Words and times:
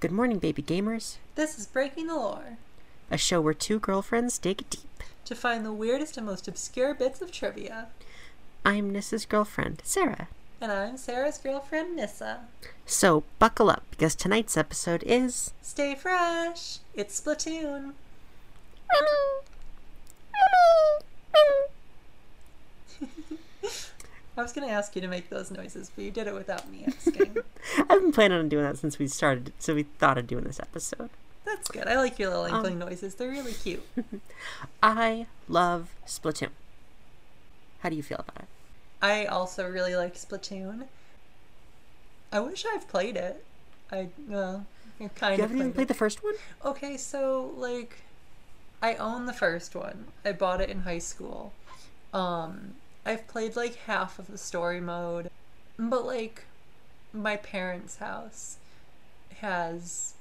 Good 0.00 0.12
morning, 0.12 0.38
baby 0.38 0.62
gamers. 0.62 1.16
This 1.34 1.58
is 1.58 1.66
Breaking 1.66 2.06
the 2.06 2.14
Lore, 2.14 2.56
A 3.10 3.18
show 3.18 3.40
where 3.40 3.54
two 3.54 3.78
girlfriends 3.78 4.38
dig 4.38 4.68
deep. 4.70 4.84
to 5.24 5.34
find 5.34 5.64
the 5.64 5.72
weirdest 5.72 6.16
and 6.16 6.26
most 6.26 6.48
obscure 6.48 6.94
bits 6.94 7.20
of 7.20 7.30
trivia. 7.32 7.88
I'm 8.64 8.90
Nissa's 8.90 9.26
girlfriend, 9.26 9.82
Sarah. 9.84 10.28
And 10.60 10.72
I'm 10.72 10.96
Sarah's 10.96 11.38
girlfriend, 11.38 11.96
Nissa. 11.96 12.40
So 12.86 13.24
buckle 13.38 13.70
up 13.70 13.82
because 13.90 14.14
tonight's 14.14 14.56
episode 14.56 15.02
is. 15.06 15.52
Stay 15.62 15.94
fresh! 15.94 16.78
It's 16.94 17.20
Splatoon! 17.20 17.92
I 24.38 24.42
was 24.42 24.52
gonna 24.52 24.68
ask 24.68 24.94
you 24.94 25.02
to 25.02 25.08
make 25.08 25.30
those 25.30 25.50
noises, 25.50 25.90
but 25.92 26.04
you 26.04 26.12
did 26.12 26.28
it 26.28 26.34
without 26.34 26.70
me 26.70 26.84
asking. 26.86 27.38
I've 27.76 27.88
been 28.00 28.12
planning 28.12 28.38
on 28.38 28.48
doing 28.48 28.62
that 28.62 28.78
since 28.78 28.96
we 28.96 29.08
started, 29.08 29.52
so 29.58 29.74
we 29.74 29.82
thought 29.82 30.16
of 30.16 30.28
doing 30.28 30.44
this 30.44 30.60
episode. 30.60 31.10
That's 31.44 31.68
good. 31.68 31.88
I 31.88 31.96
like 31.96 32.20
your 32.20 32.30
little 32.30 32.44
inkling 32.44 32.78
noises. 32.78 33.16
They're 33.16 33.30
really 33.30 33.52
cute. 33.52 33.82
I 34.82 35.26
love 35.48 35.90
Splatoon. 36.06 36.50
How 37.80 37.88
do 37.88 37.96
you 37.96 38.02
feel 38.02 38.18
about 38.20 38.42
it? 38.42 38.48
I 39.02 39.24
also 39.24 39.68
really 39.68 39.96
like 39.96 40.14
Splatoon. 40.14 40.84
I 42.32 42.38
wish 42.38 42.64
I've 42.64 42.86
played 42.86 43.16
it. 43.16 43.44
I 43.90 44.08
well, 44.28 44.66
kind 45.16 45.36
You 45.36 45.44
of 45.44 45.50
haven't 45.50 45.56
even 45.56 45.58
played 45.58 45.74
played 45.74 45.84
it. 45.84 45.88
the 45.88 45.94
first 45.94 46.22
one? 46.22 46.34
Okay, 46.64 46.96
so 46.96 47.54
like 47.56 47.96
I 48.80 48.94
own 48.94 49.26
the 49.26 49.32
first 49.32 49.74
one. 49.74 50.04
I 50.24 50.30
bought 50.30 50.60
it 50.60 50.70
in 50.70 50.82
high 50.82 50.98
school. 50.98 51.52
Um 52.14 52.74
I've 53.08 53.26
played 53.26 53.56
like 53.56 53.76
half 53.86 54.18
of 54.18 54.26
the 54.26 54.36
story 54.36 54.82
mode, 54.82 55.30
but 55.78 56.04
like 56.04 56.44
my 57.12 57.36
parents' 57.36 57.96
house 57.96 58.58
has 59.38 60.12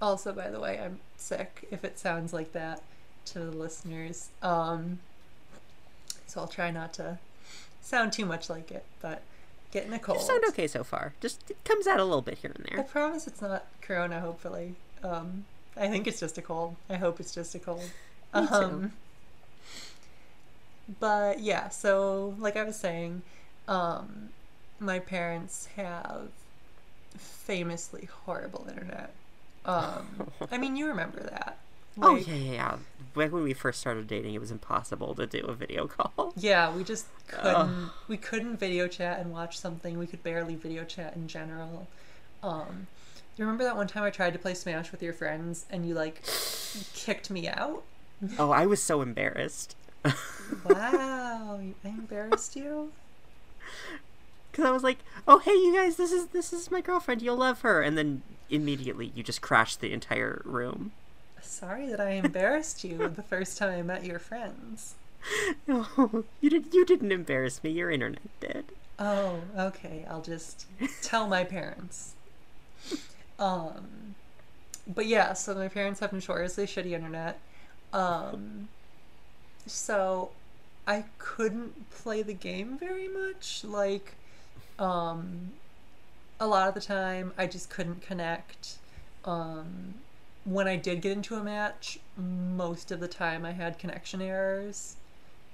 also 0.00 0.32
by 0.32 0.48
the 0.48 0.58
way, 0.58 0.80
I'm 0.80 1.00
sick 1.18 1.68
if 1.70 1.84
it 1.84 1.98
sounds 1.98 2.32
like 2.32 2.52
that 2.52 2.82
to 3.26 3.40
the 3.40 3.50
listeners. 3.50 4.30
Um 4.42 5.00
so 6.26 6.40
I'll 6.40 6.48
try 6.48 6.70
not 6.70 6.94
to 6.94 7.18
sound 7.82 8.14
too 8.14 8.24
much 8.24 8.48
like 8.48 8.70
it, 8.70 8.86
but 9.02 9.20
getting 9.70 9.92
a 9.92 9.98
cold. 9.98 10.20
You 10.20 10.24
sound 10.24 10.44
okay 10.48 10.66
so 10.66 10.82
far. 10.82 11.12
Just 11.20 11.50
it 11.50 11.62
comes 11.64 11.86
out 11.86 12.00
a 12.00 12.04
little 12.04 12.22
bit 12.22 12.38
here 12.38 12.52
and 12.54 12.64
there. 12.64 12.80
I 12.80 12.82
promise 12.82 13.26
it's 13.26 13.42
not 13.42 13.66
corona, 13.82 14.20
hopefully. 14.20 14.76
Um, 15.02 15.44
I 15.76 15.88
think 15.88 16.06
it's 16.06 16.20
just 16.20 16.38
a 16.38 16.42
cold. 16.42 16.76
I 16.88 16.96
hope 16.96 17.20
it's 17.20 17.34
just 17.34 17.54
a 17.54 17.58
cold. 17.58 17.90
Me 18.34 18.46
too. 18.46 18.90
But 21.00 21.40
yeah, 21.40 21.68
so 21.68 22.34
like 22.38 22.56
I 22.56 22.64
was 22.64 22.76
saying, 22.76 23.22
um, 23.68 24.30
my 24.80 24.98
parents 24.98 25.68
have 25.76 26.28
famously 27.16 28.08
horrible 28.24 28.66
internet. 28.68 29.10
Um, 29.64 30.30
I 30.50 30.58
mean, 30.58 30.76
you 30.76 30.86
remember 30.86 31.20
that. 31.20 31.58
Oh 32.00 32.16
yeah, 32.16 32.32
yeah, 32.34 32.52
yeah. 32.52 32.76
Back 33.14 33.32
when 33.32 33.42
we 33.42 33.52
first 33.52 33.78
started 33.78 34.06
dating, 34.06 34.32
it 34.32 34.40
was 34.40 34.50
impossible 34.50 35.14
to 35.14 35.26
do 35.26 35.40
a 35.40 35.52
video 35.52 35.86
call. 35.86 36.32
Yeah, 36.38 36.74
we 36.74 36.84
just 36.84 37.04
couldn't. 37.28 37.90
We 38.08 38.16
couldn't 38.16 38.56
video 38.56 38.88
chat 38.88 39.20
and 39.20 39.30
watch 39.30 39.58
something. 39.58 39.98
We 39.98 40.06
could 40.06 40.22
barely 40.22 40.54
video 40.54 40.84
chat 40.84 41.14
in 41.16 41.28
general. 41.28 41.86
Um, 42.42 42.86
you 43.36 43.44
remember 43.44 43.64
that 43.64 43.76
one 43.76 43.88
time 43.88 44.04
I 44.04 44.10
tried 44.10 44.32
to 44.32 44.38
play 44.38 44.54
Smash 44.54 44.90
with 44.90 45.02
your 45.02 45.12
friends 45.12 45.66
and 45.68 45.86
you 45.86 45.92
like 45.94 46.22
kicked 46.94 47.28
me 47.30 47.46
out? 47.48 47.82
Oh, 48.38 48.52
I 48.52 48.64
was 48.66 48.80
so 48.80 49.02
embarrassed. 49.02 49.76
Wow, 50.64 51.60
I 51.84 51.88
embarrassed 51.88 52.56
you. 52.56 52.92
Because 54.50 54.66
I 54.66 54.70
was 54.70 54.82
like, 54.82 54.98
"Oh, 55.26 55.38
hey, 55.38 55.52
you 55.52 55.74
guys, 55.74 55.96
this 55.96 56.12
is 56.12 56.26
this 56.26 56.52
is 56.52 56.70
my 56.70 56.82
girlfriend. 56.82 57.22
You'll 57.22 57.38
love 57.38 57.62
her." 57.62 57.80
And 57.80 57.96
then 57.96 58.20
immediately, 58.50 59.10
you 59.14 59.22
just 59.22 59.40
crashed 59.40 59.80
the 59.80 59.94
entire 59.94 60.42
room. 60.44 60.92
Sorry 61.40 61.86
that 61.86 62.00
I 62.00 62.10
embarrassed 62.10 62.84
you 62.84 63.08
the 63.16 63.22
first 63.22 63.56
time 63.56 63.70
I 63.70 63.80
met 63.82 64.04
your 64.04 64.18
friends. 64.18 64.94
No, 65.66 65.86
you 66.42 66.50
did. 66.50 66.74
You 66.74 66.84
didn't 66.84 67.12
embarrass 67.12 67.64
me. 67.64 67.70
Your 67.70 67.90
internet 67.90 68.40
did. 68.40 68.66
Oh, 68.98 69.40
okay. 69.58 70.04
I'll 70.08 70.20
just 70.20 70.66
tell 71.00 71.26
my 71.26 71.44
parents. 71.44 72.12
Um, 73.38 74.14
but 74.86 75.06
yeah, 75.06 75.32
so 75.32 75.54
my 75.54 75.68
parents 75.68 76.00
have 76.00 76.12
notoriously 76.12 76.66
shitty 76.66 76.92
internet. 76.92 77.38
Um, 77.92 78.68
so 79.66 80.30
I 80.86 81.04
couldn't 81.18 81.90
play 81.90 82.22
the 82.22 82.34
game 82.34 82.78
very 82.78 83.08
much. 83.08 83.64
Like, 83.64 84.14
um, 84.78 85.52
a 86.40 86.46
lot 86.46 86.68
of 86.68 86.74
the 86.74 86.80
time 86.80 87.32
I 87.38 87.46
just 87.46 87.70
couldn't 87.70 88.02
connect. 88.02 88.76
Um, 89.24 89.94
when 90.44 90.66
I 90.66 90.76
did 90.76 91.00
get 91.00 91.12
into 91.12 91.36
a 91.36 91.42
match, 91.44 91.98
most 92.16 92.90
of 92.90 93.00
the 93.00 93.08
time 93.08 93.44
I 93.44 93.52
had 93.52 93.78
connection 93.78 94.20
errors. 94.20 94.96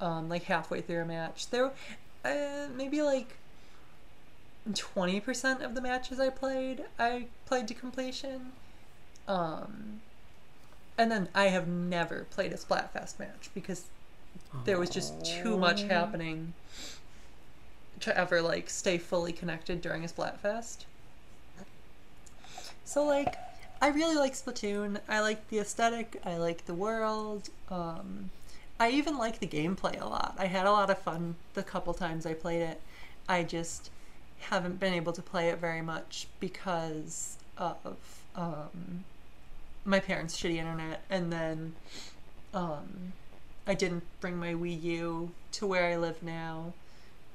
Um, 0.00 0.28
like 0.28 0.44
halfway 0.44 0.80
through 0.80 1.02
a 1.02 1.04
match, 1.04 1.50
there, 1.50 1.72
uh, 2.24 2.68
maybe 2.72 3.02
like 3.02 3.36
twenty 4.72 5.18
percent 5.18 5.60
of 5.60 5.74
the 5.74 5.80
matches 5.80 6.20
I 6.20 6.30
played, 6.30 6.84
I 7.00 7.26
played 7.46 7.66
to 7.66 7.74
completion. 7.74 8.52
Um, 9.26 10.00
and 10.96 11.10
then 11.10 11.28
I 11.34 11.46
have 11.46 11.66
never 11.66 12.28
played 12.30 12.52
a 12.52 12.56
Splatfest 12.56 13.18
match 13.18 13.50
because 13.54 13.86
there 14.64 14.78
was 14.78 14.90
just 14.90 15.24
too 15.24 15.56
much 15.56 15.82
happening 15.82 16.52
to 18.00 18.16
ever 18.16 18.40
like 18.40 18.70
stay 18.70 18.98
fully 18.98 19.32
connected 19.32 19.80
during 19.80 20.04
a 20.04 20.08
Splatfest. 20.08 20.84
So 22.84 23.04
like 23.04 23.36
I 23.80 23.88
really 23.88 24.16
like 24.16 24.34
Splatoon. 24.34 25.00
I 25.08 25.20
like 25.20 25.48
the 25.48 25.58
aesthetic, 25.58 26.20
I 26.24 26.36
like 26.36 26.66
the 26.66 26.74
world. 26.74 27.48
Um 27.70 28.30
I 28.80 28.90
even 28.90 29.18
like 29.18 29.40
the 29.40 29.46
gameplay 29.46 30.00
a 30.00 30.06
lot. 30.06 30.36
I 30.38 30.46
had 30.46 30.66
a 30.66 30.70
lot 30.72 30.90
of 30.90 30.98
fun 30.98 31.36
the 31.54 31.62
couple 31.62 31.94
times 31.94 32.26
I 32.26 32.34
played 32.34 32.62
it. 32.62 32.80
I 33.28 33.42
just 33.42 33.90
haven't 34.40 34.78
been 34.78 34.94
able 34.94 35.12
to 35.12 35.22
play 35.22 35.48
it 35.48 35.58
very 35.58 35.82
much 35.82 36.28
because 36.40 37.36
of 37.56 37.76
um 38.36 39.04
my 39.84 39.98
parents' 39.98 40.40
shitty 40.40 40.56
internet 40.56 41.02
and 41.10 41.32
then 41.32 41.74
um 42.54 43.12
I 43.68 43.74
didn't 43.74 44.02
bring 44.20 44.36
my 44.38 44.54
Wii 44.54 44.82
U 44.82 45.30
to 45.52 45.66
where 45.66 45.84
I 45.92 45.96
live 45.96 46.22
now, 46.22 46.72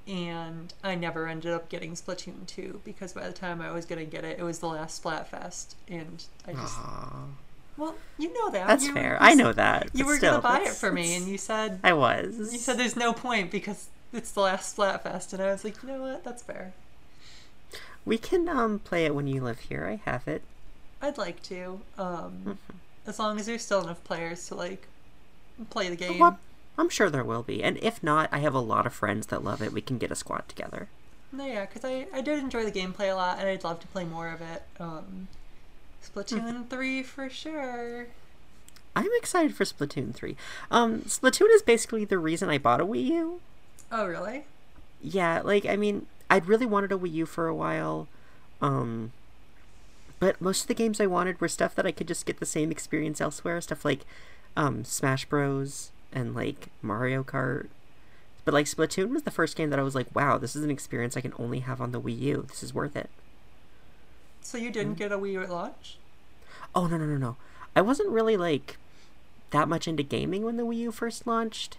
and 0.08 0.74
I 0.84 0.96
never 0.96 1.28
ended 1.28 1.54
up 1.54 1.70
getting 1.70 1.94
Splatoon 1.94 2.46
2 2.48 2.82
because 2.84 3.14
by 3.14 3.26
the 3.28 3.34
time 3.34 3.62
I 3.62 3.72
was 3.72 3.86
gonna 3.86 4.04
get 4.04 4.26
it, 4.26 4.40
it 4.40 4.44
was 4.44 4.60
the 4.60 4.68
last 4.68 5.02
Splatfest, 5.04 5.76
and 5.88 6.26
I 6.48 6.54
just 6.54 6.76
Aw. 6.78 7.26
well, 7.78 7.96
you 8.18 8.34
know 8.34 8.50
that 8.50 8.68
That's 8.68 8.86
You 8.88 8.94
fair. 8.94 9.14
you 9.14 9.18
I 9.22 9.32
s- 9.32 9.38
know 9.38 9.54
that. 9.54 9.90
you 9.94 10.06
were 10.06 10.18
gonna 10.20 10.42
buy 10.42 10.62
it 10.62 10.74
for 10.74 10.92
me, 10.92 11.16
and 11.16 11.28
you 11.28 11.38
said 11.38 11.80
I 11.84 11.94
was. 11.94 12.36
you 12.52 12.60
said 12.60 12.78
there's 12.78 12.96
no 12.98 13.14
point 13.14 13.52
because 13.52 13.88
it's 14.12 14.32
the 14.32 14.42
last 14.42 14.76
Splatfest, 14.76 15.34
and 15.34 15.42
I 15.42 15.52
was 15.52 15.64
like, 15.64 15.82
you 15.84 15.90
know 15.90 16.02
what, 16.02 16.24
that's 16.24 16.42
fair. 16.44 16.74
we 18.06 18.18
can 18.18 18.50
um 18.50 18.80
play 18.80 19.06
it 19.06 19.16
when 19.16 19.28
you 19.28 19.42
live 19.42 19.60
here. 19.60 19.86
I 19.88 20.10
have 20.10 20.28
it. 20.28 20.42
I'd 21.02 21.18
like 21.18 21.42
to, 21.44 21.82
um, 21.98 22.34
Mm-hmm. 22.46 22.54
as 23.08 23.20
long 23.20 23.40
as 23.40 23.46
there's 23.46 23.64
still 23.64 23.82
enough 23.84 24.04
players 24.04 24.48
to 24.48 24.56
like 24.56 24.88
play 25.70 25.90
the 25.90 25.96
game. 25.96 26.20
Well, 26.20 26.40
I'm 26.78 26.90
sure 26.90 27.10
there 27.10 27.24
will 27.24 27.44
be, 27.44 27.64
and 27.64 27.78
if 27.82 28.02
not, 28.02 28.30
I 28.32 28.40
have 28.40 28.54
a 28.54 28.60
lot 28.60 28.86
of 28.86 28.94
friends 28.94 29.28
that 29.28 29.44
love 29.44 29.62
it. 29.62 29.74
We 29.74 29.82
can 29.82 29.98
get 29.98 30.12
a 30.12 30.16
squad 30.16 30.48
together. 30.48 30.88
No, 31.32 31.46
yeah, 31.46 31.66
because 31.66 31.84
I, 31.84 32.08
I 32.14 32.22
did 32.22 32.40
enjoy 32.40 32.64
the 32.64 32.72
gameplay 32.72 33.12
a 33.12 33.16
lot, 33.16 33.40
and 33.40 33.48
I'd 33.48 33.64
love 33.64 33.80
to 33.82 33.88
play 33.88 34.06
more 34.06 34.30
of 34.30 34.42
it. 34.42 34.64
Um, 34.80 35.28
Splatoon 36.04 36.70
3 36.70 37.04
for 37.04 37.30
sure. 37.30 38.08
I'm 38.96 39.10
excited 39.18 39.56
for 39.56 39.64
Splatoon 39.64 40.14
3. 40.14 40.36
Um, 40.70 41.02
Splatoon 41.02 41.54
is 41.54 41.64
basically 41.64 42.06
the 42.06 42.20
reason 42.20 42.50
I 42.50 42.58
bought 42.58 42.82
a 42.82 42.86
Wii 42.86 43.06
U. 43.06 43.42
Oh, 43.92 44.06
really? 44.06 44.46
Yeah, 45.02 45.42
like, 45.44 45.66
I 45.66 45.76
mean, 45.76 46.06
I'd 46.30 46.48
really 46.48 46.66
wanted 46.66 46.92
a 46.92 46.98
Wii 46.98 47.12
U 47.14 47.26
for 47.26 47.48
a 47.48 47.56
while. 47.56 48.08
Um, 48.62 49.12
but 50.20 50.40
most 50.40 50.62
of 50.62 50.68
the 50.68 50.74
games 50.74 51.02
I 51.02 51.08
wanted 51.08 51.42
were 51.42 51.48
stuff 51.48 51.76
that 51.76 51.86
I 51.86 51.92
could 51.92 52.08
just 52.08 52.26
get 52.26 52.40
the 52.40 52.46
same 52.46 52.72
experience 52.72 53.20
elsewhere. 53.20 53.60
Stuff 53.62 53.84
like 53.84 54.06
um, 54.56 54.84
Smash 54.84 55.26
Bros. 55.26 55.92
and, 56.12 56.36
like, 56.36 56.68
Mario 56.82 57.24
Kart. 57.24 57.68
But, 58.46 58.54
like, 58.54 58.66
Splatoon 58.66 59.10
was 59.10 59.24
the 59.24 59.32
first 59.32 59.56
game 59.56 59.70
that 59.70 59.80
I 59.80 59.84
was 59.84 59.96
like, 59.96 60.14
wow, 60.14 60.38
this 60.38 60.56
is 60.56 60.64
an 60.64 60.72
experience 60.72 61.16
I 61.16 61.22
can 61.22 61.34
only 61.40 61.60
have 61.60 61.80
on 61.80 61.92
the 61.92 62.02
Wii 62.02 62.20
U. 62.20 62.46
This 62.48 62.62
is 62.64 62.74
worth 62.74 62.96
it. 62.96 63.10
So 64.44 64.58
you 64.58 64.70
didn't 64.70 64.96
get 64.96 65.12
a 65.12 65.18
Wii 65.18 65.34
U 65.34 65.42
at 65.42 65.50
launch? 65.50 65.98
Oh 66.76 66.88
no 66.88 66.98
no 66.98 67.06
no 67.06 67.18
no! 67.18 67.38
I 67.76 67.82
wasn't 67.82 68.10
really 68.10 68.36
like 68.36 68.78
that 69.52 69.70
much 69.70 69.88
into 69.88 70.04
gaming 70.04 70.44
when 70.44 70.58
the 70.58 70.64
Wii 70.64 70.78
U 70.78 70.92
first 70.92 71.26
launched. 71.26 71.78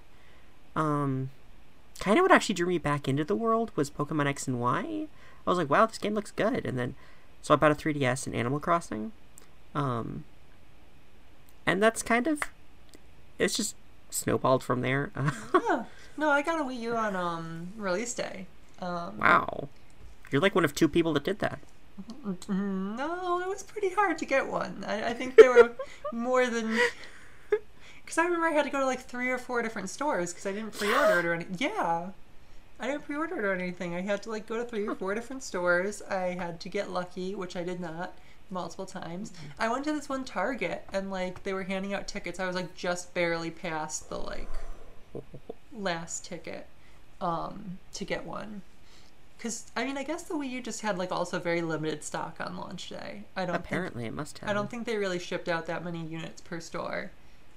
Um, 0.74 1.30
kind 2.00 2.18
of 2.18 2.22
what 2.22 2.32
actually 2.32 2.54
drew 2.54 2.66
me 2.66 2.78
back 2.78 3.06
into 3.06 3.24
the 3.24 3.36
world 3.36 3.70
was 3.76 3.90
Pokemon 3.90 4.26
X 4.26 4.48
and 4.48 4.60
Y. 4.60 5.06
I 5.46 5.50
was 5.50 5.58
like, 5.58 5.68
wow, 5.68 5.86
this 5.86 5.98
game 5.98 6.14
looks 6.14 6.30
good, 6.30 6.64
and 6.64 6.78
then 6.78 6.94
so 7.42 7.52
I 7.52 7.56
bought 7.58 7.72
a 7.72 7.74
3DS 7.74 8.26
and 8.26 8.34
Animal 8.34 8.60
Crossing. 8.60 9.12
Um, 9.74 10.24
and 11.66 11.82
that's 11.82 12.02
kind 12.02 12.26
of 12.26 12.40
it's 13.38 13.56
just 13.56 13.74
snowballed 14.10 14.62
from 14.62 14.80
there. 14.80 15.10
oh, 15.16 15.86
no, 16.16 16.30
I 16.30 16.42
got 16.42 16.60
a 16.60 16.64
Wii 16.64 16.78
U 16.80 16.96
on 16.96 17.16
um, 17.16 17.68
release 17.76 18.14
day. 18.14 18.46
Um, 18.80 19.18
wow, 19.18 19.68
you're 20.30 20.42
like 20.42 20.54
one 20.54 20.64
of 20.64 20.74
two 20.74 20.88
people 20.88 21.12
that 21.14 21.24
did 21.24 21.38
that. 21.40 21.58
No, 22.48 23.40
it 23.40 23.48
was 23.48 23.62
pretty 23.62 23.90
hard 23.90 24.18
to 24.18 24.24
get 24.24 24.48
one. 24.48 24.84
I, 24.86 25.10
I 25.10 25.12
think 25.12 25.36
there 25.36 25.52
were 25.52 25.72
more 26.12 26.46
than. 26.46 26.78
Because 28.04 28.18
I 28.18 28.24
remember 28.24 28.48
I 28.48 28.50
had 28.50 28.64
to 28.66 28.70
go 28.70 28.80
to 28.80 28.84
like 28.84 29.00
three 29.00 29.30
or 29.30 29.38
four 29.38 29.62
different 29.62 29.88
stores 29.88 30.30
because 30.30 30.44
I 30.44 30.52
didn't 30.52 30.74
pre-order 30.74 31.20
it 31.20 31.24
or 31.24 31.32
anything. 31.32 31.56
Yeah, 31.58 32.10
I 32.78 32.86
didn't 32.86 33.06
pre-order 33.06 33.38
it 33.38 33.44
or 33.46 33.54
anything. 33.54 33.94
I 33.94 34.02
had 34.02 34.22
to 34.24 34.30
like 34.30 34.46
go 34.46 34.58
to 34.58 34.64
three 34.64 34.86
or 34.86 34.94
four 34.94 35.14
different 35.14 35.42
stores. 35.42 36.02
I 36.02 36.36
had 36.38 36.60
to 36.60 36.68
get 36.68 36.90
lucky, 36.90 37.34
which 37.34 37.56
I 37.56 37.62
did 37.64 37.80
not 37.80 38.12
multiple 38.54 38.86
times. 38.86 39.32
I 39.58 39.68
went 39.68 39.84
to 39.84 39.92
this 39.92 40.08
one 40.08 40.24
Target 40.24 40.86
and 40.92 41.10
like 41.10 41.42
they 41.42 41.52
were 41.52 41.64
handing 41.64 41.92
out 41.92 42.08
tickets. 42.08 42.40
I 42.40 42.46
was 42.46 42.56
like 42.56 42.74
just 42.74 43.12
barely 43.12 43.50
past 43.50 44.08
the 44.08 44.18
like 44.18 44.48
last 45.76 46.24
ticket 46.24 46.66
um, 47.20 47.78
to 47.92 48.06
get 48.06 48.24
one. 48.24 48.62
Because 49.36 49.66
I 49.76 49.84
mean, 49.84 49.98
I 49.98 50.04
guess 50.04 50.22
the 50.22 50.34
Wii 50.34 50.48
U 50.50 50.62
just 50.62 50.80
had 50.80 50.96
like 50.96 51.12
also 51.12 51.38
very 51.38 51.60
limited 51.60 52.02
stock 52.02 52.36
on 52.40 52.56
launch 52.56 52.88
day. 52.88 53.24
I 53.36 53.44
don't 53.44 53.56
think 53.56 53.66
Apparently, 53.66 54.06
it 54.06 54.14
must 54.14 54.38
have. 54.38 54.48
I 54.48 54.54
don't 54.54 54.70
think 54.70 54.86
they 54.86 54.96
really 54.96 55.18
shipped 55.18 55.48
out 55.48 55.66
that 55.66 55.84
many 55.84 56.02
units 56.02 56.40
per 56.40 56.60
store 56.60 57.10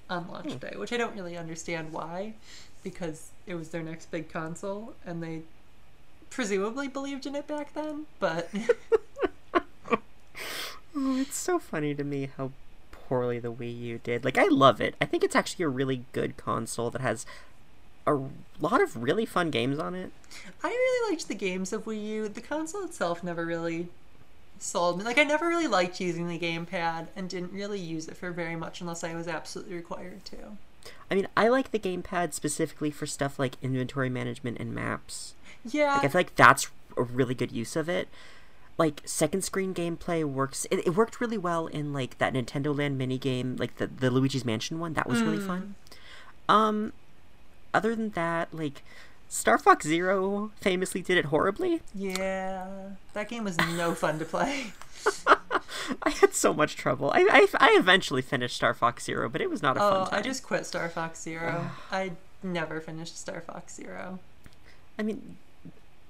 on 0.10 0.28
launch 0.28 0.60
day, 0.60 0.74
which 0.76 0.92
I 0.92 0.98
don't 0.98 1.16
really 1.16 1.38
understand 1.38 1.94
why, 1.94 2.34
because 2.84 3.30
it 3.46 3.56
was 3.56 3.70
their 3.70 3.84
next 3.84 4.12
big 4.12 4.30
console 4.30 4.96
and 5.06 5.22
they 5.22 5.42
presumably 6.30 6.88
believed 6.88 7.26
in 7.26 7.36
it 7.36 7.48
back 7.48 7.74
then. 7.74 8.06
But 8.20 8.50
Oh, 11.00 11.16
it's 11.18 11.38
so 11.38 11.60
funny 11.60 11.94
to 11.94 12.04
me 12.04 12.28
how 12.38 12.52
poorly 12.92 13.38
the 13.38 13.54
Wii 13.54 13.80
U 13.82 14.00
did. 14.04 14.26
Like, 14.26 14.38
I 14.38 14.48
love 14.48 14.82
it. 14.82 14.96
I 15.00 15.06
think 15.06 15.24
it's 15.24 15.36
actually 15.36 15.66
a 15.66 15.70
really 15.70 16.06
good 16.12 16.38
console 16.38 16.90
that 16.90 17.02
has 17.02 17.24
a 18.08 18.20
lot 18.60 18.82
of 18.82 19.04
really 19.04 19.26
fun 19.26 19.52
games 19.52 19.78
on 19.78 19.94
it. 19.94 20.12
I 20.64 20.70
really 20.70 21.12
liked 21.12 21.28
the 21.28 21.36
games 21.36 21.72
of 21.72 21.86
Wii 21.86 22.04
U. 22.04 22.30
The 22.30 22.42
console 22.42 22.84
itself 22.84 23.24
never 23.24 23.46
really 23.46 23.90
sold 24.58 24.98
me. 24.98 25.04
Like 25.04 25.20
I 25.20 25.24
never 25.24 25.48
really 25.48 25.68
liked 25.68 26.02
using 26.02 26.28
the 26.28 26.40
gamepad 26.40 27.10
and 27.16 27.30
didn't 27.30 27.54
really 27.54 27.80
use 27.80 28.08
it 28.08 28.18
for 28.18 28.32
very 28.32 28.56
much 28.56 28.82
unless 28.82 29.04
I 29.04 29.14
was 29.14 29.28
absolutely 29.28 29.76
required 29.76 30.26
to. 30.26 30.38
I 31.12 31.16
mean, 31.16 31.28
I 31.38 31.48
like 31.48 31.70
the 31.70 31.80
gamepad 31.80 32.34
specifically 32.34 32.90
for 32.90 33.06
stuff 33.06 33.38
like 33.38 33.56
inventory 33.62 34.10
management 34.10 34.58
and 34.60 34.74
maps. 34.74 35.36
Yeah. 35.64 35.94
Like, 35.96 36.06
I 36.06 36.08
feel 36.08 36.20
like 36.20 36.36
that's 36.36 36.72
a 36.98 37.04
really 37.04 37.36
good 37.36 37.52
use 37.52 37.76
of 37.76 37.88
it. 37.88 38.08
Like 38.78 39.02
second 39.06 39.44
screen 39.44 39.74
gameplay 39.74 40.24
works. 40.24 40.68
It, 40.70 40.86
it 40.86 40.96
worked 40.96 41.20
really 41.20 41.38
well 41.38 41.66
in 41.68 41.94
like 41.94 42.18
that 42.20 42.34
Nintendo 42.34 42.78
Land 42.78 42.98
mini 42.98 43.18
game, 43.18 43.56
like 43.58 43.78
the 43.78 43.88
the 43.88 44.12
Luigi's 44.12 44.46
Mansion 44.46 44.80
one. 44.80 44.94
That 44.94 45.08
was 45.10 45.22
really 45.22 45.40
fun. 45.40 45.76
Um, 46.48 46.94
other 47.74 47.96
than 47.96 48.12
that, 48.12 48.54
like 48.54 48.84
Star 49.30 49.58
Fox 49.58 49.86
Zero 49.86 50.52
famously 50.62 51.02
did 51.02 51.18
it 51.18 51.26
horribly. 51.26 51.82
yeah. 51.96 52.68
That 53.14 53.30
game 53.30 53.44
was 53.44 53.58
no 53.58 53.94
fun 53.96 54.20
to 54.20 54.26
play. 54.26 54.74
I 56.04 56.10
had 56.10 56.34
so 56.34 56.54
much 56.54 56.76
trouble. 56.76 57.12
I, 57.12 57.22
I, 57.32 57.48
I 57.60 57.78
eventually 57.80 58.22
finished 58.22 58.56
Star 58.56 58.74
Fox 58.74 59.04
Zero, 59.06 59.28
but 59.28 59.42
it 59.42 59.50
was 59.50 59.62
not 59.62 59.76
a 59.78 59.80
fun 59.80 59.94
Oh, 59.94 60.06
time. 60.06 60.20
I 60.20 60.22
just 60.22 60.44
quit 60.44 60.66
Star 60.66 60.88
Fox 60.90 61.22
Zero. 61.22 61.72
I 61.92 62.12
never 62.44 62.80
finished 62.80 63.18
Star 63.18 63.42
Fox 63.42 63.76
Zero. 63.76 64.20
I 65.00 65.04
mean, 65.04 65.38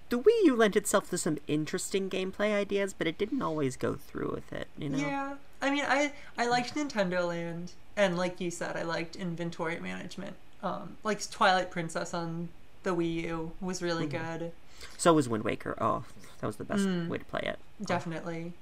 the 0.10 0.20
Wii 0.20 0.46
U 0.46 0.56
lent 0.56 0.76
itself 0.76 1.10
to 1.10 1.18
some 1.18 1.38
interesting 1.48 2.10
gameplay 2.10 2.54
ideas, 2.56 2.94
but 2.94 3.08
it 3.08 3.18
didn't 3.18 3.42
always 3.42 3.76
go 3.76 3.96
through 3.96 4.32
with 4.34 4.52
it. 4.54 4.68
You 4.78 4.90
know. 4.90 4.98
Yeah. 4.98 5.36
I 5.62 5.70
mean, 5.72 5.86
I 5.88 6.14
I 6.38 6.48
liked 6.48 6.76
Nintendo 6.76 7.28
Land, 7.28 7.72
and 7.96 8.18
like 8.18 8.40
you 8.40 8.52
said, 8.52 8.78
I 8.78 8.84
liked 8.84 9.16
inventory 9.16 9.80
management. 9.80 10.36
Um, 10.64 10.98
like 11.04 11.30
Twilight 11.30 11.72
Princess 11.72 12.14
on 12.14 12.50
the 12.84 12.96
Wii 12.96 13.14
U 13.26 13.52
was 13.62 13.82
really 13.82 14.08
Mm-hmm. 14.08 14.40
good. 14.40 14.52
So 14.98 15.14
was 15.14 15.28
Wind 15.28 15.44
Waker. 15.44 15.76
Oh, 15.82 16.04
that 16.40 16.48
was 16.48 16.58
the 16.58 16.64
best 16.64 16.84
Mm. 16.86 17.08
way 17.08 17.18
to 17.18 17.26
play 17.26 17.42
it. 17.44 17.58
Definitely. 17.84 18.54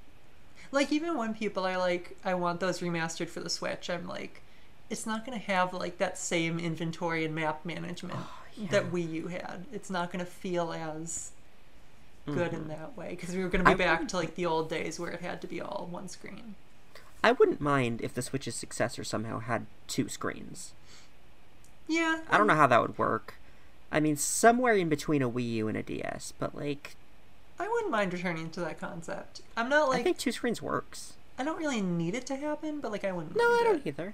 Like 0.71 0.91
even 0.91 1.17
when 1.17 1.33
people 1.33 1.65
are 1.65 1.77
like, 1.77 2.17
I 2.23 2.33
want 2.33 2.59
those 2.59 2.79
remastered 2.79 3.27
for 3.29 3.39
the 3.41 3.49
Switch, 3.49 3.89
I'm 3.89 4.07
like, 4.07 4.41
it's 4.89 5.05
not 5.05 5.25
gonna 5.25 5.37
have 5.37 5.73
like 5.73 5.97
that 5.99 6.17
same 6.17 6.59
inventory 6.59 7.25
and 7.25 7.35
map 7.35 7.65
management 7.65 8.19
that 8.69 8.91
Wii 8.91 9.11
U 9.13 9.27
had. 9.27 9.65
It's 9.73 9.89
not 9.89 10.11
gonna 10.11 10.25
feel 10.25 10.71
as 10.73 11.31
good 12.25 12.53
in 12.53 12.67
that 12.69 12.97
way 12.97 13.09
because 13.11 13.35
we 13.35 13.43
were 13.43 13.49
gonna 13.49 13.63
be 13.63 13.71
Mm-hmm. 13.71 13.81
I 13.81 13.85
back 13.85 13.91
wouldn't- 13.99 14.09
to 14.11 14.17
like 14.17 14.35
the 14.35 14.45
old 14.45 14.69
days 14.69 14.99
where 14.99 15.11
it 15.11 15.21
had 15.21 15.41
to 15.41 15.47
be 15.47 15.61
all 15.61 15.87
one 15.91 16.07
screen. 16.09 16.55
I 17.23 17.31
wouldn't 17.31 17.61
mind 17.61 18.01
if 18.01 18.13
the 18.13 18.21
Switch's 18.21 18.55
successor 18.55 19.03
somehow 19.03 19.39
had 19.39 19.65
two 19.87 20.07
screens. 20.09 20.73
Yeah. 21.87 22.21
I 22.29 22.37
don't 22.37 22.47
know 22.47 22.55
how 22.55 22.67
that 22.67 22.81
would 22.81 22.97
work. 22.97 23.35
I 23.91 23.99
mean, 23.99 24.15
somewhere 24.17 24.73
in 24.75 24.89
between 24.89 25.21
a 25.21 25.29
Wii 25.29 25.49
U 25.53 25.67
and 25.67 25.77
a 25.77 25.83
DS, 25.83 26.33
but 26.39 26.55
like, 26.55 26.95
I 27.59 27.67
wouldn't 27.67 27.91
mind 27.91 28.11
returning 28.13 28.49
to 28.51 28.59
that 28.61 28.79
concept. 28.79 29.41
I'm 29.55 29.69
not 29.69 29.89
like 29.89 30.01
I 30.01 30.03
think 30.03 30.17
two 30.17 30.31
screens 30.31 30.61
works. 30.61 31.13
I 31.37 31.43
don't 31.43 31.57
really 31.57 31.81
need 31.81 32.15
it 32.15 32.25
to 32.27 32.35
happen, 32.35 32.79
but 32.81 32.91
like 32.91 33.03
I 33.05 33.11
wouldn't. 33.11 33.35
No, 33.35 33.43
I 33.43 33.47
mind 33.47 33.65
don't 33.65 33.75
it. 33.77 33.87
either. 33.87 34.13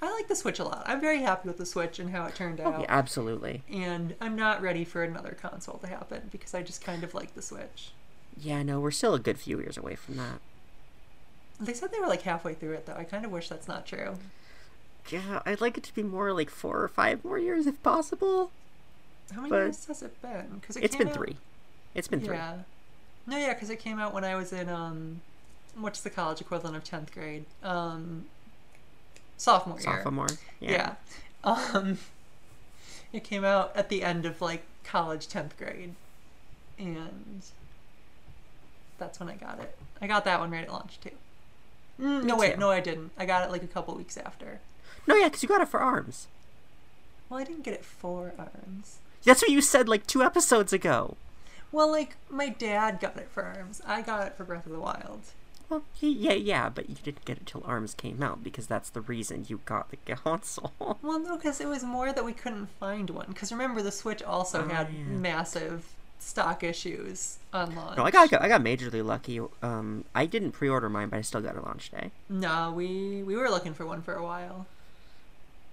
I 0.00 0.12
like 0.12 0.28
the 0.28 0.36
Switch 0.36 0.58
a 0.60 0.64
lot. 0.64 0.84
I'm 0.86 1.00
very 1.00 1.22
happy 1.22 1.48
with 1.48 1.58
the 1.58 1.66
Switch 1.66 1.98
and 1.98 2.10
how 2.10 2.24
it 2.26 2.34
turned 2.36 2.60
out. 2.60 2.74
Oh, 2.76 2.80
yeah, 2.80 2.86
absolutely. 2.88 3.62
And 3.70 4.14
I'm 4.20 4.36
not 4.36 4.62
ready 4.62 4.84
for 4.84 5.02
another 5.02 5.36
console 5.40 5.78
to 5.78 5.88
happen 5.88 6.28
because 6.30 6.54
I 6.54 6.62
just 6.62 6.84
kind 6.84 7.02
of 7.02 7.14
like 7.14 7.34
the 7.34 7.42
Switch. 7.42 7.90
Yeah, 8.40 8.62
no, 8.62 8.78
we're 8.78 8.92
still 8.92 9.14
a 9.14 9.18
good 9.18 9.38
few 9.38 9.58
years 9.58 9.76
away 9.76 9.96
from 9.96 10.16
that. 10.16 10.38
They 11.60 11.74
said 11.74 11.90
they 11.90 11.98
were 11.98 12.06
like 12.06 12.22
halfway 12.22 12.54
through 12.54 12.74
it 12.74 12.86
though. 12.86 12.94
I 12.94 13.02
kind 13.02 13.24
of 13.24 13.32
wish 13.32 13.48
that's 13.48 13.66
not 13.66 13.84
true. 13.86 14.14
Yeah, 15.10 15.42
I'd 15.44 15.60
like 15.60 15.76
it 15.76 15.82
to 15.84 15.94
be 15.94 16.04
more 16.04 16.32
like 16.32 16.50
four 16.50 16.80
or 16.80 16.88
five 16.88 17.24
more 17.24 17.38
years 17.38 17.66
if 17.66 17.82
possible. 17.82 18.52
How 19.32 19.40
many 19.40 19.50
But 19.50 19.56
years 19.56 19.86
has 19.86 20.02
it 20.02 20.22
been? 20.22 20.58
Because 20.60 20.76
it 20.76 20.84
It's 20.84 20.94
came 20.94 21.00
been 21.00 21.08
out- 21.08 21.14
three. 21.14 21.36
It's 21.94 22.06
been 22.06 22.20
three. 22.20 22.36
Yeah. 22.36 22.58
No, 23.26 23.36
yeah, 23.36 23.54
because 23.54 23.70
it 23.70 23.80
came 23.80 23.98
out 23.98 24.14
when 24.14 24.24
I 24.24 24.36
was 24.36 24.52
in 24.52 24.68
um, 24.68 25.20
what's 25.76 26.00
the 26.00 26.10
college 26.10 26.40
equivalent 26.40 26.76
of 26.76 26.84
tenth 26.84 27.12
grade? 27.12 27.44
Um, 27.64 28.26
sophomore 29.38 29.80
year. 29.80 30.02
Sophomore. 30.02 30.28
Yeah. 30.60 30.94
Um, 31.42 31.98
it 33.12 33.24
came 33.24 33.44
out 33.44 33.74
at 33.74 33.88
the 33.88 34.02
end 34.02 34.26
of 34.26 34.42
like 34.42 34.64
college 34.84 35.28
10th 35.28 35.56
grade. 35.56 35.94
And 36.78 37.42
that's 38.98 39.18
when 39.18 39.28
I 39.28 39.34
got 39.34 39.58
it. 39.60 39.76
I 40.00 40.06
got 40.06 40.24
that 40.26 40.40
one 40.40 40.50
right 40.50 40.64
at 40.64 40.72
launch 40.72 41.00
too. 41.00 41.10
Mm, 42.00 42.24
no, 42.24 42.36
wait, 42.36 42.54
too. 42.54 42.60
no, 42.60 42.70
I 42.70 42.80
didn't. 42.80 43.10
I 43.18 43.26
got 43.26 43.44
it 43.44 43.50
like 43.50 43.62
a 43.62 43.68
couple 43.68 43.94
weeks 43.94 44.16
after. 44.16 44.60
No, 45.06 45.16
yeah, 45.16 45.24
because 45.24 45.42
you 45.42 45.48
got 45.48 45.60
it 45.60 45.68
for 45.68 45.80
ARMS. 45.80 46.28
Well, 47.28 47.40
I 47.40 47.44
didn't 47.44 47.64
get 47.64 47.74
it 47.74 47.84
for 47.84 48.34
ARMS. 48.38 48.98
That's 49.24 49.42
what 49.42 49.50
you 49.50 49.60
said 49.60 49.88
like 49.88 50.06
two 50.06 50.22
episodes 50.22 50.72
ago. 50.72 51.16
Well, 51.72 51.90
like, 51.90 52.16
my 52.30 52.48
dad 52.48 53.00
got 53.00 53.16
it 53.16 53.28
for 53.30 53.42
ARMS. 53.42 53.82
I 53.86 54.00
got 54.02 54.26
it 54.26 54.36
for 54.36 54.44
Breath 54.44 54.64
of 54.64 54.72
the 54.72 54.78
Wild. 54.78 55.20
Well, 55.68 55.82
yeah, 56.00 56.32
yeah, 56.32 56.68
but 56.70 56.88
you 56.88 56.96
didn't 57.02 57.24
get 57.26 57.36
it 57.36 57.46
till 57.46 57.62
ARMS 57.66 57.92
came 57.94 58.22
out 58.22 58.42
because 58.42 58.66
that's 58.66 58.88
the 58.88 59.02
reason 59.02 59.44
you 59.48 59.60
got 59.66 59.90
the 59.90 59.96
console. 60.14 60.72
Well, 61.02 61.18
no, 61.20 61.36
because 61.36 61.60
it 61.60 61.68
was 61.68 61.84
more 61.84 62.12
that 62.12 62.24
we 62.24 62.32
couldn't 62.32 62.68
find 62.80 63.10
one. 63.10 63.26
Because 63.28 63.52
remember, 63.52 63.82
the 63.82 63.92
Switch 63.92 64.22
also 64.22 64.64
Oh, 64.64 64.68
had 64.68 64.88
yeah. 64.92 65.04
massive 65.04 65.92
stock 66.18 66.64
issues 66.64 67.36
on 67.52 67.74
launch. 67.76 67.96
no, 67.98 68.04
I 68.04 68.10
got 68.10 68.32
I 68.40 68.48
got 68.48 68.62
majorly 68.62 69.04
lucky. 69.04 69.40
Um, 69.62 70.04
I 70.14 70.24
didn't 70.26 70.52
pre-order 70.52 70.88
mine, 70.88 71.10
but 71.10 71.18
I 71.18 71.20
still 71.20 71.40
got 71.42 71.54
it 71.56 71.62
launch 71.64 71.90
day. 71.90 72.10
No, 72.30 72.72
we 72.72 73.22
we 73.22 73.36
were 73.36 73.50
looking 73.50 73.74
for 73.74 73.84
one 73.86 74.00
for 74.02 74.14
a 74.14 74.22
while. 74.24 74.66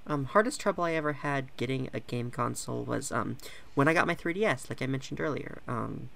Um, 0.08 0.26
hardest 0.26 0.60
trouble 0.62 0.84
I 0.84 0.92
ever 0.94 1.14
had 1.14 1.56
getting 1.58 1.90
a 1.94 2.00
game 2.00 2.30
console 2.30 2.84
was 2.84 3.12
um 3.12 3.38
when 3.74 3.88
I 3.88 3.94
got 3.94 4.06
my 4.08 4.14
3DS, 4.16 4.70
like 4.70 4.82
I 4.82 4.86
mentioned 4.88 5.20
earlier. 5.20 5.62
Um, 5.68 6.10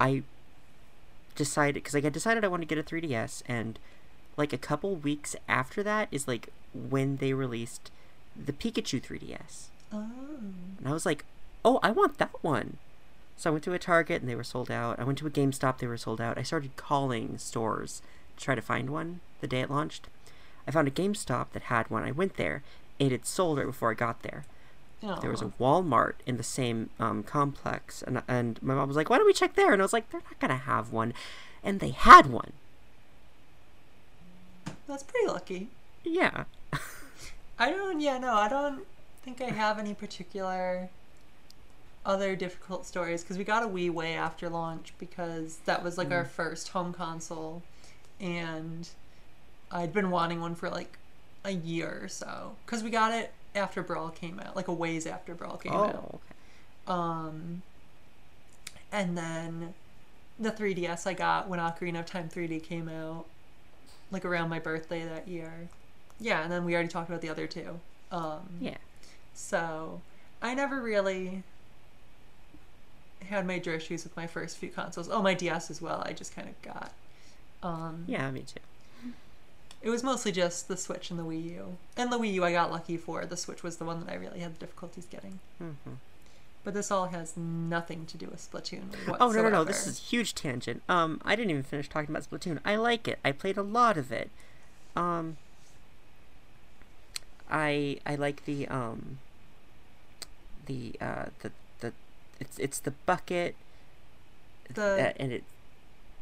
I 0.00 0.22
decided 1.34 1.74
because 1.74 1.94
like 1.94 2.04
I 2.04 2.08
decided 2.10 2.44
I 2.44 2.48
wanted 2.48 2.68
to 2.68 2.74
get 2.74 2.84
a 2.84 2.88
3DS, 2.88 3.42
and 3.46 3.78
like 4.36 4.52
a 4.52 4.58
couple 4.58 4.94
weeks 4.96 5.36
after 5.48 5.82
that 5.82 6.08
is 6.10 6.26
like 6.28 6.48
when 6.72 7.16
they 7.18 7.32
released 7.32 7.90
the 8.36 8.52
Pikachu 8.52 9.00
3DS, 9.02 9.66
Oh. 9.92 10.08
and 10.78 10.86
I 10.88 10.92
was 10.92 11.06
like, 11.06 11.24
oh, 11.64 11.78
I 11.82 11.90
want 11.92 12.18
that 12.18 12.32
one. 12.42 12.78
So 13.36 13.50
I 13.50 13.52
went 13.52 13.64
to 13.64 13.72
a 13.74 13.78
Target 13.78 14.20
and 14.22 14.30
they 14.30 14.34
were 14.36 14.44
sold 14.44 14.70
out. 14.70 14.98
I 14.98 15.04
went 15.04 15.18
to 15.18 15.26
a 15.26 15.30
GameStop, 15.30 15.78
they 15.78 15.86
were 15.86 15.96
sold 15.96 16.20
out. 16.20 16.38
I 16.38 16.42
started 16.42 16.76
calling 16.76 17.38
stores 17.38 18.00
to 18.36 18.44
try 18.44 18.54
to 18.54 18.62
find 18.62 18.90
one 18.90 19.20
the 19.40 19.46
day 19.46 19.60
it 19.60 19.70
launched. 19.70 20.08
I 20.66 20.70
found 20.70 20.88
a 20.88 20.92
GameStop 20.92 21.46
that 21.52 21.64
had 21.64 21.90
one. 21.90 22.04
I 22.04 22.10
went 22.12 22.36
there. 22.36 22.62
It 22.98 23.12
had 23.12 23.26
sold 23.26 23.58
right 23.58 23.66
before 23.66 23.90
I 23.90 23.94
got 23.94 24.22
there. 24.22 24.44
There 25.20 25.30
was 25.30 25.42
a 25.42 25.52
Walmart 25.60 26.14
in 26.26 26.36
the 26.36 26.42
same 26.42 26.90
um, 26.98 27.22
complex, 27.22 28.02
and 28.02 28.22
and 28.26 28.62
my 28.62 28.74
mom 28.74 28.88
was 28.88 28.96
like, 28.96 29.10
"Why 29.10 29.18
don't 29.18 29.26
we 29.26 29.32
check 29.32 29.54
there?" 29.54 29.72
And 29.72 29.82
I 29.82 29.84
was 29.84 29.92
like, 29.92 30.10
"They're 30.10 30.22
not 30.22 30.38
gonna 30.40 30.56
have 30.56 30.92
one," 30.92 31.12
and 31.62 31.80
they 31.80 31.90
had 31.90 32.26
one. 32.26 32.52
That's 34.86 35.02
pretty 35.02 35.26
lucky. 35.26 35.68
Yeah, 36.04 36.44
I 37.58 37.70
don't. 37.70 38.00
Yeah, 38.00 38.18
no, 38.18 38.34
I 38.34 38.48
don't 38.48 38.86
think 39.22 39.40
I 39.40 39.50
have 39.50 39.78
any 39.78 39.94
particular 39.94 40.88
other 42.06 42.36
difficult 42.36 42.86
stories 42.86 43.22
because 43.22 43.38
we 43.38 43.44
got 43.44 43.62
a 43.62 43.66
Wii 43.66 43.90
way 43.90 44.14
after 44.14 44.48
launch 44.48 44.92
because 44.98 45.58
that 45.64 45.82
was 45.82 45.96
like 45.96 46.10
our 46.10 46.24
first 46.24 46.68
home 46.68 46.92
console, 46.92 47.62
and 48.20 48.88
I'd 49.70 49.92
been 49.92 50.10
wanting 50.10 50.40
one 50.40 50.54
for 50.54 50.70
like 50.70 50.98
a 51.44 51.50
year 51.50 52.00
or 52.02 52.08
so 52.08 52.56
because 52.64 52.82
we 52.82 52.90
got 52.90 53.12
it 53.12 53.32
after 53.54 53.82
Brawl 53.82 54.10
came 54.10 54.40
out, 54.40 54.56
like 54.56 54.68
a 54.68 54.72
ways 54.72 55.06
after 55.06 55.34
Brawl 55.34 55.56
came 55.56 55.72
oh, 55.72 55.84
out. 55.84 56.14
okay. 56.14 56.34
Um, 56.86 57.62
and 58.92 59.16
then 59.16 59.74
the 60.38 60.50
3DS 60.50 61.06
I 61.06 61.14
got 61.14 61.48
when 61.48 61.58
Ocarina 61.60 62.00
of 62.00 62.06
Time 62.06 62.28
3D 62.28 62.62
came 62.62 62.88
out, 62.88 63.26
like 64.10 64.24
around 64.24 64.48
my 64.48 64.58
birthday 64.58 65.04
that 65.04 65.28
year. 65.28 65.68
Yeah, 66.20 66.42
and 66.42 66.52
then 66.52 66.64
we 66.64 66.74
already 66.74 66.88
talked 66.88 67.08
about 67.08 67.20
the 67.20 67.28
other 67.28 67.46
two. 67.46 67.80
Um, 68.10 68.48
Yeah. 68.60 68.76
So 69.34 70.00
I 70.40 70.54
never 70.54 70.80
really 70.80 71.42
had 73.28 73.46
major 73.46 73.74
issues 73.74 74.04
with 74.04 74.16
my 74.16 74.26
first 74.26 74.58
few 74.58 74.68
consoles. 74.68 75.08
Oh, 75.10 75.22
my 75.22 75.34
DS 75.34 75.70
as 75.70 75.80
well. 75.80 76.02
I 76.06 76.12
just 76.12 76.34
kind 76.34 76.48
of 76.48 76.62
got. 76.62 76.92
Um, 77.62 78.04
Yeah, 78.06 78.30
me 78.30 78.42
too. 78.42 78.60
It 79.84 79.90
was 79.90 80.02
mostly 80.02 80.32
just 80.32 80.66
the 80.66 80.76
Switch 80.78 81.10
and 81.10 81.18
the 81.18 81.24
Wii 81.24 81.44
U. 81.56 81.76
And 81.96 82.10
the 82.10 82.18
Wii 82.18 82.32
U 82.34 82.44
I 82.44 82.52
got 82.52 82.72
lucky 82.72 82.96
for. 82.96 83.26
The 83.26 83.36
Switch 83.36 83.62
was 83.62 83.76
the 83.76 83.84
one 83.84 84.00
that 84.00 84.10
I 84.10 84.16
really 84.16 84.40
had 84.40 84.58
difficulties 84.58 85.04
getting. 85.04 85.38
hmm 85.58 85.74
But 86.64 86.72
this 86.72 86.90
all 86.90 87.06
has 87.08 87.36
nothing 87.36 88.06
to 88.06 88.16
do 88.16 88.26
with 88.26 88.40
Splatoon 88.50 88.88
whatsoever. 89.06 89.16
Oh 89.20 89.30
no 89.30 89.42
no 89.42 89.48
no! 89.50 89.64
This 89.64 89.86
is 89.86 89.98
a 89.98 90.02
huge 90.02 90.34
tangent. 90.34 90.82
Um, 90.88 91.20
I 91.22 91.36
didn't 91.36 91.50
even 91.50 91.62
finish 91.64 91.88
talking 91.90 92.08
about 92.10 92.28
Splatoon. 92.28 92.60
I 92.64 92.76
like 92.76 93.06
it. 93.06 93.18
I 93.22 93.30
played 93.32 93.58
a 93.58 93.62
lot 93.62 93.98
of 93.98 94.10
it. 94.10 94.30
Um, 94.96 95.36
I 97.50 97.98
I 98.06 98.14
like 98.14 98.44
the 98.46 98.66
um. 98.68 99.18
The 100.66 100.94
uh 101.00 101.26
the 101.40 101.52
the 101.80 101.92
it's 102.40 102.58
it's 102.58 102.78
the 102.78 102.92
bucket. 103.04 103.54
The- 104.72 105.08
uh, 105.08 105.12
and 105.18 105.30
it. 105.32 105.44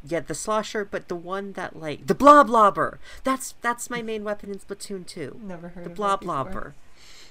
Yeah, 0.04 0.20
the 0.20 0.34
slosher, 0.34 0.84
but 0.84 1.08
the 1.08 1.14
one 1.14 1.52
that 1.52 1.78
like 1.78 2.06
the 2.06 2.14
blob 2.14 2.48
lobber. 2.48 2.98
That's 3.24 3.54
that's 3.62 3.88
my 3.88 4.02
main 4.02 4.24
weapon 4.24 4.50
in 4.50 4.58
Splatoon 4.58 5.06
2. 5.06 5.40
Never 5.42 5.68
heard 5.68 5.84
The 5.84 5.90
of 5.90 5.96
blob 5.96 6.24
lobber. 6.24 6.74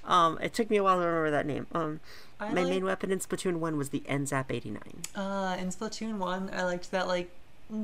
Um, 0.03 0.39
it 0.41 0.53
took 0.53 0.69
me 0.69 0.77
a 0.77 0.83
while 0.83 0.97
to 0.99 1.05
remember 1.05 1.31
that 1.31 1.45
name. 1.45 1.67
Um, 1.73 1.99
I 2.39 2.51
my 2.53 2.61
like- 2.61 2.69
main 2.69 2.85
weapon 2.85 3.11
in 3.11 3.19
Splatoon 3.19 3.57
1 3.57 3.77
was 3.77 3.89
the 3.89 3.99
NZAP 4.09 4.45
89. 4.49 4.81
Uh, 5.15 5.55
in 5.59 5.67
Splatoon 5.69 6.17
1, 6.17 6.49
I 6.53 6.63
liked 6.63 6.89
that, 6.89 7.07
like, 7.07 7.29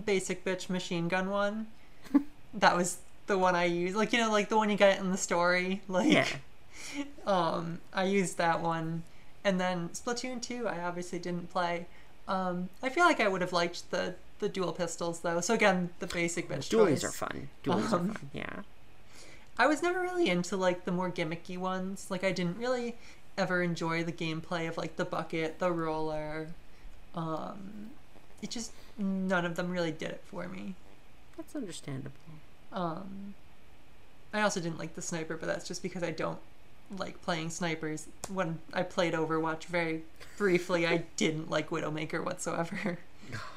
basic 0.06 0.44
bitch 0.44 0.67
machine 0.70 1.08
gun 1.10 1.29
one. 1.29 1.67
that 2.56 2.75
was 2.75 2.98
the 3.27 3.38
one 3.38 3.56
I 3.56 3.65
used. 3.65 3.96
Like, 3.96 4.13
you 4.13 4.20
know, 4.20 4.32
like 4.32 4.50
the 4.50 4.58
one 4.58 4.70
you 4.72 4.77
get 4.77 5.00
in 5.00 5.12
the 5.12 5.17
story. 5.17 5.82
Like, 5.88 6.12
Yeah. 6.12 6.25
um, 7.27 7.79
I 7.94 8.06
used 8.06 8.38
that 8.39 8.62
one. 8.62 9.03
And 9.44 9.60
then 9.62 9.89
Splatoon 9.89 10.41
2, 10.41 10.67
I 10.67 10.79
obviously 10.82 11.20
didn't 11.20 11.51
play. 11.51 11.86
Um, 12.27 12.70
I 12.82 12.89
feel 12.89 13.06
like 13.06 13.20
I 13.20 13.27
would 13.27 13.41
have 13.41 13.53
liked 13.53 13.91
the, 13.91 14.15
the 14.39 14.50
dual 14.50 14.72
pistols, 14.74 15.22
though. 15.22 15.41
So, 15.41 15.53
again, 15.53 15.89
the 16.00 16.08
basic 16.08 16.48
bitch 16.50 16.70
Dualies 16.70 17.03
are 17.03 17.12
fun. 17.12 17.50
Dualies 17.63 17.91
Um, 17.91 18.12
are 18.12 18.13
fun. 18.13 18.29
Yeah. 18.34 18.62
I 19.60 19.65
was 19.65 19.82
never 19.82 20.01
really 20.01 20.29
into 20.29 20.56
like 20.56 20.86
the 20.86 20.91
more 20.91 21.10
gimmicky 21.10 21.58
ones. 21.58 22.08
Like 22.12 22.24
I 22.24 22.32
didn't 22.32 22.58
really 22.60 22.96
ever 23.39 23.63
enjoy 23.63 24.03
the 24.03 24.12
gameplay 24.12 24.67
of 24.70 24.77
like 24.77 24.98
the 24.98 25.06
bucket, 25.06 25.58
the 25.58 25.72
roller. 25.72 26.50
Um, 27.15 27.89
it 28.41 28.51
just 28.51 28.72
none 29.00 29.46
of 29.46 29.56
them 29.56 29.72
really 29.72 29.91
did 29.91 30.10
it 30.12 30.22
for 30.25 30.48
me. 30.48 30.75
That's 31.38 31.56
understandable. 31.56 32.13
Um, 32.72 33.34
I 34.32 34.41
also 34.41 34.60
didn't 34.60 34.77
like 34.77 34.94
the 34.94 35.01
sniper, 35.01 35.36
but 35.38 35.48
that's 35.48 35.67
just 35.67 35.82
because 35.82 36.03
I 36.03 36.12
don't 36.12 36.39
like 36.96 37.20
playing 37.24 37.50
snipers. 37.50 38.08
When 38.32 38.60
I 38.74 38.84
played 38.84 39.13
Overwatch 39.15 39.65
very 39.65 40.03
briefly, 40.38 40.86
I 40.86 40.98
didn't 41.17 41.50
like 41.50 41.72
Widowmaker 41.72 42.24
whatsoever. 42.24 43.00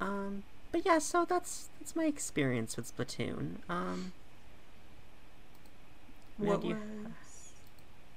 Um, 0.00 0.42
but 0.72 0.84
yeah, 0.84 0.98
so 0.98 1.24
that's 1.24 1.68
that's 1.78 1.94
my 1.94 2.04
experience 2.04 2.76
with 2.76 2.96
Splatoon. 2.96 3.56
Um, 3.68 4.12
what 6.36 6.62
was 6.64 6.76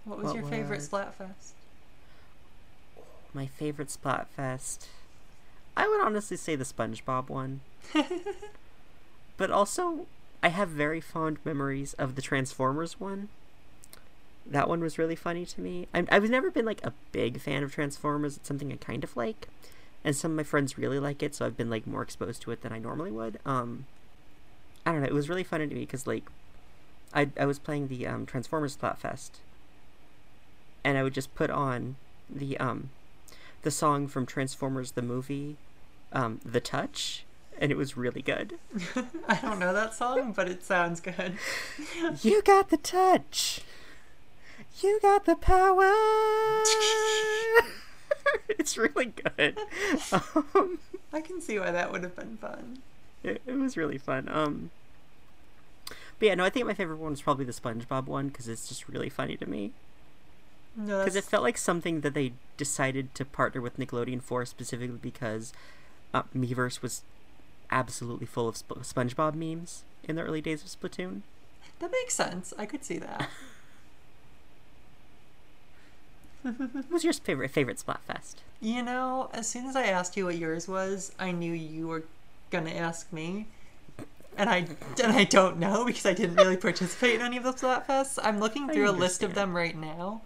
what 0.06 0.18
was 0.18 0.28
what 0.28 0.36
your 0.36 0.46
favorite 0.46 0.82
Splatfest? 0.82 1.54
my 3.38 3.46
favorite 3.46 3.90
Splatfest. 3.90 4.88
I 5.78 5.88
would 5.88 6.02
honestly 6.02 6.36
say 6.36 6.56
the 6.56 6.64
SpongeBob 6.64 7.30
one. 7.30 7.62
but 9.38 9.52
also, 9.52 10.08
I 10.42 10.50
have 10.50 10.70
very 10.70 11.00
fond 11.00 11.38
memories 11.46 11.94
of 11.94 12.16
the 12.16 12.22
Transformers 12.22 13.00
one. 13.00 13.30
That 14.46 14.68
one 14.68 14.82
was 14.82 14.98
really 14.98 15.16
funny 15.16 15.46
to 15.46 15.62
me. 15.62 15.88
I, 15.94 16.06
I've 16.10 16.30
never 16.30 16.50
been 16.50 16.66
like 16.66 16.84
a 16.84 16.94
big 17.12 17.40
fan 17.40 17.64
of 17.64 17.72
Transformers. 17.72 18.38
It's 18.38 18.48
something 18.48 18.74
I 18.74 18.78
kind 18.78 19.04
of 19.04 19.16
like, 19.16 19.48
and 20.08 20.16
some 20.16 20.32
of 20.32 20.38
my 20.38 20.44
friends 20.44 20.78
really 20.78 21.00
like 21.00 21.22
it. 21.22 21.36
So 21.36 21.46
I've 21.46 21.58
been 21.58 21.70
like 21.70 21.86
more 21.86 22.02
exposed 22.02 22.42
to 22.44 22.52
it 22.52 22.62
than 22.62 22.72
I 22.72 22.80
normally 22.80 23.12
would. 23.12 23.40
Um, 23.46 23.88
I 24.86 24.94
don't 24.94 25.02
know. 25.02 25.08
It 25.08 25.14
was 25.14 25.28
really 25.28 25.44
funny 25.44 25.68
to 25.68 25.76
me 25.76 25.82
because 25.82 26.08
like, 26.08 26.24
I 27.14 27.30
I 27.38 27.46
was 27.46 27.60
playing 27.60 27.90
the 27.90 28.08
um, 28.08 28.26
Transformers 28.26 28.78
Splatfest, 28.78 29.32
and 30.86 30.98
I 30.98 31.04
would 31.04 31.14
just 31.14 31.36
put 31.36 31.50
on 31.50 31.98
the 32.30 32.58
um 32.58 32.90
the 33.64 33.72
song 33.72 34.08
from 34.08 34.26
Transformers 34.26 34.92
the 34.92 35.02
movie, 35.02 35.58
um, 36.14 36.40
The 36.46 36.62
Touch, 36.62 37.26
and 37.60 37.70
it 37.70 37.76
was 37.76 37.98
really 37.98 38.22
good. 38.22 38.58
I 39.28 39.36
don't 39.42 39.60
know 39.60 39.74
that 39.74 39.94
song, 39.94 40.32
but 40.32 40.48
it 40.48 40.64
sounds 40.64 41.02
good. 41.02 41.34
you 42.22 42.42
got 42.44 42.70
the 42.70 42.78
touch. 42.78 43.60
You 44.82 45.00
got 45.02 45.26
the 45.26 45.36
power. 45.36 45.92
it's 48.50 48.78
really 48.78 49.08
good. 49.08 49.58
Um, 50.56 50.80
I 51.14 51.22
can 51.22 51.42
see 51.42 51.58
why 51.60 51.72
that 51.72 51.92
would 51.92 52.04
have 52.04 52.16
been 52.16 52.38
fun. 52.38 52.80
it, 53.24 53.42
it 53.46 53.54
was 53.54 53.78
really 53.78 53.98
fun. 53.98 54.28
Um, 54.32 54.72
but 56.20 56.26
yeah, 56.28 56.36
no, 56.36 56.44
I 56.44 56.50
think 56.50 56.66
my 56.66 56.74
favorite 56.74 56.98
one 56.98 57.12
was 57.12 57.22
probably 57.22 57.46
the 57.46 57.52
SpongeBob 57.52 58.06
one 58.06 58.28
because 58.28 58.48
it's 58.48 58.68
just 58.68 58.88
really 58.88 59.10
funny 59.10 59.38
to 59.38 59.46
me. 59.50 59.72
No, 60.76 61.00
because 61.00 61.16
it 61.16 61.24
felt 61.24 61.44
like 61.44 61.58
something 61.58 62.02
that 62.02 62.14
they 62.14 62.34
decided 62.58 63.14
to 63.16 63.26
partner 63.26 63.62
with 63.62 63.78
Nickelodeon 63.78 64.22
for 64.22 64.46
specifically 64.46 65.00
because 65.02 65.54
uh, 66.14 66.24
Miiverse 66.36 66.82
was 66.82 67.02
absolutely 67.72 68.26
full 68.26 68.48
of 68.48 68.58
Sp- 68.58 68.82
SpongeBob 68.82 69.34
memes 69.36 69.84
in 70.04 70.16
the 70.16 70.22
early 70.22 70.42
days 70.42 70.64
of 70.64 70.70
Splatoon. 70.70 71.22
that 71.80 71.92
makes 71.92 72.14
sense. 72.14 72.54
I 72.58 72.66
could 72.66 72.84
see 72.84 72.98
that. 73.00 73.30
What 76.56 76.90
was 76.90 77.04
your 77.04 77.14
favorite 77.14 77.52
favorite 77.52 77.84
Splatfest? 77.86 78.36
You 78.62 78.82
know, 78.82 79.30
as 79.34 79.48
soon 79.48 79.66
as 79.66 79.76
I 79.76 79.84
asked 79.88 80.16
you 80.16 80.26
what 80.26 80.38
yours 80.38 80.68
was, 80.68 81.12
I 81.20 81.32
knew 81.32 81.52
you 81.52 81.88
were 81.88 82.04
gonna 82.52 82.72
ask 82.72 83.12
me. 83.12 83.48
And 84.38 84.50
I 84.50 84.68
and 85.04 85.12
I 85.12 85.26
don't 85.26 85.58
know 85.58 85.84
because 85.84 86.06
I 86.06 86.14
didn't 86.14 86.36
really 86.36 86.58
participate 86.58 87.16
in 87.16 87.22
any 87.22 87.38
of 87.38 87.44
the 87.44 87.54
Splatfests. 87.54 88.20
I'm 88.22 88.40
looking 88.40 88.70
through 88.70 88.90
a 88.90 88.92
list 88.92 89.24
of 89.24 89.34
them 89.34 89.56
right 89.56 89.76
now. 89.76 90.22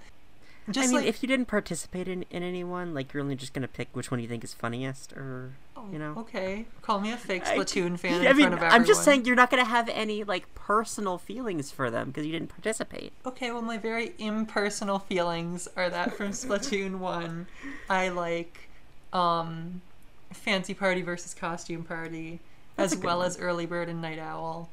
Just 0.70 0.90
I 0.90 0.92
mean, 0.92 0.96
like 1.02 1.06
if 1.08 1.24
you 1.24 1.28
didn't 1.28 1.48
participate 1.48 2.08
in, 2.08 2.24
in 2.30 2.44
any 2.44 2.64
one, 2.64 2.94
like 2.94 3.14
you're 3.14 3.24
only 3.24 3.36
just 3.36 3.54
gonna 3.54 3.68
pick 3.68 3.90
which 3.94 4.12
one 4.12 4.20
you 4.20 4.28
think 4.28 4.44
is 4.44 4.54
funniest, 4.54 5.12
or 5.14 5.52
you 5.92 5.98
know. 5.98 6.14
okay, 6.18 6.66
call 6.84 7.00
me 7.02 7.12
a 7.12 7.18
fake 7.18 7.46
I- 7.48 7.58
Splatoon 7.58 7.98
fan 7.98 8.26
I 8.26 8.30
in 8.30 8.38
mean, 8.38 8.48
front 8.50 8.64
of 8.64 8.72
I'm 8.72 8.86
just 8.86 9.04
saying 9.04 9.26
you're 9.26 9.36
not 9.36 9.50
gonna 9.50 9.66
have 9.66 9.90
any 9.90 10.24
like 10.24 10.54
personal 10.54 11.18
feelings 11.18 11.72
for 11.72 11.90
them 11.90 12.10
because 12.10 12.26
you 12.28 12.32
didn't 12.32 12.50
participate. 12.50 13.12
Okay, 13.26 13.52
well, 13.52 13.64
my 13.64 13.78
very 13.78 14.14
impersonal 14.20 15.00
feelings 15.00 15.68
are 15.76 15.90
that 15.90 16.14
from 16.16 16.28
Splatoon 16.32 17.00
1, 17.00 17.48
I 17.90 18.10
like 18.10 18.70
um, 19.12 19.82
Fancy 20.32 20.76
Party 20.76 21.02
versus 21.02 21.34
Costume 21.34 21.84
Party, 21.84 22.40
That's 22.76 22.94
as 22.94 23.00
well 23.00 23.18
one. 23.18 23.28
as 23.28 23.40
Early 23.40 23.66
Bird 23.66 23.90
and 23.90 24.02
Night 24.02 24.20
Owl. 24.20 24.70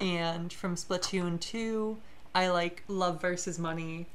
And 0.00 0.50
from 0.52 0.74
Splatoon 0.76 1.38
2, 1.40 1.98
I 2.34 2.48
like 2.48 2.82
Love 2.88 3.20
versus 3.20 3.58
Money, 3.58 4.06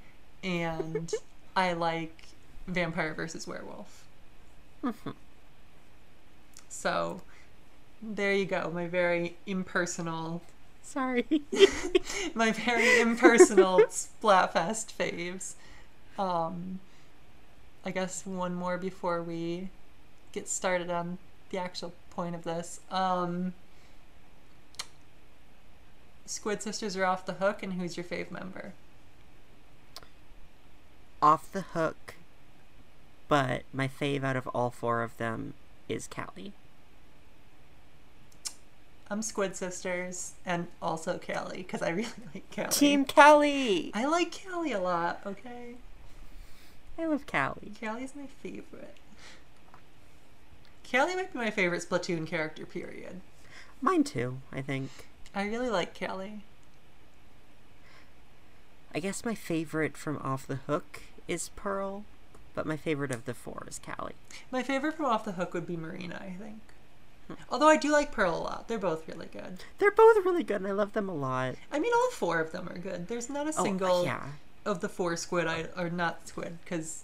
and 0.44 1.12
I 1.56 1.74
like 1.74 2.28
Vampire 2.68 3.14
versus 3.14 3.48
Werewolf. 3.48 4.04
Mhm. 4.84 5.16
So, 6.70 7.22
there 8.02 8.34
you 8.34 8.46
go, 8.46 8.72
my 8.74 8.88
very 8.88 9.38
impersonal 9.46 10.42
Sorry. 10.84 11.26
my 12.36 12.52
very 12.52 13.00
impersonal 13.00 13.80
Splatfest 13.88 14.94
faves. 14.94 15.54
Um, 16.22 16.80
I 17.86 17.92
guess 17.92 18.26
one 18.26 18.54
more 18.56 18.78
before 18.78 19.24
we 19.24 19.70
get 20.34 20.48
started 20.50 20.90
on 20.90 21.20
the 21.52 21.58
actual 21.58 21.94
point 22.12 22.36
of 22.36 22.44
this. 22.44 22.82
Um, 22.92 23.54
Squid 26.26 26.62
Sisters 26.62 26.98
are 26.98 27.06
off 27.06 27.26
the 27.26 27.34
hook, 27.36 27.64
and 27.64 27.74
who's 27.74 27.96
your 27.96 28.04
fave 28.04 28.30
member? 28.30 28.74
Off 31.24 31.50
the 31.54 31.62
hook, 31.62 32.16
but 33.30 33.64
my 33.72 33.88
fave 33.88 34.26
out 34.26 34.36
of 34.36 34.46
all 34.48 34.70
four 34.70 35.02
of 35.02 35.16
them 35.16 35.54
is 35.88 36.06
Callie. 36.06 36.52
I'm 39.10 39.22
Squid 39.22 39.56
Sisters, 39.56 40.34
and 40.46 40.68
also 40.82 41.18
Callie, 41.18 41.60
because 41.60 41.82
I 41.82 41.92
really 41.92 42.10
like 42.34 42.54
Callie. 42.54 42.68
Team 42.72 43.06
Callie. 43.06 43.92
I 43.94 44.04
like 44.04 44.38
Callie 44.44 44.74
a 44.74 44.82
lot, 44.82 45.22
okay? 45.26 45.76
I 47.00 47.06
love 47.06 47.26
Callie. 47.26 47.72
Callie's 47.80 48.18
my 48.18 48.28
favorite. 48.42 48.98
Callie 50.92 51.16
might 51.16 51.32
be 51.32 51.40
my 51.40 51.52
favorite 51.52 51.88
Splatoon 51.90 52.28
character, 52.28 52.66
period. 52.66 53.22
Mine 53.80 54.04
too. 54.04 54.40
I 54.52 54.60
think. 54.62 54.90
I 55.34 55.46
really 55.46 55.70
like 55.70 55.98
Callie. 55.98 56.42
I 58.94 59.00
guess 59.00 59.24
my 59.24 59.36
favorite 59.36 59.96
from 59.96 60.18
Off 60.18 60.46
the 60.46 60.58
Hook 60.68 61.04
is 61.28 61.50
Pearl. 61.56 62.04
but 62.56 62.66
my 62.66 62.78
favorite 62.78 63.12
of 63.12 63.26
the 63.26 63.34
four 63.34 63.64
is 63.68 63.80
Callie. 63.80 64.14
My 64.52 64.62
favorite 64.64 64.96
from 64.96 65.06
Off 65.06 65.26
the 65.26 65.32
Hook 65.34 65.54
would 65.54 65.66
be 65.66 65.76
Marina, 65.78 66.16
I 66.22 66.36
think. 66.42 66.60
Hmm. 67.28 67.34
Although 67.50 67.70
I 67.70 67.78
do 67.78 67.92
like 67.92 68.12
Pearl 68.12 68.36
a 68.36 68.38
lot. 68.38 68.68
They're 68.68 68.78
both 68.78 69.08
really 69.08 69.28
good. 69.32 69.64
They're 69.80 69.92
both 69.92 70.18
really 70.26 70.44
good, 70.44 70.58
and 70.58 70.68
I 70.68 70.72
love 70.72 70.94
them 70.94 71.10
a 71.10 71.16
lot. 71.16 71.56
I 71.72 71.80
mean, 71.80 71.92
all 71.96 72.12
four 72.12 72.40
of 72.40 72.52
them 72.52 72.68
are 72.70 72.78
good. 72.78 73.08
There's 73.08 73.30
not 73.30 73.48
a 73.48 73.54
Oh, 73.58 73.64
single 73.64 74.04
yeah. 74.04 74.24
of 74.66 74.82
the 74.82 74.90
four 74.90 75.16
squid, 75.18 75.48
I, 75.48 75.66
or 75.78 75.90
not 75.90 76.28
squid, 76.28 76.58
because 76.64 77.04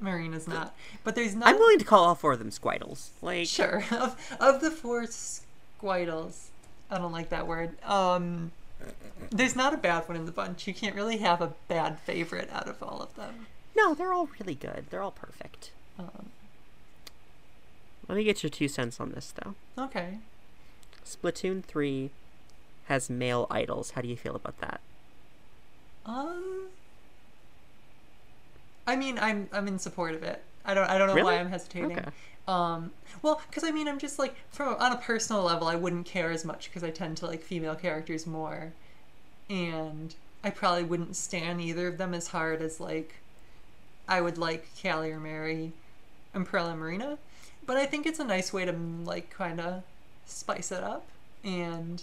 Marina's 0.00 0.48
not. 0.48 0.74
But 1.04 1.14
there's 1.14 1.34
not. 1.34 1.48
I'm 1.48 1.56
willing 1.58 1.78
to 1.78 1.84
call 1.84 2.04
all 2.04 2.14
four 2.14 2.32
of 2.32 2.38
them 2.40 2.50
Squidles. 2.50 3.10
Like, 3.22 3.46
Sure. 3.46 3.84
Of, 3.92 4.36
of 4.40 4.60
the 4.60 4.70
four 4.70 5.06
squidles, 5.06 6.48
I 6.90 6.98
don't 6.98 7.12
like 7.12 7.30
that 7.30 7.46
word. 7.46 7.82
Um, 7.84 8.50
there's 9.30 9.54
not 9.56 9.72
a 9.72 9.76
bad 9.76 10.08
one 10.08 10.16
in 10.16 10.26
the 10.26 10.32
bunch. 10.32 10.66
You 10.66 10.74
can't 10.74 10.96
really 10.96 11.18
have 11.18 11.40
a 11.40 11.52
bad 11.68 11.98
favorite 12.00 12.50
out 12.52 12.68
of 12.68 12.82
all 12.82 13.00
of 13.02 13.14
them. 13.14 13.46
No, 13.76 13.94
they're 13.94 14.12
all 14.12 14.28
really 14.38 14.54
good. 14.54 14.86
They're 14.90 15.02
all 15.02 15.10
perfect. 15.12 15.70
Um, 15.98 16.30
Let 18.08 18.16
me 18.16 18.24
get 18.24 18.42
your 18.42 18.50
two 18.50 18.68
cents 18.68 19.00
on 19.00 19.10
this, 19.10 19.32
though. 19.42 19.54
okay. 19.78 20.18
Splatoon 21.04 21.62
3 21.64 22.10
has 22.86 23.08
male 23.10 23.46
idols. 23.50 23.92
How 23.92 24.00
do 24.02 24.08
you 24.08 24.16
feel 24.16 24.34
about 24.36 24.58
that? 24.60 24.80
Um, 26.06 26.68
I 28.86 28.96
mean, 28.96 29.18
I'm 29.18 29.48
I'm 29.52 29.68
in 29.68 29.78
support 29.78 30.14
of 30.14 30.22
it. 30.22 30.42
I 30.64 30.74
don't 30.74 30.88
I 30.88 30.98
don't 30.98 31.08
know 31.08 31.14
Really? 31.14 31.34
why 31.34 31.40
I'm 31.40 31.50
hesitating. 31.50 31.92
Okay. 31.98 32.10
Um, 32.48 32.90
well, 33.22 33.40
because 33.48 33.64
I 33.64 33.70
mean, 33.70 33.86
I'm 33.86 33.98
just 33.98 34.18
like 34.18 34.34
from 34.50 34.74
on 34.78 34.92
a 34.92 34.96
personal 34.96 35.42
level, 35.42 35.68
I 35.68 35.76
wouldn't 35.76 36.06
care 36.06 36.30
as 36.30 36.44
much 36.44 36.68
because 36.68 36.82
I 36.82 36.90
tend 36.90 37.16
to 37.18 37.26
like 37.26 37.42
female 37.42 37.74
characters 37.76 38.26
more, 38.26 38.72
and 39.48 40.14
I 40.42 40.50
probably 40.50 40.84
wouldn't 40.84 41.16
stand 41.16 41.60
either 41.60 41.86
of 41.88 41.98
them 41.98 42.14
as 42.14 42.28
hard 42.28 42.62
as 42.62 42.80
like 42.80 43.14
I 44.08 44.20
would 44.20 44.38
like 44.38 44.66
Callie 44.80 45.12
or 45.12 45.20
Mary 45.20 45.72
and 46.34 46.50
Marina. 46.52 47.18
But 47.66 47.76
I 47.76 47.86
think 47.86 48.06
it's 48.06 48.18
a 48.18 48.24
nice 48.24 48.52
way 48.52 48.64
to 48.64 48.72
like 48.72 49.30
kind 49.30 49.60
of 49.60 49.82
spice 50.26 50.72
it 50.72 50.82
up, 50.82 51.06
and 51.44 52.02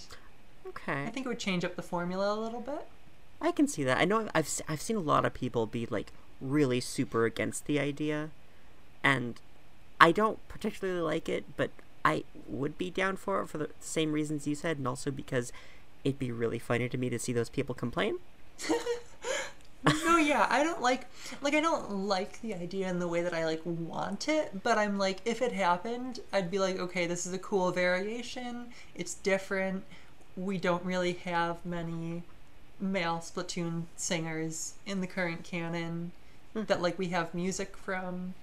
Okay. 0.68 1.04
I 1.04 1.10
think 1.10 1.26
it 1.26 1.30
would 1.30 1.40
change 1.40 1.64
up 1.64 1.76
the 1.76 1.82
formula 1.82 2.34
a 2.34 2.40
little 2.40 2.62
bit. 2.62 2.88
I 3.42 3.52
can 3.52 3.68
see 3.68 3.84
that. 3.84 3.98
I 3.98 4.06
know 4.06 4.30
I've 4.34 4.50
I've 4.68 4.82
seen 4.82 4.96
a 4.96 5.02
lot 5.02 5.26
of 5.26 5.34
people 5.34 5.66
be 5.66 5.86
like 5.86 6.12
really 6.42 6.80
super 6.80 7.26
against 7.26 7.66
the 7.66 7.80
idea, 7.80 8.30
and 9.04 9.40
I 10.00 10.12
don't 10.12 10.46
particularly 10.48 11.02
like 11.02 11.30
it, 11.30 11.46
but 11.56 11.72
I 12.06 12.24
would 12.48 12.78
be 12.78 12.90
down 12.90 13.18
for 13.18 13.42
it 13.42 13.48
for 13.48 13.58
the 13.58 13.70
same 13.80 14.12
reasons 14.12 14.48
you 14.48 14.56
said, 14.56 14.78
and 14.78 14.88
also 14.88 15.12
because 15.12 15.52
it'd 16.04 16.20
be 16.20 16.32
really 16.32 16.60
funny 16.60 16.88
to 16.90 16.98
me 16.98 17.10
to 17.10 17.20
see 17.20 17.34
those 17.34 17.50
people 17.50 17.76
complain. 17.76 18.18
no, 20.06 20.18
yeah, 20.18 20.48
I 20.50 20.64
don't 20.64 20.82
like 20.82 21.06
like 21.42 21.54
I 21.54 21.62
don't 21.62 21.92
like 21.92 22.42
the 22.42 22.54
idea 22.54 22.90
in 22.90 23.00
the 23.00 23.08
way 23.08 23.22
that 23.22 23.34
I 23.34 23.46
like 23.46 23.62
want 23.66 24.28
it, 24.28 24.64
but 24.64 24.78
I'm 24.78 24.98
like 24.98 25.20
if 25.26 25.42
it 25.42 25.52
happened, 25.52 26.20
I'd 26.32 26.52
be 26.52 26.60
like, 26.60 26.80
okay, 26.80 27.08
this 27.08 27.26
is 27.26 27.34
a 27.34 27.40
cool 27.40 27.72
variation. 27.72 28.68
It's 28.96 29.16
different. 29.16 29.84
We 30.36 30.58
don't 30.58 30.84
really 30.86 31.14
have 31.14 31.66
many 31.66 32.24
male 32.80 33.18
Splatoon 33.18 33.84
singers 33.96 34.74
in 34.86 35.02
the 35.02 35.08
current 35.08 35.44
canon 35.44 36.12
hmm. 36.54 36.64
that 36.64 36.82
like 36.82 36.98
we 36.98 37.08
have 37.08 37.34
music 37.34 37.76
from. 37.76 38.34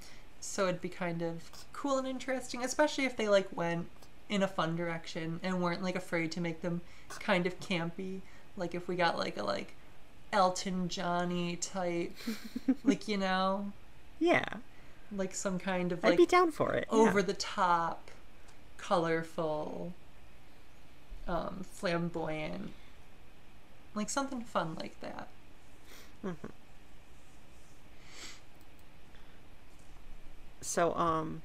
So 0.40 0.64
it'd 0.68 0.82
be 0.82 0.90
kind 0.90 1.22
of 1.22 1.42
cool 1.72 1.98
and 1.98 2.06
interesting, 2.06 2.62
especially 2.64 3.06
if 3.06 3.16
they 3.16 3.28
like 3.28 3.48
went 3.56 3.86
in 4.28 4.42
a 4.42 4.48
fun 4.48 4.76
direction 4.76 5.40
and 5.42 5.62
weren't 5.62 5.82
like 5.82 5.96
afraid 5.96 6.32
to 6.32 6.40
make 6.40 6.60
them 6.62 6.80
kind 7.20 7.46
of 7.46 7.60
campy. 7.60 8.20
Like 8.56 8.74
if 8.74 8.88
we 8.88 8.96
got 8.96 9.18
like 9.18 9.36
a 9.36 9.42
like 9.42 9.74
Elton 10.34 10.88
Johnny 10.88 11.56
type, 11.56 12.12
like 12.84 13.06
you 13.08 13.16
know, 13.16 13.72
Yeah, 14.18 14.44
like 15.10 15.34
some 15.34 15.58
kind 15.58 15.92
of 15.92 16.04
I'd 16.04 16.08
like 16.10 16.18
be 16.18 16.26
down 16.26 16.50
for 16.50 16.74
it. 16.74 16.86
yeah. 16.90 16.98
over 16.98 17.22
the 17.22 17.32
top, 17.34 18.10
colorful, 18.76 19.92
um, 21.28 21.64
flamboyant, 21.70 22.70
like 23.94 24.11
something 24.11 24.42
fun 24.42 24.74
like 24.74 25.00
that. 25.00 25.28
So 30.61 30.94
um, 30.94 31.42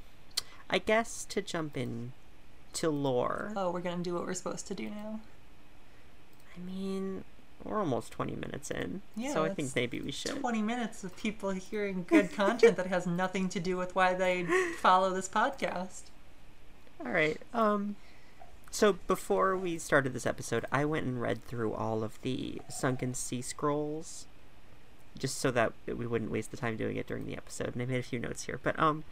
I 0.70 0.78
guess 0.80 1.26
to 1.26 1.42
jump 1.42 1.76
in 1.78 2.14
to 2.74 2.90
lore. 2.90 3.52
Oh, 3.56 3.72
we're 3.72 3.82
gonna 3.82 4.04
do 4.04 4.14
what 4.14 4.26
we're 4.26 4.34
supposed 4.34 4.68
to 4.68 4.74
do 4.74 4.90
now. 4.90 5.20
I 6.56 6.60
mean, 6.60 7.24
we're 7.64 7.80
almost 7.80 8.12
twenty 8.12 8.36
minutes 8.36 8.72
in, 8.72 9.02
Yeah, 9.16 9.34
so 9.34 9.44
I 9.44 9.50
think 9.54 9.76
maybe 9.76 10.00
we 10.02 10.12
should. 10.12 10.40
20 10.40 10.62
minutes 10.62 11.04
of 11.04 11.16
people 11.18 11.50
hearing 11.52 12.06
good 12.08 12.32
content 12.36 12.78
that 12.78 12.88
has 12.88 13.06
nothing 13.06 13.50
to 13.50 13.60
do 13.60 13.76
with 13.78 13.96
why 13.96 14.14
they 14.14 14.46
follow 14.80 15.12
this 15.14 15.28
podcast. 15.30 16.02
All 17.06 17.12
right. 17.12 17.38
Um 17.54 17.96
so 18.72 18.94
before 19.08 19.58
we 19.58 19.78
started 19.80 20.14
this 20.14 20.26
episode, 20.28 20.64
I 20.72 20.86
went 20.86 21.06
and 21.06 21.20
read 21.22 21.44
through 21.46 21.74
all 21.74 22.04
of 22.04 22.22
the 22.22 22.62
Sunken 22.70 23.14
Sea 23.16 23.42
scrolls 23.42 24.26
just 25.18 25.40
so 25.40 25.50
that 25.52 25.74
we 25.88 26.06
wouldn't 26.06 26.32
waste 26.32 26.52
the 26.52 26.58
time 26.58 26.78
doing 26.78 26.96
it 26.96 27.08
during 27.08 27.26
the 27.26 27.36
episode. 27.36 27.74
And 27.74 27.82
I 27.82 27.86
made 27.86 28.00
a 28.00 28.04
few 28.04 28.20
notes 28.20 28.44
here. 28.44 28.60
But 28.62 28.80
um 28.80 29.04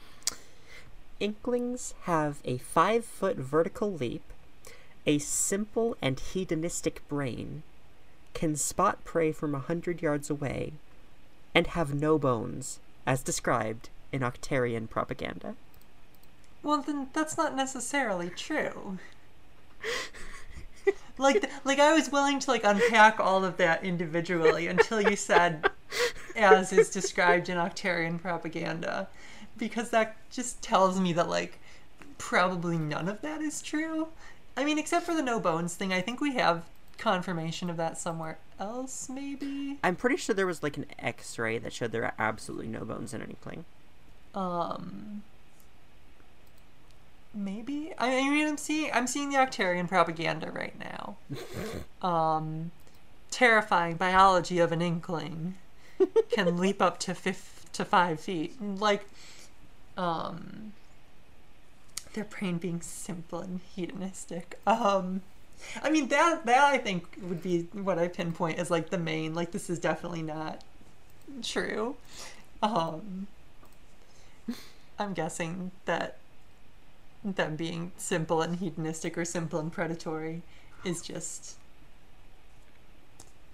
Inklings 1.19 1.95
have 2.03 2.38
a 2.45 2.60
5-foot 2.60 3.38
vertical 3.38 3.91
leap, 3.91 4.21
a 5.05 5.17
simple 5.17 5.97
and 6.01 6.19
hedonistic 6.19 7.07
brain, 7.07 7.63
can 8.34 8.56
spot 8.56 9.04
prey 9.04 9.32
from 9.32 9.52
a 9.56 9.60
100 9.60 10.02
yards 10.02 10.30
away, 10.30 10.74
and 11.56 11.68
have 11.68 11.94
no 11.94 12.18
bones, 12.18 12.80
as 13.06 13.24
described 13.24 13.90
in 14.12 14.22
Octarian 14.22 14.90
propaganda. 14.90 15.56
Well, 16.63 16.82
then 16.82 17.08
that's 17.13 17.38
not 17.38 17.56
necessarily 17.56 18.30
true. 18.30 18.98
like, 21.18 21.50
like 21.63 21.80
I 21.80 21.94
was 21.94 22.12
willing 22.12 22.40
to 22.40 22.52
like 22.52 22.63
unpack 22.63 23.20
all 23.20 23.44
of 23.44 23.58
that 23.58 23.84
individually 23.84 24.68
until 24.68 25.02
you 25.02 25.16
said, 25.16 25.70
as 26.36 26.74
is 26.74 26.90
described 26.90 27.50
in 27.50 27.58
Octarian 27.58 28.22
propaganda, 28.22 29.08
because 29.58 29.90
that 29.90 30.18
just 30.30 30.62
tells 30.62 31.00
me 31.00 31.13
that 31.13 31.30
like 31.30 31.60
probably 32.18 32.78
none 32.78 33.08
of 33.08 33.22
that 33.22 33.42
is 33.42 33.62
true. 33.62 34.08
I 34.56 34.63
mean, 34.63 34.80
except 34.80 35.06
for 35.06 35.13
the 35.13 35.22
no 35.22 35.40
bones 35.40 35.76
thing, 35.76 35.94
I 35.94 36.02
think 36.02 36.20
we 36.20 36.34
have 36.36 36.63
confirmation 36.97 37.69
of 37.69 37.77
that 37.77 37.97
somewhere 37.97 38.39
else, 38.60 39.10
maybe. 39.10 39.77
I'm 39.83 39.95
pretty 39.95 40.17
sure 40.17 40.33
there 40.36 40.47
was 40.47 40.63
like 40.63 40.77
an 40.77 40.86
X-ray 40.99 41.57
that 41.60 41.73
showed 41.73 41.91
there 41.91 42.03
are 42.03 42.13
absolutely 42.17 42.67
no 42.67 42.83
bones 42.83 43.13
in 43.13 43.21
anything. 43.21 43.65
Um, 44.33 45.23
maybe. 47.33 47.93
I 47.97 48.17
I 48.17 48.29
mean, 48.29 48.47
I'm 48.47 48.57
seeing 48.57 48.91
I'm 48.93 49.07
seeing 49.07 49.29
the 49.29 49.38
Octarian 49.38 49.88
propaganda 49.88 50.51
right 50.51 50.75
now. 50.79 51.17
um, 52.07 52.71
terrifying 53.31 53.95
biology 53.95 54.60
of 54.60 54.71
an 54.71 54.81
inkling 54.81 55.55
can 56.31 56.57
leap 56.60 56.81
up 56.81 56.99
to 56.99 57.15
fif- 57.15 57.65
to 57.73 57.86
five 57.86 58.19
feet. 58.19 58.62
Like, 58.62 59.07
um, 59.97 60.73
their 62.13 62.25
brain 62.25 62.57
being 62.57 62.81
simple 62.81 63.39
and 63.39 63.60
hedonistic. 63.75 64.60
Um. 64.65 65.21
I 65.82 65.89
mean 65.89 66.08
that 66.10 66.46
that 66.46 66.63
I 66.63 66.78
think 66.78 67.17
would 67.22 67.41
be 67.41 67.63
what 67.74 68.00
I 68.00 68.08
pinpoint 68.08 68.60
as 68.60 68.72
like 68.72 68.89
the 68.89 68.98
main 68.98 69.34
like 69.34 69.52
this 69.52 69.70
is 69.70 69.80
definitely 69.80 70.22
not 70.22 70.63
true. 71.41 71.96
Um 72.62 73.28
I'm 75.00 75.13
guessing 75.13 75.72
that 75.86 76.17
them 77.24 77.56
being 77.56 77.91
simple 77.98 78.41
and 78.41 78.58
hedonistic 78.58 79.17
or 79.17 79.26
simple 79.26 79.60
and 79.60 79.72
predatory 79.72 80.41
is 80.84 81.02
just 81.02 81.56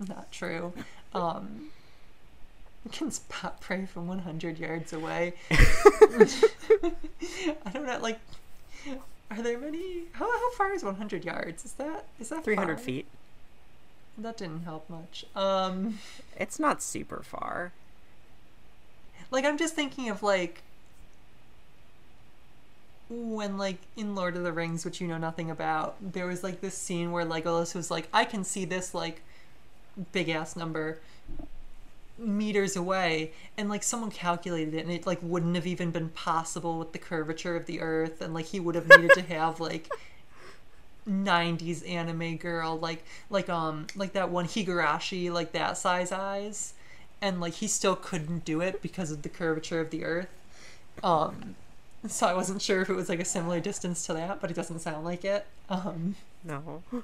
not 0.08 0.32
true. 0.32 0.74
Um, 1.14 1.70
can 2.92 3.12
spot 3.12 3.62
prey 3.62 3.86
from 3.86 4.08
100 4.08 4.60
yards 4.60 4.94
away. 4.94 5.34
I 5.52 6.28
don't 7.74 7.86
know, 7.86 8.00
like, 8.02 8.20
are 9.38 9.42
there 9.42 9.58
many? 9.60 10.04
How, 10.14 10.30
how 10.30 10.52
far 10.54 10.74
is 10.74 10.84
100 10.84 11.24
yards? 11.26 11.66
Is 11.66 11.74
that 11.74 12.06
is 12.20 12.30
that 12.30 12.44
300 12.44 12.76
far? 12.76 12.84
feet. 12.84 13.06
That 14.18 14.38
didn't 14.38 14.64
help 14.64 14.90
much. 14.90 15.26
Um, 15.36 16.00
It's 16.38 16.60
not 16.60 16.82
super 16.84 17.24
far. 17.24 17.72
like 19.32 19.44
I'm 19.46 19.58
just 19.58 19.74
thinking 19.76 20.10
of 20.10 20.22
like 20.22 20.62
when 23.10 23.58
like 23.58 23.78
in 23.96 24.16
Lord 24.16 24.36
of 24.38 24.44
the 24.44 24.52
Rings, 24.54 24.86
which 24.86 25.02
you 25.02 25.08
know 25.08 25.18
nothing 25.18 25.50
about, 25.52 25.96
there 26.02 26.26
was 26.28 26.44
like 26.44 26.62
this 26.62 26.76
scene 26.78 27.12
where 27.12 27.26
Legolas 27.26 27.76
was 27.76 27.92
like, 27.92 28.08
I 28.14 28.26
can 28.26 28.44
see 28.44 28.66
this 28.66 28.94
like 28.94 29.22
big 30.12 30.30
ass 30.30 30.56
number 30.56 31.00
meters 32.18 32.76
away 32.76 33.32
and 33.58 33.70
like 33.70 33.84
someone 33.84 34.12
calculated 34.12 34.74
it 34.76 34.80
and 34.84 34.92
it 34.92 35.06
like 35.08 35.20
wouldn't 35.22 35.56
have 35.56 35.66
even 35.68 35.92
been 35.92 36.10
possible 36.10 36.78
with 36.80 36.94
the 36.94 37.00
curvature 37.00 37.56
of 37.56 37.66
the 37.66 37.82
earth 37.82 38.22
and 38.22 38.34
like 38.34 38.46
he 38.48 38.60
would 38.60 38.76
have 38.76 38.88
needed 38.88 39.14
to 39.14 39.22
have 39.22 39.60
like 39.60 39.92
90s 41.06 41.84
anime 41.90 42.38
girl 42.38 42.78
like 42.80 43.04
like 43.30 43.50
um 43.50 43.88
like 43.96 44.14
that 44.14 44.30
one 44.30 44.46
Higurashi 44.46 45.32
like 45.32 45.52
that 45.52 45.78
size 45.78 46.12
eyes 46.12 46.74
and 47.22 47.42
like 47.42 47.56
he 47.56 47.68
still 47.68 47.96
couldn't 47.96 48.46
do 48.46 48.62
it 48.62 48.82
because 48.82 49.12
of 49.12 49.22
the 49.24 49.30
curvature 49.30 49.80
of 49.82 49.90
the 49.90 50.06
earth 50.06 50.30
Um, 51.04 51.56
so 52.08 52.28
I 52.28 52.34
wasn't 52.34 52.62
sure 52.62 52.82
if 52.82 52.90
it 52.90 52.96
was 52.96 53.10
like 53.10 53.20
a 53.22 53.26
similar 53.26 53.60
distance 53.62 54.06
to 54.08 54.14
that, 54.14 54.42
but 54.42 54.52
it 54.52 54.56
doesn't 54.56 54.80
sound 54.80 55.06
like 55.06 55.26
it. 55.26 55.46
Um, 55.70 56.16
No. 56.44 56.84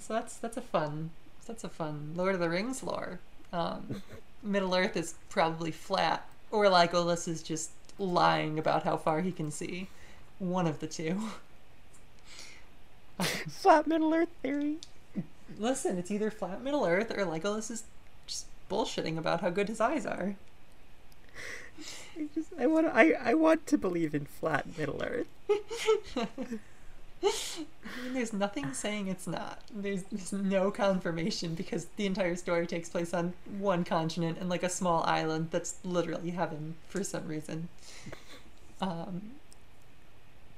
so 0.00 0.14
that's 0.14 0.36
that's 0.36 0.56
a 0.56 0.60
fun 0.62 1.10
that's 1.46 1.64
a 1.64 1.68
fun 1.68 2.12
Lord 2.14 2.34
of 2.34 2.40
the 2.40 2.48
Rings 2.48 2.82
lore. 2.82 3.20
Um, 3.52 4.02
Middle 4.42 4.74
Earth 4.74 4.96
is 4.96 5.14
probably 5.28 5.70
flat, 5.70 6.26
or 6.50 6.66
Legolas 6.66 7.28
is 7.28 7.42
just 7.42 7.70
lying 7.98 8.58
about 8.58 8.84
how 8.84 8.96
far 8.96 9.20
he 9.20 9.32
can 9.32 9.50
see. 9.50 9.88
One 10.38 10.66
of 10.66 10.80
the 10.80 10.86
two. 10.86 11.20
Flat 13.48 13.86
Middle 13.86 14.14
Earth 14.14 14.30
theory. 14.42 14.78
Listen, 15.58 15.98
it's 15.98 16.10
either 16.10 16.30
flat 16.30 16.62
Middle 16.62 16.86
Earth 16.86 17.10
or 17.10 17.26
Legolas 17.26 17.70
is 17.70 17.84
just 18.26 18.46
bullshitting 18.70 19.18
about 19.18 19.42
how 19.42 19.50
good 19.50 19.68
his 19.68 19.80
eyes 19.80 20.06
are. 20.06 20.36
I 22.16 22.28
just 22.34 22.48
I 22.58 22.66
want 22.66 22.86
I 22.86 23.12
I 23.12 23.34
want 23.34 23.66
to 23.66 23.78
believe 23.78 24.14
in 24.14 24.24
flat 24.24 24.78
Middle 24.78 25.02
Earth. 25.02 25.26
I 27.22 28.02
mean, 28.02 28.14
there's 28.14 28.32
nothing 28.32 28.72
saying 28.72 29.08
it's 29.08 29.26
not. 29.26 29.60
There's, 29.74 30.04
there's 30.10 30.32
no 30.32 30.70
confirmation 30.70 31.54
because 31.54 31.86
the 31.96 32.06
entire 32.06 32.36
story 32.36 32.66
takes 32.66 32.88
place 32.88 33.12
on 33.12 33.34
one 33.58 33.84
continent 33.84 34.38
and 34.40 34.48
like 34.48 34.62
a 34.62 34.68
small 34.68 35.02
island 35.04 35.48
that's 35.50 35.74
literally 35.84 36.30
heaven 36.30 36.76
for 36.88 37.04
some 37.04 37.26
reason. 37.28 37.68
Um, 38.80 39.32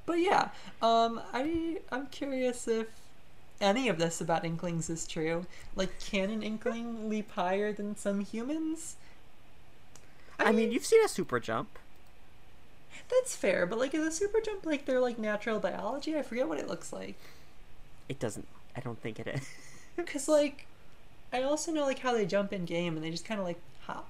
but 0.06 0.20
yeah, 0.20 0.50
um, 0.80 1.20
I 1.32 1.78
I'm 1.90 2.06
curious 2.08 2.68
if 2.68 2.86
any 3.60 3.88
of 3.88 3.98
this 3.98 4.20
about 4.20 4.44
Inklings 4.44 4.90
is 4.90 5.06
true. 5.06 5.46
Like, 5.76 5.98
can 6.00 6.30
an 6.30 6.42
Inkling 6.42 7.08
leap 7.08 7.30
higher 7.32 7.72
than 7.72 7.96
some 7.96 8.20
humans? 8.20 8.96
I 10.38 10.52
mean, 10.52 10.72
you've 10.72 10.84
seen 10.84 11.04
a 11.04 11.08
super 11.08 11.38
jump. 11.38 11.78
That's 13.12 13.36
fair, 13.36 13.66
but 13.66 13.78
like, 13.78 13.94
is 13.94 14.06
a 14.06 14.10
super 14.10 14.40
jump 14.40 14.66
like 14.66 14.86
their 14.86 14.98
like 15.00 15.18
natural 15.18 15.60
biology? 15.60 16.16
I 16.16 16.22
forget 16.22 16.48
what 16.48 16.58
it 16.58 16.68
looks 16.68 16.92
like. 16.92 17.16
It 18.08 18.18
doesn't. 18.18 18.48
I 18.76 18.80
don't 18.80 19.00
think 19.00 19.20
it 19.20 19.26
is. 19.28 19.48
Cause 20.06 20.28
like, 20.28 20.66
I 21.32 21.42
also 21.42 21.72
know 21.72 21.84
like 21.84 22.00
how 22.00 22.12
they 22.14 22.26
jump 22.26 22.52
in 22.52 22.64
game 22.64 22.96
and 22.96 23.04
they 23.04 23.10
just 23.10 23.24
kind 23.24 23.38
of 23.40 23.46
like 23.46 23.60
hop. 23.86 24.08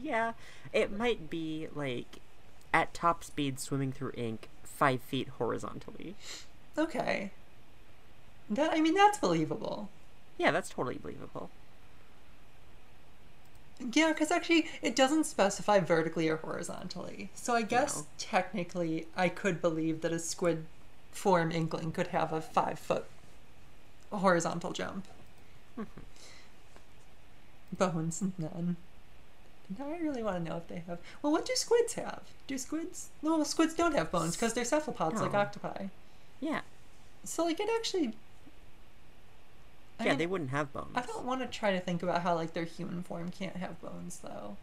yeah, 0.00 0.32
it 0.72 0.96
might 0.96 1.30
be 1.30 1.68
like 1.74 2.18
at 2.72 2.92
top 2.94 3.24
speed 3.24 3.58
swimming 3.60 3.92
through 3.92 4.12
ink 4.16 4.48
five 4.64 5.00
feet 5.02 5.28
horizontally. 5.38 6.16
Okay. 6.76 7.30
That 8.50 8.72
I 8.72 8.80
mean 8.80 8.94
that's 8.94 9.18
believable. 9.18 9.88
Yeah, 10.38 10.50
that's 10.50 10.70
totally 10.70 10.98
believable. 10.98 11.50
Yeah, 13.92 14.08
because 14.12 14.30
actually 14.30 14.66
it 14.82 14.96
doesn't 14.96 15.24
specify 15.24 15.78
vertically 15.80 16.28
or 16.28 16.36
horizontally. 16.36 17.30
So 17.34 17.54
I 17.54 17.62
guess 17.62 17.98
No. 17.98 18.06
technically 18.18 19.06
I 19.16 19.28
could 19.28 19.60
believe 19.62 20.00
that 20.00 20.12
a 20.12 20.18
squid 20.18 20.66
form 21.12 21.50
inkling 21.52 21.92
could 21.92 22.08
have 22.08 22.32
a 22.32 22.40
five 22.40 22.78
foot 22.78 23.04
horizontal 24.10 24.72
jump. 24.72 25.06
Mm-hmm. 25.78 26.00
Bones, 27.76 28.22
none. 28.38 28.76
Now 29.78 29.86
I 29.92 29.98
really 29.98 30.22
want 30.22 30.42
to 30.42 30.50
know 30.50 30.56
if 30.56 30.66
they 30.68 30.82
have. 30.86 30.98
Well, 31.22 31.30
what 31.32 31.44
do 31.44 31.54
squids 31.54 31.94
have? 31.94 32.22
Do 32.46 32.56
squids? 32.56 33.10
No, 33.22 33.42
squids 33.44 33.74
don't 33.74 33.94
have 33.94 34.10
bones 34.10 34.34
because 34.34 34.54
they're 34.54 34.64
cephalopods 34.64 35.20
like 35.20 35.34
octopi. 35.34 35.86
Yeah, 36.40 36.60
So 37.24 37.44
like 37.44 37.60
it 37.60 37.68
actually. 37.76 38.14
I 39.98 40.04
yeah, 40.04 40.10
mean, 40.10 40.18
they 40.18 40.26
wouldn't 40.26 40.50
have 40.50 40.72
bones. 40.72 40.92
I 40.94 41.02
don't 41.02 41.24
want 41.24 41.40
to 41.40 41.46
try 41.46 41.72
to 41.72 41.80
think 41.80 42.02
about 42.02 42.22
how 42.22 42.34
like 42.34 42.54
their 42.54 42.64
human 42.64 43.02
form 43.02 43.30
can't 43.30 43.56
have 43.56 43.80
bones 43.80 44.20
though. 44.22 44.56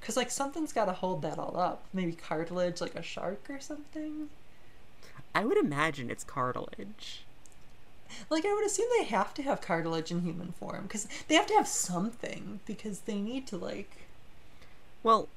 Cause 0.00 0.16
like 0.16 0.30
something's 0.30 0.72
got 0.72 0.86
to 0.86 0.92
hold 0.92 1.22
that 1.22 1.38
all 1.38 1.56
up. 1.58 1.84
Maybe 1.92 2.12
cartilage, 2.12 2.80
like 2.80 2.94
a 2.94 3.02
shark 3.02 3.48
or 3.50 3.60
something. 3.60 4.30
I 5.34 5.44
would 5.44 5.58
imagine 5.58 6.10
it's 6.10 6.24
cartilage. 6.24 7.22
Like 8.28 8.44
I 8.44 8.52
would 8.52 8.64
assume 8.64 8.88
they 8.98 9.04
have 9.04 9.34
to 9.34 9.42
have 9.42 9.60
cartilage 9.60 10.10
in 10.10 10.22
human 10.22 10.52
form 10.52 10.84
because 10.84 11.06
they 11.28 11.34
have 11.34 11.46
to 11.46 11.54
have 11.54 11.68
something 11.68 12.60
because 12.66 13.00
they 13.00 13.20
need 13.20 13.46
to 13.48 13.56
like. 13.56 13.90
Well, 15.02 15.28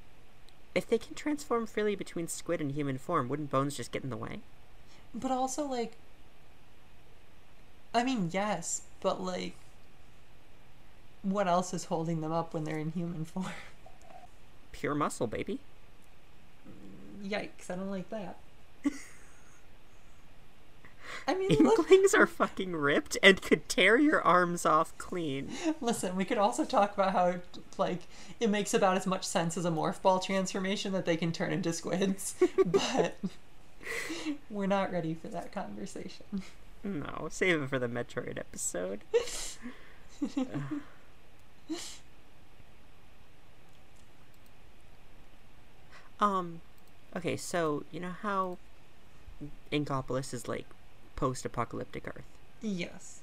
if 0.73 0.88
they 0.88 0.97
can 0.97 1.13
transform 1.13 1.67
freely 1.67 1.95
between 1.95 2.28
squid 2.28 2.62
and 2.62 2.71
human 2.71 2.97
form, 2.97 3.30
wouldn't 3.30 3.52
bones 3.52 3.78
just 3.78 3.91
get 3.91 4.04
in 4.04 4.10
the 4.10 4.17
way? 4.17 4.39
But 5.13 5.32
also 5.32 5.65
like. 5.65 5.93
I 7.93 8.04
mean 8.04 8.30
yes, 8.34 8.82
but 9.03 9.21
like. 9.21 9.53
What 11.21 11.47
else 11.47 11.73
is 11.73 11.85
holding 11.85 12.19
them 12.19 12.33
up 12.33 12.53
when 12.53 12.65
they're 12.65 12.79
in 12.79 12.91
human 12.91 13.23
form? 13.33 13.45
Pure 14.73 14.95
muscle, 14.95 15.27
baby. 15.27 15.59
Yikes! 17.23 17.69
I 17.69 17.75
don't 17.75 17.91
like 17.91 18.09
that. 18.09 18.37
I 21.27 21.35
mean, 21.35 21.49
look, 21.59 21.79
Inklings 21.79 22.13
are 22.13 22.27
fucking 22.27 22.75
ripped 22.75 23.17
and 23.23 23.41
could 23.41 23.69
tear 23.69 23.97
your 23.97 24.21
arms 24.21 24.65
off 24.65 24.97
clean. 24.97 25.49
Listen, 25.79 26.15
we 26.15 26.25
could 26.25 26.37
also 26.37 26.65
talk 26.65 26.93
about 26.93 27.13
how 27.13 27.35
like 27.77 28.01
it 28.39 28.49
makes 28.49 28.73
about 28.73 28.97
as 28.97 29.05
much 29.07 29.23
sense 29.23 29.55
as 29.57 29.63
a 29.63 29.71
morph 29.71 30.01
ball 30.01 30.19
transformation 30.19 30.91
that 30.91 31.05
they 31.05 31.15
can 31.15 31.31
turn 31.31 31.53
into 31.53 31.71
squids, 31.71 32.35
but 32.65 33.17
we're 34.49 34.67
not 34.67 34.91
ready 34.91 35.13
for 35.13 35.29
that 35.29 35.51
conversation. 35.53 36.43
No, 36.84 37.28
save 37.32 37.62
it 37.63 37.69
for 37.69 37.80
the 37.80 37.88
Metroid 37.88 38.38
episode. 38.38 39.00
um, 46.19 46.62
okay, 47.15 47.38
so 47.38 47.84
you 47.91 48.00
know 48.00 48.13
how 48.22 48.58
Inkopolis 49.72 50.34
is 50.34 50.48
like 50.48 50.65
post-apocalyptic 51.15 52.08
Earth. 52.08 52.24
Yes. 52.62 53.19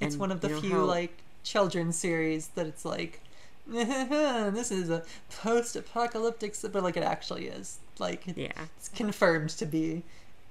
It's 0.00 0.14
And 0.14 0.20
one 0.20 0.32
of 0.32 0.40
the 0.40 0.48
few 0.48 0.70
how- 0.72 0.84
like 0.84 1.18
children's 1.44 1.96
series 1.96 2.48
that 2.48 2.66
it's 2.66 2.84
like 2.84 3.20
this 3.68 4.70
is 4.72 4.90
a 4.90 5.04
post-apocalyptic 5.42 6.56
but 6.72 6.82
like 6.82 6.96
it 6.96 7.04
actually 7.04 7.46
is. 7.46 7.78
Like 7.98 8.24
Yeah, 8.36 8.52
it's 8.76 8.88
confirmed 8.88 9.50
to 9.50 9.66
be 9.66 10.02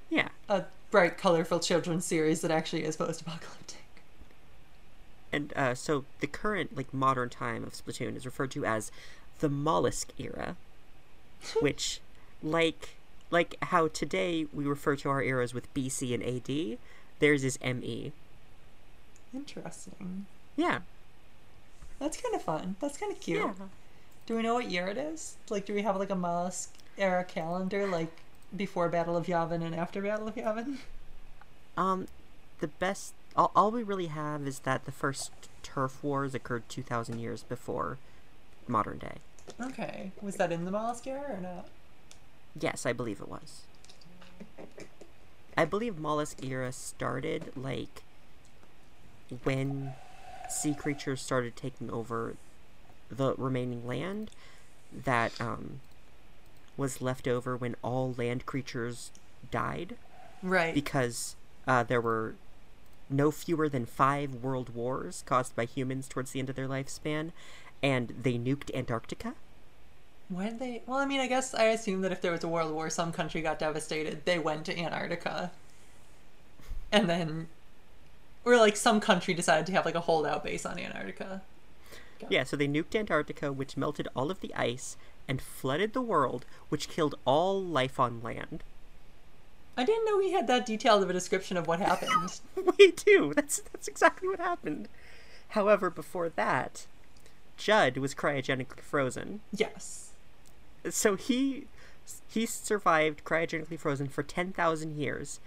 yeah. 0.09 0.29
a 0.47 0.65
bright 0.91 1.17
colorful 1.17 1.59
children's 1.59 2.05
series 2.05 2.41
that 2.41 2.51
actually 2.51 2.83
is 2.83 2.95
post-apocalyptic. 2.97 3.77
And 5.33 5.53
uh, 5.55 5.73
so 5.75 6.03
the 6.19 6.27
current 6.27 6.75
like 6.75 6.93
modern 6.93 7.29
time 7.29 7.63
of 7.63 7.73
Splatoon 7.73 8.15
is 8.17 8.25
referred 8.25 8.51
to 8.51 8.65
as 8.65 8.91
the 9.39 9.47
Mollusk 9.49 10.09
era, 10.19 10.57
which, 11.61 12.01
like, 12.43 12.89
like 13.31 13.55
how 13.63 13.87
today 13.87 14.45
we 14.53 14.65
refer 14.65 14.95
to 14.97 15.09
our 15.09 15.23
eras 15.23 15.53
with 15.53 15.73
BC 15.73 16.13
and 16.13 16.21
AD, 16.21 16.77
theirs 17.19 17.43
is 17.45 17.57
ME. 17.63 18.11
Interesting. 19.33 20.25
Yeah, 20.57 20.79
That's 21.99 22.19
kind 22.19 22.35
of 22.35 22.41
fun. 22.41 22.75
That's 22.81 22.97
kind 22.97 23.11
of 23.11 23.21
cute. 23.21 23.39
yeah. 23.39 23.53
Do 24.25 24.35
we 24.35 24.41
know 24.43 24.53
what 24.55 24.69
year 24.69 24.87
it 24.87 24.97
is? 24.97 25.37
Like, 25.49 25.65
do 25.65 25.73
we 25.73 25.81
have 25.83 25.95
like 25.97 26.09
a 26.09 26.15
mollusk 26.15 26.73
era 26.97 27.23
calendar, 27.23 27.87
like 27.87 28.11
before 28.55 28.89
Battle 28.89 29.15
of 29.15 29.27
Yavin 29.27 29.63
and 29.63 29.75
after 29.75 30.01
Battle 30.01 30.27
of 30.27 30.35
Yavin? 30.35 30.77
Um, 31.77 32.07
the 32.59 32.67
best. 32.67 33.13
All, 33.35 33.51
all 33.55 33.71
we 33.71 33.83
really 33.83 34.07
have 34.07 34.45
is 34.45 34.59
that 34.59 34.85
the 34.85 34.91
first 34.91 35.31
turf 35.63 36.03
wars 36.03 36.35
occurred 36.35 36.63
two 36.67 36.83
thousand 36.83 37.19
years 37.19 37.43
before 37.43 37.97
modern 38.67 38.97
day. 38.97 39.17
Okay, 39.59 40.11
was 40.21 40.35
that 40.35 40.51
in 40.51 40.65
the 40.65 40.71
mollusk 40.71 41.07
era 41.07 41.35
or 41.35 41.41
not? 41.41 41.67
Yes, 42.59 42.85
I 42.85 42.93
believe 42.93 43.21
it 43.21 43.29
was. 43.29 43.61
I 45.57 45.65
believe 45.65 45.97
mollusk 45.97 46.43
era 46.43 46.71
started 46.71 47.51
like 47.55 48.03
when 49.43 49.93
sea 50.49 50.73
creatures 50.73 51.21
started 51.21 51.55
taking 51.55 51.89
over 51.89 52.35
the 53.09 53.33
remaining 53.35 53.87
land 53.87 54.31
that 54.91 55.39
um 55.39 55.79
was 56.77 57.01
left 57.01 57.27
over 57.27 57.55
when 57.55 57.75
all 57.81 58.13
land 58.17 58.45
creatures 58.45 59.11
died 59.51 59.95
Right. 60.43 60.73
because 60.73 61.35
uh, 61.67 61.83
there 61.83 62.01
were 62.01 62.35
no 63.09 63.29
fewer 63.29 63.67
than 63.69 63.85
five 63.85 64.35
world 64.35 64.73
wars 64.73 65.23
caused 65.25 65.55
by 65.55 65.65
humans 65.65 66.07
towards 66.07 66.31
the 66.31 66.39
end 66.39 66.49
of 66.49 66.55
their 66.55 66.67
lifespan 66.67 67.31
and 67.83 68.13
they 68.23 68.33
nuked 68.33 68.73
Antarctica. 68.73 69.33
Why 70.29 70.45
did 70.45 70.59
they? 70.59 70.81
Well, 70.85 70.97
I 70.97 71.05
mean, 71.05 71.19
I 71.19 71.27
guess 71.27 71.53
I 71.53 71.65
assume 71.65 72.01
that 72.01 72.11
if 72.13 72.21
there 72.21 72.31
was 72.31 72.43
a 72.43 72.47
world 72.47 72.71
war, 72.73 72.89
some 72.89 73.11
country 73.11 73.41
got 73.41 73.59
devastated, 73.59 74.23
they 74.23 74.39
went 74.39 74.65
to 74.65 74.77
Antarctica, 74.79 75.51
and 76.91 77.09
then, 77.09 77.47
or 78.45 78.55
like 78.57 78.77
some 78.77 79.01
country 79.01 79.33
decided 79.33 79.65
to 79.65 79.73
have 79.73 79.85
like 79.85 79.95
a 79.95 79.99
holdout 80.01 80.43
base 80.43 80.65
on 80.65 80.79
Antarctica. 80.79 81.41
Yeah, 82.29 82.43
so 82.43 82.55
they 82.55 82.67
nuked 82.67 82.95
Antarctica, 82.95 83.51
which 83.51 83.75
melted 83.75 84.07
all 84.15 84.31
of 84.31 84.39
the 84.41 84.53
ice 84.55 84.95
and 85.27 85.41
flooded 85.41 85.93
the 85.93 86.01
world, 86.01 86.45
which 86.69 86.89
killed 86.89 87.15
all 87.25 87.61
life 87.61 87.99
on 87.99 88.21
land. 88.21 88.63
I 89.77 89.83
didn't 89.85 90.05
know 90.05 90.17
we 90.17 90.31
had 90.31 90.47
that 90.47 90.65
detailed 90.65 91.03
of 91.03 91.09
a 91.09 91.13
description 91.13 91.57
of 91.57 91.67
what 91.67 91.79
happened. 91.79 92.39
we 92.77 92.91
do. 92.91 93.33
That's 93.33 93.61
that's 93.71 93.87
exactly 93.87 94.27
what 94.27 94.39
happened. 94.39 94.87
However, 95.49 95.89
before 95.89 96.29
that, 96.29 96.85
Judd 97.57 97.97
was 97.97 98.15
cryogenically 98.15 98.81
frozen, 98.81 99.41
yes. 99.51 100.11
so 100.89 101.15
he 101.15 101.67
he 102.27 102.45
survived 102.45 103.23
cryogenically 103.23 103.79
frozen 103.79 104.07
for 104.07 104.23
10,000 104.23 104.97
years 104.97 105.39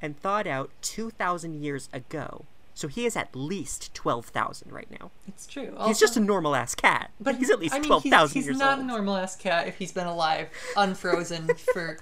and 0.00 0.18
thawed 0.18 0.46
out 0.46 0.70
2,000 0.82 1.62
years 1.62 1.88
ago. 1.92 2.44
So 2.78 2.86
he 2.86 3.06
is 3.06 3.16
at 3.16 3.34
least 3.34 3.92
12,000 3.94 4.70
right 4.70 4.88
now. 4.88 5.10
It's 5.26 5.48
true. 5.48 5.76
he's 5.86 5.98
just 5.98 6.16
a 6.16 6.20
normal 6.20 6.54
ass 6.54 6.76
cat, 6.76 7.10
but 7.18 7.34
he's 7.34 7.50
at 7.50 7.58
least 7.58 7.74
I 7.74 7.80
mean, 7.80 7.88
12,000 7.88 8.34
he's, 8.36 8.46
years 8.46 8.54
he's 8.54 8.60
not 8.60 8.78
a 8.78 8.84
normal 8.84 9.16
ass 9.16 9.34
cat 9.34 9.66
if 9.66 9.78
he's 9.78 9.90
been 9.90 10.06
alive 10.06 10.48
unfrozen 10.76 11.48
for 11.74 11.98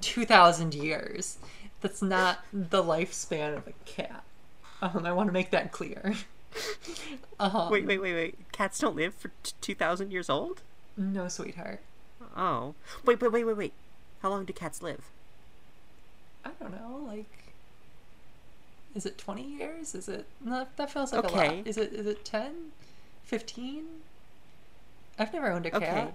2,000 0.00 0.72
years. 0.74 1.36
That's 1.82 2.00
not 2.00 2.38
the 2.50 2.82
lifespan 2.82 3.58
of 3.58 3.66
a 3.66 3.74
cat. 3.84 4.24
Um, 4.80 5.04
I 5.04 5.12
want 5.12 5.28
to 5.28 5.34
make 5.34 5.50
that 5.50 5.70
clear. 5.70 6.14
Um, 7.38 7.70
Wait, 7.70 7.84
wait, 7.84 8.00
wait, 8.00 8.14
wait. 8.14 8.50
Cats 8.50 8.78
don't 8.78 8.96
live 8.96 9.12
for 9.14 9.30
t- 9.42 9.52
2,000 9.60 10.10
years 10.10 10.30
old? 10.30 10.62
No, 10.96 11.28
sweetheart. 11.28 11.80
Oh. 12.34 12.74
Wait, 13.04 13.20
wait, 13.20 13.30
wait, 13.30 13.44
wait, 13.44 13.56
wait. 13.58 13.72
How 14.22 14.30
long 14.30 14.46
do 14.46 14.54
cats 14.54 14.80
live? 14.80 15.10
I 16.46 16.52
don't 16.58 16.70
know, 16.72 17.04
like 17.06 17.45
is 18.96 19.06
it 19.06 19.18
20 19.18 19.42
years? 19.44 19.94
Is 19.94 20.08
it 20.08 20.26
no, 20.44 20.66
that 20.76 20.90
feels 20.90 21.12
like 21.12 21.24
a 21.24 21.28
lot. 21.34 21.66
Is 21.66 21.76
it 21.76 21.92
is 21.92 22.06
it 22.06 22.24
10? 22.24 22.72
15? 23.24 23.84
I've 25.18 25.32
never 25.32 25.50
owned 25.52 25.66
a 25.66 25.70
cat. 25.70 25.82
Okay. 25.82 26.08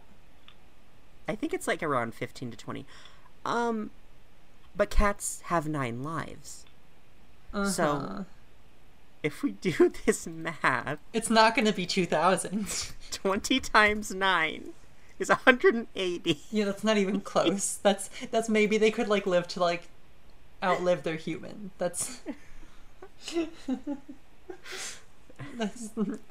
I 1.28 1.36
think 1.36 1.54
it's 1.54 1.67
like 1.67 1.82
around 1.84 2.13
15 2.13 2.52
to 2.52 2.58
20. 2.58 2.86
Um, 3.46 3.91
but 4.76 4.89
cats 4.89 5.41
have 5.46 5.67
nine 5.67 6.04
lives. 6.04 6.65
So- 7.54 7.84
Uh-huh. 7.84 8.24
If 9.24 9.44
we 9.44 9.52
do 9.62 9.91
this 10.06 10.26
math, 10.26 10.98
it's 11.13 11.30
not 11.30 11.54
going 11.56 11.65
to 11.67 11.74
be 11.74 11.86
2000. 11.86 12.65
20 13.12 13.60
times 13.60 14.12
9 14.15 14.70
is 15.20 15.30
180. 15.30 16.39
yeah, 16.50 16.65
that's 16.65 16.84
not 16.84 16.98
even 16.98 17.22
close. 17.22 17.76
That's 17.84 18.10
that's 18.32 18.50
maybe 18.50 18.80
they 18.80 18.89
could 18.89 19.08
like 19.08 19.28
live 19.28 19.48
to 19.50 19.60
like 19.60 19.89
outlive 20.63 21.04
their 21.04 21.17
human. 21.17 21.70
That's 21.78 22.22
That's, 25.58 25.90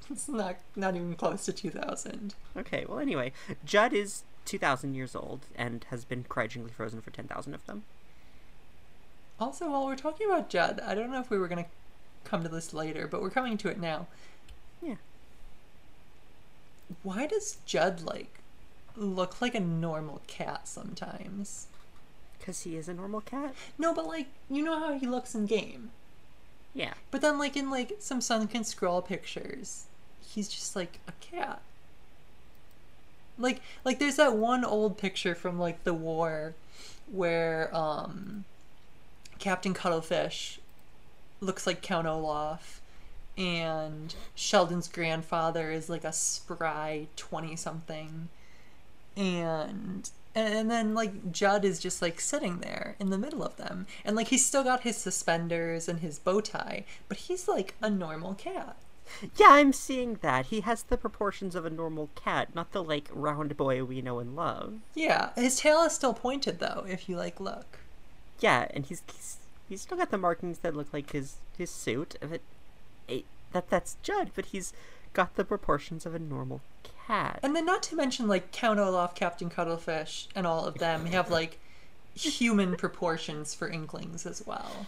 that's 0.09 0.29
not 0.29 0.57
not 0.77 0.95
even 0.95 1.15
close 1.15 1.45
to 1.47 1.53
2000. 1.53 2.35
Okay, 2.57 2.85
well, 2.89 3.01
anyway, 3.01 3.33
Judd 3.65 3.93
is 3.93 4.23
2,000 4.45 4.95
years 4.95 5.15
old 5.15 5.47
and 5.57 5.85
has 5.91 6.05
been 6.05 6.25
cryogenically 6.25 6.73
frozen 6.73 7.01
for 7.01 7.11
10,000 7.11 7.55
of 7.55 7.67
them. 7.67 7.83
Also, 9.39 9.71
while 9.71 9.87
we're 9.87 9.97
talking 9.97 10.29
about 10.29 10.49
Judd, 10.49 10.81
I 10.87 10.95
don't 10.95 11.11
know 11.11 11.21
if 11.21 11.31
we 11.31 11.39
were 11.39 11.49
going 11.49 11.65
to 11.65 11.71
come 12.25 12.43
to 12.43 12.49
this 12.49 12.75
later, 12.75 13.07
but 13.07 13.23
we're 13.23 13.31
coming 13.31 13.57
to 13.59 13.69
it 13.69 13.81
now. 13.81 14.07
Yeah. 14.83 14.97
Why 17.03 17.27
does 17.27 17.59
Judd 17.65 18.03
like 18.03 18.41
look 18.97 19.41
like 19.41 19.55
a 19.55 19.61
normal 19.61 20.21
cat 20.27 20.69
sometimes? 20.69 21.69
Because 22.39 22.63
he 22.63 22.77
is 22.77 22.89
a 22.89 22.95
normal 22.95 23.21
cat? 23.21 23.55
No, 23.79 23.95
but 23.95 24.07
like 24.07 24.27
you 24.51 24.63
know 24.63 24.79
how 24.79 24.99
he 24.99 25.07
looks 25.07 25.35
in 25.35 25.47
game. 25.47 25.91
Yeah. 26.75 26.95
But 27.11 27.21
then 27.21 27.39
like 27.39 27.57
in 27.57 27.71
like 27.71 27.97
some 27.99 28.21
Sunken 28.21 28.65
Scroll 28.65 29.03
pictures, 29.03 29.85
he's 30.27 30.49
just 30.49 30.77
like 30.77 31.01
a 31.09 31.13
cat. 31.21 31.63
Like 33.39 33.61
like 33.85 33.99
there's 33.99 34.17
that 34.17 34.37
one 34.37 34.65
old 34.65 34.99
picture 34.99 35.35
from 35.35 35.59
like 35.59 35.85
the 35.85 35.95
war 35.95 36.55
where 37.11 37.75
um 37.75 38.45
Captain 39.39 39.75
Cuttlefish 39.75 40.61
looks 41.41 41.67
like 41.67 41.83
Count 41.83 42.07
Olaf 42.07 42.81
and 43.37 44.15
Sheldon's 44.35 44.89
grandfather 44.89 45.71
is 45.71 45.89
like 45.89 46.05
a 46.05 46.13
spry 46.13 47.07
20 47.17 47.57
something 47.57 48.29
and 49.17 50.11
and 50.35 50.71
then 50.71 50.95
like 50.95 51.33
Judd 51.33 51.65
is 51.65 51.79
just 51.81 52.01
like 52.03 52.21
sitting 52.21 52.59
there 52.61 52.97
in 53.01 53.11
the 53.11 53.19
middle 53.19 53.43
of 53.43 53.57
them 53.57 53.87
and 54.05 54.15
like 54.17 54.29
he's 54.29 54.47
still 54.47 54.65
got 54.65 54.83
his 54.83 54.97
suspenders 54.97 55.89
and 55.89 56.01
his 56.01 56.19
bow 56.19 56.41
tie 56.41 56.85
but 57.09 57.17
he's 57.19 57.49
like 57.49 57.75
a 57.83 57.91
normal 57.91 58.35
cat 58.35 58.77
Yeah, 59.37 59.49
I'm 59.51 59.73
seeing 59.73 60.15
that. 60.23 60.47
He 60.47 60.61
has 60.61 60.85
the 60.85 60.97
proportions 60.97 61.55
of 61.57 61.65
a 61.65 61.71
normal 61.71 62.11
cat, 62.15 62.55
not 62.55 62.71
the, 62.73 62.83
like, 62.83 63.09
round 63.13 63.57
boy 63.57 63.85
we 63.85 64.01
know 64.03 64.19
and 64.21 64.37
love. 64.37 64.81
yeah 64.95 65.31
his 65.35 65.59
tail 65.59 65.83
is 65.83 65.93
still 65.95 66.15
pointed 66.15 66.59
though 66.61 66.85
if 66.89 67.09
you 67.09 67.17
like 67.17 67.41
look 67.41 67.79
Yeah, 68.41 68.67
and 68.71 68.87
he's 68.87 69.03
he's, 69.13 69.37
he's 69.69 69.83
still 69.83 69.97
got 69.99 70.11
the 70.11 70.19
markings 70.19 70.59
that 70.61 70.77
look 70.77 70.93
like 70.93 71.11
his 71.13 71.37
his 71.59 71.71
suit. 71.71 72.17
But 72.21 72.41
eh, 73.09 73.23
that 73.53 73.69
that's 73.71 73.97
Judd, 74.03 74.31
but 74.35 74.47
he's 74.47 74.73
got 75.13 75.35
the 75.37 75.45
proportions 75.45 76.07
of 76.07 76.15
a 76.15 76.19
normal 76.19 76.61
cat. 76.83 76.93
And 77.43 77.55
then 77.57 77.67
not 77.67 77.83
to 77.83 77.97
mention 77.97 78.29
like 78.29 78.53
Count 78.53 78.79
Olaf 78.79 79.15
Captain 79.15 79.51
Cuttlefish 79.51 80.29
and 80.35 80.47
all 80.47 80.65
of 80.65 80.75
them 80.75 81.07
have 81.07 81.31
like 81.31 81.59
human 82.15 82.77
proportions 82.77 83.55
for 83.55 83.69
inklings 83.69 84.27
as 84.27 84.47
well 84.47 84.87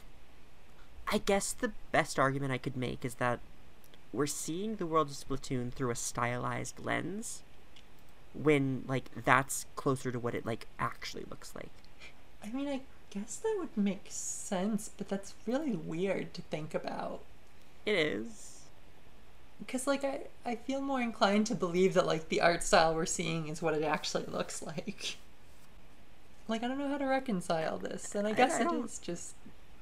I 1.13 1.19
guess 1.19 1.53
the 1.53 1.73
best 1.91 2.19
argument 2.19 2.53
I 2.53 2.59
could 2.59 2.77
make 2.77 3.05
is 3.05 3.17
that 3.17 3.41
we're 4.13 4.27
seeing 4.27 4.77
the 4.77 4.87
world 4.87 5.09
of 5.09 5.15
Splatoon 5.15 5.73
through 5.73 5.91
a 5.91 5.95
stylized 5.95 6.85
lens, 6.85 7.43
when 8.35 8.85
like 8.87 9.11
that's 9.25 9.67
closer 9.77 10.11
to 10.13 10.19
what 10.19 10.35
it 10.35 10.47
like 10.47 10.67
actually 10.79 11.25
looks 11.29 11.55
like. 11.55 11.71
I 12.43 12.51
mean, 12.51 12.69
I 12.69 12.81
guess 13.11 13.37
that 13.37 13.57
would 13.59 13.77
make 13.77 14.07
sense, 14.09 14.91
but 14.97 15.09
that's 15.09 15.35
really 15.47 15.73
weird 15.77 16.35
to 16.35 16.43
think 16.43 16.75
about. 16.75 17.21
It 17.85 17.95
is. 17.95 18.52
Because, 19.67 19.87
like, 19.87 20.05
I, 20.05 20.21
I 20.45 20.57
feel 20.57 20.81
more 20.81 21.01
inclined 21.01 21.47
to 21.49 21.55
believe 21.55 21.95
that, 21.95 22.07
like, 22.07 22.29
the 22.29 22.41
art 22.41 22.63
style 22.63 22.95
we're 22.95 23.07
seeing 23.07 23.49
is 23.49 23.63
what 23.63 23.75
it 23.75 23.85
actually 23.85 24.25
looks 24.27 24.63
like. 24.67 25.17
Like, 26.49 26.63
I 26.63 26.69
don't 26.69 26.79
know 26.79 26.89
how 26.89 26.99
to 26.99 27.07
reconcile 27.07 27.79
this, 27.79 28.15
and 28.15 28.27
I 28.27 28.33
guess 28.33 28.61
I 28.61 28.63
it 28.63 28.99
just 29.01 29.35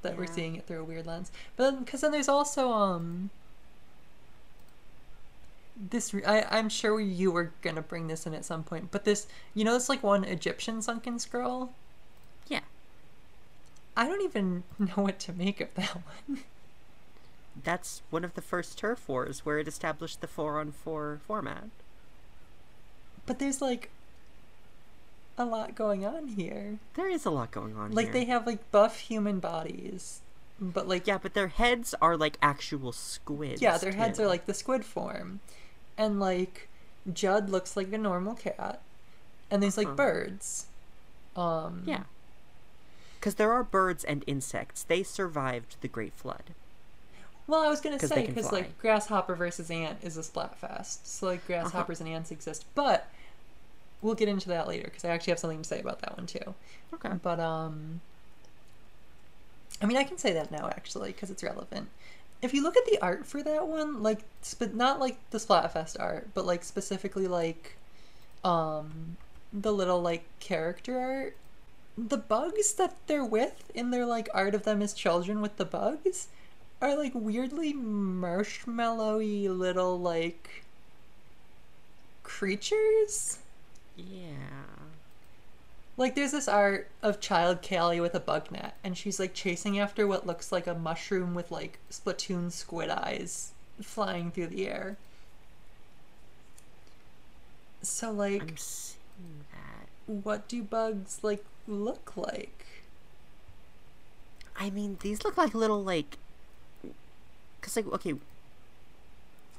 that 0.02 0.16
we're 0.16 0.26
seeing 0.26 0.56
it 0.56 0.66
through 0.66 0.80
a 0.80 0.84
weird 0.84 1.06
lens. 1.06 1.30
But 1.56 1.70
then, 1.70 1.84
because 1.84 2.00
then 2.00 2.12
there's 2.12 2.28
also, 2.28 2.70
um. 2.70 3.30
This, 5.90 6.14
I, 6.26 6.44
I'm 6.50 6.68
sure 6.68 7.00
you 7.00 7.32
were 7.32 7.52
gonna 7.62 7.80
bring 7.80 8.06
this 8.06 8.26
in 8.26 8.34
at 8.34 8.44
some 8.44 8.62
point, 8.62 8.90
but 8.90 9.04
this, 9.04 9.26
you 9.54 9.64
know, 9.64 9.72
this 9.72 9.88
like 9.88 10.02
one 10.02 10.24
Egyptian 10.24 10.82
sunken 10.82 11.18
scroll? 11.18 11.72
Yeah. 12.48 12.60
I 13.96 14.06
don't 14.06 14.22
even 14.22 14.62
know 14.78 15.02
what 15.02 15.18
to 15.20 15.32
make 15.32 15.62
of 15.62 15.72
that 15.74 15.96
one. 16.26 16.40
That's 17.62 18.02
one 18.10 18.24
of 18.24 18.34
the 18.34 18.42
first 18.42 18.78
turf 18.78 19.08
wars 19.08 19.44
where 19.44 19.58
it 19.58 19.68
established 19.68 20.20
the 20.20 20.26
four 20.26 20.58
on 20.60 20.72
four 20.72 21.20
format. 21.26 21.64
But 23.26 23.38
there's 23.38 23.60
like 23.60 23.90
a 25.36 25.44
lot 25.44 25.74
going 25.74 26.04
on 26.04 26.28
here. 26.28 26.78
There 26.94 27.08
is 27.08 27.24
a 27.24 27.30
lot 27.30 27.50
going 27.50 27.76
on 27.76 27.92
Like 27.92 28.06
here. 28.06 28.12
they 28.12 28.24
have 28.26 28.46
like 28.46 28.70
buff 28.70 28.98
human 29.00 29.40
bodies, 29.40 30.20
but 30.60 30.88
like 30.88 31.06
Yeah, 31.06 31.18
but 31.18 31.34
their 31.34 31.48
heads 31.48 31.94
are 32.00 32.16
like 32.16 32.38
actual 32.42 32.92
squids. 32.92 33.60
yeah, 33.62 33.78
their 33.78 33.92
heads 33.92 34.18
too. 34.18 34.24
are 34.24 34.28
like 34.28 34.46
the 34.46 34.54
squid 34.54 34.84
form, 34.84 35.40
and 35.98 36.20
like 36.20 36.68
Judd 37.12 37.50
looks 37.50 37.76
like 37.76 37.92
a 37.92 37.98
normal 37.98 38.34
cat, 38.34 38.80
and 39.50 39.62
there's 39.62 39.76
like 39.78 39.86
Uh-huh. 39.88 39.96
birds. 39.96 40.66
Um, 41.36 41.82
Yeah. 41.86 42.04
Because 43.18 43.34
there 43.36 43.52
are 43.52 43.62
birds 43.64 44.02
and 44.04 44.24
insects. 44.26 44.82
They 44.82 45.02
survived 45.02 45.76
the 45.82 45.88
Great 45.88 46.14
Flood. 46.14 46.54
Well, 47.50 47.62
I 47.62 47.68
was 47.68 47.80
gonna 47.80 47.98
say 47.98 48.28
because 48.28 48.52
like 48.52 48.78
grasshopper 48.78 49.34
versus 49.34 49.72
ant 49.72 49.98
is 50.02 50.16
a 50.16 50.20
splatfest, 50.20 50.98
so 51.02 51.26
like 51.26 51.38
Uh-huh. 51.40 51.62
grasshoppers 51.62 51.98
and 51.98 52.08
ants 52.08 52.30
exist, 52.30 52.64
but 52.76 53.08
we'll 54.02 54.14
get 54.14 54.28
into 54.28 54.48
that 54.50 54.68
later 54.68 54.84
because 54.84 55.04
I 55.04 55.08
actually 55.08 55.32
have 55.32 55.40
something 55.40 55.60
to 55.60 55.68
say 55.68 55.80
about 55.80 56.00
that 56.02 56.16
one 56.16 56.26
too. 56.28 56.54
Okay. 56.94 57.10
But 57.20 57.40
um, 57.40 58.02
I 59.82 59.86
mean, 59.86 59.96
I 59.96 60.04
can 60.04 60.16
say 60.16 60.32
that 60.32 60.52
now 60.52 60.68
actually 60.68 61.10
because 61.10 61.28
it's 61.28 61.42
relevant. 61.42 61.88
If 62.40 62.54
you 62.54 62.62
look 62.62 62.76
at 62.76 62.86
the 62.86 63.00
art 63.02 63.26
for 63.26 63.42
that 63.42 63.66
one, 63.66 64.00
like, 64.00 64.20
sp- 64.46 64.72
not 64.72 65.00
like 65.00 65.18
the 65.30 65.38
Splatfest 65.38 65.96
art, 65.98 66.28
but 66.34 66.46
like 66.46 66.62
specifically 66.62 67.26
like, 67.26 67.74
um, 68.44 69.16
the 69.52 69.72
little 69.72 70.00
like 70.00 70.22
character 70.38 71.00
art, 71.00 71.36
the 71.98 72.16
bugs 72.16 72.74
that 72.74 72.94
they're 73.08 73.24
with 73.24 73.72
in 73.74 73.90
their 73.90 74.06
like 74.06 74.28
art 74.32 74.54
of 74.54 74.62
them 74.62 74.80
as 74.82 74.92
children 74.94 75.40
with 75.40 75.56
the 75.56 75.64
bugs 75.64 76.28
are 76.80 76.96
like 76.96 77.12
weirdly 77.14 77.74
marshmallowy 77.74 79.48
little 79.56 79.98
like 80.00 80.64
creatures. 82.22 83.38
Yeah. 83.96 84.30
Like 85.96 86.14
there's 86.14 86.32
this 86.32 86.48
art 86.48 86.88
of 87.02 87.20
child 87.20 87.58
Callie 87.66 88.00
with 88.00 88.14
a 88.14 88.20
bug 88.20 88.50
net, 88.50 88.74
and 88.82 88.96
she's 88.96 89.20
like 89.20 89.34
chasing 89.34 89.78
after 89.78 90.06
what 90.06 90.26
looks 90.26 90.50
like 90.50 90.66
a 90.66 90.74
mushroom 90.74 91.34
with 91.34 91.50
like 91.50 91.78
Splatoon 91.90 92.50
squid 92.50 92.88
eyes 92.88 93.52
flying 93.82 94.30
through 94.30 94.46
the 94.46 94.66
air. 94.66 94.96
So 97.82 98.10
like, 98.10 98.42
I'm 98.42 98.56
seeing 98.56 99.44
that. 99.52 99.88
what 100.24 100.48
do 100.48 100.62
bugs 100.62 101.18
like 101.22 101.44
look 101.66 102.16
like? 102.16 102.66
I 104.58 104.70
mean, 104.70 104.98
these 105.00 105.24
look 105.24 105.36
like 105.36 105.54
little 105.54 105.82
like, 105.82 106.18
cause 107.60 107.76
like 107.76 107.86
okay, 107.86 108.14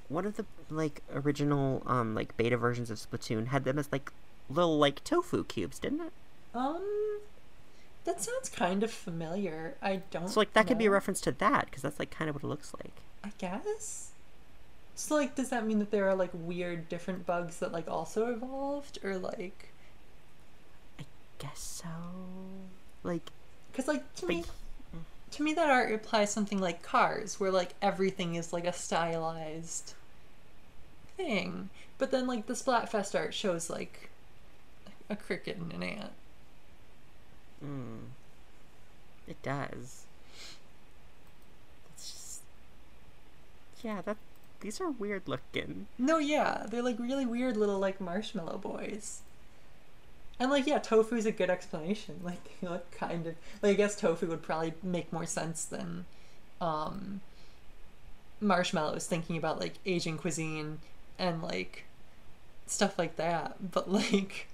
one 0.09 0.25
of 0.25 0.37
the 0.37 0.45
like 0.69 1.01
original 1.13 1.83
um 1.85 2.15
like 2.15 2.35
beta 2.37 2.57
versions 2.57 2.89
of 2.89 2.97
Splatoon 2.97 3.47
had 3.47 3.63
them 3.63 3.79
as 3.79 3.91
like 3.91 4.11
little 4.49 4.77
like 4.77 5.03
tofu 5.03 5.43
cubes, 5.45 5.79
didn't 5.79 6.01
it? 6.01 6.11
Um, 6.53 7.19
that 8.03 8.21
sounds 8.21 8.49
kind 8.49 8.83
of 8.83 8.91
familiar. 8.91 9.75
I 9.81 10.01
don't. 10.11 10.29
So 10.29 10.39
like 10.39 10.53
that 10.53 10.67
could 10.67 10.77
be 10.77 10.87
a 10.87 10.91
reference 10.91 11.21
to 11.21 11.31
that 11.33 11.65
because 11.65 11.81
that's 11.81 11.99
like 11.99 12.11
kind 12.11 12.29
of 12.29 12.35
what 12.35 12.43
it 12.43 12.47
looks 12.47 12.73
like. 12.73 12.93
I 13.23 13.31
guess. 13.37 14.11
So 14.95 15.15
like, 15.15 15.35
does 15.35 15.49
that 15.49 15.65
mean 15.65 15.79
that 15.79 15.91
there 15.91 16.07
are 16.09 16.15
like 16.15 16.31
weird 16.33 16.89
different 16.89 17.25
bugs 17.25 17.57
that 17.57 17.71
like 17.71 17.87
also 17.87 18.27
evolved, 18.27 18.99
or 19.03 19.17
like, 19.17 19.69
I 20.99 21.03
Guess 21.39 21.59
so. 21.59 21.87
Like 23.03 23.31
because 23.71 23.87
like 23.87 24.13
to 24.15 24.27
me, 24.27 24.43
to 25.31 25.43
me 25.43 25.53
that 25.53 25.69
art 25.69 25.91
implies 25.91 26.31
something 26.31 26.59
like 26.59 26.81
Cars, 26.83 27.39
where 27.39 27.51
like 27.51 27.73
everything 27.81 28.35
is 28.35 28.53
like 28.53 28.65
a 28.65 28.73
stylized 28.73 29.93
thing, 31.17 31.69
but 31.97 32.11
then 32.11 32.27
like 32.27 32.47
the 32.47 32.53
Splatfest 32.53 33.17
art 33.17 33.33
shows 33.33 33.69
like 33.69 34.09
a 35.09 35.15
cricket 35.15 35.57
and 35.57 35.73
an 35.73 35.83
ant. 35.83 36.11
mm, 37.63 37.99
it 39.27 39.41
does. 39.43 40.05
It's 41.93 42.11
just 42.11 42.41
yeah. 43.83 44.01
That 44.01 44.17
these 44.61 44.79
are 44.81 44.89
weird 44.91 45.23
looking. 45.27 45.87
No, 45.97 46.17
yeah, 46.17 46.65
they're 46.69 46.83
like 46.83 46.99
really 46.99 47.25
weird 47.25 47.57
little 47.57 47.79
like 47.79 47.99
marshmallow 48.01 48.57
boys. 48.57 49.21
And 50.41 50.49
like, 50.49 50.65
yeah, 50.65 50.79
tofu's 50.79 51.27
a 51.27 51.31
good 51.31 51.51
explanation. 51.51 52.19
Like, 52.23 52.59
they 52.59 52.67
look 52.67 52.89
kind 52.89 53.27
of 53.27 53.35
like 53.61 53.73
I 53.73 53.73
guess 53.75 53.95
tofu 53.95 54.25
would 54.25 54.41
probably 54.41 54.73
make 54.81 55.13
more 55.13 55.27
sense 55.27 55.65
than 55.65 56.05
um 56.59 57.21
marshmallows. 58.39 59.05
Thinking 59.05 59.37
about 59.37 59.59
like 59.59 59.75
Asian 59.85 60.17
cuisine 60.17 60.79
and 61.19 61.43
like 61.43 61.85
stuff 62.65 62.97
like 62.97 63.17
that, 63.17 63.71
but 63.71 63.91
like. 63.91 64.47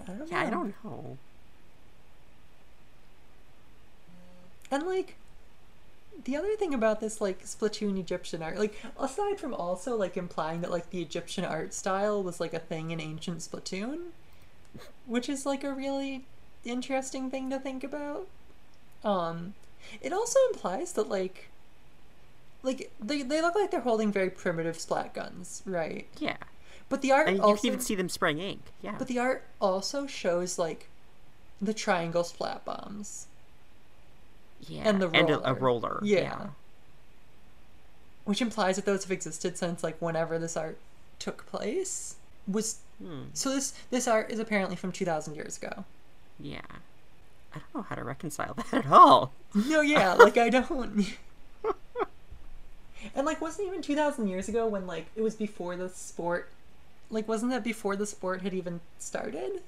I 0.00 0.12
don't 0.12 0.30
Yeah, 0.30 0.40
I 0.40 0.50
don't 0.50 0.74
know. 0.84 1.18
And 4.70 4.86
like 4.86 5.16
the 6.24 6.36
other 6.36 6.56
thing 6.56 6.74
about 6.74 7.00
this 7.00 7.20
like 7.20 7.44
Splatoon 7.44 7.98
Egyptian 7.98 8.42
art, 8.42 8.58
like 8.58 8.74
aside 8.98 9.38
from 9.38 9.54
also 9.54 9.96
like 9.96 10.16
implying 10.16 10.60
that 10.62 10.70
like 10.70 10.90
the 10.90 11.02
Egyptian 11.02 11.44
art 11.44 11.74
style 11.74 12.22
was 12.22 12.40
like 12.40 12.54
a 12.54 12.58
thing 12.58 12.90
in 12.90 13.00
ancient 13.00 13.38
Splatoon, 13.38 14.08
which 15.06 15.28
is 15.28 15.46
like 15.46 15.64
a 15.64 15.72
really 15.72 16.24
interesting 16.64 17.30
thing 17.30 17.50
to 17.50 17.58
think 17.58 17.84
about. 17.84 18.26
Um 19.04 19.54
it 20.00 20.12
also 20.12 20.38
implies 20.52 20.92
that 20.92 21.08
like 21.08 21.48
like 22.62 22.90
they, 23.00 23.22
they 23.22 23.40
look 23.40 23.54
like 23.54 23.70
they're 23.70 23.80
holding 23.80 24.10
very 24.10 24.30
primitive 24.30 24.78
splat 24.78 25.14
guns, 25.14 25.62
right? 25.64 26.06
Yeah, 26.18 26.36
But 26.88 27.00
the 27.00 27.12
art 27.12 27.28
and 27.28 27.36
you 27.36 27.42
also 27.42 27.60
can 27.60 27.66
even 27.68 27.80
see 27.80 27.94
them 27.94 28.08
spraying 28.08 28.38
ink. 28.38 28.62
Yeah, 28.82 28.96
but 28.98 29.06
the 29.06 29.18
art 29.18 29.44
also 29.60 30.06
shows 30.06 30.58
like 30.58 30.88
the 31.62 31.72
triangle 31.74 32.24
splat 32.24 32.64
bombs. 32.64 33.28
Yeah, 34.68 34.82
and 34.88 35.00
the 35.00 35.08
and 35.10 35.30
a, 35.30 35.50
a 35.50 35.54
roller. 35.54 35.98
roller. 35.98 36.00
Yeah. 36.02 36.46
Which 38.24 38.42
implies 38.42 38.76
that 38.76 38.84
those 38.84 39.04
have 39.04 39.12
existed 39.12 39.56
since 39.56 39.82
like 39.84 39.96
whenever 40.00 40.38
this 40.38 40.56
art 40.56 40.78
took 41.18 41.46
place. 41.46 42.16
Was 42.46 42.78
Hmm. 43.02 43.24
so 43.34 43.50
this 43.50 43.74
this 43.90 44.08
art 44.08 44.30
is 44.30 44.38
apparently 44.38 44.74
from 44.76 44.90
two 44.90 45.04
thousand 45.04 45.34
years 45.34 45.58
ago. 45.58 45.84
Yeah. 46.40 46.60
I 47.54 47.58
don't 47.58 47.74
know 47.74 47.82
how 47.82 47.94
to 47.94 48.04
reconcile 48.04 48.54
that 48.70 48.72
at 48.72 48.86
all. 48.90 49.32
No, 49.54 49.80
yeah, 49.82 50.14
like 50.14 50.36
I 50.38 50.48
don't. 50.48 51.06
and 53.14 53.26
like, 53.26 53.40
wasn't 53.40 53.68
even 53.68 53.82
two 53.82 53.94
thousand 53.94 54.28
years 54.28 54.48
ago 54.48 54.66
when 54.66 54.86
like 54.86 55.06
it 55.14 55.22
was 55.22 55.34
before 55.34 55.76
the 55.76 55.88
sport. 55.90 56.48
Like, 57.10 57.28
wasn't 57.28 57.52
that 57.52 57.62
before 57.62 57.94
the 57.96 58.06
sport 58.06 58.42
had 58.42 58.52
even 58.52 58.80
started? 58.98 59.62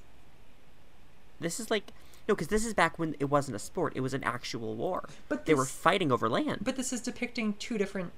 This 1.39 1.61
is 1.61 1.71
like 1.71 1.93
no, 2.29 2.35
because 2.35 2.49
this 2.49 2.65
is 2.67 2.75
back 2.75 2.99
when 2.99 3.17
it 3.19 3.25
wasn't 3.27 3.57
a 3.57 3.59
sport; 3.59 3.95
it 3.97 4.01
was 4.01 4.15
an 4.15 4.23
actual 4.23 4.75
war. 4.75 5.09
But 5.29 5.47
they 5.47 5.55
were 5.55 5.65
fighting 5.65 6.13
over 6.13 6.29
land. 6.29 6.61
But 6.63 6.77
this 6.77 6.93
is 6.93 7.01
depicting 7.01 7.55
two 7.55 7.79
different 7.79 8.13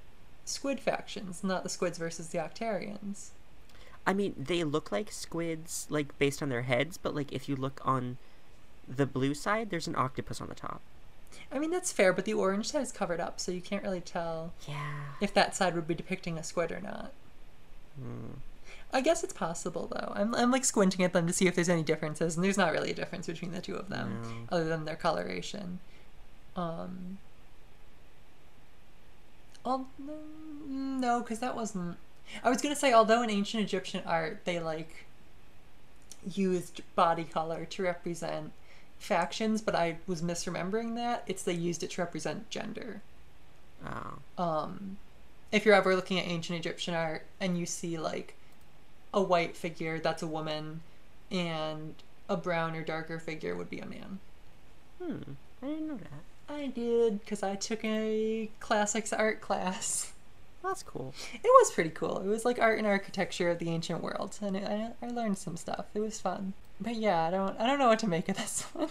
squid 0.45 0.81
factions, 0.81 1.45
not 1.45 1.63
the 1.63 1.69
squids 1.69 1.97
versus 1.99 2.29
the 2.29 2.39
Octarians. 2.39 3.29
I 4.07 4.13
mean, 4.13 4.35
they 4.37 4.65
look 4.65 4.91
like 4.91 5.13
squids, 5.13 5.87
like 5.91 6.19
based 6.19 6.43
on 6.43 6.49
their 6.49 6.63
heads, 6.63 6.97
but 6.99 7.15
like 7.15 7.33
if 7.33 7.49
you 7.49 7.55
look 7.55 7.81
on 7.85 8.19
the 8.89 9.07
blue 9.07 9.35
side, 9.35 9.71
there's 9.71 9.87
an 9.87 9.95
octopus 9.95 10.41
on 10.41 10.49
the 10.49 10.55
top. 10.55 10.81
I 11.53 11.59
mean, 11.61 11.71
that's 11.71 11.93
fair, 11.93 12.13
but 12.13 12.25
the 12.25 12.33
orange 12.35 12.71
side 12.71 12.83
is 12.83 12.91
covered 12.91 13.21
up, 13.21 13.39
so 13.39 13.53
you 13.53 13.61
can't 13.61 13.85
really 13.85 14.01
tell 14.01 14.53
Yeah. 14.67 15.03
if 15.21 15.33
that 15.35 15.55
side 15.55 15.75
would 15.77 15.87
be 15.87 15.95
depicting 15.95 16.37
a 16.39 16.43
squid 16.43 16.73
or 16.73 16.81
not. 16.81 17.13
Hmm. 17.97 18.39
I 18.93 19.01
guess 19.01 19.23
it's 19.23 19.33
possible 19.33 19.89
though. 19.93 20.13
I'm, 20.17 20.35
I'm 20.35 20.51
like 20.51 20.65
squinting 20.65 21.05
at 21.05 21.13
them 21.13 21.27
to 21.27 21.33
see 21.33 21.47
if 21.47 21.55
there's 21.55 21.69
any 21.69 21.83
differences, 21.83 22.37
and 22.37 22.45
there's 22.45 22.59
not 22.59 22.73
really 22.73 22.91
a 22.91 22.95
difference 22.95 23.27
between 23.27 23.53
the 23.53 23.61
two 23.61 23.77
of 23.77 23.89
them, 23.89 24.21
No. 24.23 24.57
other 24.57 24.65
than 24.65 24.85
their 24.85 24.97
coloration. 24.97 25.79
Um. 26.57 27.19
Al- 29.65 29.87
no, 30.67 31.21
because 31.21 31.39
that 31.41 31.55
wasn't. 31.55 31.97
I 32.43 32.49
was 32.51 32.61
gonna 32.63 32.77
say, 32.77 32.93
although 32.93 33.23
in 33.23 33.31
ancient 33.31 33.63
Egyptian 33.63 34.03
art 34.07 34.41
they 34.45 34.59
like 34.59 35.05
used 36.35 36.81
body 36.97 37.25
color 37.25 37.65
to 37.67 37.83
represent 37.83 38.53
factions, 38.99 39.61
but 39.63 39.75
I 39.75 39.97
was 40.07 40.23
misremembering 40.23 40.95
that. 40.97 41.25
It's 41.27 41.43
they 41.43 41.53
used 41.53 41.83
it 41.83 41.91
to 41.93 42.01
represent 42.03 42.51
gender. 42.51 43.03
Oh. 43.87 44.43
um, 44.43 44.99
if 45.53 45.65
you're 45.65 45.75
ever 45.75 45.97
looking 45.97 46.19
at 46.19 46.27
ancient 46.27 46.59
Egyptian 46.59 46.93
art 46.95 47.23
and 47.41 47.57
you 47.59 47.65
see 47.65 47.97
like 47.99 48.35
a 49.13 49.23
white 49.23 49.57
figure, 49.57 49.99
that's 49.99 50.23
a 50.23 50.27
woman, 50.27 50.81
and 51.31 51.95
a 52.29 52.37
brown 52.37 52.77
or 52.77 52.83
darker 52.83 53.19
figure 53.19 53.57
would 53.57 53.71
be 53.71 53.81
a 53.81 53.87
man. 53.87 54.19
Hmm. 55.03 55.17
I 55.63 55.67
didn't 55.67 55.89
know 55.89 55.97
that. 55.97 56.53
I 56.55 56.67
did 56.67 57.21
because 57.21 57.43
I 57.43 57.55
took 57.55 57.85
a 57.85 58.51
classics 58.61 59.13
art 59.13 59.41
class. 59.41 60.13
That's 60.63 60.83
cool. 60.83 61.15
It 61.33 61.41
was 61.45 61.73
pretty 61.73 61.91
cool. 61.91 62.19
It 62.19 62.27
was 62.27 62.45
like 62.45 62.59
art 62.59 62.79
and 62.79 62.87
architecture 62.87 63.51
of 63.51 63.59
the 63.59 63.71
ancient 63.71 64.03
world, 64.03 64.39
and 64.43 64.57
it, 64.57 64.65
I, 64.65 65.07
I 65.07 65.09
learned 65.09 65.39
some 65.39 65.57
stuff. 65.57 65.87
It 65.95 66.01
was 66.01 66.21
fun. 66.21 66.53
But 66.81 66.97
yeah, 66.97 67.25
I 67.25 67.31
don't 67.31 67.59
I 67.59 67.67
don't 67.67 67.79
know 67.79 67.89
what 67.89 67.99
to 68.01 68.09
make 68.09 68.29
of 68.29 68.37
this 68.37 68.63
one 68.73 68.89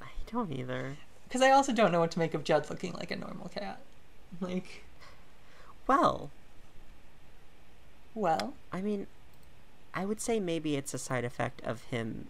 I 0.00 0.06
don't 0.30 0.52
either. 0.52 0.96
because 1.28 1.42
I 1.42 1.50
also 1.50 1.72
don't 1.72 1.92
know 1.92 2.00
what 2.00 2.10
to 2.12 2.18
make 2.18 2.32
of 2.34 2.44
Judd 2.44 2.70
looking 2.70 2.92
like 2.94 3.10
a 3.10 3.16
normal 3.16 3.48
cat. 3.48 3.80
Like, 4.40 4.82
Well, 5.86 6.30
well, 8.14 8.54
I 8.72 8.80
mean, 8.80 9.06
I 9.94 10.04
would 10.04 10.20
say 10.20 10.40
maybe 10.40 10.76
it's 10.76 10.94
a 10.94 10.98
side 10.98 11.24
effect 11.24 11.60
of 11.62 11.84
him 11.84 12.28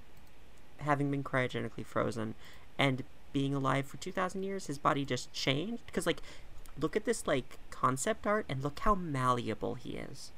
having 0.79 1.11
been 1.11 1.23
cryogenically 1.25 1.87
frozen 1.87 2.35
and 2.79 3.05
being 3.33 3.55
alive 3.55 3.87
for 3.87 3.97
2,000 3.97 4.43
years. 4.43 4.67
His 4.67 4.79
body 4.79 5.05
just 5.05 5.33
changed. 5.33 5.87
Because, 5.87 6.07
like, 6.07 6.21
look 6.79 6.97
at 6.97 7.05
this, 7.05 7.27
like, 7.27 7.59
concept 7.71 8.27
art 8.27 8.47
and 8.49 8.63
look 8.63 8.81
how 8.81 8.95
malleable 8.95 9.75
he 9.75 9.91
is. 9.91 10.31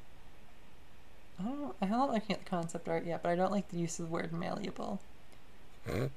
I 1.39 1.43
don't. 1.43 1.75
I'm 1.81 1.89
not 1.89 2.13
looking 2.13 2.35
at 2.35 2.43
the 2.45 2.49
concept 2.49 2.87
art 2.87 3.05
yet, 3.05 3.21
but 3.21 3.29
I 3.29 3.35
don't 3.35 3.51
like 3.51 3.69
the 3.69 3.77
use 3.77 3.99
of 3.99 4.05
the 4.05 4.11
word 4.11 4.31
malleable. 4.31 5.01
Huh? 5.85 6.07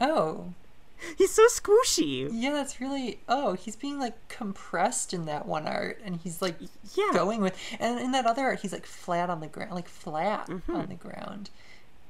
Oh, 0.00 0.52
He's 1.18 1.32
so 1.32 1.46
squishy. 1.48 2.28
yeah, 2.32 2.50
that's 2.52 2.80
really. 2.80 3.20
Oh, 3.28 3.52
he's 3.54 3.76
being 3.76 3.98
like 3.98 4.28
compressed 4.28 5.14
in 5.14 5.26
that 5.26 5.46
one 5.46 5.66
art, 5.68 6.00
and 6.04 6.16
he's 6.16 6.42
like 6.42 6.56
Yeah. 6.94 7.10
going 7.12 7.40
with. 7.40 7.56
And 7.78 8.00
in 8.00 8.12
that 8.12 8.26
other 8.26 8.42
art, 8.42 8.60
he's 8.60 8.72
like 8.72 8.86
flat 8.86 9.30
on 9.30 9.40
the 9.40 9.46
ground, 9.46 9.72
like 9.72 9.88
flat 9.88 10.48
Mhm. 10.48 10.74
on 10.74 10.88
the 10.88 10.94
ground. 10.94 11.50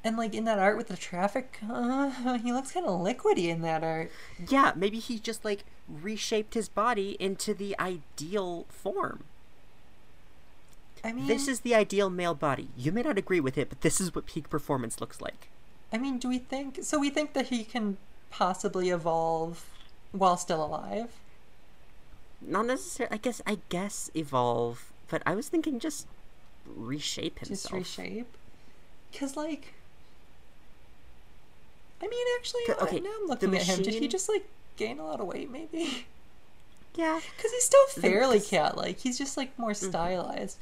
And 0.04 0.16
like 0.16 0.32
in 0.34 0.44
that 0.44 0.58
art 0.58 0.76
with 0.76 0.88
the 0.88 0.96
traffic, 0.96 1.58
uh, 1.68 2.38
he 2.38 2.52
looks 2.52 2.72
kind 2.72 2.86
of 2.86 3.00
liquidy 3.00 3.48
in 3.48 3.62
that 3.62 3.82
art. 3.84 4.10
Yeah, 4.48 4.72
maybe 4.76 5.00
he 5.00 5.18
just, 5.18 5.44
like, 5.44 5.64
reshaped 5.88 6.54
his 6.54 6.68
body 6.68 7.16
into 7.18 7.52
the 7.52 7.74
ideal 7.80 8.64
form. 8.68 9.24
I 11.04 11.12
mean, 11.12 11.26
This 11.26 11.46
is 11.48 11.60
the 11.60 11.74
ideal 11.74 12.10
male 12.10 12.34
body. 12.34 12.68
You 12.76 12.92
may 12.92 13.02
not 13.02 13.18
agree 13.18 13.40
with 13.40 13.56
it, 13.58 13.68
but 13.68 13.80
this 13.82 14.00
is 14.00 14.14
what 14.14 14.26
peak 14.26 14.48
performance 14.50 15.00
looks 15.00 15.20
like. 15.20 15.48
I 15.92 15.98
mean, 15.98 16.18
do 16.18 16.28
we 16.28 16.38
think 16.38 16.78
so? 16.82 16.98
We 16.98 17.10
think 17.10 17.32
that 17.34 17.48
he 17.48 17.64
can 17.64 17.96
possibly 18.30 18.90
evolve 18.90 19.64
while 20.12 20.36
still 20.36 20.64
alive. 20.64 21.10
Not 22.40 22.66
necessarily. 22.66 23.14
I 23.14 23.18
guess. 23.18 23.40
I 23.46 23.58
guess 23.68 24.10
evolve, 24.14 24.92
but 25.08 25.22
I 25.26 25.34
was 25.34 25.48
thinking 25.48 25.78
just 25.80 26.06
reshape 26.76 27.38
himself. 27.40 27.82
just 27.82 27.96
reshape 27.98 28.36
because 29.10 29.36
like 29.38 29.72
i 32.02 32.06
mean 32.06 32.26
actually 32.38 32.60
okay, 32.82 33.00
now 33.00 33.10
i'm 33.22 33.26
looking 33.26 33.54
at 33.56 33.62
him 33.62 33.82
did 33.82 33.94
he 33.94 34.06
just 34.06 34.28
like 34.28 34.46
gain 34.76 34.98
a 34.98 35.04
lot 35.06 35.18
of 35.20 35.26
weight 35.26 35.50
maybe 35.50 36.06
Yeah. 36.94 37.18
because 37.36 37.50
he's 37.52 37.64
still 37.64 37.86
fairly 37.86 38.38
this- 38.38 38.50
cat 38.50 38.76
like 38.76 38.98
he's 38.98 39.16
just 39.18 39.36
like 39.38 39.58
more 39.58 39.70
Mm-hmm. 39.70 39.88
stylized 39.88 40.58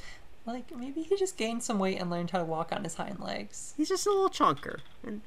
like 0.46 0.64
maybe 0.76 1.02
he 1.02 1.16
just 1.16 1.36
gained 1.36 1.64
some 1.64 1.80
weight 1.80 2.00
and 2.00 2.08
learned 2.08 2.30
how 2.30 2.38
to 2.38 2.44
walk 2.44 2.70
on 2.72 2.84
his 2.84 2.94
hind 2.94 3.18
legs 3.18 3.74
He's 3.76 3.88
just 3.88 4.06
a 4.06 4.10
little 4.10 4.30
chunker, 4.30 4.78
and 5.04 5.22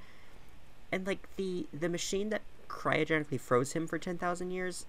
and 0.92 1.06
like 1.08 1.28
the 1.36 1.68
the 1.74 1.90
machine 1.90 2.30
that 2.30 2.42
cryogenically 2.68 3.40
froze 3.40 3.74
him 3.74 3.88
for 3.88 3.98
ten 3.98 4.18
thousand 4.18 4.52
years 4.52 4.86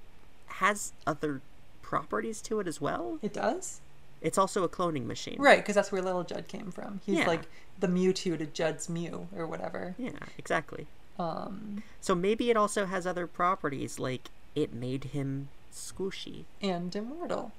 has 0.46 0.92
other 1.07 1.40
properties 1.82 2.40
to 2.42 2.61
it 2.61 2.66
as 2.68 2.80
well. 2.80 3.18
it 3.22 3.32
does 3.32 3.80
It's 4.20 4.36
also 4.38 4.62
a 4.64 4.68
cloning 4.68 5.07
machine. 5.07 5.36
Right, 5.38 5.59
because 5.59 5.74
that's 5.74 5.90
where 5.90 6.03
Little 6.03 6.24
Judd 6.24 6.46
came 6.46 6.70
from. 6.70 7.01
He's 7.07 7.18
Yeah. 7.20 7.26
like 7.26 7.42
the 7.78 7.86
Mewtwo 7.88 8.36
to 8.38 8.46
Judd's 8.46 8.88
Mew 8.88 9.28
or 9.34 9.46
whatever. 9.46 9.94
Yeah, 9.98 10.18
exactly. 10.36 10.86
Um, 11.18 11.82
So 12.01 12.14
maybe 12.14 12.51
it 12.51 12.57
also 12.57 12.84
has 12.86 13.07
other 13.07 13.26
properties, 13.26 13.98
like 13.98 14.28
it 14.55 14.72
made 14.74 15.05
him 15.05 15.48
squishy. 15.72 16.44
and 16.61 16.94
immortal. 16.94 17.53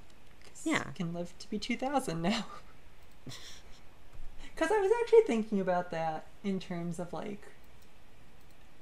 'Cause 0.44 0.62
Yeah. 0.64 0.84
can 0.94 1.12
live 1.12 1.36
to 1.40 1.50
be 1.50 1.58
2000 1.58 2.22
now. 2.22 2.44
Because 4.54 4.70
I 4.70 4.78
was 4.80 4.92
actually 5.02 5.22
thinking 5.22 5.60
about 5.60 5.90
that 5.90 6.26
in 6.44 6.60
terms 6.60 6.98
of 6.98 7.12
like. 7.12 7.40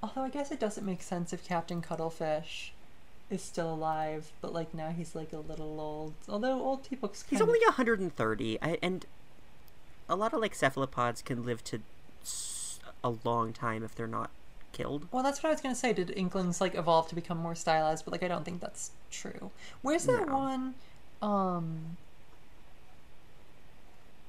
Although 0.03 0.23
I 0.23 0.29
guess 0.31 0.51
it 0.51 0.59
doesn't 0.61 0.87
make 0.87 1.03
sense 1.03 1.33
if 1.33 1.47
Captain 1.47 1.83
Cuttlefish 1.83 2.73
is 3.29 3.43
still 3.43 3.73
alive, 3.73 4.33
but 4.41 4.53
like 4.53 4.73
now 4.75 4.91
he's 4.91 5.15
like 5.15 5.33
a 5.33 5.39
little 5.39 5.79
old. 5.81 6.15
Although 6.29 6.61
old 6.61 6.89
people. 6.89 7.13
He's 7.29 7.41
only 7.41 7.59
130, 7.61 8.59
I, 8.63 8.79
and 8.83 9.05
a 10.09 10.17
lot 10.17 10.33
of 10.33 10.41
like 10.41 10.55
cephalopods 10.55 11.23
can 11.23 11.45
live 11.45 11.63
to 11.65 11.81
a 13.05 13.15
long 13.25 13.53
time 13.53 13.83
if 13.85 13.95
they're 13.95 14.07
not 14.07 14.31
killed. 14.73 15.07
Well, 15.13 15.23
that's 15.23 15.43
what 15.43 15.51
I 15.51 15.53
was 15.53 15.61
gonna 15.61 15.75
say. 15.75 15.93
Did 15.93 16.11
Inklings 16.17 16.61
like 16.61 16.75
evolve 16.75 17.09
to 17.09 17.15
become 17.15 17.39
more 17.39 17.55
stylized? 17.55 18.05
But 18.05 18.13
like, 18.13 18.23
I 18.23 18.29
don't 18.29 18.45
think 18.45 18.61
that's 18.61 18.91
true. 19.11 19.51
Where's 19.83 20.07
that 20.07 20.27
No. 20.27 20.37
one? 20.39 20.75
Um. 21.23 21.97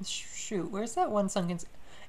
Shoot, 0.06 0.72
where's 0.72 0.96
that 0.96 1.12
one 1.12 1.30
sunken? 1.30 1.60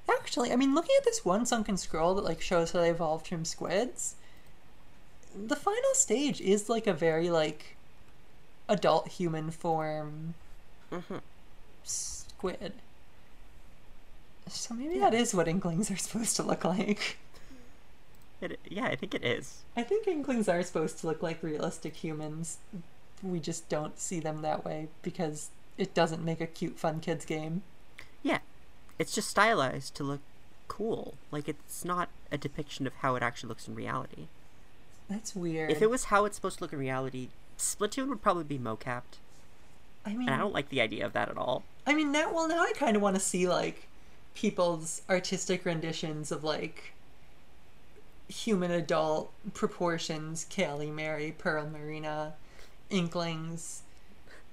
Actually, 0.09 0.51
I 0.51 0.55
mean, 0.55 0.73
looking 0.75 0.95
at 0.97 1.05
this 1.05 1.23
one 1.25 1.45
sunken 1.45 1.77
scroll 1.77 2.15
that 2.15 2.23
like 2.25 2.41
shows 2.41 2.71
how 2.71 2.79
they 2.81 2.89
evolved 2.89 3.27
from 3.27 3.45
squids, 3.45 4.15
the 5.35 5.55
final 5.55 5.93
stage 5.93 6.41
is 6.41 6.69
like 6.69 6.87
a 6.87 6.93
very 6.93 7.29
like 7.29 7.75
adult 8.69 9.07
human 9.09 9.51
form 9.51 10.33
Mhm. 10.91 11.21
squid. 11.83 12.73
So 14.49 14.73
maybe 14.73 14.99
that 14.99 15.13
is 15.13 15.33
what 15.33 15.47
Inklings 15.47 15.89
are 15.89 15.97
supposed 15.97 16.35
to 16.35 16.43
look 16.43 16.63
like. 16.65 17.17
It, 18.41 18.59
yeah, 18.69 18.85
I 18.85 18.95
think 18.95 19.15
it 19.15 19.23
is. 19.23 19.63
I 19.77 19.83
think 19.83 20.05
Inklings 20.05 20.49
are 20.49 20.61
supposed 20.63 20.99
to 20.99 21.07
look 21.07 21.23
like 21.23 21.41
realistic 21.41 21.95
humans. 21.95 22.57
We 23.21 23.39
just 23.39 23.69
don't 23.69 23.97
see 23.97 24.19
them 24.19 24.41
that 24.41 24.65
way 24.65 24.89
because 25.01 25.49
it 25.77 25.93
doesn't 25.93 26.23
make 26.25 26.41
a 26.41 26.47
cute, 26.47 26.77
fun 26.77 26.99
kids 26.99 27.23
game. 27.23 27.63
Yeah, 28.21 28.39
it's 28.99 29.13
just 29.13 29.29
stylized 29.29 29.95
to 29.95 30.03
look 30.03 30.21
cool. 30.67 31.15
Like 31.31 31.47
it's 31.47 31.85
not 31.85 32.09
a 32.31 32.37
depiction 32.37 32.87
of 32.87 32.93
how 32.95 33.15
it 33.15 33.23
actually 33.23 33.49
looks 33.49 33.67
in 33.67 33.75
reality. 33.75 34.27
That's 35.09 35.35
weird. 35.35 35.71
If 35.71 35.81
it 35.81 35.89
was 35.89 36.05
how 36.05 36.25
it's 36.25 36.35
supposed 36.35 36.57
to 36.57 36.63
look 36.63 36.73
in 36.73 36.79
reality, 36.79 37.29
Splatoon 37.57 38.07
would 38.09 38.21
probably 38.21 38.43
be 38.43 38.57
mocapped, 38.57 39.19
I 40.05 40.13
mean, 40.13 40.27
and 40.27 40.31
I 40.31 40.37
don't 40.37 40.53
like 40.53 40.69
the 40.69 40.81
idea 40.81 41.05
of 41.05 41.13
that 41.13 41.29
at 41.29 41.37
all. 41.37 41.63
I 41.85 41.93
mean, 41.93 42.11
now, 42.11 42.33
well, 42.33 42.47
now 42.47 42.61
I 42.61 42.73
kind 42.75 42.95
of 42.95 43.01
want 43.01 43.15
to 43.15 43.19
see 43.19 43.47
like 43.47 43.87
people's 44.33 45.01
artistic 45.09 45.65
renditions 45.65 46.31
of 46.31 46.43
like 46.43 46.93
human 48.27 48.71
adult 48.71 49.31
proportions. 49.53 50.45
Callie, 50.53 50.91
Marie, 50.91 51.31
Pearl, 51.31 51.69
Marina, 51.69 52.33
Inklings. 52.89 53.83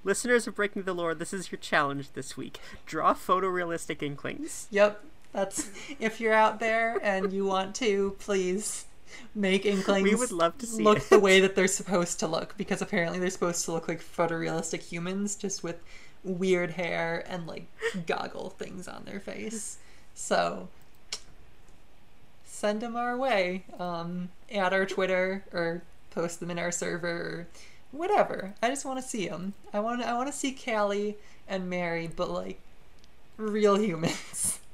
Listeners 0.03 0.47
of 0.47 0.55
Breaking 0.55 0.83
the 0.83 0.95
Lore, 0.95 1.15
this 1.15 1.33
is 1.33 1.53
your 1.53 1.59
challenge 1.59 2.13
this 2.13 2.37
week. 2.37 2.59
Draw 2.87 3.15
photorealistic 3.15 4.03
inklings. 4.03 4.67
Yep, 4.71 5.05
that's 5.33 5.71
if 5.99 6.21
you're 6.21 6.33
out 6.35 6.59
there 6.59 6.99
and 7.03 7.33
you 7.33 7.45
want 7.45 7.75
to, 7.77 8.17
please 8.19 8.87
make 9.35 9.67
Inklings. 9.67 10.09
We 10.09 10.15
would 10.15 10.33
love 10.33 10.57
to 10.59 10.67
see 10.67 10.83
look 10.83 10.99
it. 10.99 11.11
the 11.11 11.19
way 11.19 11.41
that 11.41 11.55
they're 11.55 11.67
supposed 11.67 12.19
to 12.21 12.27
look 12.27 12.57
because 12.57 12.81
apparently 12.81 13.19
they're 13.19 13.31
supposed 13.31 13.65
to 13.67 13.73
look 13.73 13.89
like 13.89 14.01
photorealistic 14.01 14.83
humans, 14.83 15.37
just 15.37 15.63
with 15.63 15.77
weird 16.25 16.73
hair 16.73 17.25
and 17.29 17.47
like 17.47 17.67
goggle 18.07 18.51
things 18.51 18.89
on 18.89 19.05
their 19.05 19.21
face. 19.21 19.79
So 20.15 20.69
send 22.45 22.81
them 22.81 22.97
our 22.97 23.17
way. 23.17 23.65
Um, 23.79 24.31
at 24.51 24.73
our 24.73 24.87
Twitter 24.87 25.45
or 25.53 25.83
post 26.11 26.41
them 26.41 26.51
in 26.51 26.59
our 26.59 26.73
server 26.73 27.09
or 27.09 27.47
whatever. 27.93 28.55
I 28.63 28.69
just 28.69 28.85
want 28.85 29.01
to 29.01 29.07
see 29.07 29.29
them. 29.29 29.55
I 29.73 29.81
want 29.81 30.03
I 30.03 30.15
want 30.15 30.29
to 30.29 30.33
see 30.33 30.53
Callie 30.53 31.17
and 31.49 31.69
Marie, 31.69 32.09
but 32.09 32.31
like 32.31 32.61
real 33.37 33.79
humans. 33.79 34.61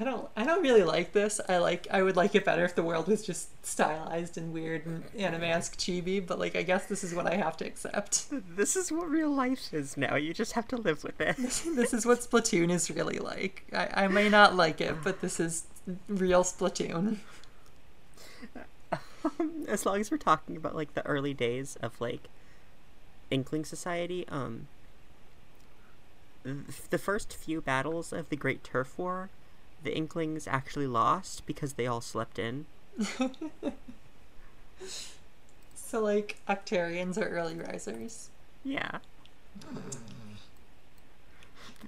I 0.00 0.02
don't 0.02 0.28
I 0.36 0.44
don't 0.44 0.62
really 0.62 0.82
like 0.82 1.12
this. 1.12 1.40
I 1.48 1.58
like 1.58 1.86
I 1.90 2.02
would 2.02 2.16
like 2.16 2.34
it 2.34 2.44
better 2.44 2.64
if 2.64 2.74
the 2.74 2.82
world 2.82 3.06
was 3.06 3.24
just 3.24 3.48
stylized 3.64 4.36
and 4.36 4.52
weird 4.52 4.86
and 4.86 5.04
anime-esque 5.16 5.76
chibi, 5.76 6.24
but 6.24 6.38
like 6.38 6.56
I 6.56 6.62
guess 6.62 6.86
this 6.86 7.04
is 7.04 7.14
what 7.14 7.26
I 7.26 7.36
have 7.36 7.56
to 7.58 7.66
accept. 7.66 8.26
This 8.56 8.76
is 8.76 8.90
what 8.90 9.08
real 9.08 9.30
life 9.30 9.72
is 9.72 9.96
now. 9.96 10.16
You 10.16 10.32
just 10.32 10.52
have 10.52 10.66
to 10.68 10.76
live 10.76 11.04
with 11.04 11.20
it. 11.20 11.36
this 11.36 11.92
is 11.92 12.06
what 12.06 12.20
Splatoon 12.20 12.70
is 12.70 12.90
really 12.90 13.18
like. 13.18 13.64
I, 13.72 14.04
I 14.04 14.08
may 14.08 14.28
not 14.28 14.54
like 14.56 14.80
it, 14.80 14.96
but 15.02 15.20
this 15.20 15.38
is 15.38 15.64
real 16.08 16.42
Splatoon. 16.42 17.18
As 19.68 19.86
long 19.86 20.00
as 20.00 20.10
we're 20.10 20.18
talking 20.18 20.56
about 20.56 20.74
like 20.74 20.94
the 20.94 21.04
early 21.06 21.34
days 21.34 21.76
of 21.82 22.00
like 22.00 22.28
Inkling 23.30 23.64
Society, 23.64 24.26
um, 24.28 24.68
the 26.90 26.98
first 26.98 27.34
few 27.34 27.60
battles 27.60 28.12
of 28.12 28.28
the 28.28 28.36
Great 28.36 28.62
Turf 28.62 28.98
War, 28.98 29.30
the 29.82 29.96
Inklings 29.96 30.46
actually 30.46 30.86
lost 30.86 31.46
because 31.46 31.74
they 31.74 31.86
all 31.86 32.00
slept 32.00 32.38
in. 32.38 32.66
So 35.94 36.00
like 36.00 36.38
Octarians 36.48 37.16
are 37.18 37.28
early 37.28 37.54
risers. 37.54 38.28
Yeah. 38.64 38.98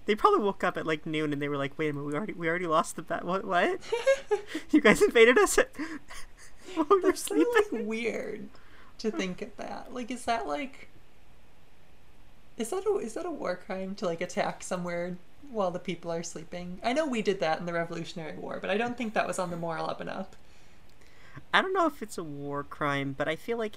They 0.05 0.15
probably 0.15 0.45
woke 0.45 0.63
up 0.63 0.77
at 0.77 0.87
like 0.87 1.05
noon 1.05 1.33
and 1.33 1.43
they 1.43 1.49
were 1.49 1.57
like, 1.57 1.77
"Wait 1.77 1.89
a 1.89 1.93
minute, 1.93 2.07
we 2.07 2.15
already 2.15 2.33
we 2.35 2.49
already 2.49 2.69
lost 2.69 2.95
the 2.95 3.03
bat. 3.03 3.25
What? 3.25 3.45
What? 3.45 3.81
you 4.71 4.81
guys 4.81 5.03
invaded 5.03 5.39
us 5.39 5.59
while 6.75 7.01
That's 7.03 7.23
so 7.23 7.35
like 7.35 7.87
weird 7.87 8.49
to 8.99 9.11
think 9.11 9.43
of 9.43 9.57
that. 9.57 9.93
Like, 9.93 10.11
is 10.11 10.25
that 10.25 10.47
like, 10.47 10.89
is 12.57 12.71
that 12.71 12.85
a 12.87 12.97
is 12.99 13.14
that 13.14 13.27
a 13.27 13.31
war 13.31 13.57
crime 13.57 13.95
to 13.97 14.07
like 14.07 14.21
attack 14.21 14.62
somewhere 14.62 15.17
while 15.51 15.71
the 15.71 15.79
people 15.79 16.12
are 16.12 16.23
sleeping? 16.23 16.81
I 16.83 16.93
know 16.93 17.07
we 17.07 17.23
did 17.23 17.41
that 17.41 17.61
in 17.61 17.67
the 17.67 17.73
Revolutionary 17.73 18.37
War, 18.37 18.59
but 18.61 18.71
I 18.71 18.77
don't 18.77 18.97
think 18.97 19.14
that 19.14 19.27
was 19.27 19.39
on 19.39 19.51
the 19.51 19.57
moral 19.57 19.89
up 19.89 20.01
and 20.01 20.11
up. 20.11 20.37
I 21.53 21.62
don't 21.62 21.73
know 21.73 21.87
if 21.87 22.03
it's 22.03 22.19
a 22.19 22.25
war 22.25 22.64
crime, 22.64 23.14
but 23.17 23.29
I 23.29 23.37
feel 23.37 23.59
like 23.59 23.75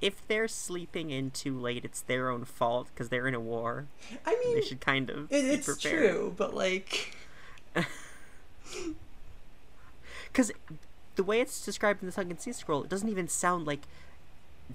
if 0.00 0.26
they're 0.28 0.48
sleeping 0.48 1.10
in 1.10 1.30
too 1.30 1.58
late, 1.58 1.84
it's 1.84 2.00
their 2.00 2.30
own 2.30 2.44
fault 2.44 2.88
because 2.94 3.08
they're 3.08 3.26
in 3.26 3.34
a 3.34 3.40
war. 3.40 3.86
I 4.24 4.38
mean, 4.44 4.56
They 4.56 4.62
should 4.62 4.80
kind 4.80 5.10
of 5.10 5.32
it, 5.32 5.44
it's 5.44 5.76
true, 5.78 6.34
but 6.36 6.54
like, 6.54 7.14
Because 10.32 10.52
the 11.16 11.24
way 11.24 11.40
it's 11.40 11.64
described 11.64 12.02
in 12.02 12.06
the 12.06 12.12
Sunken 12.12 12.38
Sea 12.38 12.52
Scroll, 12.52 12.84
it 12.84 12.88
doesn't 12.88 13.08
even 13.08 13.28
sound 13.28 13.66
like 13.66 13.82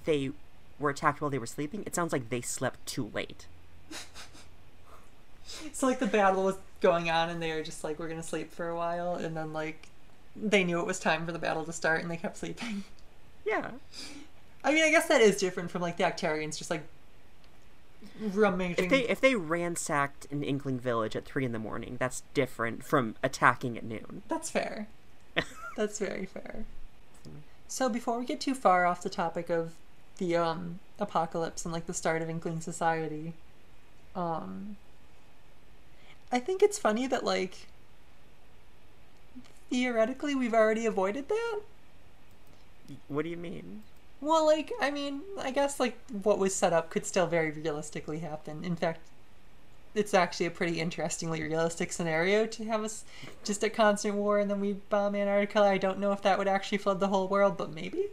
they 0.06 0.32
were 0.80 0.90
attacked 0.90 1.22
while 1.22 1.30
they 1.30 1.40
were 1.40 1.46
sleeping. 1.46 1.84
It 1.86 1.96
sounds 1.96 2.12
like 2.12 2.30
they 2.30 2.42
slept 2.42 2.86
too 2.86 3.12
late. 3.14 3.46
so 5.74 5.88
like 5.88 6.00
the 6.00 6.08
battle 6.08 6.44
was 6.44 6.56
going 6.82 7.10
on, 7.10 7.30
and 7.30 7.42
they 7.42 7.54
were 7.54 7.64
just 7.64 7.84
like, 7.84 8.00
we're 8.00 8.10
gonna 8.10 8.24
sleep 8.24 8.52
for 8.52 8.68
a 8.68 8.76
while, 8.76 9.16
and 9.16 9.38
then 9.38 9.54
like, 9.54 9.88
they 10.36 10.64
knew 10.64 10.80
it 10.80 10.86
was 10.86 11.00
time 11.00 11.26
for 11.26 11.32
the 11.32 11.40
battle 11.40 11.64
to 11.66 11.74
start, 11.74 12.02
and 12.02 12.12
they 12.12 12.18
kept 12.18 12.38
sleeping. 12.38 12.84
Yeah. 13.44 13.72
I 14.64 14.72
mean, 14.72 14.84
I 14.84 14.92
guess 14.92 15.08
that 15.08 15.20
is 15.20 15.38
different 15.38 15.72
from 15.72 15.82
like 15.82 15.98
the 15.98 16.04
Octarians 16.04 16.60
just 16.60 16.70
like 16.70 16.84
rummaging. 18.20 18.86
If 18.86 18.92
they 18.92 19.10
if 19.10 19.20
they 19.20 19.36
ransacked 19.36 20.28
an 20.32 20.44
Inkling 20.44 20.80
village 20.80 21.16
at 21.16 21.26
three 21.26 21.44
in 21.44 21.52
the 21.52 21.60
morning, 21.60 21.98
that's 22.00 22.22
different 22.36 22.84
from 22.84 23.16
attacking 23.24 23.78
at 23.78 23.84
noon. 23.84 24.22
That's 24.28 24.52
fair. 24.52 24.88
That's 25.76 26.00
very 26.00 26.26
fair. 26.26 26.66
So 27.68 27.88
before 27.88 28.20
we 28.20 28.26
get 28.26 28.42
too 28.42 28.54
far 28.54 28.86
off 28.86 29.02
the 29.02 29.10
topic 29.10 29.50
of 29.50 29.74
the 30.18 30.36
um 30.36 30.80
apocalypse 31.00 31.66
and 31.66 31.74
like 31.74 31.88
the 31.88 31.94
start 31.94 32.22
of 32.22 32.30
Inkling 32.30 32.62
society, 32.62 33.34
um 34.16 34.76
I 36.32 36.40
think 36.40 36.62
it's 36.62 36.78
funny 36.78 37.08
that 37.08 37.24
like 37.24 37.68
theoretically 39.70 40.36
we've 40.36 40.54
already 40.54 40.86
avoided 40.86 41.30
that. 41.30 41.62
What 43.08 43.24
do 43.24 43.30
you 43.30 43.38
mean? 43.38 43.84
Well, 44.20 44.46
like, 44.46 44.72
I 44.80 44.92
mean, 44.92 45.22
I 45.40 45.52
guess 45.52 45.80
like 45.80 45.98
what 46.24 46.38
was 46.38 46.54
set 46.54 46.74
up 46.74 46.90
could 46.90 47.06
still 47.06 47.26
very 47.26 47.52
realistically 47.52 48.20
happen. 48.20 48.64
In 48.64 48.76
fact, 48.76 49.00
it's 49.94 50.14
actually 50.14 50.46
a 50.46 50.52
pretty 50.52 50.80
interestingly 50.80 51.42
realistic 51.42 51.92
scenario 51.92 52.46
to 52.46 52.66
have 52.66 52.84
us 52.84 53.04
just 53.44 53.64
at 53.64 53.74
constant 53.74 54.16
war 54.16 54.40
and 54.40 54.50
then 54.50 54.60
we 54.60 54.74
bomb 54.74 55.16
Antarctica. 55.16 55.62
I 55.62 55.78
don't 55.78 56.00
know 56.00 56.12
if 56.12 56.22
that 56.22 56.38
would 56.38 56.48
actually 56.48 56.78
flood 56.78 57.00
the 57.00 57.08
whole 57.08 57.28
world, 57.28 57.58
but 57.58 57.74
maybe. 57.74 58.06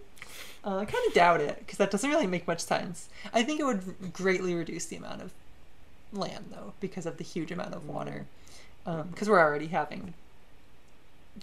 Uh, 0.64 0.78
I 0.78 0.84
kind 0.84 1.06
of 1.06 1.14
doubt 1.14 1.40
it 1.40 1.58
because 1.60 1.78
that 1.78 1.90
doesn't 1.90 2.10
really 2.10 2.26
make 2.26 2.48
much 2.48 2.60
sense. 2.60 3.08
I 3.32 3.42
think 3.42 3.60
it 3.60 3.64
would 3.64 4.12
greatly 4.12 4.54
reduce 4.54 4.86
the 4.86 4.96
amount 4.96 5.22
of 5.22 5.32
land 6.12 6.46
though 6.50 6.72
because 6.80 7.06
of 7.06 7.16
the 7.16 7.24
huge 7.24 7.52
amount 7.52 7.74
of 7.74 7.88
water. 7.88 8.26
Because 8.84 9.28
we're 9.28 9.40
already 9.40 9.66
having 9.66 10.14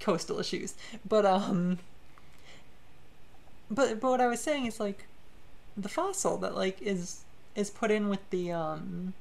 coastal 0.02 0.40
issues, 0.40 0.74
but 1.08 1.26
um. 1.26 1.80
But 3.70 4.00
but 4.00 4.10
what 4.10 4.22
I 4.22 4.28
was 4.28 4.42
saying 4.42 4.66
is 4.66 4.80
like, 4.80 5.06
the 5.78 5.90
fossil 5.90 6.38
that 6.38 6.56
like 6.56 6.82
is 6.82 7.24
is 7.56 7.70
put 7.70 7.92
in 7.92 8.10
with 8.10 8.28
the 8.32 8.52
um 8.52 9.14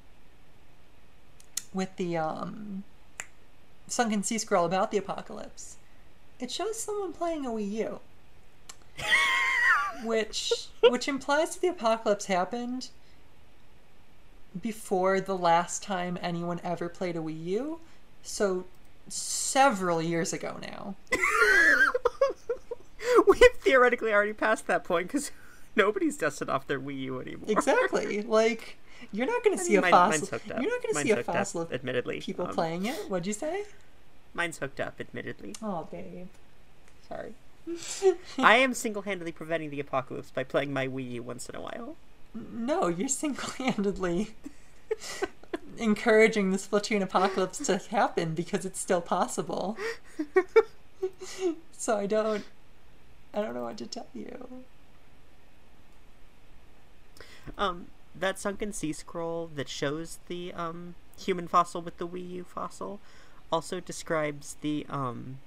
with 1.74 1.94
the 1.96 2.16
um 2.16 2.84
sunken 3.86 4.22
sea 4.22 4.38
scroll 4.38 4.64
about 4.64 4.90
the 4.90 4.96
apocalypse. 4.96 5.76
It 6.40 6.50
shows 6.50 6.80
someone 6.80 7.12
playing 7.12 7.44
a 7.44 7.50
Wii 7.50 7.70
U. 7.72 8.00
which 10.04 10.52
which 10.88 11.08
implies 11.08 11.54
that 11.54 11.60
the 11.60 11.68
apocalypse 11.68 12.26
happened 12.26 12.88
before 14.60 15.20
the 15.20 15.36
last 15.36 15.82
time 15.82 16.18
anyone 16.22 16.60
ever 16.62 16.88
played 16.88 17.16
a 17.16 17.20
Wii 17.20 17.44
U. 17.44 17.80
So 18.22 18.64
several 19.08 20.00
years 20.00 20.32
ago 20.32 20.56
now. 20.62 20.94
We've 23.26 23.40
theoretically 23.60 24.12
already 24.12 24.32
passed 24.32 24.66
that 24.66 24.84
point 24.84 25.08
because 25.08 25.30
nobody's 25.76 26.16
dusted 26.16 26.48
off 26.48 26.66
their 26.66 26.80
Wii 26.80 27.00
U 27.02 27.20
anymore. 27.20 27.50
Exactly. 27.50 28.22
Like 28.22 28.78
you're 29.12 29.26
not 29.26 29.42
going 29.44 29.56
to 29.56 29.62
see 29.64 29.70
mean, 29.76 29.78
a 29.78 29.90
mine- 29.90 30.20
fossil. 30.20 30.34
up. 30.36 30.42
You're 30.46 30.70
not 30.70 30.82
going 30.82 30.94
to 30.94 31.00
see 31.00 31.10
a 31.10 31.18
up, 31.20 31.24
fossil 31.24 31.60
of 31.62 31.72
admittedly. 31.72 32.20
people 32.20 32.46
Um, 32.46 32.54
playing 32.54 32.86
it. 32.86 33.08
What'd 33.10 33.26
you 33.26 33.32
say? 33.32 33.64
Mine's 34.34 34.58
hooked 34.58 34.80
up, 34.80 34.94
admittedly. 35.00 35.54
Oh, 35.62 35.86
babe. 35.90 36.28
Sorry. 37.08 37.34
I 38.38 38.56
am 38.56 38.74
single-handedly 38.84 39.32
preventing 39.32 39.70
the 39.70 39.80
apocalypse 39.80 40.30
by 40.30 40.44
playing 40.44 40.72
my 40.72 40.86
Wii 40.88 41.12
U 41.12 41.22
once 41.22 41.48
in 41.48 41.54
a 41.54 41.60
while. 41.60 41.96
No, 42.34 42.88
you're 42.88 43.08
single-handedly 43.08 44.34
encouraging 45.78 46.50
the 46.50 46.58
Splatoon 46.58 47.00
apocalypse 47.02 47.58
to 47.58 47.78
happen 47.78 48.34
because 48.34 48.64
it's 48.64 48.80
still 48.80 49.00
possible. 49.00 49.76
so 51.72 51.96
I 51.96 52.06
don't 52.06 52.44
I 53.32 53.40
don't 53.42 53.54
know 53.54 53.62
what 53.64 53.76
to 53.78 53.86
tell 53.86 54.06
you. 54.14 54.48
Um, 57.58 57.86
that 58.18 58.38
sunken 58.38 58.72
sea 58.72 58.92
scroll 58.92 59.50
that 59.54 59.68
shows 59.68 60.18
the 60.28 60.52
um 60.54 60.94
human 61.18 61.48
fossil 61.48 61.80
with 61.80 61.96
the 61.98 62.06
Wii 62.06 62.30
U 62.30 62.44
fossil 62.44 63.00
also 63.52 63.80
describes 63.80 64.56
the 64.60 64.86
um 64.88 65.38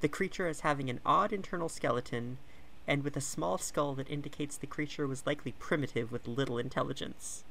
the 0.00 0.08
creature 0.08 0.46
as 0.46 0.60
having 0.60 0.90
an 0.90 1.00
odd 1.04 1.32
internal 1.32 1.68
skeleton 1.68 2.38
and 2.86 3.02
with 3.02 3.16
a 3.16 3.20
small 3.20 3.58
skull 3.58 3.94
that 3.94 4.08
indicates 4.10 4.56
the 4.56 4.66
creature 4.66 5.06
was 5.06 5.26
likely 5.26 5.52
primitive 5.52 6.12
with 6.12 6.28
little 6.28 6.58
intelligence 6.58 7.42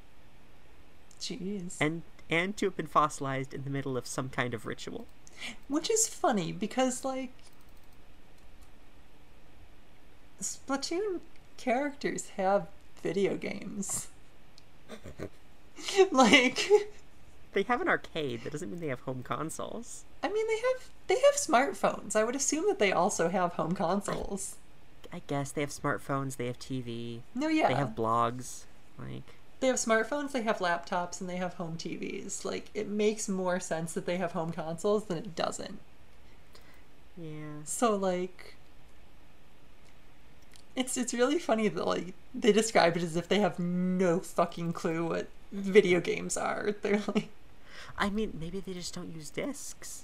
Jeez. 1.20 1.76
and 1.80 2.04
and 2.30 2.58
to 2.58 2.66
have 2.66 2.78
been 2.78 2.88
fossilized 2.88 3.54
in 3.54 3.64
the 3.64 3.70
middle 3.70 3.98
of 3.98 4.08
some 4.08 4.30
kind 4.30 4.54
of 4.54 4.66
ritual. 4.66 5.06
Which 5.68 5.90
is 5.90 6.08
funny 6.08 6.52
because 6.52 7.06
like 7.06 7.32
Splatoon 10.42 11.20
characters 11.58 12.30
have 12.38 12.68
video 13.02 13.36
games. 13.38 14.08
like 16.12 16.70
They 17.54 17.64
have 17.64 17.82
an 17.82 17.88
arcade, 17.88 18.44
that 18.44 18.52
doesn't 18.52 18.70
mean 18.70 18.80
they 18.80 18.88
have 18.88 19.02
home 19.02 19.24
consoles. 19.24 20.04
I 20.24 20.28
mean 20.30 20.48
they 20.48 20.58
have 20.58 20.90
they 21.08 21.16
have 21.22 21.36
smartphones. 21.36 22.16
I 22.16 22.24
would 22.24 22.36
assume 22.36 22.66
that 22.68 22.80
they 22.80 22.92
also 22.92 23.30
have 23.30 23.54
home 23.54 23.74
consoles. 23.74 24.56
I 25.14 25.22
guess 25.28 25.52
they 25.52 25.62
have 25.62 25.70
smartphones, 25.70 26.36
they 26.38 26.48
have 26.48 26.60
TV, 26.60 27.20
No, 27.34 27.48
yeah. 27.48 27.68
they 27.70 27.76
have 27.76 27.90
blogs. 27.96 28.64
Like 29.00 29.24
they 29.62 29.68
have 29.68 29.78
smartphones, 29.78 30.32
they 30.32 30.42
have 30.42 30.58
laptops, 30.60 31.22
and 31.22 31.30
they 31.30 31.38
have 31.38 31.54
home 31.56 31.78
TVs. 31.78 32.44
Like 32.44 32.70
it 32.74 32.88
makes 32.90 33.30
more 33.30 33.60
sense 33.60 33.94
that 33.94 34.06
they 34.06 34.18
have 34.18 34.34
home 34.34 34.52
consoles 34.52 35.06
than 35.06 35.18
it 35.18 35.36
doesn't. 35.36 35.80
yeah. 37.18 37.62
So 37.64 37.96
like 37.96 38.56
it's 40.76 40.98
it's 40.98 41.14
really 41.14 41.40
funny 41.40 41.68
that 41.68 41.86
like 41.88 42.14
they 42.34 42.52
describe 42.52 42.98
it 42.98 43.04
as 43.04 43.16
if 43.16 43.28
they 43.28 43.40
have 43.40 43.60
no 43.60 44.20
fucking 44.20 44.74
clue 44.74 45.08
what 45.08 45.28
video 45.52 46.00
games 46.00 46.38
are. 46.38 46.74
They're 46.82 47.02
like 47.14 47.30
I 47.98 48.10
mean, 48.10 48.38
maybe 48.40 48.60
they 48.60 48.74
just 48.74 48.94
don't 48.94 49.16
use 49.16 49.30
discs. 49.30 50.04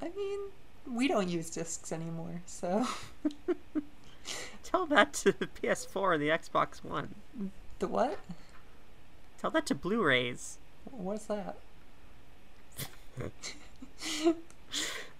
I 0.00 0.10
mean, 0.16 0.38
we 0.90 1.08
don't 1.08 1.28
use 1.28 1.50
discs 1.50 1.92
anymore, 1.92 2.40
so 2.46 2.86
Tell 4.62 4.86
that 4.86 5.12
to 5.14 5.32
the 5.32 5.46
PS4 5.46 6.14
and 6.14 6.22
the 6.22 6.28
Xbox 6.28 6.84
One. 6.84 7.14
the 7.78 7.88
what? 7.88 8.18
Tell 9.40 9.50
that 9.50 9.66
to 9.66 9.74
Blu-rays. 9.74 10.58
What's 10.90 11.24
that? 11.26 11.56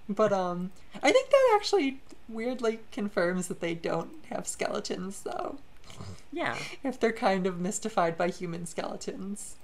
but 0.08 0.32
um 0.32 0.70
I 1.02 1.10
think 1.10 1.30
that 1.30 1.52
actually 1.56 1.98
weirdly 2.28 2.80
confirms 2.92 3.48
that 3.48 3.60
they 3.60 3.74
don't 3.74 4.24
have 4.30 4.46
skeletons 4.46 5.22
though. 5.22 5.58
Yeah. 6.32 6.56
if 6.84 7.00
they're 7.00 7.12
kind 7.12 7.46
of 7.46 7.60
mystified 7.60 8.16
by 8.16 8.28
human 8.28 8.66
skeletons. 8.66 9.56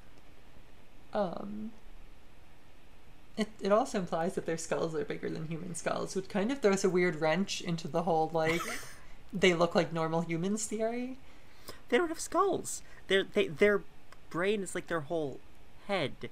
Um, 1.13 1.71
it, 3.37 3.49
it 3.61 3.73
also 3.73 3.99
implies 3.99 4.35
that 4.35 4.47
their 4.47 4.57
skulls 4.59 4.95
are 4.95 5.05
bigger 5.05 5.29
than 5.29 5.49
human 5.49 5.75
skulls, 5.75 6.17
which 6.17 6.29
kind 6.29 6.51
of 6.51 6.61
throws 6.61 6.85
a 6.85 6.91
weird 6.91 7.21
wrench 7.21 7.61
into 7.61 7.87
the 7.87 8.03
whole, 8.03 8.31
like, 8.33 8.63
they 9.33 9.55
look 9.55 9.75
like 9.75 9.93
normal 9.93 10.23
humans 10.23 10.67
theory. 10.67 11.19
They 11.89 11.99
don't 11.99 12.09
have 12.09 12.21
skulls. 12.21 12.83
Their 13.09 13.25
they 13.25 13.49
their 13.49 13.83
brain 14.31 14.63
is 14.63 14.75
like 14.75 14.87
their 14.87 15.01
whole 15.01 15.39
head. 15.87 16.31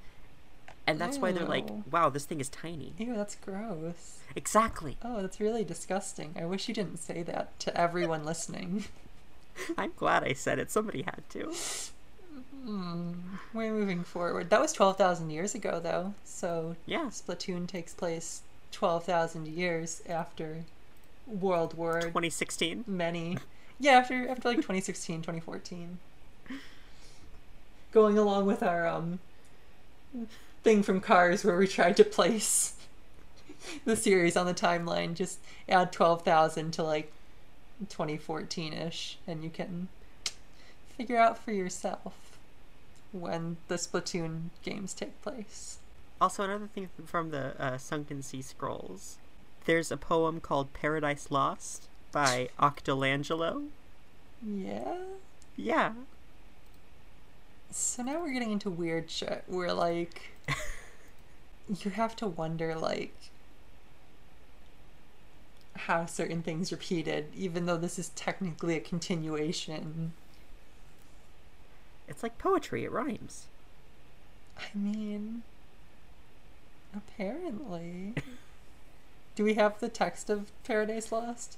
And 0.86 0.98
that's 1.00 1.18
why 1.18 1.30
they're 1.32 1.46
like, 1.46 1.68
wow, 1.90 2.08
this 2.10 2.24
thing 2.24 2.40
is 2.40 2.48
tiny. 2.48 2.92
Ew, 2.98 3.14
that's 3.14 3.36
gross. 3.36 4.18
Exactly. 4.34 4.96
Oh, 5.02 5.22
that's 5.22 5.38
really 5.40 5.64
disgusting. 5.64 6.34
I 6.38 6.44
wish 6.44 6.66
you 6.68 6.74
didn't 6.74 6.98
say 6.98 7.22
that 7.22 7.58
to 7.60 7.76
everyone 7.80 8.24
listening. 8.24 8.84
I'm 9.78 9.92
glad 9.96 10.24
I 10.24 10.32
said 10.32 10.58
it. 10.58 10.70
Somebody 10.70 11.02
had 11.02 11.22
to. 11.30 11.52
Hmm. 12.64 13.12
We're 13.52 13.72
moving 13.72 14.02
forward. 14.02 14.50
That 14.50 14.60
was 14.60 14.72
12,000 14.72 15.30
years 15.30 15.54
ago, 15.54 15.78
though, 15.80 16.14
so 16.24 16.76
Yeah. 16.86 17.06
Splatoon 17.06 17.66
takes 17.68 17.92
place 17.94 18.42
12,000 18.72 19.46
years 19.48 20.02
after 20.08 20.64
World 21.26 21.74
War 21.74 22.00
2016. 22.00 22.84
many. 22.86 23.38
Yeah, 23.78 23.92
after 23.92 24.28
after 24.28 24.48
like 24.48 24.56
2016, 24.58 25.18
2014. 25.22 25.98
Going 27.92 28.16
along 28.18 28.46
with 28.46 28.62
our 28.62 28.86
um 28.86 29.18
thing 30.62 30.82
from 30.82 31.00
Cars 31.00 31.44
where 31.44 31.56
we 31.56 31.66
tried 31.66 31.96
to 31.96 32.04
place 32.04 32.74
the 33.84 33.96
series 33.96 34.36
on 34.36 34.46
the 34.46 34.54
timeline, 34.54 35.14
just 35.14 35.38
add 35.68 35.92
12,000 35.92 36.72
to 36.72 36.82
like 36.82 37.12
2014ish 37.86 39.16
and 39.26 39.42
you 39.42 39.50
can 39.50 39.88
figure 40.96 41.18
out 41.18 41.38
for 41.38 41.52
yourself 41.52 42.38
when 43.12 43.56
the 43.68 43.74
Splatoon 43.74 44.50
games 44.62 44.94
take 44.94 45.20
place. 45.22 45.78
Also, 46.20 46.44
another 46.44 46.68
thing 46.68 46.88
from 47.04 47.30
the 47.30 47.60
uh, 47.60 47.78
Sunken 47.78 48.22
Sea 48.22 48.42
Scrolls. 48.42 49.18
There's 49.64 49.90
a 49.90 49.96
poem 49.96 50.40
called 50.40 50.72
Paradise 50.72 51.30
Lost 51.30 51.88
by 52.12 52.48
Octolangelo. 52.60 53.66
Yeah. 54.44 54.98
Yeah. 55.56 55.92
So 57.70 58.02
now 58.02 58.20
we're 58.20 58.32
getting 58.32 58.52
into 58.52 58.68
weird 58.68 59.10
shit 59.10 59.44
We're 59.48 59.72
like 59.72 60.31
you 61.68 61.90
have 61.92 62.16
to 62.16 62.26
wonder 62.26 62.74
like 62.74 63.14
how 65.74 66.06
certain 66.06 66.42
things 66.42 66.70
repeated, 66.70 67.26
even 67.34 67.66
though 67.66 67.76
this 67.76 67.98
is 67.98 68.10
technically 68.10 68.76
a 68.76 68.80
continuation. 68.80 70.12
It's 72.06 72.22
like 72.22 72.38
poetry, 72.38 72.84
it 72.84 72.92
rhymes. 72.92 73.46
I 74.58 74.76
mean 74.76 75.42
apparently. 76.94 78.14
Do 79.34 79.44
we 79.44 79.54
have 79.54 79.80
the 79.80 79.88
text 79.88 80.28
of 80.28 80.52
Paradise 80.62 81.10
Lost? 81.10 81.56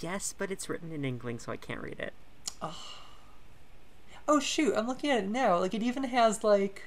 Yes, 0.00 0.34
but 0.36 0.50
it's 0.50 0.68
written 0.68 0.92
in 0.92 1.04
Inkling, 1.04 1.38
so 1.38 1.52
I 1.52 1.56
can't 1.56 1.82
read 1.82 2.00
it. 2.00 2.14
Oh 4.28 4.40
shoot, 4.40 4.74
I'm 4.74 4.88
looking 4.88 5.10
at 5.10 5.24
it 5.24 5.28
now. 5.28 5.58
Like 5.58 5.74
it 5.74 5.82
even 5.82 6.04
has 6.04 6.42
like 6.42 6.82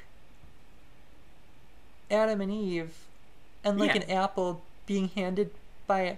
Adam 2.12 2.42
and 2.42 2.52
Eve 2.52 2.94
and 3.64 3.80
like 3.80 3.96
Yeah. 3.96 4.02
an 4.02 4.10
apple 4.12 4.62
being 4.86 5.10
handed 5.10 5.52
by 5.88 6.00
a... 6.02 6.18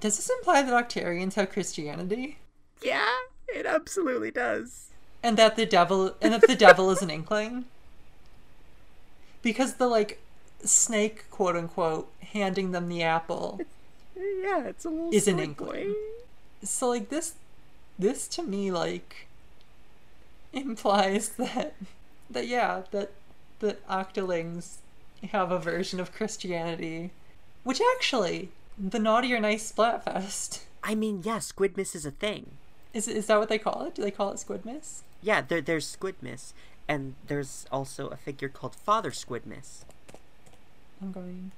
Does 0.00 0.16
this 0.16 0.30
imply 0.38 0.62
that 0.62 0.72
Octarians 0.88 1.34
have 1.34 1.50
Christianity? 1.52 2.38
Yeah, 2.82 3.08
it 3.48 3.66
absolutely 3.66 4.30
does. 4.30 4.88
And 5.22 5.36
that 5.36 5.54
the 5.56 5.66
devil 5.66 6.16
and 6.20 6.32
that 6.32 6.46
the 6.48 6.56
devil 6.56 6.90
is 6.90 7.02
an 7.02 7.10
inkling? 7.18 7.66
Because 9.42 9.74
the 9.74 9.86
like 9.86 10.20
snake 10.64 11.30
quote 11.30 11.56
unquote 11.56 12.10
handing 12.32 12.72
them 12.72 12.88
the 12.88 13.02
apple. 13.02 13.60
Yeah, 14.16 14.64
it's 14.66 14.84
a 14.84 14.90
little 14.90 15.12
Is 15.14 15.28
an 15.28 15.38
inkling. 15.38 15.88
boy. 15.92 15.94
So 16.64 16.88
like 16.88 17.08
this 17.08 17.34
this 17.98 18.26
to 18.28 18.42
me 18.42 18.70
like 18.72 19.26
implies 20.52 21.30
that 21.30 21.74
that 22.30 22.46
yeah, 22.48 22.82
that 22.90 23.12
that 23.62 23.86
octolings 23.88 24.76
have 25.32 25.50
a 25.50 25.58
version 25.58 25.98
of 25.98 26.12
Christianity. 26.12 27.10
Which 27.64 27.80
actually, 27.96 28.50
the 28.78 28.98
naughty 28.98 29.32
or 29.32 29.40
nice 29.40 29.72
Splatfest. 29.72 30.60
I 30.84 30.94
mean, 30.94 31.22
yeah, 31.24 31.38
Squidmas 31.38 31.94
is 31.94 32.04
a 32.04 32.10
thing. 32.10 32.58
Is 32.92 33.08
is 33.08 33.26
that 33.26 33.38
what 33.38 33.48
they 33.48 33.58
call 33.58 33.86
it? 33.86 33.94
Do 33.94 34.02
they 34.02 34.10
call 34.10 34.30
it 34.32 34.36
Squidmas? 34.36 35.02
Yeah, 35.22 35.40
there, 35.40 35.60
there's 35.60 35.96
Squidmas, 35.96 36.52
and 36.88 37.14
there's 37.28 37.64
also 37.70 38.08
a 38.08 38.16
figure 38.16 38.48
called 38.48 38.74
Father 38.74 39.12
Squidmas, 39.12 39.84
I'm 41.00 41.12
going. 41.12 41.52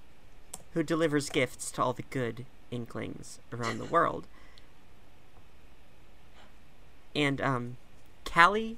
who 0.75 0.83
delivers 0.83 1.31
gifts 1.31 1.71
to 1.73 1.83
all 1.83 1.93
the 1.95 2.05
good 2.11 2.45
Inklings 2.71 3.39
around 3.53 3.79
the 3.79 3.85
world. 3.85 4.27
And 7.17 7.41
um, 7.41 7.77
Callie 8.25 8.77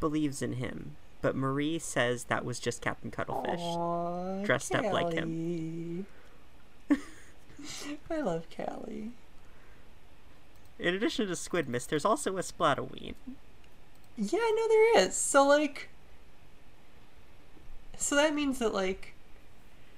believes 0.00 0.42
in 0.42 0.54
him, 0.54 0.96
but 1.26 1.34
Marie 1.34 1.80
says 1.80 2.22
that 2.26 2.44
was 2.44 2.60
just 2.60 2.80
Captain 2.80 3.10
Cuttlefish. 3.10 3.58
Aw, 3.58 4.44
dressed 4.44 4.72
up 4.76 4.84
like 4.92 5.12
him. 5.12 6.06
I 8.08 8.20
love 8.20 8.46
Callie. 8.56 9.10
In 10.78 10.94
addition 10.94 11.26
to 11.26 11.32
Squidmas, 11.32 11.88
there's 11.88 12.04
also 12.04 12.36
a 12.36 12.42
Splatoween. 12.42 13.14
Yeah, 14.16 14.38
I 14.38 14.52
know 14.56 14.68
there 14.68 15.04
is. 15.04 15.16
So 15.16 15.44
like 15.44 15.88
So 17.96 18.14
that 18.14 18.32
means 18.32 18.60
that 18.60 18.72
like 18.72 19.14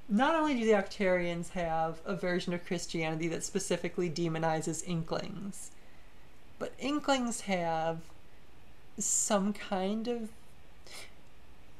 not 0.08 0.34
only 0.34 0.54
do 0.54 0.64
the 0.64 0.72
Octarians 0.72 1.50
have 1.50 2.00
a 2.06 2.16
version 2.16 2.54
of 2.54 2.64
Christianity 2.64 3.28
that 3.28 3.44
specifically 3.44 4.08
demonizes 4.08 4.82
Inklings, 4.88 5.72
but 6.58 6.72
Inklings 6.78 7.42
have 7.42 7.98
some 8.98 9.52
kind 9.52 10.08
of 10.08 10.30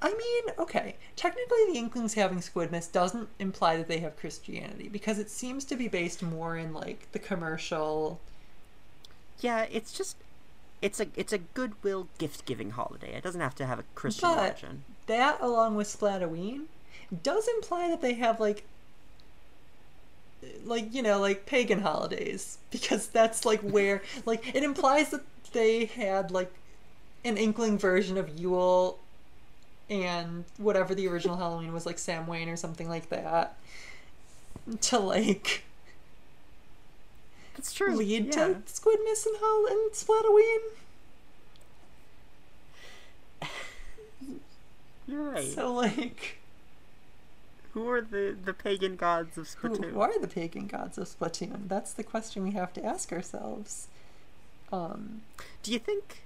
I 0.01 0.11
mean, 0.15 0.55
okay, 0.59 0.97
technically 1.17 1.59
the 1.73 1.79
Inklings 1.79 2.15
having 2.15 2.39
Squidmas 2.39 2.91
doesn't 2.93 3.29
imply 3.41 3.77
that 3.79 3.89
they 3.89 3.99
have 3.99 4.17
Christianity 4.17 4.89
because 4.89 5.19
it 5.19 5.29
seems 5.29 5.65
to 5.67 5.77
be 5.77 5.89
based 5.89 6.23
more 6.23 6.57
in 6.57 6.73
like 6.73 7.11
the 7.13 7.19
commercial 7.19 8.21
Yeah, 9.41 9.67
it's 9.71 9.93
just 9.93 10.17
it's 10.81 11.01
a 11.01 11.09
it's 11.17 11.33
a 11.33 11.39
goodwill 11.39 12.07
gift 12.19 12.45
giving 12.47 12.71
holiday. 12.71 13.13
It 13.15 13.25
doesn't 13.25 13.41
have 13.41 13.57
to 13.57 13.67
have 13.67 13.81
a 13.81 13.85
Christian 13.97 14.29
But- 14.29 14.39
origin. 14.39 14.85
that 15.09 15.41
along 15.41 15.75
with 15.75 15.89
Splatoween 15.89 16.65
does 17.23 17.49
imply 17.49 17.89
that 17.89 18.01
they 18.01 18.15
have 18.15 18.39
like 18.39 18.65
like 20.65 20.95
you 20.95 21.03
know 21.03 21.19
like 21.19 21.47
pagan 21.47 21.81
holidays 21.81 22.59
because 22.71 23.09
that's 23.09 23.45
like 23.45 23.61
where 23.63 24.03
like 24.25 24.55
it 24.55 24.63
implies 24.63 25.11
that 25.11 25.23
they 25.53 25.87
had 25.87 26.31
like 26.31 26.53
an 27.25 27.37
inkling 27.37 27.77
version 27.77 28.17
of 28.17 28.39
Yule 28.39 28.99
and 29.91 30.45
whatever 30.59 30.95
the 30.95 31.09
original 31.09 31.37
Halloween 31.37 31.73
was 31.73 31.87
like 31.87 31.99
Sam 31.99 32.27
Wayne 32.27 32.49
or 32.49 32.57
something 32.57 32.89
like 32.89 33.09
that 33.11 33.57
to 34.83 34.99
like 34.99 35.63
It's 37.57 37.73
true. 37.73 37.95
lead 37.97 38.27
yeah. 38.27 38.33
to 38.33 38.55
Squidmas 38.67 39.27
and 39.27 39.37
Hall 39.41 39.67
and 39.67 39.93
Splatoween. 39.93 40.59
You're 45.07 45.23
right. 45.23 45.45
So 45.53 45.73
like 45.73 46.39
Who 47.73 47.89
are 47.89 48.01
the 48.03 48.37
the 48.45 48.53
pagan 48.53 48.97
gods 48.97 49.39
of 49.39 49.47
Splatoon? 49.47 49.93
who 49.93 50.01
are 50.01 50.19
the 50.19 50.29
pagan 50.29 50.67
gods 50.67 50.99
of 50.99 51.09
Splatoon? 51.09 51.69
That's 51.69 51.93
the 51.93 52.05
question 52.05 52.43
we 52.43 52.51
have 52.53 52.73
to 52.75 52.85
ask 52.85 53.13
ourselves. 53.13 53.89
Um, 54.71 55.23
Do 55.63 55.73
you 55.73 55.79
think? 55.79 56.23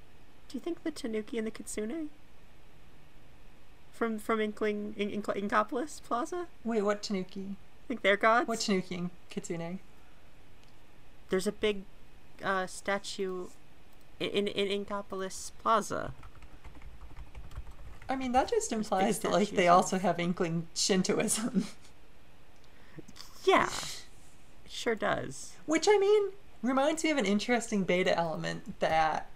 Do 0.49 0.57
you 0.57 0.61
think 0.61 0.83
the 0.83 0.91
Tanuki 0.91 1.39
and 1.39 1.47
the 1.47 1.51
Kitsune 1.53 2.09
from 3.93 4.19
from 4.19 4.41
Inkling 4.41 4.95
In, 4.97 5.11
In, 5.11 5.23
Inkopolis 5.23 6.03
Plaza? 6.03 6.47
wait, 6.65 6.83
what 6.83 7.03
Tanuki? 7.03 7.57
Think 7.89 8.03
they're 8.03 8.17
gods? 8.17 8.49
What 8.49 8.61
Tanuki 8.61 8.95
and 8.97 9.11
Kitsune? 9.31 9.79
There's 11.31 11.47
a 11.47 11.53
big 11.53 11.83
uh, 12.43 12.67
statue 12.67 13.47
in 14.19 14.31
in, 14.31 14.49
in 14.49 14.85
Inkopolis 14.85 15.53
Plaza. 15.63 16.13
I 18.09 18.17
mean, 18.17 18.33
that 18.33 18.49
just 18.51 18.73
implies 18.73 19.21
that 19.21 19.33
like 19.33 19.51
they 19.51 19.69
also 19.69 19.99
have 19.99 20.19
Inkling 20.19 20.67
Shintoism, 20.75 21.65
Yeah, 23.45 23.67
it 23.67 24.71
sure 24.71 24.95
does. 24.95 25.53
which 25.67 25.87
I 25.89 25.99
mean 25.99 26.31
reminds 26.63 27.03
me 27.05 27.11
of 27.11 27.19
an 27.19 27.25
interesting 27.27 27.85
beta 27.85 28.17
element 28.17 28.79
that 28.81 29.29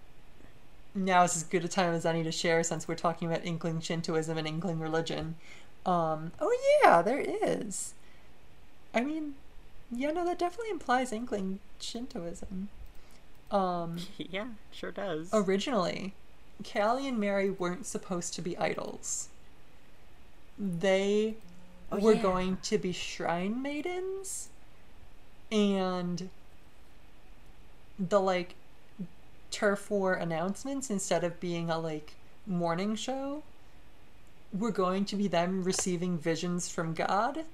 now 0.97 1.23
is 1.23 1.35
as 1.35 1.43
good 1.43 1.63
a 1.63 1.67
time 1.67 1.93
as 1.93 2.05
any 2.05 2.23
to 2.23 2.31
share 2.31 2.63
since 2.63 2.87
we're 2.87 2.95
talking 2.95 3.27
about 3.31 3.45
Inkling 3.45 3.81
Shintoism 3.81 4.37
and 4.37 4.47
Inkling 4.47 4.79
religion. 4.79 5.35
Um, 5.85 6.31
oh 6.39 6.55
yeah, 6.83 7.01
there 7.01 7.19
is. 7.19 7.93
I 8.93 9.01
mean, 9.01 9.35
yeah, 9.91 10.11
no, 10.11 10.25
that 10.25 10.39
definitely 10.39 10.71
implies 10.71 11.11
Inkling 11.13 11.59
Shintoism. 11.79 12.67
Um, 13.51 13.97
Yeah, 14.17 14.47
sure 14.71 14.91
does. 14.91 15.29
originally, 15.31 16.13
Callie 16.69 17.07
and 17.07 17.19
Marie 17.19 17.49
weren't 17.51 17.85
supposed 17.85 18.33
to 18.33 18.41
be 18.41 18.57
idols. 18.57 19.29
They 20.57 21.35
Oh, 21.89 21.99
were 21.99 22.13
yeah. 22.15 22.21
going 22.21 22.57
to 22.63 22.77
be 22.77 22.91
shrine 22.91 23.61
maidens, 23.61 24.49
and 25.49 26.29
the 27.97 28.19
like 28.19 28.55
turf 29.51 29.89
war 29.89 30.13
announcements 30.13 30.89
instead 30.89 31.23
of 31.23 31.39
being 31.39 31.69
a 31.69 31.77
like 31.79 32.15
morning 32.45 32.95
show 32.95 33.43
were 34.53 34.71
going 34.71 35.05
to 35.05 35.15
be 35.15 35.27
them 35.27 35.63
receiving 35.63 36.17
visions 36.17 36.69
from 36.69 36.93
God 36.93 37.45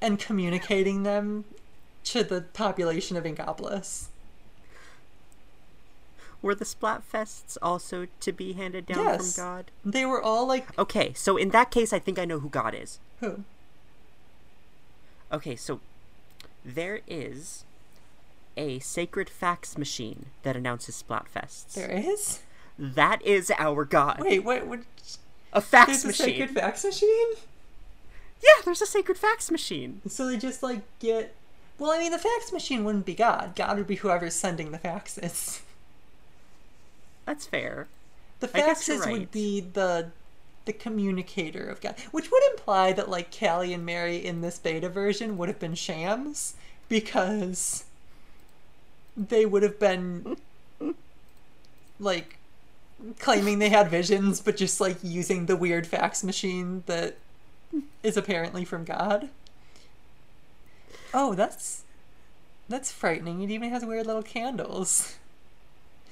and 0.00 0.18
communicating 0.18 1.02
them 1.02 1.44
to 2.04 2.22
the 2.22 2.40
population 2.40 3.16
of 3.16 3.24
Inkopolis. 3.24 4.06
Were 6.42 6.54
the 6.54 6.64
Splatfests 6.64 7.56
also 7.60 8.06
to 8.20 8.32
be 8.32 8.52
handed 8.52 8.86
down 8.86 8.98
Yes. 9.04 9.34
from 9.34 9.44
God? 9.44 9.70
They 9.84 10.04
were 10.06 10.22
all 10.22 10.46
like 10.46 10.78
Okay, 10.78 11.12
so 11.14 11.36
in 11.36 11.50
that 11.50 11.70
case, 11.70 11.92
I 11.92 11.98
think 11.98 12.18
I 12.18 12.24
know 12.24 12.38
who 12.38 12.48
God 12.48 12.74
is. 12.74 12.98
who? 13.20 13.44
Okay, 15.32 15.56
so 15.56 15.80
there 16.64 17.00
is 17.06 17.64
a 18.56 18.78
sacred 18.78 19.28
fax 19.28 19.76
machine 19.76 20.26
that 20.42 20.56
announces 20.56 21.02
Splatfests. 21.02 21.74
There 21.74 21.90
is? 21.90 22.40
That 22.78 23.24
is 23.24 23.50
our 23.58 23.84
God. 23.84 24.20
Wait, 24.20 24.44
what? 24.44 24.66
what 24.66 24.80
a 25.52 25.60
fax 25.60 26.02
there's 26.02 26.04
a 26.04 26.06
machine. 26.08 26.26
sacred 26.26 26.50
fax 26.50 26.84
machine? 26.84 27.28
Yeah, 28.42 28.62
there's 28.64 28.82
a 28.82 28.86
sacred 28.86 29.18
fax 29.18 29.50
machine. 29.50 30.02
So 30.08 30.26
they 30.26 30.36
just 30.36 30.62
like 30.62 30.82
get. 30.98 31.34
Well, 31.78 31.90
I 31.90 31.98
mean, 31.98 32.12
the 32.12 32.18
fax 32.18 32.52
machine 32.52 32.84
wouldn't 32.84 33.06
be 33.06 33.14
God. 33.14 33.54
God 33.54 33.76
would 33.76 33.86
be 33.86 33.96
whoever's 33.96 34.34
sending 34.34 34.72
the 34.72 34.78
faxes. 34.78 35.60
That's 37.24 37.46
fair. 37.46 37.88
The 38.40 38.50
I 38.54 38.60
guess 38.60 38.86
you're 38.86 38.98
faxes 38.98 39.12
would 39.12 39.30
be 39.30 39.60
the 39.60 40.10
the 40.66 40.72
communicator 40.72 41.64
of 41.64 41.80
God, 41.80 41.94
which 42.10 42.30
would 42.30 42.42
imply 42.50 42.92
that 42.92 43.08
like 43.08 43.36
Callie 43.36 43.72
and 43.72 43.86
Marie 43.86 44.18
in 44.18 44.42
this 44.42 44.58
beta 44.58 44.88
version 44.88 45.38
would 45.38 45.48
have 45.48 45.58
been 45.58 45.74
shams 45.74 46.54
because 46.88 47.84
they 49.16 49.46
would 49.46 49.62
have 49.62 49.78
been 49.78 50.36
like 51.98 52.38
claiming 53.18 53.58
they 53.58 53.68
had 53.70 53.88
visions, 53.88 54.40
but 54.40 54.56
just 54.56 54.80
like 54.80 54.96
using 55.02 55.46
the 55.46 55.56
weird 55.56 55.86
fax 55.86 56.22
machine 56.22 56.82
that 56.86 57.16
is 58.02 58.16
apparently 58.16 58.64
from 58.64 58.84
God. 58.84 59.28
Oh, 61.14 61.34
that's 61.34 61.82
that's 62.68 62.90
frightening. 62.92 63.42
It 63.42 63.50
even 63.50 63.70
has 63.70 63.84
weird 63.84 64.06
little 64.06 64.22
candles. 64.22 65.16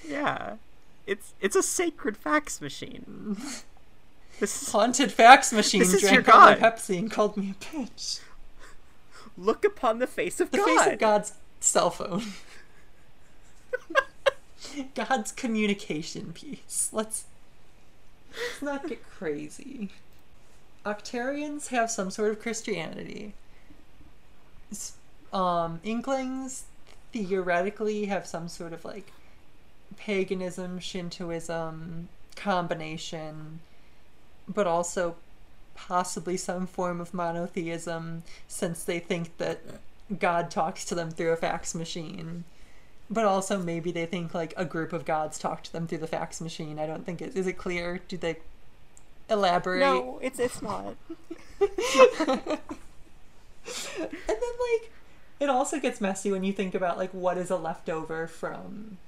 Yeah. 0.07 0.55
It's 1.07 1.35
it's 1.41 1.57
a 1.57 1.63
sacred 1.63 2.17
fax 2.17 2.61
machine. 2.61 3.37
This 4.41 4.63
is, 4.63 4.73
Haunted 4.73 5.13
fax 5.13 5.53
machine 5.53 5.79
This 5.79 5.95
is 5.95 6.01
drank 6.01 6.27
your 6.27 6.35
all 6.35 6.41
my 6.47 6.57
Pepsi 6.57 6.99
and 6.99 7.09
called 7.09 7.37
me 7.37 7.53
a 7.53 7.65
bitch. 7.65 8.19
look 9.39 9.65
upon 9.65 10.01
the 10.01 10.09
face 10.09 10.41
of 10.41 10.51
The 10.51 10.59
God. 10.59 10.67
face 10.67 10.93
of 10.95 10.99
God's 10.99 11.33
cell 11.61 11.89
phone. 11.91 12.25
God's 14.95 15.33
communication 15.33 16.33
piece. 16.33 16.91
Let's, 16.93 17.25
let's 18.31 18.63
not 18.63 18.89
get 18.89 19.09
crazy. 19.09 19.91
Octarians 20.85 21.69
have 21.69 21.91
some 21.91 22.11
sort 22.11 22.31
of 22.31 22.41
Christianity. 22.41 23.35
Um, 25.33 25.81
Inklings 25.83 26.65
theoretically 27.13 28.07
have 28.07 28.27
some 28.27 28.49
sort 28.49 28.73
of 28.73 28.85
like 28.85 29.13
paganism, 29.97 30.79
Shintoism 30.79 32.09
combination, 32.37 33.61
but 34.49 34.67
also 34.67 35.17
possibly 35.75 36.37
some 36.37 36.67
form 36.67 37.01
of 37.01 37.15
monotheism 37.15 38.23
since 38.47 38.85
they 38.85 38.99
think 38.99 39.37
that 39.39 39.61
God 40.19 40.51
talks 40.51 40.85
to 40.87 40.95
them 40.95 41.11
through 41.11 41.33
a 41.33 41.37
fax 41.37 41.75
machine. 41.75 42.45
But 43.11 43.25
also 43.27 43.59
maybe 43.59 43.93
they 43.93 44.07
think 44.07 44.35
like 44.35 44.55
a 44.57 44.65
group 44.65 44.93
of 44.93 45.05
gods 45.05 45.39
talked 45.39 45.67
to 45.67 45.73
them 45.73 45.87
through 45.87 45.99
the 45.99 46.07
fax 46.07 46.41
machine. 46.41 46.79
I 46.79 46.87
don't 46.87 47.05
think 47.05 47.21
it 47.21 47.37
is 47.37 47.47
it 47.47 47.55
clear? 47.55 48.01
Do 48.09 48.17
they 48.17 48.37
elaborate? 49.29 49.81
No, 49.81 50.19
it's 50.23 50.39
it's 50.39 50.63
not. 50.63 50.97
And 53.99 54.09
then 54.29 54.37
like 54.37 54.93
it 55.41 55.49
also 55.49 55.81
gets 55.81 56.01
messy 56.01 56.31
when 56.31 56.45
you 56.45 56.53
think 56.53 56.75
about 56.75 56.99
like 56.99 57.11
what 57.13 57.39
is 57.39 57.51
a 57.51 57.57
leftover 57.57 58.27
from 58.27 58.99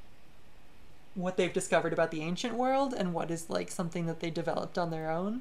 what 1.14 1.36
they've 1.36 1.52
discovered 1.52 1.92
about 1.92 2.10
the 2.10 2.22
ancient 2.22 2.54
world 2.54 2.92
and 2.92 3.12
what 3.14 3.30
is 3.30 3.48
like 3.50 3.70
something 3.70 4.06
that 4.06 4.20
they 4.20 4.30
developed 4.30 4.78
on 4.78 4.90
their 4.90 5.10
own. 5.10 5.40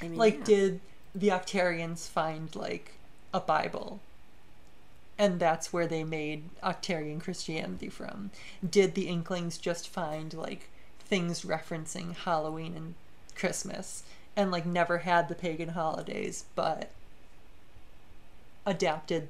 I 0.00 0.08
mean, 0.08 0.18
Like, 0.18 0.38
yeah. 0.40 0.44
did 0.44 0.80
the 1.14 1.28
Octarians 1.28 2.08
find 2.08 2.54
like 2.56 2.92
a 3.32 3.40
Bible? 3.40 4.00
And 5.22 5.38
that's 5.38 5.72
where 5.72 5.86
they 5.86 6.02
made 6.02 6.42
Octarian 6.64 7.20
Christianity 7.20 7.88
from. 7.88 8.32
Did 8.68 8.96
the 8.96 9.06
Inklings 9.06 9.56
just 9.56 9.88
find 9.88 10.34
like 10.34 10.68
things 10.98 11.42
referencing 11.42 12.16
Halloween 12.16 12.76
and 12.76 12.94
Christmas 13.36 14.02
and 14.34 14.50
like 14.50 14.66
never 14.66 14.98
had 14.98 15.28
the 15.28 15.36
pagan 15.36 15.68
holidays 15.68 16.46
but 16.56 16.90
adapted 18.66 19.28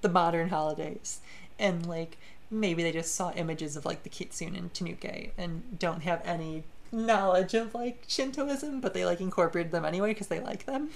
the 0.00 0.08
modern 0.08 0.48
holidays 0.48 1.20
and 1.56 1.86
like 1.86 2.18
maybe 2.50 2.82
they 2.82 2.90
just 2.90 3.14
saw 3.14 3.30
images 3.34 3.76
of 3.76 3.84
like 3.84 4.02
the 4.02 4.08
kitsune 4.08 4.56
and 4.56 4.74
tanuki 4.74 5.30
and 5.38 5.78
don't 5.78 6.02
have 6.02 6.22
any 6.24 6.64
knowledge 6.90 7.54
of 7.54 7.72
like 7.72 8.02
shintoism 8.08 8.80
but 8.80 8.94
they 8.94 9.04
like 9.04 9.20
incorporated 9.20 9.70
them 9.70 9.84
anyway 9.84 10.10
because 10.10 10.26
they 10.26 10.40
like 10.40 10.64
them 10.66 10.90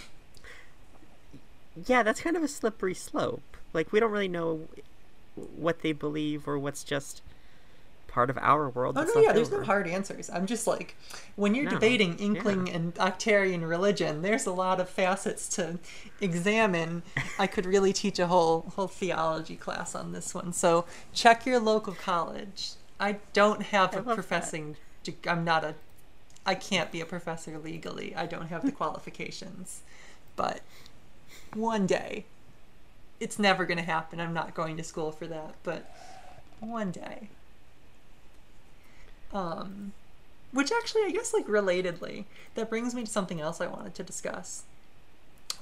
yeah, 1.86 2.02
that's 2.02 2.20
kind 2.20 2.36
of 2.36 2.42
a 2.42 2.48
slippery 2.48 2.94
slope. 2.94 3.56
Like 3.72 3.92
we 3.92 4.00
don't 4.00 4.10
really 4.12 4.28
know 4.28 4.68
what 5.56 5.80
they 5.82 5.92
believe 5.92 6.46
or 6.46 6.58
what's 6.58 6.84
just 6.84 7.20
part 8.06 8.30
of 8.30 8.38
our 8.38 8.68
world. 8.68 8.96
oh 8.96 9.02
no 9.12 9.20
yeah 9.20 9.32
there's 9.32 9.50
no 9.50 9.64
hard 9.64 9.88
answers 9.88 10.30
i'm 10.30 10.46
just 10.46 10.68
like 10.68 10.94
when 11.34 11.52
you're 11.52 11.64
No, 11.64 11.70
debating 11.70 12.16
yeah. 12.16 12.26
inkling 12.26 12.68
and 12.70 12.94
octarian 12.94 13.68
religion 13.68 14.22
there's 14.22 14.46
a 14.46 14.52
lot 14.52 14.78
of 14.78 14.88
facets 14.88 15.48
to 15.56 15.80
examine 16.20 17.02
i 17.40 17.48
could 17.48 17.66
really 17.66 17.92
teach 17.92 18.20
a 18.20 18.28
whole 18.28 18.72
whole 18.76 18.86
theology 18.86 19.56
class 19.56 19.96
on 19.96 20.12
this 20.12 20.32
one 20.32 20.52
so 20.52 20.84
check 21.12 21.44
your 21.44 21.58
local 21.58 21.92
college 21.94 22.74
i 23.00 23.16
don't 23.32 23.64
have 23.64 23.92
I 23.96 23.98
a 23.98 24.02
that. 24.02 24.14
professing 24.14 24.76
i'm 25.26 25.42
not 25.42 25.64
a 25.64 25.74
i 26.46 26.54
can't 26.54 26.92
be 26.92 27.00
a 27.00 27.06
professor 27.06 27.58
legally 27.58 28.14
i 28.14 28.26
don't 28.26 28.46
have 28.46 28.64
the 28.64 28.70
qualifications 28.70 29.82
but 30.36 30.60
one 31.54 31.86
day. 31.86 32.24
It's 33.20 33.38
never 33.38 33.64
going 33.64 33.78
to 33.78 33.84
happen. 33.84 34.20
I'm 34.20 34.34
not 34.34 34.54
going 34.54 34.76
to 34.76 34.84
school 34.84 35.10
for 35.12 35.26
that 35.26 35.54
but 35.62 35.90
one 36.60 36.90
day. 36.90 37.28
Um 39.32 39.92
which 40.52 40.70
actually 40.70 41.02
i 41.02 41.10
guess 41.10 41.34
like 41.34 41.46
relatedly 41.48 42.24
that 42.54 42.70
brings 42.70 42.94
me 42.94 43.02
to 43.02 43.10
something 43.10 43.40
else 43.40 43.60
i 43.60 43.66
wanted 43.66 43.94
to 43.96 44.02
discuss. 44.04 44.62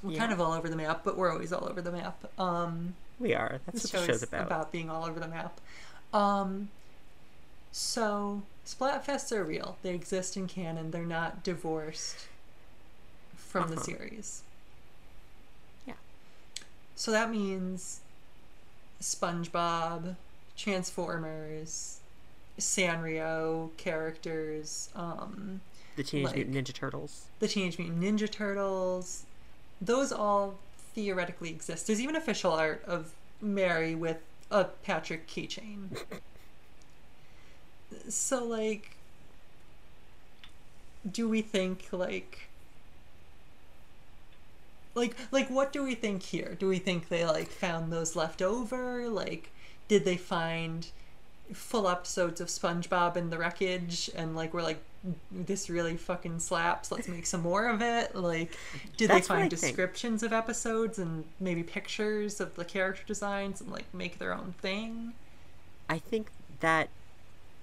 We're 0.03 0.17
kind 0.17 0.31
of 0.31 0.39
all 0.41 0.51
over 0.53 0.69
the 0.69 0.75
map 0.75 1.01
but 1.03 1.17
we're 1.17 1.31
always 1.31 1.51
all 1.51 1.67
over 1.67 1.81
the 1.81 1.91
map. 1.91 2.23
Um 2.39 2.93
We 3.19 3.33
are. 3.33 3.59
That's 3.65 3.83
what 3.85 3.91
the 3.91 3.97
show 3.97 4.05
show's 4.05 4.17
is 4.17 4.23
about. 4.23 4.71
being 4.71 4.89
all 4.89 5.05
over 5.05 5.19
the 5.19 5.27
map. 5.27 5.59
Um 6.13 6.69
so 7.71 8.43
splatfests 8.67 9.31
are 9.31 9.43
real. 9.43 9.77
They 9.81 9.95
exist 9.95 10.37
in 10.37 10.47
canon. 10.47 10.91
They're 10.91 11.03
not 11.05 11.43
divorced 11.43 12.27
from 13.35 13.69
the 13.69 13.75
Uh-huh. 13.75 13.83
series. 13.83 14.43
Yeah. 14.43 14.52
So 16.95 17.11
that 17.11 17.29
means 17.31 18.01
spongebob 19.01 20.15
transformers 20.55 21.99
sanrio 22.59 23.69
characters 23.77 24.89
um 24.95 25.59
The 25.95 26.03
Teenage 26.03 26.25
like- 26.27 26.35
Mutant 26.47 26.67
Ninja 26.67 26.73
Turtles. 26.73 27.25
the 27.39 27.47
Teenage 27.47 27.77
Mutant 27.79 28.01
Ninja 28.01 28.29
Turtles, 28.31 29.23
those 29.81 30.11
all 30.11 30.55
theoretically 30.93 31.49
exist. 31.49 31.87
There's 31.87 31.99
even 31.99 32.15
official 32.15 32.51
art 32.51 32.83
of 32.85 33.13
Marie 33.41 33.95
with 33.95 34.17
a 34.51 34.65
Patrick 34.65 35.27
keychain. 35.27 35.87
so, 38.07 38.43
like, 38.45 38.91
do 41.09 41.27
we 41.27 41.41
think, 41.41 41.87
like, 41.91 42.47
like, 44.95 45.15
like, 45.31 45.49
what 45.49 45.73
do 45.73 45.83
we 45.83 45.95
think 45.95 46.23
here? 46.23 46.55
Do 46.59 46.67
we 46.67 46.79
think 46.79 47.09
they, 47.09 47.25
like, 47.25 47.49
found 47.49 47.91
those 47.91 48.15
left 48.15 48.41
over? 48.41 49.07
Like, 49.09 49.51
did 49.87 50.05
they 50.05 50.17
find 50.17 50.87
full 51.53 51.87
episodes 51.87 52.39
of 52.41 52.47
SpongeBob 52.47 53.17
in 53.17 53.29
the 53.29 53.37
wreckage 53.37 54.09
and 54.15 54.35
like 54.35 54.53
we're 54.53 54.63
like 54.63 54.81
this 55.29 55.69
really 55.69 55.97
fucking 55.97 56.39
slaps 56.39 56.91
let's 56.91 57.07
make 57.07 57.25
some 57.25 57.41
more 57.41 57.67
of 57.67 57.81
it 57.81 58.15
like 58.15 58.57
did 58.97 59.09
That's 59.09 59.27
they 59.27 59.33
find 59.33 59.51
I 59.53 59.55
think. 59.55 59.77
descriptions 59.77 60.23
of 60.23 60.31
episodes 60.33 60.97
and 60.97 61.25
maybe 61.39 61.61
pictures 61.61 62.39
of 62.39 62.55
the 62.55 62.65
character 62.65 63.03
designs 63.05 63.59
and 63.61 63.69
like 63.71 63.93
make 63.93 64.17
their 64.19 64.33
own 64.33 64.55
thing 64.61 65.13
I 65.89 65.99
think 65.99 66.31
that 66.59 66.89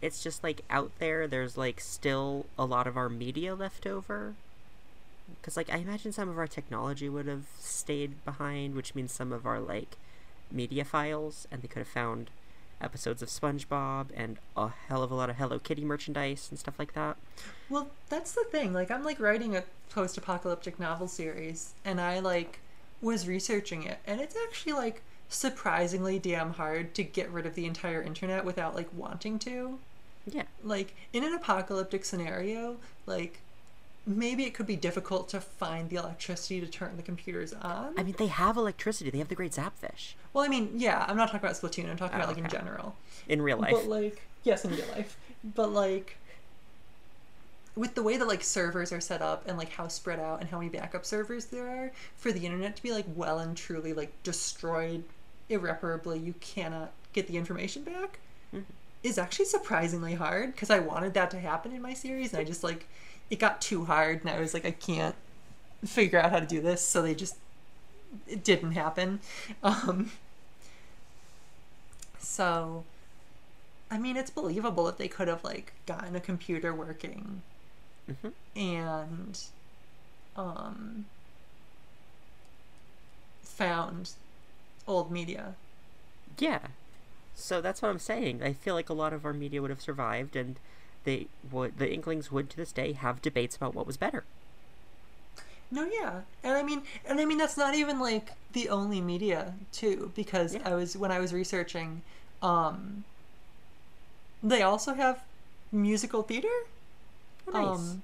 it's 0.03 0.23
just 0.23 0.43
like 0.43 0.63
out 0.71 0.93
there. 0.99 1.27
There's 1.27 1.57
like 1.57 1.81
still 1.81 2.47
a 2.59 2.65
lot 2.65 2.87
of 2.87 2.97
our 2.97 3.09
media 3.09 3.55
left 3.55 3.87
over. 3.87 4.35
Because 5.41 5.57
like 5.57 5.73
I 5.73 5.79
imagine 5.79 6.13
some 6.13 6.29
of 6.29 6.39
our 6.39 6.47
technology 6.47 7.09
would 7.09 7.27
have 7.27 7.45
stayed 7.59 8.25
behind, 8.25 8.75
which 8.75 8.95
means 8.95 9.13
some 9.13 9.33
of 9.33 9.47
our 9.47 9.61
like 9.61 9.97
media 10.51 10.85
files, 10.85 11.47
and 11.51 11.63
they 11.63 11.69
could 11.69 11.79
have 11.81 11.89
found 11.89 12.31
episodes 12.81 13.21
of 13.23 13.29
SpongeBob 13.29 14.07
and 14.15 14.39
a 14.57 14.69
hell 14.89 15.03
of 15.03 15.11
a 15.11 15.15
lot 15.15 15.29
of 15.29 15.37
Hello 15.37 15.59
Kitty 15.59 15.85
merchandise 15.85 16.47
and 16.51 16.59
stuff 16.59 16.79
like 16.79 16.95
that. 16.95 17.17
well 17.69 17.91
that's 18.09 18.33
the 18.33 18.45
thing 18.51 18.73
like 18.73 18.91
i'm 18.91 19.05
like 19.05 19.21
writing 19.21 19.55
a 19.55 19.63
post-apocalyptic 19.91 20.81
novel 20.81 21.07
series 21.07 21.75
and 21.85 22.01
i 22.01 22.19
like 22.21 22.59
was 23.03 23.29
researching 23.29 23.83
it 23.83 23.99
and 24.07 24.19
it's 24.19 24.35
actually 24.49 24.73
like 24.73 25.03
surprisingly 25.29 26.19
damn 26.19 26.55
hard 26.55 26.95
to 26.95 27.03
get 27.05 27.31
rid 27.31 27.45
of 27.45 27.55
the 27.55 27.67
entire 27.67 28.03
internet 28.03 28.47
without 28.47 28.75
like 28.75 28.89
wanting 28.97 29.39
to 29.39 29.79
Yeah. 30.27 30.45
like 30.65 30.95
in 31.13 31.23
an 31.23 31.35
apocalyptic 31.35 32.05
scenario 32.07 32.77
like 33.05 33.41
maybe 34.17 34.45
it 34.45 34.55
could 34.55 34.67
be 34.67 34.77
difficult 34.77 35.29
to 35.29 35.41
find 35.41 35.89
the 35.91 35.97
electricity 35.97 36.61
to 36.61 36.67
turn 36.67 36.97
the 36.97 37.03
computers 37.03 37.53
on 37.55 37.95
I 37.99 38.03
mean, 38.03 38.15
they 38.19 38.27
have 38.27 38.57
electricity. 38.57 39.11
They 39.11 39.19
have 39.19 39.29
the 39.29 39.35
Great 39.35 39.53
Zapfish 39.53 40.15
well 40.33 40.45
i 40.45 40.49
mean 40.49 40.71
yeah 40.77 41.05
i'm 41.09 41.17
not 41.17 41.27
talking 41.27 41.41
about 41.41 41.57
splatoon 41.57 41.91
i'm 41.91 41.97
talking 41.97 42.15
Oh, 42.21 42.25
about 42.25 42.29
like 42.37 42.39
in 42.45 42.49
general 42.49 42.95
in 43.29 43.43
real 43.43 43.59
life. 43.59 43.73
but 43.73 43.87
like 43.87 44.23
yes 44.45 44.65
in 44.65 44.71
real 44.71 44.87
life 44.97 45.17
but 45.57 45.73
like 45.73 46.17
with 47.77 47.95
the 47.95 48.03
way 48.03 48.17
that 48.17 48.27
like 48.29 48.43
servers 48.43 48.93
are 48.93 49.01
set 49.01 49.23
up 49.23 49.47
and 49.49 49.57
like 49.57 49.71
how 49.71 49.89
spread 49.89 50.19
out 50.21 50.41
and 50.41 50.51
how 50.51 50.59
many 50.59 50.69
backup 50.71 51.05
servers 51.07 51.47
there 51.47 51.69
are 51.69 51.93
for 52.17 52.33
the 52.33 52.45
internet 52.45 52.77
to 52.77 52.83
be 52.83 52.93
like 52.93 53.07
well 53.15 53.39
and 53.39 53.57
truly 53.57 53.93
like 53.93 54.11
destroyed 54.23 55.03
irreparably 55.49 56.19
you 56.19 56.35
cannot 56.41 56.91
get 57.13 57.27
the 57.27 57.37
information 57.37 57.83
back 57.83 58.19
Mhm. 58.55 58.65
is 59.03 59.17
actually 59.19 59.45
surprisingly 59.47 60.15
hard 60.15 60.53
because 60.53 60.71
i 60.71 60.79
wanted 60.79 61.15
that 61.15 61.31
to 61.31 61.39
happen 61.39 61.73
in 61.73 61.81
my 61.83 61.95
series 61.95 62.33
and 62.33 62.41
i 62.41 62.45
just 62.45 62.65
like 62.65 62.87
it 63.31 63.39
got 63.39 63.61
too 63.61 63.85
hard 63.87 64.21
and 64.21 64.31
i 64.31 64.39
was 64.41 64.55
like 64.55 64.65
i 64.65 64.71
can't 64.71 65.15
figure 65.85 66.19
out 66.19 66.31
how 66.31 66.41
to 66.41 66.47
do 66.47 66.61
this 66.61 66.87
so 66.87 67.03
they 67.03 67.15
just 67.15 67.37
it 68.29 68.45
didn't 68.45 68.73
happen 68.73 69.21
um 69.63 70.11
so 72.19 72.85
I 73.91 73.99
mean, 73.99 74.17
it's 74.17 74.31
believable 74.31 74.85
that 74.85 74.99
they 74.99 75.09
could 75.09 75.29
have 75.29 75.43
like 75.43 75.73
gotten 75.87 76.15
a 76.15 76.21
computer 76.21 76.73
working 76.75 77.43
Mhm. 78.09 78.33
and 78.57 79.39
um 80.37 81.07
found 83.43 84.13
old 84.87 85.11
media. 85.11 85.55
Yeah. 86.39 86.69
So 87.35 87.61
that's 87.61 87.83
what 87.83 87.89
I'm 87.91 87.99
saying. 87.99 88.43
I 88.43 88.53
feel 88.53 88.75
like 88.75 88.89
a 88.89 88.95
lot 88.95 89.13
of 89.13 89.25
our 89.25 89.33
media 89.33 89.61
would 89.63 89.71
have 89.71 89.81
survived, 89.81 90.37
and 90.37 90.59
they 91.05 91.29
would. 91.51 91.79
The 91.79 91.93
Inklings 91.93 92.31
would 92.33 92.51
to 92.51 92.57
this 92.57 92.73
day 92.73 92.93
have 92.93 93.23
debates 93.23 93.57
about 93.57 93.75
what 93.75 93.87
was 93.87 93.97
better. 93.97 94.25
No, 95.71 95.85
yeah, 95.85 96.23
and 96.43 96.55
I 96.57 96.63
mean, 96.63 96.83
and 97.05 97.21
I 97.21 97.25
mean 97.25 97.39
that's 97.39 97.57
not 97.57 97.75
even 97.75 97.99
like 98.01 98.33
the 98.53 98.69
only 98.69 99.01
media 99.01 99.55
too, 99.73 100.13
because 100.15 100.55
Yeah. 100.55 100.63
I 100.65 100.75
was 100.75 100.97
when 100.97 101.13
I 101.13 101.21
was 101.21 101.33
researching, 101.33 102.03
um, 102.43 103.05
they 104.43 104.63
also 104.63 104.95
have 104.95 105.23
musical 105.73 106.23
theater. 106.23 106.49
Oh, 107.47 107.53
nice. 107.53 107.97
Um, 107.97 108.03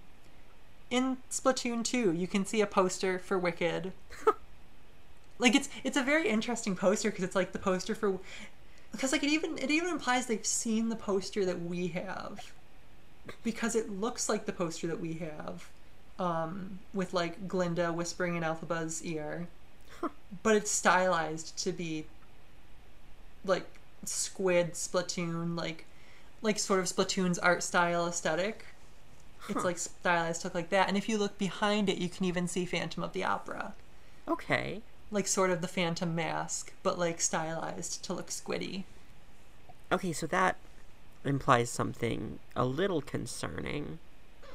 in 0.91 1.19
Splatoon 1.31 1.85
2, 1.85 2.13
you 2.13 2.29
can 2.29 2.45
see 2.47 2.61
a 2.61 2.67
poster 2.67 3.19
for 3.19 3.39
Wicked. 3.39 3.93
like 5.39 5.55
it's 5.55 5.69
it's 5.85 5.97
a 5.97 6.03
very 6.03 6.29
interesting 6.29 6.75
poster 6.77 7.11
because 7.11 7.25
it's 7.25 7.37
like 7.37 7.53
the 7.53 7.59
poster 7.59 7.95
for 7.95 8.19
because 8.93 9.13
like 9.13 9.23
it 9.23 9.31
even 9.31 9.59
it 9.59 9.71
even 9.71 9.91
implies 9.91 10.27
they've 10.27 10.47
seen 10.47 10.89
the 10.89 10.97
poster 10.97 11.45
that 11.45 11.61
we 11.63 11.89
have 11.89 12.53
because 13.43 13.75
it 13.77 13.91
looks 13.91 14.29
like 14.29 14.47
the 14.47 14.53
poster 14.53 14.87
that 14.89 15.01
we 15.01 15.15
have 15.15 15.71
um, 16.19 16.81
with 16.93 17.13
like 17.15 17.49
Glinda 17.49 17.93
whispering 17.93 18.37
in 18.37 18.43
Elphaba's 18.43 19.03
ear, 19.05 19.49
Huh. 20.01 20.09
but 20.43 20.57
it's 20.57 20.71
stylized 20.71 21.57
to 21.65 21.73
be 21.73 22.07
like 23.45 23.81
Squid 24.05 24.73
Splatoon, 24.75 25.57
like 25.57 25.87
like 26.43 26.59
sort 26.59 26.81
of 26.81 26.87
Splatoon's 26.87 27.39
art 27.39 27.63
style 27.63 28.07
aesthetic. 28.07 28.67
It's 29.49 29.63
Huh. 29.63 29.65
like 29.65 29.79
stylized 29.79 30.43
to 30.43 30.49
look 30.49 30.55
like 30.55 30.71
that, 30.71 30.89
and 30.89 30.97
if 30.97 31.09
you 31.09 31.19
look 31.19 31.39
behind 31.39 31.89
it, 31.89 31.99
you 31.99 32.09
can 32.11 32.25
even 32.27 32.49
see 32.49 32.67
Phantom 32.67 33.03
of 33.03 33.13
the 33.13 33.25
Opera, 33.25 33.77
okay. 34.29 34.83
like 35.11 35.27
sort 35.27 35.51
of 35.51 35.61
the 35.63 35.69
Phantom 35.69 36.15
mask, 36.15 36.73
but 36.83 36.99
like 36.99 37.21
stylized 37.21 38.05
to 38.05 38.13
look 38.15 38.29
squiddy. 38.29 38.85
Okay, 39.93 40.13
so 40.13 40.27
that 40.27 40.57
implies 41.29 41.71
something 41.71 42.39
a 42.55 42.65
little 42.65 43.01
concerning. 43.01 43.99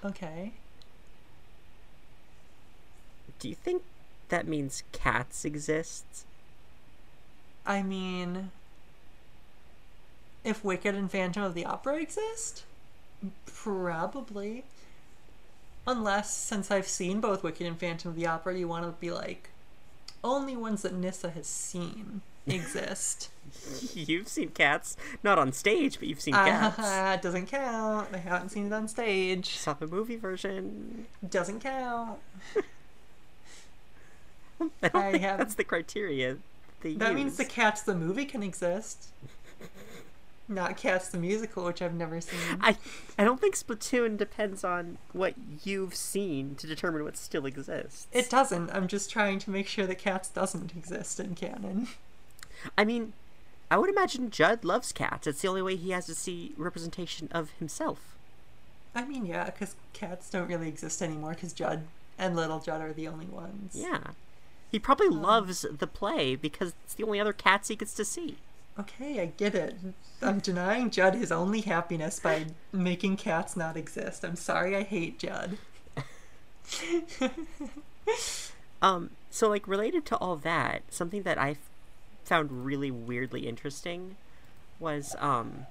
Okay. 0.03 0.53
Do 3.39 3.49
you 3.49 3.55
think 3.55 3.83
that 4.29 4.47
means 4.47 4.83
cats 4.91 5.45
exist? 5.45 6.05
I 7.65 7.83
mean, 7.83 8.51
if 10.43 10.63
Wicked 10.63 10.95
and 10.95 11.11
Phantom 11.11 11.43
of 11.43 11.53
the 11.53 11.65
Opera 11.65 12.01
exist, 12.01 12.63
probably. 13.45 14.63
Unless, 15.87 16.35
since 16.35 16.69
I've 16.69 16.87
seen 16.87 17.19
both 17.19 17.43
Wicked 17.43 17.65
and 17.65 17.79
Phantom 17.79 18.11
of 18.11 18.15
the 18.15 18.27
Opera, 18.27 18.57
you 18.57 18.67
want 18.67 18.85
to 18.85 18.91
be 18.99 19.11
like, 19.11 19.49
only 20.23 20.55
ones 20.55 20.83
that 20.83 20.93
Nissa 20.93 21.31
has 21.31 21.47
seen 21.47 22.21
exist. 22.47 23.29
You've 23.93 24.27
seen 24.27 24.49
cats, 24.49 24.95
not 25.23 25.37
on 25.37 25.51
stage, 25.51 25.99
but 25.99 26.07
you've 26.07 26.21
seen 26.21 26.33
cats. 26.33 26.75
Ah, 26.79 27.17
doesn't 27.21 27.47
count. 27.47 28.07
I 28.13 28.17
haven't 28.17 28.49
seen 28.49 28.67
it 28.67 28.73
on 28.73 28.87
stage. 28.87 29.57
Saw 29.57 29.73
the 29.73 29.87
movie 29.87 30.15
version. 30.15 31.05
Doesn't 31.27 31.59
count. 31.59 32.19
I 34.61 34.87
don't 34.89 34.95
I 34.95 35.11
think 35.11 35.23
have- 35.23 35.37
that's 35.39 35.55
the 35.55 35.63
criteria. 35.63 36.37
They 36.81 36.93
That 36.95 37.13
means 37.15 37.37
the. 37.37 37.45
Cats 37.45 37.81
the 37.81 37.95
movie 37.95 38.25
can 38.25 38.41
exist. 38.43 39.09
Not 40.47 40.75
Cats 40.77 41.09
the 41.09 41.17
musical, 41.17 41.65
which 41.65 41.81
I've 41.81 41.93
never 41.93 42.19
seen. 42.21 42.39
I 42.61 42.77
I 43.17 43.23
don't 43.23 43.39
think 43.39 43.55
Splatoon 43.55 44.17
depends 44.17 44.63
on 44.63 44.97
what 45.13 45.33
you've 45.63 45.95
seen 45.95 46.55
to 46.55 46.67
determine 46.67 47.03
what 47.03 47.17
still 47.17 47.45
exists. 47.45 48.07
It 48.11 48.29
doesn't. 48.29 48.69
I'm 48.71 48.87
just 48.87 49.09
trying 49.11 49.39
to 49.39 49.49
make 49.51 49.67
sure 49.67 49.85
that 49.87 49.97
Cats 49.97 50.29
doesn't 50.29 50.75
exist 50.75 51.19
in 51.19 51.35
canon. 51.35 51.87
I 52.77 52.85
mean, 52.85 53.13
I 53.69 53.77
would 53.77 53.89
imagine 53.89 54.29
Judd 54.29 54.63
loves 54.63 54.91
cats. 54.91 55.27
It's 55.27 55.41
the 55.41 55.47
only 55.47 55.61
way 55.61 55.75
he 55.75 55.91
has 55.91 56.05
to 56.07 56.15
see 56.15 56.53
representation 56.57 57.29
of 57.31 57.51
himself. 57.51 58.17
I 58.93 59.05
mean, 59.05 59.25
yeah, 59.25 59.45
because 59.45 59.75
cats 59.93 60.29
don't 60.29 60.47
really 60.47 60.67
exist 60.67 61.01
anymore 61.01 61.31
because 61.31 61.53
Judd 61.53 61.83
and 62.17 62.35
Little 62.35 62.59
Judd 62.59 62.81
are 62.81 62.93
the 62.93 63.07
only 63.07 63.27
ones. 63.27 63.73
Yeah. 63.75 64.11
He 64.69 64.79
probably 64.79 65.09
loves 65.09 65.65
the 65.69 65.87
play 65.87 66.35
because 66.35 66.73
it's 66.83 66.93
the 66.93 67.03
only 67.03 67.19
other 67.19 67.33
cats 67.33 67.69
he 67.69 67.75
gets 67.75 67.93
to 67.95 68.05
see. 68.05 68.37
Okay, 68.79 69.21
I 69.21 69.25
get 69.25 69.53
it. 69.53 69.75
I'm 70.21 70.39
denying 70.39 70.89
Judd 70.89 71.15
his 71.15 71.31
only 71.31 71.61
happiness 71.61 72.19
by 72.19 72.45
making 72.71 73.17
cats 73.17 73.57
not 73.57 73.75
exist. 73.75 74.23
I'm 74.23 74.37
sorry 74.37 74.75
I 74.75 74.83
hate 74.83 75.19
Judd. 75.19 75.57
Um, 78.81 79.11
so 79.29 79.47
like 79.47 79.67
related 79.67 80.05
to 80.07 80.17
all 80.17 80.35
that, 80.37 80.81
something 80.89 81.21
that 81.23 81.37
I 81.37 81.55
found 82.31 82.63
really 82.65 82.89
weirdly 82.89 83.45
interesting 83.45 84.15
was 84.79 85.17
um 85.19 85.65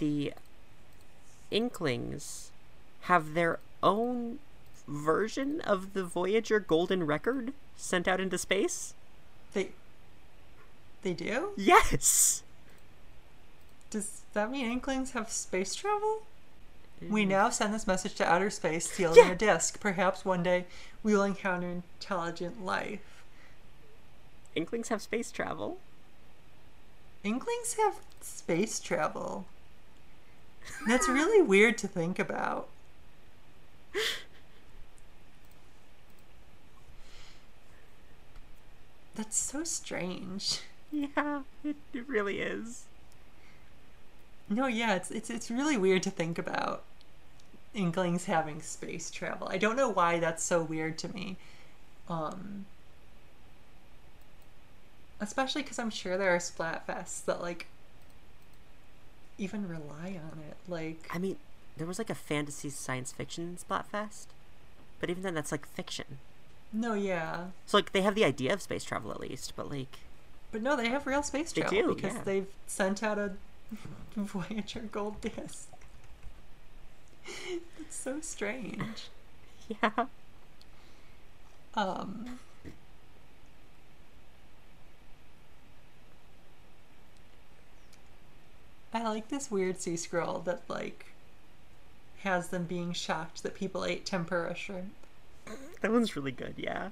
the 0.00 0.32
Inklings 1.52 2.50
have 3.02 3.34
their 3.34 3.60
own 3.84 4.40
version 4.88 5.60
of 5.60 5.92
the 5.94 6.02
Voyager 6.02 6.58
Golden 6.58 7.04
Record 7.06 7.52
sent 7.76 8.08
out 8.08 8.20
into 8.20 8.36
space. 8.36 8.94
They. 9.52 9.68
They 11.02 11.12
do? 11.12 11.50
Yes. 11.56 12.42
Does 13.90 14.22
that 14.32 14.50
mean 14.50 14.66
Inklings 14.70 15.12
have 15.12 15.30
space 15.30 15.76
travel? 15.76 16.22
We 17.08 17.24
now 17.24 17.48
send 17.50 17.72
this 17.74 17.86
message 17.86 18.14
to 18.16 18.28
outer 18.28 18.50
space 18.50 18.90
sealed 18.90 19.16
Yeah. 19.16 19.26
in 19.26 19.30
a 19.32 19.36
disk. 19.36 19.78
Perhaps 19.78 20.24
one 20.24 20.42
day 20.42 20.64
we 21.04 21.14
will 21.14 21.22
encounter 21.24 21.68
intelligent 21.68 22.64
life. 22.64 23.00
Inklings 24.54 24.88
have 24.88 25.02
space 25.02 25.30
travel. 25.30 25.78
Inklings 27.24 27.74
have 27.74 28.00
space 28.20 28.80
travel. 28.80 29.46
That's 30.86 31.08
really 31.08 31.42
weird 31.46 31.78
to 31.78 31.88
think 31.88 32.18
about. 32.18 32.68
That's 39.14 39.36
so 39.36 39.64
strange. 39.64 40.60
Yeah, 40.90 41.42
it, 41.64 41.76
it 41.94 42.08
really 42.08 42.40
is. 42.40 42.84
No, 44.48 44.66
yeah, 44.66 44.94
it's 44.94 45.10
it's 45.10 45.30
it's 45.30 45.50
really 45.50 45.76
weird 45.76 46.02
to 46.04 46.10
think 46.10 46.38
about 46.38 46.82
Inklings 47.74 48.26
having 48.26 48.60
space 48.60 49.10
travel. 49.10 49.48
I 49.48 49.56
don't 49.58 49.76
know 49.76 49.88
why 49.88 50.18
that's 50.18 50.42
so 50.42 50.62
weird 50.62 50.98
to 50.98 51.08
me. 51.08 51.36
Um 52.08 52.66
especially 55.22 55.62
cuz 55.62 55.78
I'm 55.78 55.90
sure 55.90 56.18
there 56.18 56.34
are 56.34 56.40
splat 56.40 56.86
Splatfests 56.86 57.24
that 57.26 57.40
like 57.40 57.66
even 59.38 59.66
rely 59.68 60.18
on 60.32 60.38
it. 60.48 60.56
Like 60.68 61.06
I 61.10 61.18
mean, 61.18 61.36
there 61.76 61.86
was 61.86 61.98
like 61.98 62.10
a 62.10 62.14
fantasy 62.14 62.68
science 62.70 63.12
fiction 63.12 63.56
Splatfest, 63.56 64.26
but 65.00 65.10
even 65.10 65.22
then, 65.22 65.34
that's 65.34 65.52
like 65.52 65.66
fiction. 65.66 66.18
no, 66.72 66.94
yeah. 66.94 67.46
So 67.66 67.78
like 67.78 67.92
they 67.92 68.02
have 68.02 68.14
the 68.14 68.24
idea 68.24 68.52
of 68.52 68.62
space 68.62 68.84
travel 68.84 69.10
at 69.10 69.20
least, 69.20 69.54
but 69.56 69.70
like 69.70 69.98
But 70.52 70.62
no, 70.62 70.76
they 70.76 70.88
have 70.88 71.06
real 71.06 71.22
space 71.22 71.52
They 71.52 71.62
travel 71.62 71.82
do, 71.88 71.94
because 71.94 72.14
yeah. 72.14 72.22
they've 72.24 72.46
sent 72.66 73.02
out 73.02 73.18
a 73.18 73.32
Voyager 74.16 74.80
gold 74.80 75.20
disc. 75.20 75.68
It's 77.80 77.96
so 77.96 78.20
strange. 78.20 79.08
yeah, 79.68 80.06
Um 81.74 82.38
I 88.94 89.02
like 89.02 89.28
this 89.28 89.50
weird 89.50 89.80
sea 89.80 89.96
scroll 89.96 90.40
that 90.40 90.62
like 90.68 91.06
has 92.22 92.48
them 92.48 92.64
being 92.64 92.92
shocked 92.92 93.42
that 93.42 93.54
people 93.54 93.84
ate 93.84 94.04
tempura 94.06 94.54
shrimp. 94.54 94.92
that 95.80 95.90
one's 95.90 96.14
really 96.16 96.30
good. 96.32 96.54
Yeah, 96.56 96.90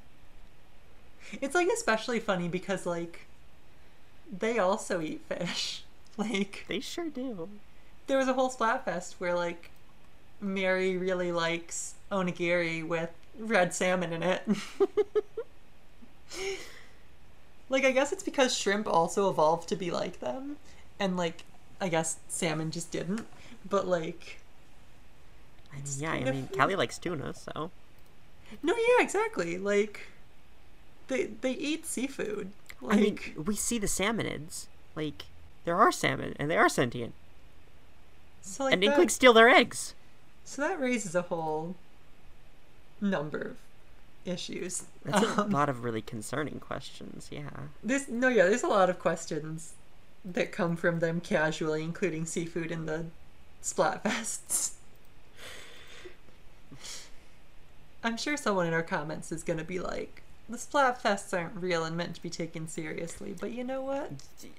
It's 1.41 1.55
like 1.55 1.69
especially 1.69 2.19
funny 2.21 2.49
because 2.49 2.87
like 2.87 3.27
they 4.31 4.59
also 4.59 5.01
eat 5.01 5.23
fish. 5.29 5.85
Like 6.17 6.65
they 6.69 6.81
sure 6.81 7.09
do. 7.09 7.49
there 8.07 8.19
was 8.19 8.29
a 8.29 8.35
whole 8.35 8.51
Splatfest 8.51 9.15
where 9.19 9.35
like 9.35 9.71
Marie 10.41 10.97
really 10.99 11.33
likes 11.33 11.95
onigiri 12.13 12.87
with 12.87 13.09
red 13.39 13.73
salmon 13.73 14.13
in 14.13 14.23
it. 14.23 14.43
like 17.71 17.85
I 17.85 17.93
guess 17.93 18.13
it's 18.13 18.23
because 18.23 18.55
shrimp 18.57 18.87
also 18.87 19.31
evolved 19.31 19.69
to 19.71 19.77
be 19.77 19.91
like 19.91 20.21
them, 20.21 20.57
and 20.99 21.17
like 21.17 21.45
I 21.81 21.89
guess 21.89 22.19
salmon 22.29 22.71
just 22.71 22.91
didn't. 22.91 23.27
But 23.69 23.87
like 23.87 24.39
I 25.73 25.77
mean, 25.77 25.85
yeah, 25.99 26.13
I 26.13 26.31
mean. 26.31 26.49
Callie 26.57 26.77
likes 26.77 26.99
tuna, 26.99 27.35
so 27.35 27.71
no, 28.63 28.75
yeah, 28.75 29.03
exactly. 29.05 29.59
Like 29.59 30.09
they 31.09 31.25
they 31.27 31.53
eat 31.53 31.87
seafood. 31.87 32.51
Like 32.81 32.97
I 32.97 33.01
mean, 33.01 33.19
we 33.47 33.55
see 33.57 33.79
the 33.79 33.87
salmonids. 33.87 34.67
Like 34.97 35.25
there 35.65 35.77
are 35.77 35.93
salmon, 35.93 36.35
and 36.39 36.51
they 36.51 36.57
are 36.57 36.69
sentient, 36.69 37.15
so 38.43 38.65
like 38.65 38.75
and 38.75 38.83
that, 38.83 38.87
Inklings 38.87 39.13
steal 39.15 39.33
their 39.33 39.49
eggs. 39.49 39.95
so 40.45 40.63
that 40.63 40.81
raises 40.81 41.15
a 41.15 41.23
whole 41.23 41.77
number 43.01 43.41
of 43.41 43.57
issues. 44.25 44.85
That's 45.05 45.23
a 45.39 45.43
Um, 45.43 45.51
lot 45.51 45.69
of 45.69 45.85
really 45.85 46.03
concerning 46.03 46.61
questions. 46.61 47.29
Yeah. 47.31 47.69
There's 47.83 48.09
no, 48.09 48.29
yeah, 48.29 48.45
there's 48.47 48.63
a 48.63 48.69
lot 48.69 48.91
of 48.91 48.99
questions 48.99 49.75
that 50.25 50.53
come 50.53 50.77
from 50.77 51.01
them 51.01 51.21
casually, 51.21 51.83
including 51.83 52.27
seafood 52.27 52.71
in 52.71 52.87
the 52.87 53.07
Splatfests. 53.63 54.73
I'm 58.03 58.17
sure 58.17 58.37
someone 58.37 58.67
in 58.67 58.73
our 58.73 58.83
comments 58.83 59.31
is 59.33 59.43
going 59.43 59.59
to 59.59 59.65
be 59.65 59.79
like, 59.79 60.23
the 60.49 60.57
Splatfests 60.57 61.37
aren't 61.37 61.55
real 61.57 61.85
and 61.85 61.97
meant 61.97 62.15
to 62.17 62.23
be 62.23 62.31
taken 62.31 62.67
seriously, 62.67 63.35
but 63.39 63.53
you 63.53 63.63
know 63.63 63.83
what? 63.83 64.11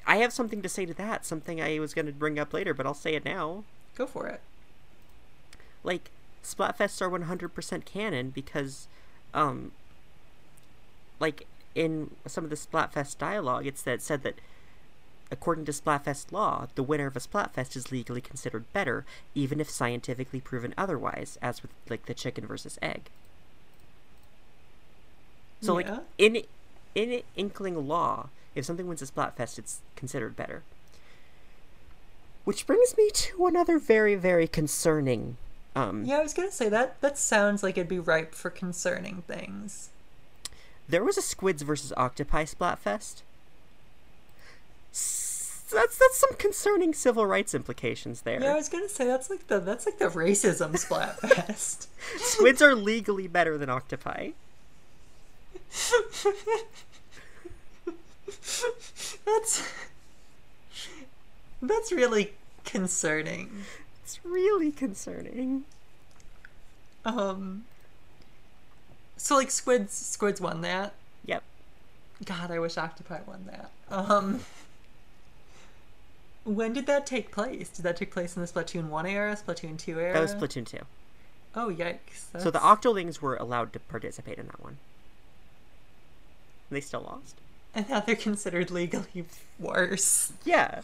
I 0.05 0.17
have 0.17 0.31
something 0.31 0.61
to 0.61 0.69
say 0.69 0.85
to 0.85 0.93
that. 0.95 1.25
Something 1.25 1.61
I 1.61 1.79
was 1.79 1.93
going 1.93 2.05
to 2.05 2.11
bring 2.13 2.39
up 2.39 2.53
later, 2.53 2.73
but 2.73 2.85
I'll 2.85 2.93
say 2.93 3.15
it 3.15 3.25
now. 3.25 3.63
Go 3.95 4.05
for 4.07 4.27
it. 4.27 4.41
like 5.83 6.11
Splatfests 6.43 7.01
are 7.01 7.09
100% 7.09 7.85
canon 7.85 8.29
because 8.31 8.87
um 9.33 9.71
like 11.19 11.45
in 11.75 12.11
some 12.25 12.43
of 12.43 12.49
the 12.49 12.55
Splatfest 12.55 13.17
dialogue 13.17 13.67
it's 13.67 13.81
that 13.83 14.01
said 14.01 14.23
that 14.23 14.35
according 15.31 15.65
to 15.65 15.71
Splatfest 15.71 16.31
law 16.31 16.67
the 16.75 16.83
winner 16.83 17.07
of 17.07 17.15
a 17.15 17.19
Splatfest 17.19 17.75
is 17.75 17.91
legally 17.91 18.21
considered 18.21 18.65
better 18.73 19.05
even 19.33 19.59
if 19.59 19.69
scientifically 19.69 20.41
proven 20.41 20.73
otherwise 20.77 21.37
as 21.41 21.61
with 21.61 21.71
like 21.89 22.05
the 22.05 22.13
chicken 22.13 22.45
versus 22.45 22.77
egg 22.81 23.09
so 25.61 25.77
Yeah. 25.79 25.91
like 25.91 26.01
in 26.17 26.43
in 26.95 27.21
inkling 27.35 27.87
law 27.87 28.29
if 28.55 28.65
something 28.65 28.87
wins 28.87 29.01
a 29.01 29.05
Splatfest 29.05 29.57
it's 29.59 29.79
considered 29.95 30.35
better 30.35 30.63
which 32.43 32.65
brings 32.67 32.97
me 32.97 33.09
to 33.13 33.45
another 33.47 33.79
very 33.79 34.15
very 34.15 34.47
concerning 34.47 35.37
um 35.75 36.03
Yeah, 36.05 36.17
I 36.17 36.21
was 36.23 36.33
going 36.33 36.49
to 36.49 36.53
say 36.55 36.67
that. 36.67 36.99
That 36.99 37.17
sounds 37.17 37.63
like 37.63 37.77
it'd 37.77 37.87
be 37.87 37.99
ripe 37.99 38.35
for 38.35 38.49
concerning 38.49 39.21
things. 39.27 39.89
There 40.89 41.03
was 41.05 41.17
a 41.17 41.21
Squids 41.21 41.61
versus 41.61 41.93
Octopi 41.95 42.43
Splatfest. 42.43 43.21
That's 45.71 45.97
that's 45.97 46.17
some 46.17 46.35
concerning 46.37 46.93
civil 46.93 47.25
rights 47.25 47.53
implications 47.53 48.21
there. 48.21 48.41
Yeah, 48.41 48.53
I 48.53 48.55
was 48.55 48.69
gonna 48.69 48.89
say 48.89 49.05
that's 49.05 49.29
like 49.29 49.47
the 49.47 49.59
that's 49.59 49.85
like 49.85 49.97
the 49.97 50.07
racism 50.07 50.71
splatfest. 50.73 51.87
Squids 52.17 52.61
are 52.61 52.75
legally 52.75 53.27
better 53.27 53.57
than 53.57 53.69
octopi. 53.69 54.31
that's 59.25 59.73
that's 61.61 61.91
really 61.91 62.33
concerning. 62.65 63.63
It's 64.03 64.19
really 64.25 64.71
concerning. 64.71 65.63
Um. 67.05 67.65
So 69.17 69.35
like 69.35 69.51
squids, 69.51 69.93
squids 69.93 70.41
won 70.41 70.61
that. 70.61 70.93
Yep. 71.25 71.43
God, 72.25 72.51
I 72.51 72.59
wish 72.59 72.77
octopi 72.77 73.19
won 73.27 73.45
that. 73.47 73.71
Um. 73.89 74.41
When 76.43 76.73
did 76.73 76.87
that 76.87 77.05
take 77.05 77.31
place? 77.31 77.69
Did 77.69 77.83
that 77.83 77.97
take 77.97 78.11
place 78.11 78.35
in 78.35 78.41
the 78.41 78.47
Splatoon 78.47 78.87
1 78.87 79.05
era, 79.05 79.35
Splatoon 79.35 79.77
2 79.77 79.99
era? 79.99 80.13
That 80.13 80.21
was 80.21 80.33
Splatoon 80.33 80.65
2. 80.65 80.79
Oh, 81.55 81.69
yikes. 81.69 82.25
So 82.37 82.45
the 82.45 82.51
That's- 82.51 82.77
Octolings 82.79 83.19
were 83.21 83.35
allowed 83.35 83.73
to 83.73 83.79
participate 83.79 84.37
in 84.39 84.47
that 84.47 84.61
one. 84.63 84.77
They 86.71 86.81
still 86.81 87.01
lost. 87.01 87.35
And 87.75 87.87
now 87.89 87.99
they're 87.99 88.15
considered 88.15 88.71
legally 88.71 89.25
worse. 89.59 90.33
Yeah. 90.45 90.81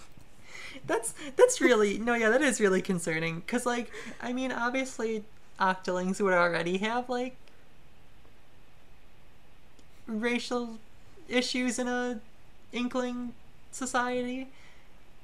That's 0.86 1.14
that's 1.36 1.60
really 1.60 1.97
no, 1.97 2.14
yeah, 2.14 2.30
that 2.30 2.41
is 2.41 2.60
really 2.60 2.82
concerning. 2.82 3.41
Cause 3.47 3.66
like, 3.66 3.91
I 4.22 4.32
mean, 4.32 4.51
obviously, 4.51 5.24
Octolings 5.60 6.22
would 6.22 6.34
already 6.34 6.78
have 6.78 7.10
like 7.10 7.36
racial 10.05 10.78
issues 11.28 11.80
in 11.80 11.88
a 11.88 12.20
Inkling 12.74 13.34
society, 13.72 14.49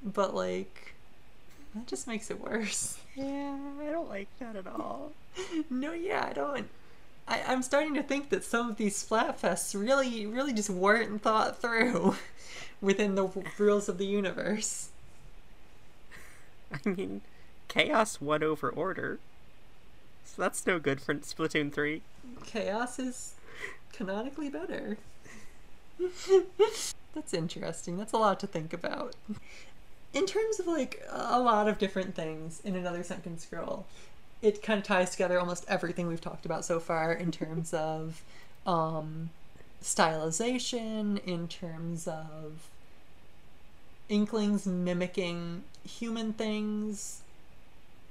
but 0.04 0.36
like, 0.36 0.94
that 1.76 1.88
just 1.88 2.08
makes 2.08 2.30
it 2.30 2.40
worse. 2.40 3.00
Yeah, 3.16 3.58
I 3.82 3.92
don't 3.92 4.10
like 4.10 4.28
that 4.40 4.56
at 4.56 4.68
all. 4.68 5.12
No, 5.70 5.94
yeah, 5.94 6.28
I 6.30 6.34
don't. 6.34 6.70
I, 7.28 7.42
I'm 7.48 7.64
starting 7.64 7.96
to 7.96 8.04
think 8.04 8.30
that 8.30 8.44
some 8.44 8.70
of 8.70 8.78
these 8.78 9.04
Splatfests 9.04 9.80
really, 9.80 10.26
really 10.28 10.54
just 10.54 10.70
weren't 10.70 11.22
thought 11.22 11.60
through 11.60 12.16
within 12.82 13.16
the 13.16 13.26
w- 13.26 13.48
rules 13.58 13.90
of 13.90 13.98
the 13.98 14.06
universe. 14.06 14.90
I 16.72 16.88
mean, 16.88 17.22
chaos 17.68 18.22
won 18.22 18.44
over 18.44 18.70
order. 18.70 19.20
So 20.26 20.42
that's 20.42 20.66
no 20.68 20.80
good 20.80 21.02
for 21.02 21.16
Splatoon 21.16 21.72
3. 21.72 22.02
Chaos 22.46 23.00
is 23.00 23.36
canonically 23.92 24.50
better. 24.50 24.98
That's 27.14 27.34
interesting. 27.34 27.98
That's 27.98 28.14
a 28.14 28.18
lot 28.18 28.40
to 28.40 28.48
think 28.48 28.74
about. 28.74 29.16
In 30.14 30.28
terms 30.28 30.60
of 30.60 30.68
like 30.68 31.04
a 31.10 31.40
lot 31.40 31.68
of 31.68 31.80
different 31.80 32.14
things 32.14 32.62
in 32.64 32.76
another 32.76 33.04
sunken 33.04 33.40
scroll, 33.40 33.86
it 34.44 34.62
kind 34.62 34.78
of 34.78 34.86
ties 34.86 35.10
together 35.10 35.40
almost 35.40 35.66
everything 35.68 36.08
we've 36.08 36.22
talked 36.22 36.46
about 36.46 36.66
so 36.66 36.80
far 36.80 37.14
in 37.14 37.32
terms 37.32 37.74
of 37.74 38.22
um, 38.68 39.32
stylization, 39.82 41.24
in 41.26 41.48
terms 41.48 42.08
of 42.08 42.70
inklings 44.08 44.68
mimicking 44.68 45.64
human 45.84 46.34
things, 46.34 47.22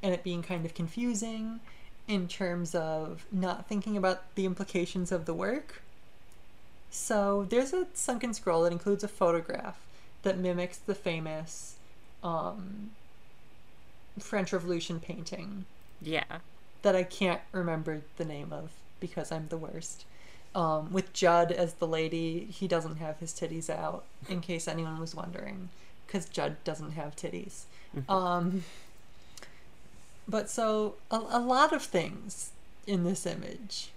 and 0.02 0.12
it 0.12 0.24
being 0.24 0.42
kind 0.42 0.64
of 0.66 0.74
confusing, 0.74 1.60
in 2.08 2.26
terms 2.26 2.74
of 2.74 3.24
not 3.30 3.68
thinking 3.68 3.96
about 3.96 4.34
the 4.34 4.44
implications 4.44 5.12
of 5.12 5.26
the 5.26 5.34
work. 5.34 5.82
So 6.90 7.46
there's 7.48 7.72
a 7.72 7.86
sunken 7.94 8.34
scroll 8.34 8.64
that 8.64 8.72
includes 8.72 9.04
a 9.04 9.08
photograph 9.08 9.78
that 10.22 10.38
mimics 10.38 10.78
the 10.78 10.94
famous 10.94 11.76
um, 12.22 12.90
French 14.18 14.52
Revolution 14.52 15.00
painting 15.00 15.64
Yeah. 16.00 16.38
that 16.82 16.94
I 16.96 17.02
can't 17.04 17.40
remember 17.52 18.02
the 18.16 18.24
name 18.24 18.52
of 18.52 18.70
because 19.00 19.32
I'm 19.32 19.48
the 19.48 19.56
worst. 19.56 20.04
Um, 20.54 20.92
with 20.92 21.12
Judd 21.12 21.50
as 21.50 21.74
the 21.74 21.86
lady, 21.86 22.44
he 22.44 22.68
doesn't 22.68 22.96
have 22.96 23.18
his 23.18 23.32
titties 23.32 23.70
out, 23.70 24.04
in 24.28 24.40
case 24.42 24.68
anyone 24.68 25.00
was 25.00 25.14
wondering, 25.14 25.70
because 26.06 26.26
Judd 26.26 26.56
doesn't 26.64 26.92
have 26.92 27.16
titties. 27.16 27.62
Um, 28.08 28.64
but 30.28 30.48
so, 30.50 30.94
a, 31.10 31.16
a 31.16 31.40
lot 31.40 31.72
of 31.72 31.82
things 31.82 32.50
in 32.86 33.04
this 33.04 33.26
image. 33.26 33.90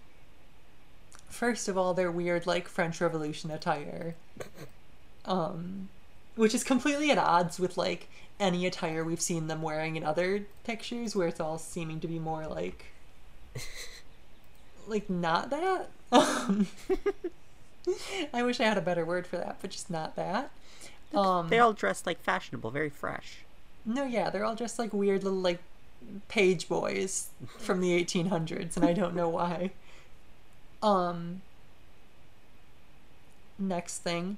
First 1.30 1.68
of 1.68 1.78
all, 1.78 1.94
they're 1.94 2.12
weird, 2.12 2.48
like 2.48 2.68
French 2.70 3.02
Revolution 3.02 3.52
attire, 3.52 4.16
um, 5.26 5.90
which 6.36 6.54
is 6.54 6.64
completely 6.64 7.12
at 7.12 7.18
odds 7.18 7.60
with 7.60 7.78
like 7.78 8.08
any 8.40 8.66
attire 8.66 9.04
we've 9.04 9.22
seen 9.22 9.48
them 9.48 9.62
wearing 9.62 9.96
in 9.96 10.04
other 10.04 10.46
pictures, 10.64 11.16
where 11.16 11.28
it's 11.28 11.40
all 11.40 11.58
seeming 11.58 12.00
to 12.02 12.08
be 12.08 12.20
more 12.20 12.46
like, 12.48 12.86
like 14.88 15.10
not 15.10 15.50
that. 15.50 15.90
Um, 16.12 16.68
I 18.34 18.44
wish 18.44 18.60
I 18.60 18.64
had 18.64 18.78
a 18.78 18.82
better 18.82 19.06
word 19.06 19.26
for 19.28 19.38
that, 19.38 19.58
but 19.62 19.70
just 19.72 19.90
not 19.90 20.16
that. 20.16 20.52
Um, 21.14 21.50
They 21.50 21.60
all 21.60 21.74
dress 21.74 22.06
like 22.06 22.22
fashionable, 22.22 22.72
very 22.72 22.90
fresh. 22.90 23.38
no, 23.86 24.04
yeah, 24.04 24.30
they're 24.30 24.44
all 24.46 24.56
just 24.56 24.78
like 24.80 24.94
weird 24.94 25.24
little 25.24 25.40
like 25.40 25.60
page 26.28 26.68
boys 26.68 27.30
from 27.58 27.80
the 27.82 28.04
1800s, 28.04 28.76
and 28.76 28.86
I 28.86 28.94
don't 28.94 29.16
know 29.16 29.30
why. 29.30 29.72
Um. 30.84 31.42
Next 33.58 34.00
thing, 34.00 34.38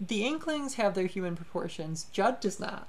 the 0.00 0.24
Inklings 0.24 0.74
have 0.74 0.94
their 0.94 1.06
human 1.06 1.36
proportions. 1.36 2.06
Judd 2.12 2.40
does 2.40 2.60
not. 2.60 2.86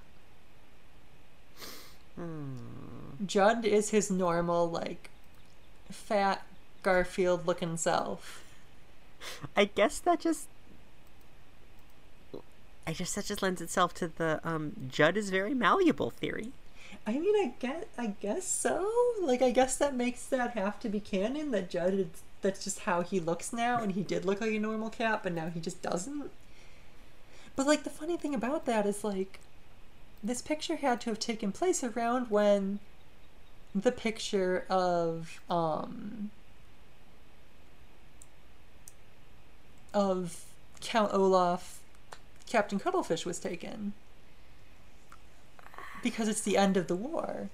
Hmm. 2.16 3.26
Judd 3.26 3.66
is 3.66 3.90
his 3.90 4.12
normal 4.12 4.70
like 4.70 5.10
fat 5.90 6.44
Garfield 6.84 7.46
looking 7.48 7.78
self. 7.78 8.44
I 9.56 9.66
guess 9.66 10.00
that 10.00 10.20
just. 10.20 10.48
I 12.88 12.94
guess 12.94 13.14
that 13.14 13.26
just 13.26 13.44
lends 13.44 13.62
itself 13.62 13.94
to 13.96 14.08
the 14.08 14.40
um, 14.44 14.74
Judd 14.90 15.16
is 15.16 15.30
very 15.30 15.54
malleable 15.54 16.10
theory. 16.10 16.52
I 17.06 17.14
mean, 17.14 17.36
I 17.36 17.54
guess, 17.60 17.86
I 17.98 18.08
guess 18.20 18.48
so. 18.48 18.90
Like, 19.22 19.42
I 19.42 19.52
guess 19.52 19.78
that 19.78 19.96
makes 19.96 20.26
that 20.26 20.52
have 20.52 20.80
to 20.80 20.90
be 20.90 21.00
canon. 21.00 21.52
That 21.52 21.70
Judd, 21.70 21.94
is, 21.94 22.08
that's 22.42 22.64
just 22.64 22.80
how 22.80 23.02
he 23.02 23.20
looks 23.20 23.54
now, 23.54 23.82
and 23.82 23.92
he 23.92 24.02
did 24.02 24.26
look 24.26 24.42
like 24.42 24.52
a 24.52 24.60
normal 24.60 24.90
cat, 24.90 25.22
but 25.22 25.34
now 25.34 25.50
he 25.50 25.60
just 25.60 25.82
doesn't. 25.82 26.32
But 27.60 27.68
like, 27.68 27.84
the 27.84 27.90
funny 27.90 28.16
thing 28.16 28.34
about 28.34 28.66
that 28.68 28.86
is 28.86 29.04
like, 29.04 29.42
this 30.24 30.42
picture 30.42 30.78
had 30.78 31.02
to 31.02 31.10
have 31.10 31.20
taken 31.20 31.52
place 31.52 31.84
around 31.84 32.32
when 32.32 32.80
the 33.76 33.92
picture 33.92 34.66
of 34.70 35.42
um 35.50 36.32
of 39.94 40.46
Count 40.80 41.14
Olaf, 41.14 41.82
Captain 42.48 42.80
Cuttlefish 42.80 43.26
was 43.26 43.40
taken 43.40 43.92
because 46.02 46.30
it's 46.30 46.40
the 46.40 46.56
end 46.56 46.78
of 46.78 46.88
the 46.88 46.96
war. 46.96 47.50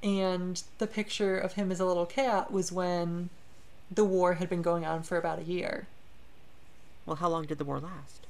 And 0.00 0.62
the 0.78 0.86
picture 0.86 1.38
of 1.38 1.54
him 1.54 1.72
as 1.72 1.80
a 1.80 1.86
little 1.86 2.06
cat 2.06 2.52
was 2.52 2.70
when 2.70 3.30
the 3.90 4.04
war 4.04 4.34
had 4.34 4.48
been 4.48 4.62
going 4.62 4.86
on 4.86 5.02
for 5.02 5.16
about 5.16 5.40
a 5.40 5.42
year. 5.42 5.88
Well, 7.06 7.16
how 7.16 7.28
long 7.28 7.46
did 7.46 7.58
the 7.58 7.64
war 7.64 7.80
last? 7.80 8.26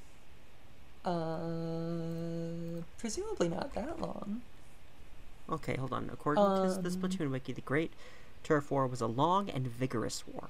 Uh, 1.05 2.83
presumably 2.99 3.49
not 3.49 3.75
that 3.75 4.01
long. 4.01 4.43
Okay, 5.51 5.77
hold 5.77 5.93
on. 5.93 6.09
According 6.13 6.43
to 6.45 6.81
the 6.81 6.89
Um, 6.89 6.95
Splatoon 6.97 7.31
wiki, 7.31 7.53
the 7.53 7.61
Great 7.61 7.93
Turf 8.45 8.71
War 8.71 8.87
was 8.87 9.01
a 9.01 9.07
long 9.07 9.51
and 9.51 9.67
vigorous 9.67 10.25
war. 10.27 10.49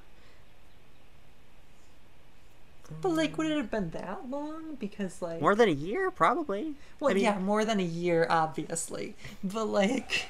But 3.00 3.10
like, 3.10 3.38
would 3.38 3.50
it 3.50 3.56
have 3.56 3.70
been 3.70 3.90
that 3.90 4.28
long? 4.28 4.74
Because 4.78 5.22
like, 5.22 5.40
More 5.40 5.54
than 5.54 5.68
a 5.68 5.72
year, 5.72 6.10
probably. 6.10 6.74
well, 7.00 7.10
I 7.10 7.14
mean, 7.14 7.22
yeah, 7.24 7.38
more 7.38 7.64
than 7.64 7.80
a 7.80 7.84
year, 7.84 8.26
obviously. 8.28 9.14
But 9.42 9.64
like, 9.64 10.26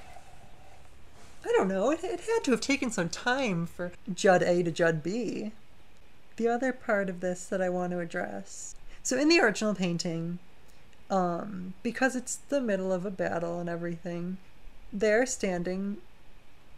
I 1.45 1.49
don't 1.57 1.67
know. 1.67 1.91
It, 1.91 2.05
it 2.05 2.21
had 2.21 2.45
to 2.45 2.53
have 2.53 2.61
taken 2.61 2.91
some 2.93 3.09
time 3.09 3.67
for 3.67 3.91
Judd 4.15 4.43
A 4.45 4.63
to 4.63 4.71
Judd 4.71 5.03
B. 5.03 5.51
The 6.43 6.49
other 6.49 6.73
part 6.73 7.09
of 7.09 7.21
this 7.21 7.45
that 7.45 7.63
I 7.63 7.69
want 7.69 7.93
to 7.93 8.01
address. 8.01 8.75
So 9.05 9.17
in 9.17 9.29
the 9.29 9.39
original 9.39 9.77
painting, 9.77 10.41
um, 11.09 11.75
because 11.85 12.17
it's 12.17 12.35
the 12.35 12.61
middle 12.61 12.93
of 12.93 13.07
a 13.07 13.13
battle 13.13 13.61
and 13.61 13.69
everything, 13.69 14.39
they're 14.93 15.25
standing 15.25 15.99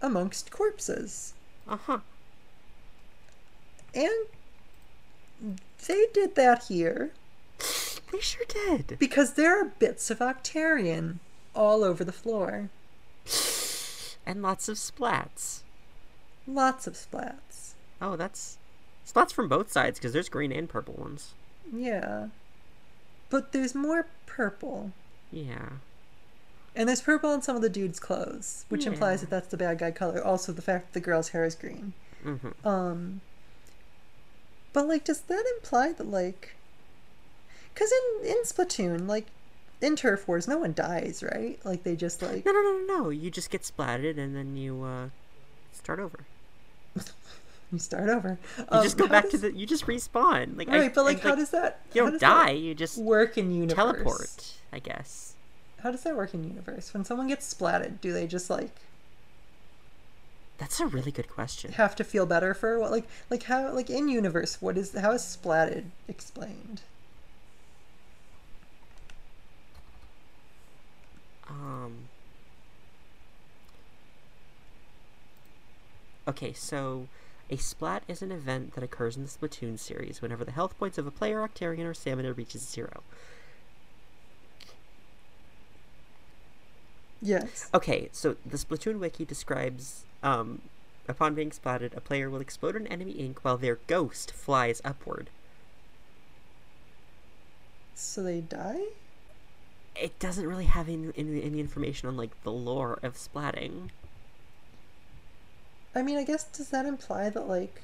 amongst 0.02 0.50
corpses. 0.50 1.32
Uh 1.66 1.78
huh. 1.78 1.98
And 3.94 4.26
they 5.88 6.04
did 6.12 6.34
that 6.34 6.64
here 6.64 7.12
They 8.12 8.20
sure 8.20 8.44
did. 8.46 8.98
because 8.98 9.32
there 9.32 9.58
are 9.58 9.64
bits 9.64 10.10
of 10.10 10.18
Octarian 10.18 11.20
all 11.54 11.82
over 11.82 12.04
the 12.04 12.12
floor. 12.12 12.68
And 14.26 14.42
lots 14.42 14.68
of 14.68 14.76
splats. 14.76 15.60
Lots 16.46 16.86
of 16.86 16.92
splats. 16.92 17.72
Oh, 18.02 18.14
that's 18.16 18.58
splats 19.06 19.32
from 19.32 19.48
both 19.48 19.70
sides 19.70 19.98
because 19.98 20.12
there's 20.12 20.28
green 20.28 20.52
and 20.52 20.68
purple 20.68 20.94
ones. 20.94 21.34
Yeah. 21.72 22.28
but 23.30 23.52
there's 23.52 23.74
more 23.74 24.06
purple. 24.26 24.92
Yeah. 25.32 25.70
And 26.76 26.88
there's 26.88 27.00
purple 27.02 27.30
on 27.30 27.40
some 27.42 27.56
of 27.56 27.62
the 27.62 27.68
dude's 27.68 27.98
clothes, 28.00 28.64
which 28.68 28.86
implies 28.86 29.20
that 29.20 29.30
that's 29.30 29.48
the 29.48 29.56
bad 29.56 29.78
guy 29.78 29.90
color. 29.92 30.22
Also, 30.22 30.52
the 30.52 30.62
fact 30.62 30.86
that 30.86 30.92
the 31.00 31.04
girl's 31.04 31.28
hair 31.30 31.44
is 31.44 31.54
green. 31.54 31.92
Mm-hmm. 32.24 32.66
Um, 32.66 33.20
but 34.72 34.86
like, 34.88 35.04
does 35.04 35.20
that 35.22 35.44
imply 35.56 35.92
that 35.92 36.08
like, 36.10 36.54
because 37.72 37.90
in 37.92 38.28
in 38.28 38.42
Splatoon, 38.44 39.06
like, 39.08 39.26
in 39.80 39.96
turf 39.96 40.26
wars, 40.26 40.48
no 40.48 40.58
one 40.58 40.72
dies, 40.72 41.22
right? 41.22 41.58
Like 41.64 41.82
they 41.84 41.94
just 41.96 42.22
like 42.22 42.44
No, 42.44 42.52
no, 42.52 42.60
no, 42.62 42.78
no, 42.86 43.02
no. 43.04 43.10
You 43.10 43.30
just 43.30 43.50
get 43.50 43.62
splatted 43.62 44.18
and 44.18 44.34
then 44.34 44.56
you 44.56 44.82
uh, 44.82 45.08
start 45.72 45.98
over. 46.00 46.20
you 47.74 47.78
start 47.80 48.08
over. 48.08 48.38
You 48.58 48.82
just 48.82 48.96
go 48.96 49.04
how 49.06 49.12
back 49.12 49.28
to 49.30 49.38
the. 49.38 49.52
You 49.52 49.66
just 49.66 49.86
respawn. 49.86 50.56
Like 50.56 50.68
I- 50.68 50.78
right, 50.78 50.94
but 50.94 51.04
like, 51.04 51.18
and, 51.18 51.28
how 51.28 51.34
does 51.34 51.50
that? 51.50 51.80
you 51.92 52.02
don't 52.02 52.20
die? 52.20 52.50
You 52.50 52.74
just 52.74 52.96
work 52.98 53.36
in 53.36 53.50
universe? 53.52 53.74
teleport. 53.74 54.54
I 54.72 54.78
guess. 54.78 55.34
How 55.80 55.90
does 55.90 56.02
that 56.04 56.16
work 56.16 56.32
in 56.32 56.44
universe? 56.44 56.94
When 56.94 57.04
someone 57.04 57.28
gets 57.28 57.52
splatted, 57.52 58.00
do 58.00 58.12
they 58.12 58.26
just 58.26 58.48
like 58.48 58.70
That's 60.56 60.80
a 60.80 60.86
really 60.86 61.12
good 61.12 61.28
question. 61.28 61.72
have 61.72 61.94
to 61.96 62.04
feel 62.04 62.24
better 62.24 62.54
for 62.54 62.78
what? 62.78 62.90
Like, 62.90 63.06
like 63.28 63.42
how? 63.44 63.70
Like 63.72 63.90
in 63.90 64.08
universe, 64.08 64.62
what 64.62 64.78
is 64.78 64.94
how 64.94 65.12
is 65.12 65.22
splatted 65.22 65.84
explained? 66.08 66.80
Um. 71.48 72.08
Okay, 76.26 76.52
so 76.54 77.06
a 77.50 77.56
splat 77.56 78.02
is 78.08 78.22
an 78.22 78.32
event 78.32 78.74
that 78.74 78.84
occurs 78.84 79.16
in 79.16 79.22
the 79.22 79.28
Splatoon 79.28 79.78
series 79.78 80.22
whenever 80.22 80.44
the 80.44 80.52
health 80.52 80.78
points 80.78 80.98
of 80.98 81.06
a 81.06 81.10
player, 81.10 81.46
Octarian, 81.46 81.84
or 81.84 81.94
stamina 81.94 82.32
reaches 82.32 82.62
zero. 82.62 83.02
Yes. 87.20 87.70
Okay, 87.72 88.08
so 88.12 88.36
the 88.44 88.56
Splatoon 88.56 88.98
wiki 88.98 89.24
describes 89.24 90.04
um, 90.22 90.60
upon 91.08 91.34
being 91.34 91.50
splatted, 91.50 91.96
a 91.96 92.00
player 92.00 92.28
will 92.28 92.40
explode 92.40 92.76
an 92.76 92.86
enemy 92.86 93.12
ink 93.12 93.38
while 93.42 93.56
their 93.56 93.78
ghost 93.86 94.30
flies 94.30 94.80
upward. 94.84 95.30
So 97.94 98.22
they 98.22 98.40
die. 98.40 98.82
It 99.94 100.18
doesn't 100.18 100.46
really 100.46 100.64
have 100.64 100.88
any, 100.88 101.12
any, 101.16 101.42
any 101.42 101.60
information 101.60 102.08
on 102.08 102.16
like 102.16 102.42
the 102.42 102.52
lore 102.52 102.98
of 103.02 103.14
splatting. 103.14 103.90
I 105.94 106.02
mean, 106.02 106.16
I 106.16 106.24
guess 106.24 106.44
does 106.44 106.70
that 106.70 106.86
imply 106.86 107.30
that 107.30 107.48
like 107.48 107.82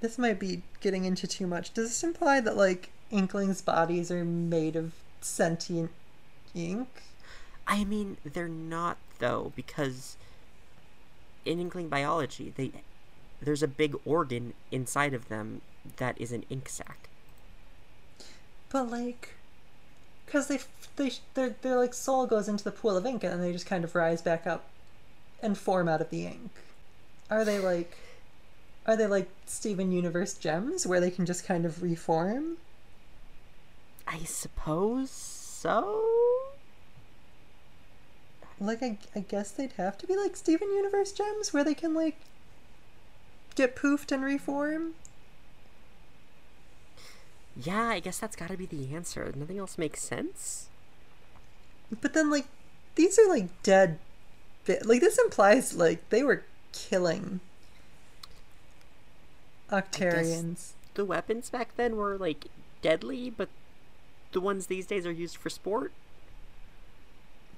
this 0.00 0.18
might 0.18 0.38
be 0.38 0.62
getting 0.80 1.04
into 1.04 1.26
too 1.26 1.46
much. 1.46 1.72
Does 1.72 1.88
this 1.88 2.04
imply 2.04 2.40
that 2.40 2.56
like 2.56 2.90
inklings' 3.10 3.62
bodies 3.62 4.10
are 4.10 4.24
made 4.24 4.76
of 4.76 4.92
sentient 5.20 5.90
ink? 6.54 6.88
I 7.66 7.84
mean, 7.84 8.16
they're 8.24 8.48
not 8.48 8.98
though, 9.18 9.52
because 9.54 10.16
in 11.44 11.58
Inkling 11.58 11.88
biology, 11.88 12.52
they 12.56 12.72
there's 13.40 13.62
a 13.62 13.68
big 13.68 13.96
organ 14.04 14.54
inside 14.70 15.14
of 15.14 15.28
them 15.28 15.62
that 15.96 16.20
is 16.20 16.32
an 16.32 16.44
ink 16.50 16.68
sac. 16.68 17.08
But 18.70 18.90
like, 18.90 19.30
because 20.26 20.48
they 20.48 20.60
they 20.96 21.12
their 21.34 21.50
their 21.62 21.76
like 21.76 21.94
soul 21.94 22.26
goes 22.26 22.48
into 22.48 22.64
the 22.64 22.72
pool 22.72 22.96
of 22.96 23.06
ink 23.06 23.24
and 23.24 23.32
then 23.32 23.40
they 23.40 23.52
just 23.52 23.66
kind 23.66 23.84
of 23.84 23.94
rise 23.94 24.22
back 24.22 24.46
up 24.46 24.64
and 25.42 25.58
form 25.58 25.88
out 25.88 26.00
of 26.00 26.10
the 26.10 26.26
ink. 26.26 26.50
Are 27.30 27.44
they 27.44 27.58
like? 27.58 27.96
Are 28.86 28.96
they 28.96 29.06
like 29.06 29.28
Steven 29.46 29.92
Universe 29.92 30.34
gems 30.34 30.86
where 30.86 31.00
they 31.00 31.10
can 31.10 31.26
just 31.26 31.44
kind 31.44 31.64
of 31.64 31.82
reform? 31.82 32.56
I 34.06 34.18
suppose 34.24 35.10
so. 35.10 36.02
Like 38.60 38.82
I, 38.82 38.98
I 39.14 39.20
guess 39.20 39.50
they'd 39.50 39.72
have 39.72 39.98
to 39.98 40.06
be 40.06 40.16
like 40.16 40.36
Steven 40.36 40.72
Universe 40.72 41.12
gems 41.12 41.52
where 41.52 41.64
they 41.64 41.74
can 41.74 41.94
like 41.94 42.16
get 43.54 43.76
poofed 43.76 44.12
and 44.12 44.24
reform. 44.24 44.94
Yeah, 47.56 47.88
I 47.88 48.00
guess 48.00 48.18
that's 48.18 48.36
got 48.36 48.48
to 48.48 48.56
be 48.56 48.66
the 48.66 48.94
answer. 48.94 49.32
Nothing 49.34 49.58
else 49.58 49.78
makes 49.78 50.02
sense. 50.02 50.68
But 52.00 52.14
then 52.14 52.30
like 52.30 52.46
these 52.94 53.18
are 53.18 53.28
like 53.28 53.62
dead 53.62 53.98
bi- 54.66 54.80
like 54.84 55.00
this 55.00 55.18
implies 55.18 55.74
like 55.74 56.08
they 56.10 56.22
were 56.22 56.44
killing 56.72 57.40
Octarians. 59.70 60.72
The 60.94 61.04
weapons 61.04 61.50
back 61.50 61.76
then 61.76 61.96
were 61.96 62.16
like 62.16 62.46
deadly, 62.82 63.30
but 63.30 63.48
the 64.32 64.40
ones 64.40 64.66
these 64.66 64.86
days 64.86 65.06
are 65.06 65.12
used 65.12 65.36
for 65.36 65.50
sport. 65.50 65.92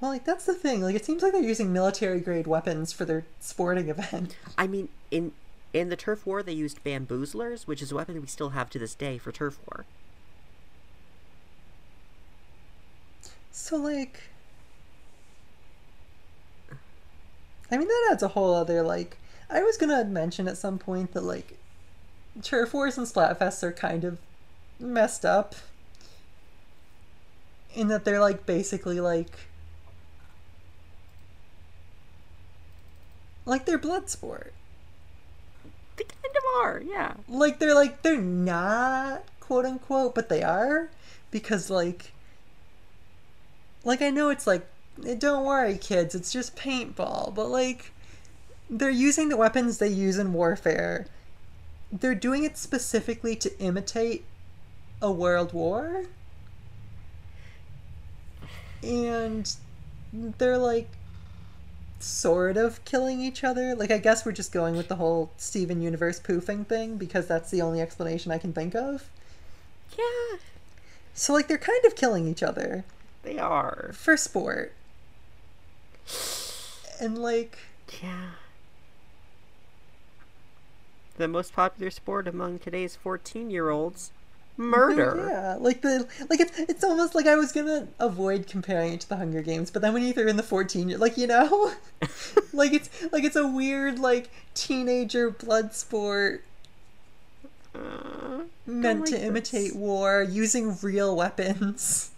Well, 0.00 0.12
like 0.12 0.24
that's 0.24 0.44
the 0.46 0.55
thing. 0.55 0.82
Like 0.82 0.94
it 0.94 1.05
seems 1.05 1.22
like 1.22 1.32
they're 1.32 1.42
using 1.42 1.72
military 1.72 2.20
grade 2.20 2.46
weapons 2.46 2.92
for 2.92 3.05
their 3.05 3.24
sporting 3.40 3.88
event. 3.90 4.36
I 4.57 4.66
mean, 4.66 4.88
in 5.11 5.32
in 5.72 5.88
the 5.88 5.96
turf 5.96 6.24
war, 6.24 6.42
they 6.42 6.52
used 6.52 6.84
bamboozlers, 6.84 7.66
which 7.66 7.82
is 7.82 7.90
a 7.90 7.96
weapon 7.96 8.20
we 8.20 8.26
still 8.28 8.50
have 8.50 8.70
to 8.70 8.78
this 8.78 8.94
day 8.94 9.18
for 9.18 9.32
turf 9.32 9.59
war. 9.68 9.84
So 13.50 13.76
like 13.76 14.20
I 17.70 17.76
mean 17.78 17.88
that 17.88 18.08
adds 18.12 18.22
a 18.22 18.28
whole 18.28 18.54
other 18.54 18.82
like 18.82 19.16
I 19.50 19.62
was 19.62 19.76
gonna 19.76 20.04
mention 20.04 20.48
at 20.48 20.58
some 20.58 20.78
point 20.78 21.12
that 21.12 21.22
like 21.22 21.58
turf 22.42 22.74
wars 22.74 22.98
and 22.98 23.06
splatfests 23.06 23.62
are 23.62 23.72
kind 23.72 24.04
of 24.04 24.18
messed 24.78 25.24
up. 25.24 25.54
In 27.74 27.88
that 27.88 28.04
they're 28.04 28.20
like 28.20 28.46
basically 28.46 29.00
like 29.00 29.48
like 33.44 33.66
they're 33.66 33.78
blood 33.78 34.08
sport. 34.08 34.52
They 35.96 36.04
kind 36.04 36.36
of 36.36 36.60
are, 36.62 36.82
yeah. 36.84 37.14
like 37.28 37.58
they're 37.58 37.74
like 37.74 38.02
they're 38.02 38.20
not 38.20 39.24
quote 39.40 39.64
unquote 39.64 40.14
but 40.14 40.28
they 40.28 40.42
are 40.42 40.88
because 41.30 41.68
like 41.68 42.12
like 43.84 44.00
i 44.00 44.08
know 44.08 44.30
it's 44.30 44.46
like 44.46 44.66
don't 45.18 45.45
worry 45.45 45.76
kids 45.76 46.14
it's 46.14 46.32
just 46.32 46.57
paintball 46.57 47.34
but 47.34 47.49
like 47.49 47.92
they're 48.70 48.90
using 48.90 49.28
the 49.28 49.36
weapons 49.36 49.78
they 49.78 49.88
use 49.88 50.18
in 50.18 50.32
warfare 50.32 51.07
they're 51.93 52.14
doing 52.14 52.44
it 52.44 52.56
specifically 52.56 53.36
to 53.36 53.56
imitate 53.60 54.24
a 55.02 55.10
world 55.10 55.52
war 55.52 56.05
and 58.82 59.56
they're 60.12 60.59
like 60.59 60.89
sort 61.98 62.56
of 62.56 62.85
killing 62.85 63.20
each 63.20 63.43
other. 63.44 63.74
Like, 63.74 63.90
I 63.90 63.98
guess 63.98 64.24
we're 64.24 64.32
just 64.32 64.52
going 64.52 64.77
with 64.77 64.89
the 64.89 64.97
whole 64.97 65.31
Steven 65.36 65.81
Universe 65.81 66.20
poofing 66.20 66.66
thing 66.66 66.97
because 66.97 67.27
that's 67.27 67.51
the 67.51 67.62
only 67.62 67.81
explanation 67.81 68.31
I 68.31 68.39
can 68.39 68.52
think 68.52 68.74
of. 68.74 69.09
Yeah, 69.97 70.39
So, 71.14 71.32
like, 71.32 71.47
they're 71.48 71.59
kind 71.59 71.85
of 71.85 71.94
killing 71.97 72.27
each 72.27 72.43
other 72.43 72.85
they 73.23 73.39
are. 73.39 73.93
for 73.94 74.16
sport. 74.16 74.73
And, 77.01 77.18
like, 77.18 77.59
Yeah. 78.02 78.31
The 81.16 81.28
most 81.28 81.52
popular 81.52 81.90
sport 81.90 82.26
among 82.26 82.59
today's 82.59 82.97
14 82.97 83.48
year 83.51 83.70
olds 83.70 84.10
murder. 84.56 85.26
yeah, 85.31 85.56
like 85.60 85.81
the 85.81 86.06
like 86.31 86.39
it's 86.40 86.59
it's 86.59 86.85
almost 86.85 87.14
like 87.14 87.26
I 87.26 87.35
was 87.36 87.51
gonna 87.52 87.86
avoid 88.01 88.47
comparing 88.48 88.93
it 88.94 89.01
to 89.02 89.09
the 89.09 89.16
Hunger 89.16 89.43
Games, 89.43 89.70
but 89.70 89.81
then 89.82 89.93
when 89.93 90.02
you 90.05 90.12
throw 90.12 90.26
in 90.26 90.36
the 90.36 90.43
fourteen, 90.43 90.89
you're 90.89 90.98
like 90.98 91.16
you 91.16 91.26
know, 91.28 91.72
like 92.52 92.72
it's 92.72 92.90
like 93.12 93.22
it's 93.24 93.36
a 93.36 93.47
weird 93.47 93.98
like 94.01 94.28
teenager 94.55 95.31
blood 95.31 95.72
sport 95.74 96.44
Uh, 97.74 98.43
meant 98.66 99.01
like 99.01 99.09
to 99.10 99.14
this. 99.16 99.22
imitate 99.22 99.74
war 99.76 100.22
using 100.22 100.76
real 100.82 101.14
weapons. 101.16 102.10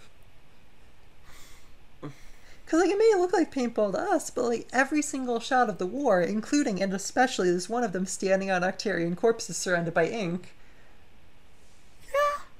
Because, 2.66 2.80
like, 2.80 2.90
it 2.90 2.98
may 2.98 3.14
look 3.16 3.32
like 3.32 3.54
paintball 3.54 3.92
to 3.92 4.00
us, 4.00 4.28
but, 4.28 4.44
like, 4.44 4.68
every 4.72 5.00
single 5.00 5.40
shot 5.40 5.70
of 5.70 5.78
the 5.78 5.86
war, 5.86 6.20
including 6.20 6.82
and 6.82 6.92
especially 6.92 7.50
this 7.50 7.68
one 7.68 7.84
of 7.84 7.92
them 7.92 8.04
standing 8.04 8.50
on 8.50 8.60
Octarian 8.60 9.16
corpses 9.16 9.56
surrounded 9.56 9.94
by 9.94 10.08
ink, 10.08 10.52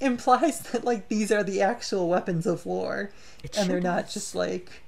implies 0.01 0.61
that, 0.61 0.85
like, 0.85 1.09
these 1.09 1.33
are 1.33 1.43
the 1.43 1.61
actual 1.61 2.09
weapons 2.09 2.47
of 2.47 2.65
war, 2.65 3.11
It 3.43 3.59
and 3.59 3.69
they're 3.69 3.81
not 3.81 4.09
just, 4.09 4.35
like, 4.35 4.83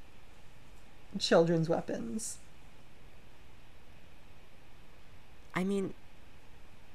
children's 1.19 1.69
weapons. 1.69 2.37
I 5.55 5.65
mean, 5.65 5.95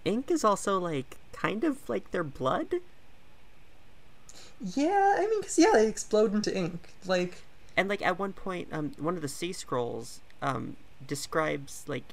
ink 0.06 0.32
is 0.32 0.44
also 0.44 0.80
like 0.80 1.18
kind 1.34 1.64
of 1.64 1.90
like 1.90 2.12
their 2.12 2.24
blood. 2.24 2.76
Yeah, 4.62 5.16
I 5.18 5.28
mean, 5.28 5.41
because, 5.41 5.60
yeah, 5.60 5.72
they 5.74 5.88
explode 5.88 6.34
into 6.34 6.56
ink. 6.56 6.94
Like, 7.06 7.41
And 7.76 7.90
like 7.90 8.02
at 8.02 8.20
one 8.20 8.34
point, 8.34 8.68
um, 8.72 8.91
one 8.98 9.16
of 9.16 9.22
the 9.22 9.28
sea 9.28 9.54
scrolls 9.54 10.20
um 10.41 10.76
describes 11.06 11.84
like 11.88 12.04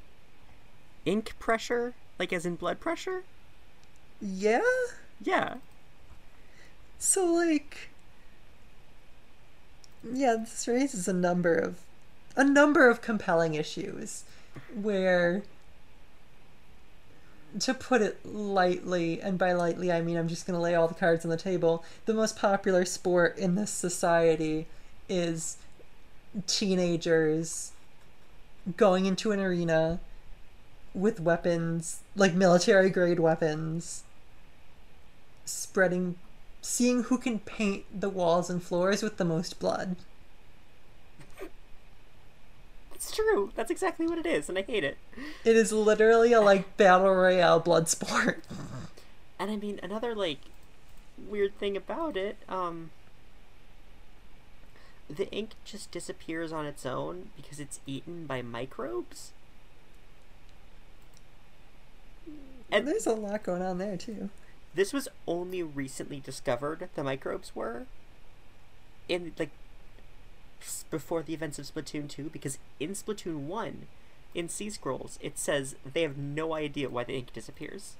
ink 1.05 1.33
pressure, 1.39 1.93
like 2.19 2.33
as 2.33 2.45
in 2.45 2.55
blood 2.55 2.79
pressure. 2.79 3.23
yeah? 4.21 4.61
Yeah. 5.23 5.55
So, 6.97 7.25
like, 7.25 7.89
yeah, 10.03 10.35
this 10.39 10.67
raises 10.67 11.07
a 11.07 11.13
number 11.13 11.55
of 11.55 11.79
a 12.35 12.43
number 12.43 12.89
of 12.89 13.01
compelling 13.01 13.55
issues 13.55 14.23
where 14.73 15.43
to 17.59 17.73
put 17.73 18.01
it 18.01 18.25
lightly, 18.25 19.21
and 19.21 19.37
by 19.37 19.51
lightly 19.53 19.91
I 19.91 20.01
mean 20.01 20.17
I'm 20.17 20.27
just 20.27 20.45
going 20.45 20.55
to 20.57 20.61
lay 20.61 20.75
all 20.75 20.87
the 20.87 20.93
cards 20.93 21.25
on 21.25 21.31
the 21.31 21.37
table, 21.37 21.83
the 22.05 22.13
most 22.13 22.37
popular 22.37 22.85
sport 22.85 23.37
in 23.37 23.55
this 23.55 23.71
society 23.71 24.67
is 25.11 25.57
teenagers 26.47 27.73
going 28.77 29.05
into 29.05 29.31
an 29.31 29.39
arena 29.39 29.99
with 30.93 31.19
weapons, 31.19 31.99
like 32.15 32.33
military 32.33 32.89
grade 32.89 33.19
weapons, 33.19 34.03
spreading, 35.45 36.15
seeing 36.61 37.03
who 37.03 37.17
can 37.17 37.39
paint 37.39 37.83
the 37.99 38.09
walls 38.09 38.49
and 38.49 38.63
floors 38.63 39.03
with 39.03 39.17
the 39.17 39.25
most 39.25 39.59
blood. 39.59 39.95
It's 42.93 43.15
true. 43.15 43.51
That's 43.55 43.71
exactly 43.71 44.07
what 44.07 44.19
it 44.19 44.25
is, 44.25 44.47
and 44.47 44.57
I 44.57 44.61
hate 44.61 44.83
it. 44.83 44.97
It 45.43 45.55
is 45.55 45.71
literally 45.71 46.33
a 46.33 46.41
like 46.41 46.77
battle 46.77 47.13
royale 47.13 47.59
blood 47.59 47.89
sport. 47.89 48.43
And 49.39 49.49
I 49.49 49.55
mean, 49.55 49.79
another 49.81 50.13
like 50.13 50.37
weird 51.17 51.57
thing 51.57 51.75
about 51.75 52.15
it, 52.15 52.37
um, 52.47 52.91
the 55.15 55.29
ink 55.31 55.51
just 55.65 55.91
disappears 55.91 56.51
on 56.51 56.65
its 56.65 56.85
own 56.85 57.29
because 57.35 57.59
it's 57.59 57.79
eaten 57.85 58.25
by 58.25 58.41
microbes. 58.41 59.33
And 62.71 62.87
there's 62.87 63.05
a 63.05 63.13
lot 63.13 63.43
going 63.43 63.61
on 63.61 63.77
there 63.77 63.97
too. 63.97 64.29
This 64.73 64.93
was 64.93 65.09
only 65.27 65.61
recently 65.61 66.21
discovered. 66.21 66.87
The 66.95 67.03
microbes 67.03 67.53
were 67.53 67.85
in 69.09 69.33
like 69.37 69.49
before 70.89 71.23
the 71.23 71.33
events 71.33 71.59
of 71.59 71.65
Splatoon 71.65 72.07
2 72.07 72.29
because 72.31 72.59
in 72.79 72.91
Splatoon 72.91 73.47
1 73.47 73.87
in 74.33 74.47
Sea 74.47 74.69
Scrolls 74.69 75.17
it 75.21 75.37
says 75.37 75.75
they 75.91 76.03
have 76.03 76.17
no 76.17 76.53
idea 76.53 76.89
why 76.89 77.03
the 77.03 77.15
ink 77.15 77.33
disappears. 77.33 77.95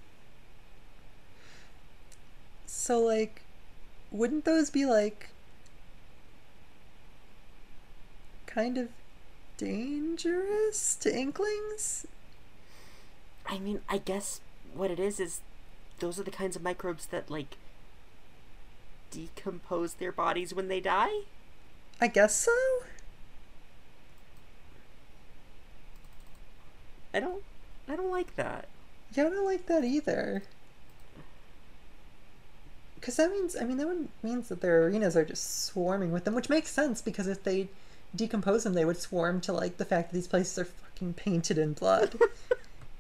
So 2.66 3.00
like 3.00 3.42
wouldn't 4.12 4.46
those 4.46 4.70
be 4.70 4.86
like 4.86 5.32
kind 8.54 8.78
of 8.78 8.90
dangerous 9.58 10.96
to 10.96 11.16
inklings? 11.16 12.06
I 13.46 13.60
mean, 13.60 13.82
I 13.90 13.98
guess 13.98 14.42
what 14.74 14.92
it 14.92 15.00
is 15.00 15.20
is 15.20 15.42
those 16.00 16.20
are 16.20 16.24
the 16.24 16.32
kinds 16.32 16.56
of 16.56 16.64
microbes 16.64 17.06
that 17.08 17.30
like 17.30 17.58
decompose 19.12 19.96
their 19.96 20.12
bodies 20.12 20.54
when 20.54 20.68
they 20.68 20.80
die. 20.80 21.22
I 22.00 22.08
guess 22.08 22.36
so. 22.36 22.56
I 27.14 27.20
don't 27.20 27.44
I 27.88 27.96
don't 27.96 28.12
like 28.12 28.36
that. 28.36 28.68
Yeah, 29.14 29.28
I 29.28 29.30
don't 29.30 29.46
like 29.46 29.66
that 29.68 29.84
either. 29.84 30.44
Because 32.96 33.18
that 33.18 33.32
means, 33.32 33.56
I 33.60 33.64
mean, 33.64 33.78
that 33.78 34.08
means 34.22 34.48
that 34.50 34.62
their 34.62 34.86
arenas 34.86 35.18
are 35.18 35.26
just 35.26 35.66
swarming 35.66 36.12
with 36.12 36.24
them, 36.24 36.36
which 36.36 36.50
makes 36.50 36.70
sense 36.70 37.02
because 37.02 37.28
if 37.28 37.44
they 37.44 37.68
decompose 38.16 38.64
them, 38.64 38.74
they 38.74 38.86
would 38.86 38.98
swarm 38.98 39.42
to 39.42 39.54
like 39.54 39.78
the 39.78 39.86
fact 39.86 40.12
that 40.12 40.16
these 40.16 40.28
places 40.28 40.58
are 40.60 40.66
fucking 40.66 41.14
painted 41.14 41.58
in 41.58 41.74
blood. 41.74 42.16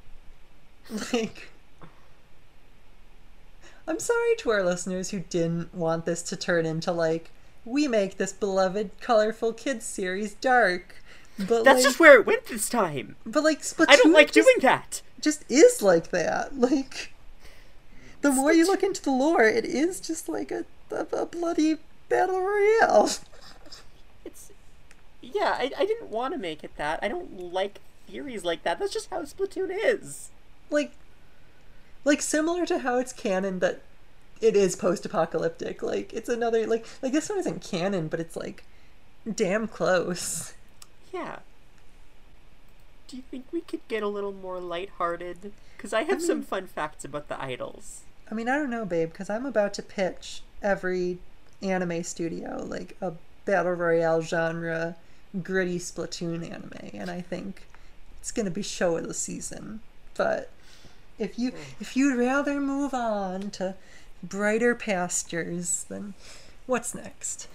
like, 1.13 1.49
I'm 3.87 3.99
sorry 3.99 4.35
to 4.39 4.49
our 4.51 4.63
listeners 4.63 5.09
who 5.09 5.19
didn't 5.19 5.73
want 5.73 6.05
this 6.05 6.21
to 6.23 6.35
turn 6.35 6.65
into 6.65 6.91
like 6.91 7.31
we 7.65 7.87
make 7.87 8.17
this 8.17 8.33
beloved, 8.33 8.89
colorful 9.01 9.53
kids 9.53 9.85
series 9.85 10.33
dark, 10.35 10.95
but 11.37 11.63
That's 11.63 11.77
like, 11.77 11.83
just 11.83 11.99
where 11.99 12.19
it 12.19 12.25
went 12.25 12.45
this 12.45 12.69
time. 12.69 13.15
but 13.25 13.43
like 13.43 13.61
Splatoon 13.61 13.85
I 13.89 13.95
don't 13.97 14.13
like 14.13 14.31
just- 14.31 14.47
doing 14.47 14.57
that. 14.61 15.01
just 15.19 15.43
is 15.49 15.81
like 15.81 16.09
that. 16.11 16.57
Like 16.59 17.13
the 18.21 18.31
more 18.31 18.53
you 18.53 18.65
look 18.67 18.83
into 18.83 19.01
the 19.01 19.11
lore, 19.11 19.43
it 19.43 19.65
is 19.65 19.99
just 19.99 20.29
like 20.29 20.51
a, 20.51 20.65
a, 20.91 21.05
a 21.15 21.25
bloody 21.25 21.77
battle 22.09 22.39
royale. 22.41 23.09
Yeah, 25.33 25.55
I, 25.57 25.71
I 25.77 25.85
didn't 25.85 26.09
want 26.09 26.33
to 26.33 26.39
make 26.39 26.63
it 26.63 26.75
that. 26.77 26.99
I 27.01 27.07
don't 27.07 27.53
like 27.53 27.79
theories 28.07 28.43
like 28.43 28.63
that. 28.63 28.79
That's 28.79 28.93
just 28.93 29.09
how 29.09 29.21
Splatoon 29.21 29.69
is. 29.71 30.29
Like 30.69 30.93
like 32.03 32.21
similar 32.21 32.65
to 32.65 32.79
how 32.79 32.97
it's 32.97 33.13
canon 33.13 33.59
that 33.59 33.81
it 34.41 34.55
is 34.55 34.75
post-apocalyptic. 34.75 35.83
Like 35.83 36.13
it's 36.13 36.29
another 36.29 36.65
like 36.67 36.85
like 37.01 37.11
this 37.13 37.29
one 37.29 37.39
isn't 37.39 37.61
canon, 37.61 38.07
but 38.07 38.19
it's 38.19 38.35
like 38.35 38.63
damn 39.35 39.67
close. 39.67 40.53
Yeah. 41.13 41.39
Do 43.07 43.17
you 43.17 43.23
think 43.29 43.45
we 43.51 43.61
could 43.61 43.85
get 43.87 44.03
a 44.03 44.07
little 44.07 44.31
more 44.31 44.59
lighthearted? 44.59 45.51
Because 45.75 45.93
I 45.93 46.03
have 46.03 46.21
some 46.21 46.39
mean- 46.39 46.47
fun 46.47 46.67
facts 46.67 47.03
about 47.05 47.27
the 47.27 47.41
idols. 47.41 48.01
I 48.29 48.33
mean, 48.33 48.47
I 48.47 48.55
don't 48.55 48.69
know, 48.69 48.85
babe, 48.85 49.11
because 49.11 49.29
I'm 49.29 49.45
about 49.45 49.73
to 49.73 49.83
pitch 49.83 50.41
every 50.61 51.19
anime 51.61 52.01
studio 52.03 52.63
like 52.67 52.95
a 53.01 53.13
battle 53.45 53.73
royale 53.73 54.21
genre 54.21 54.95
gritty 55.43 55.79
Splatoon 55.79 56.43
anime, 56.49 56.91
and 56.93 57.09
I 57.09 57.21
think 57.21 57.63
it's 58.19 58.31
gonna 58.31 58.51
be 58.51 58.61
show 58.61 58.97
of 58.97 59.07
the 59.07 59.13
season. 59.13 59.81
But 60.15 60.49
if 61.17 61.37
you 61.37 61.53
if 61.79 61.95
you'd 61.95 62.17
rather 62.17 62.59
move 62.59 62.93
on 62.93 63.51
to 63.51 63.75
brighter 64.23 64.75
pastures, 64.75 65.85
then 65.89 66.13
what's 66.65 66.93
next? 66.93 67.47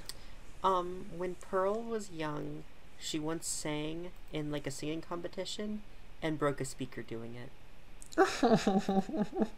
Um, 0.65 1.07
when 1.17 1.37
Pearl 1.37 1.81
was 1.83 2.11
young, 2.11 2.65
she 2.99 3.19
once 3.19 3.47
sang 3.47 4.11
in 4.33 4.51
like 4.51 4.67
a 4.67 4.71
singing 4.71 5.01
competition 5.01 5.83
and 6.23 6.39
broke 6.39 6.61
a 6.61 6.65
speaker 6.65 7.03
doing 7.03 7.35
it. 7.37 7.51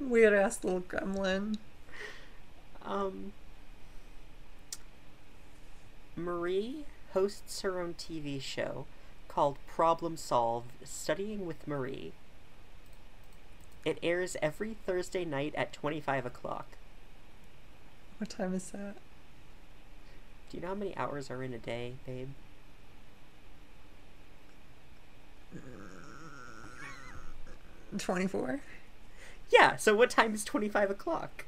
Weird 0.00 0.34
ass 0.34 0.62
little 0.62 0.82
gremlin. 0.82 1.56
Um, 2.84 3.32
Marie 6.18 6.84
hosts 7.12 7.60
her 7.62 7.80
own 7.80 7.94
TV 7.94 8.40
show 8.40 8.86
called 9.28 9.56
Problem 9.66 10.16
Solve 10.16 10.64
Studying 10.84 11.46
with 11.46 11.66
Marie. 11.66 12.12
It 13.84 13.98
airs 14.02 14.36
every 14.42 14.74
Thursday 14.74 15.24
night 15.24 15.54
at 15.56 15.72
25 15.72 16.26
o'clock. 16.26 16.66
What 18.18 18.30
time 18.30 18.52
is 18.52 18.70
that? 18.72 18.96
Do 20.50 20.56
you 20.56 20.60
know 20.62 20.68
how 20.68 20.74
many 20.74 20.96
hours 20.96 21.30
are 21.30 21.42
in 21.42 21.52
a 21.52 21.58
day, 21.58 21.94
babe? 22.04 22.30
Twenty 27.96 28.26
four. 28.26 28.60
Yeah, 29.50 29.76
so 29.76 29.94
what 29.94 30.10
time 30.10 30.34
is 30.34 30.44
25 30.44 30.90
o'clock? 30.90 31.46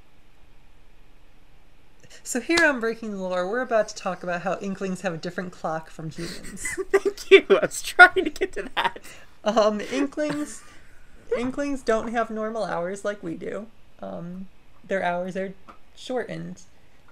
So 2.22 2.40
here 2.40 2.64
on 2.64 2.80
Breaking 2.80 3.12
the 3.12 3.18
Lore, 3.18 3.48
we're 3.48 3.60
about 3.60 3.88
to 3.88 3.94
talk 3.94 4.22
about 4.22 4.42
how 4.42 4.58
Inklings 4.60 5.00
have 5.02 5.14
a 5.14 5.18
different 5.18 5.52
clock 5.52 5.90
from 5.90 6.10
humans. 6.10 6.66
Thank 6.90 7.30
you. 7.30 7.44
I 7.50 7.66
was 7.66 7.82
trying 7.82 8.24
to 8.24 8.30
get 8.30 8.52
to 8.52 8.68
that. 8.74 8.98
Um, 9.44 9.80
Inklings, 9.80 10.62
Inklings 11.36 11.82
don't 11.82 12.08
have 12.08 12.30
normal 12.30 12.64
hours 12.64 13.04
like 13.04 13.22
we 13.22 13.36
do. 13.36 13.66
Um, 14.00 14.48
their 14.86 15.02
hours 15.02 15.36
are 15.36 15.54
shortened. 15.96 16.62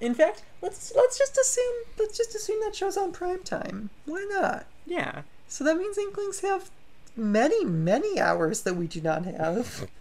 In 0.01 0.15
fact, 0.15 0.43
let's 0.63 0.93
let's 0.95 1.19
just 1.19 1.37
assume 1.37 1.75
let's 1.99 2.17
just 2.17 2.35
assume 2.35 2.61
that 2.65 2.75
show's 2.75 2.97
on 2.97 3.13
prime 3.13 3.43
time. 3.43 3.91
Why 4.05 4.27
not? 4.31 4.67
Yeah. 4.87 5.23
So 5.49 5.65
that 5.65 5.77
means 5.77 5.99
Inklings 5.99 6.41
have 6.41 6.71
many 7.17 7.65
many 7.65 8.21
hours 8.21 8.63
that 8.63 8.77
we 8.77 8.87
do 8.87 9.01
not 9.01 9.25
have. 9.25 9.89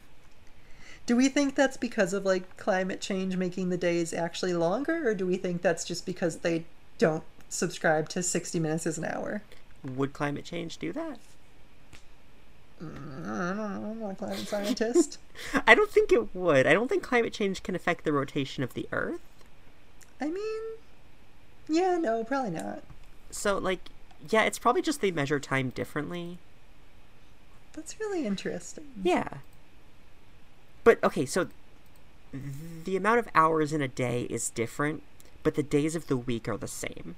Do 1.07 1.15
we 1.15 1.29
think 1.29 1.55
that's 1.55 1.77
because 1.77 2.13
of 2.13 2.25
like 2.25 2.57
climate 2.57 3.01
change 3.01 3.37
making 3.37 3.69
the 3.69 3.77
days 3.77 4.13
actually 4.13 4.53
longer, 4.53 5.09
or 5.09 5.15
do 5.15 5.25
we 5.25 5.37
think 5.37 5.61
that's 5.61 5.85
just 5.85 6.05
because 6.05 6.37
they 6.37 6.65
don't 6.99 7.23
subscribe 7.49 8.09
to 8.09 8.21
sixty 8.21 8.59
minutes 8.59 8.85
as 8.85 8.97
an 8.97 9.05
hour? 9.05 9.41
Would 9.83 10.13
climate 10.13 10.43
change 10.43 10.77
do 10.77 10.91
that? 10.91 11.17
I 12.81 12.83
don't 12.83 13.25
know. 13.25 13.89
I'm 13.91 13.99
not 13.99 14.11
a 14.11 14.15
climate 14.15 14.47
scientist. 14.47 15.17
I 15.67 15.73
don't 15.73 15.89
think 15.89 16.11
it 16.11 16.35
would. 16.35 16.67
I 16.67 16.73
don't 16.73 16.89
think 16.89 17.03
climate 17.03 17.33
change 17.33 17.63
can 17.63 17.73
affect 17.73 18.03
the 18.03 18.11
rotation 18.11 18.63
of 18.63 18.73
the 18.73 18.87
Earth. 18.91 19.21
I 20.19 20.25
mean, 20.25 20.61
yeah, 21.69 21.97
no, 21.97 22.23
probably 22.23 22.51
not. 22.51 22.83
So, 23.31 23.57
like, 23.57 23.79
yeah, 24.29 24.43
it's 24.43 24.59
probably 24.59 24.81
just 24.81 25.01
they 25.01 25.11
measure 25.11 25.39
time 25.39 25.69
differently. 25.69 26.37
That's 27.73 27.99
really 27.99 28.25
interesting. 28.25 28.85
Yeah. 29.03 29.29
But, 30.87 31.03
okay, 31.03 31.25
so 31.25 31.49
the 32.85 32.95
amount 32.95 33.19
of 33.19 33.27
hours 33.35 33.73
in 33.73 33.81
a 33.81 33.89
day 33.89 34.21
is 34.29 34.49
different, 34.49 35.03
but 35.43 35.55
the 35.55 35.61
days 35.61 35.97
of 35.97 36.07
the 36.07 36.15
week 36.15 36.47
are 36.47 36.55
the 36.55 36.65
same. 36.65 37.17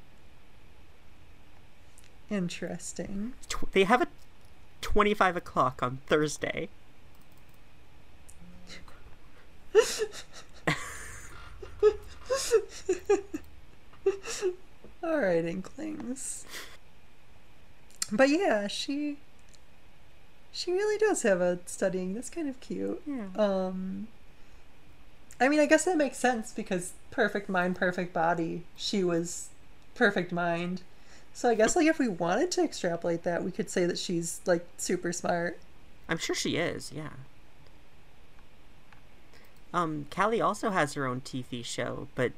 Interesting. 2.31 3.33
Tw- 3.47 3.71
they 3.71 3.83
have 3.83 4.01
a 4.01 4.07
25 4.81 5.37
o'clock 5.37 5.83
on 5.83 5.99
Thursday. 6.07 6.69
All 15.03 15.19
right, 15.19 15.45
Inklings. 15.45 16.43
But 18.11 18.29
yeah, 18.29 18.65
she 18.65 19.17
she 20.51 20.71
really 20.71 20.97
does 20.97 21.21
have 21.23 21.41
a 21.41 21.59
studying. 21.65 22.13
That's 22.13 22.29
kind 22.29 22.49
of 22.49 22.59
cute. 22.59 23.01
Yeah. 23.05 23.27
Um 23.35 24.07
I 25.41 25.47
mean, 25.47 25.59
I 25.59 25.65
guess 25.65 25.85
that 25.85 25.97
makes 25.97 26.17
sense 26.17 26.51
because 26.51 26.93
perfect 27.11 27.47
mind, 27.47 27.75
perfect 27.75 28.13
body. 28.13 28.63
She 28.75 29.03
was 29.03 29.49
perfect 29.95 30.31
mind. 30.31 30.81
So 31.33 31.49
I 31.49 31.55
guess 31.55 31.75
like 31.75 31.87
if 31.87 31.99
we 31.99 32.07
wanted 32.07 32.51
to 32.51 32.63
extrapolate 32.63 33.23
that, 33.23 33.43
we 33.43 33.51
could 33.51 33.69
say 33.69 33.85
that 33.85 33.97
she's 33.97 34.41
like 34.45 34.65
super 34.77 35.13
smart. 35.13 35.57
I'm 36.09 36.17
sure 36.17 36.35
she 36.35 36.57
is, 36.57 36.91
yeah. 36.93 37.09
Um, 39.73 40.07
Callie 40.09 40.41
also 40.41 40.71
has 40.71 40.95
her 40.95 41.05
own 41.05 41.21
TV 41.21 41.63
show, 41.63 42.07
but 42.15 42.31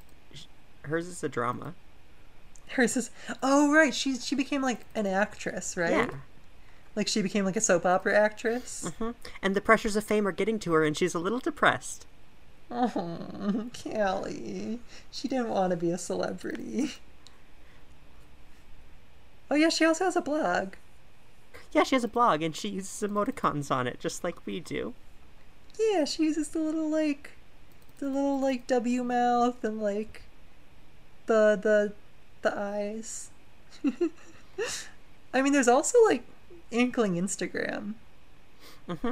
hers 0.84 1.08
is 1.08 1.24
a 1.24 1.30
drama. 1.30 1.74
Hers 2.70 2.98
is 2.98 3.10
oh 3.42 3.74
right, 3.74 3.94
she 3.94 4.18
she 4.18 4.36
became 4.36 4.62
like 4.62 4.82
an 4.96 5.08
actress, 5.08 5.76
right? 5.78 5.92
Yeah. 5.92 6.10
Like 6.96 7.08
she 7.08 7.22
became 7.22 7.46
like 7.46 7.56
a 7.56 7.62
soap 7.62 7.86
opera 7.86 8.18
actress. 8.18 8.92
hmm 8.98 9.12
And 9.42 9.56
the 9.56 9.62
pressures 9.62 9.96
of 9.96 10.04
fame 10.04 10.28
are 10.28 10.32
getting 10.32 10.60
to 10.60 10.74
her, 10.74 10.84
and 10.84 10.98
she's 10.98 11.14
a 11.14 11.20
little 11.20 11.40
depressed. 11.40 12.06
Oh, 12.70 13.70
Callie. 13.84 14.80
She 15.12 15.28
didn't 15.28 15.50
want 15.50 15.72
to 15.72 15.78
be 15.78 15.92
a 15.92 15.98
celebrity. 15.98 16.92
Oh 19.50 19.56
yeah, 19.56 19.70
she 19.70 19.84
also 19.86 20.06
has 20.06 20.16
a 20.16 20.22
blog. 20.22 20.74
Yeah, 21.74 21.84
she 21.84 21.96
has 21.96 22.04
a 22.04 22.10
blog, 22.10 22.42
and 22.42 22.56
she 22.56 22.70
uses 22.70 23.08
emoticons 23.10 23.70
on 23.72 23.88
it, 23.88 24.00
just 24.00 24.24
like 24.24 24.46
we 24.46 24.60
do. 24.60 24.94
Yeah, 25.80 26.06
she 26.06 26.24
uses 26.24 26.50
the 26.50 26.60
little 26.60 26.90
like 26.90 27.32
the 28.00 28.08
little 28.08 28.40
like 28.40 28.68
W 28.68 29.04
mouth 29.04 29.64
and 29.64 29.82
like 29.82 30.24
the 31.26 31.60
the 31.62 31.94
the 32.42 32.58
eyes. 32.58 33.30
I 35.34 35.42
mean 35.42 35.54
there's 35.54 35.68
also 35.68 35.98
like 36.06 36.24
Inkling 36.72 37.16
Instagram. 37.16 37.94
Mm-hmm. 38.88 39.12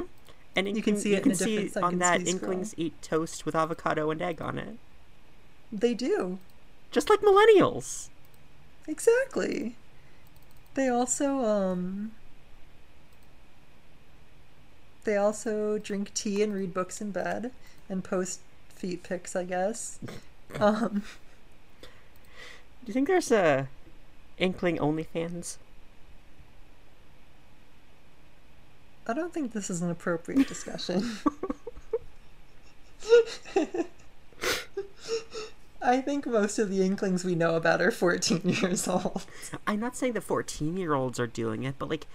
And 0.56 0.76
You 0.76 0.82
can 0.82 0.96
see 0.96 1.10
you 1.10 1.16
it 1.16 1.22
can 1.22 1.34
see 1.34 1.70
on 1.80 1.98
that 1.98 2.20
speed 2.22 2.28
scroll. 2.36 2.50
Inklings 2.52 2.74
eat 2.76 3.00
toast 3.02 3.46
with 3.46 3.54
avocado 3.54 4.10
and 4.10 4.20
egg 4.20 4.42
on 4.42 4.58
it, 4.58 4.76
They 5.72 5.94
do. 5.94 6.38
just 6.90 7.08
like 7.08 7.20
millennials. 7.20 8.08
Exactly. 8.88 9.76
They 10.74 10.88
also 10.88 11.44
um 11.44 12.12
they 15.04 15.16
also 15.16 15.78
drink 15.78 16.12
tea 16.14 16.42
and 16.42 16.52
read 16.54 16.74
books 16.74 17.00
in 17.00 17.10
bed 17.10 17.52
and 17.88 18.02
post 18.04 18.40
feet 18.74 19.02
pics, 19.02 19.34
I 19.36 19.44
guess. 19.44 19.98
Um 20.58 21.04
Do 21.80 22.86
you 22.86 22.92
think 22.92 23.06
there's 23.06 23.30
a 23.30 23.68
Inkling 24.38 24.78
OnlyFans? 24.78 25.58
I 29.10 29.12
don't 29.12 29.34
think 29.34 29.52
this 29.52 29.70
is 29.70 29.82
an 29.82 29.90
appropriate 29.90 30.46
discussion. 30.46 31.18
I 35.82 36.00
think 36.00 36.26
most 36.26 36.60
of 36.60 36.70
the 36.70 36.82
Inklings 36.82 37.24
we 37.24 37.34
know 37.34 37.56
about 37.56 37.82
are 37.82 37.90
14 37.90 38.42
years 38.44 38.86
old. 38.86 39.26
I'm 39.66 39.80
not 39.80 39.96
saying 39.96 40.12
the 40.12 40.20
14 40.20 40.76
year 40.76 40.94
olds 40.94 41.18
are 41.18 41.26
doing 41.26 41.64
it, 41.64 41.74
but 41.76 41.90
like 41.90 42.06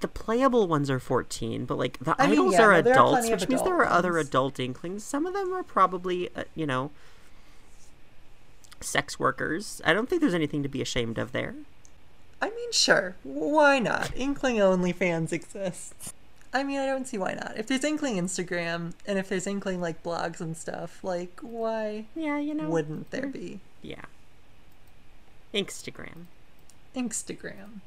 the 0.00 0.08
playable 0.08 0.66
ones 0.66 0.90
are 0.90 0.98
14, 0.98 1.64
but 1.66 1.78
like 1.78 1.98
the 2.00 2.16
I 2.20 2.26
mean, 2.26 2.50
yeah, 2.50 2.62
are 2.62 2.82
no, 2.82 2.90
are 2.90 2.92
adults, 2.92 3.20
plenty 3.20 3.30
which 3.30 3.48
means 3.48 3.62
there 3.62 3.76
are 3.76 3.86
other 3.86 4.18
adult 4.18 4.58
Inklings. 4.58 5.04
Some 5.04 5.24
of 5.24 5.34
them 5.34 5.52
are 5.52 5.62
probably, 5.62 6.34
uh, 6.34 6.44
you 6.56 6.66
know, 6.66 6.90
sex 8.80 9.20
workers. 9.20 9.80
I 9.84 9.92
don't 9.92 10.08
think 10.08 10.20
there's 10.20 10.34
anything 10.34 10.64
to 10.64 10.68
be 10.68 10.82
ashamed 10.82 11.18
of 11.18 11.30
there. 11.30 11.54
I 12.40 12.50
mean, 12.50 12.72
sure. 12.72 13.16
Why 13.24 13.78
not? 13.78 14.12
Inkling 14.16 14.56
OnlyFans 14.56 15.32
exists. 15.32 16.12
I 16.52 16.62
mean, 16.62 16.78
I 16.78 16.86
don't 16.86 17.06
see 17.06 17.18
why 17.18 17.34
not. 17.34 17.54
If 17.56 17.66
there's 17.66 17.84
Inkling 17.84 18.16
Instagram 18.16 18.94
and 19.06 19.18
if 19.18 19.28
there's 19.28 19.46
Inkling 19.46 19.80
like 19.80 20.02
blogs 20.02 20.40
and 20.40 20.56
stuff, 20.56 21.02
like 21.02 21.38
why 21.42 22.06
Yeah, 22.14 22.38
you 22.38 22.54
know. 22.54 22.68
wouldn't 22.68 23.10
there 23.10 23.26
be 23.26 23.60
Yeah. 23.82 24.04
Instagram. 25.52 26.26
Instagram? 26.96 27.80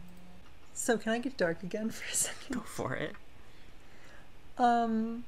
So 0.73 0.97
can 0.97 1.11
I 1.13 1.19
get 1.19 1.37
dark 1.37 1.63
again 1.63 1.89
for 1.89 2.03
a 2.11 2.15
second? 2.15 2.55
Go 2.55 2.61
for 2.61 2.95
it. 2.95 3.13
Um, 4.57 5.23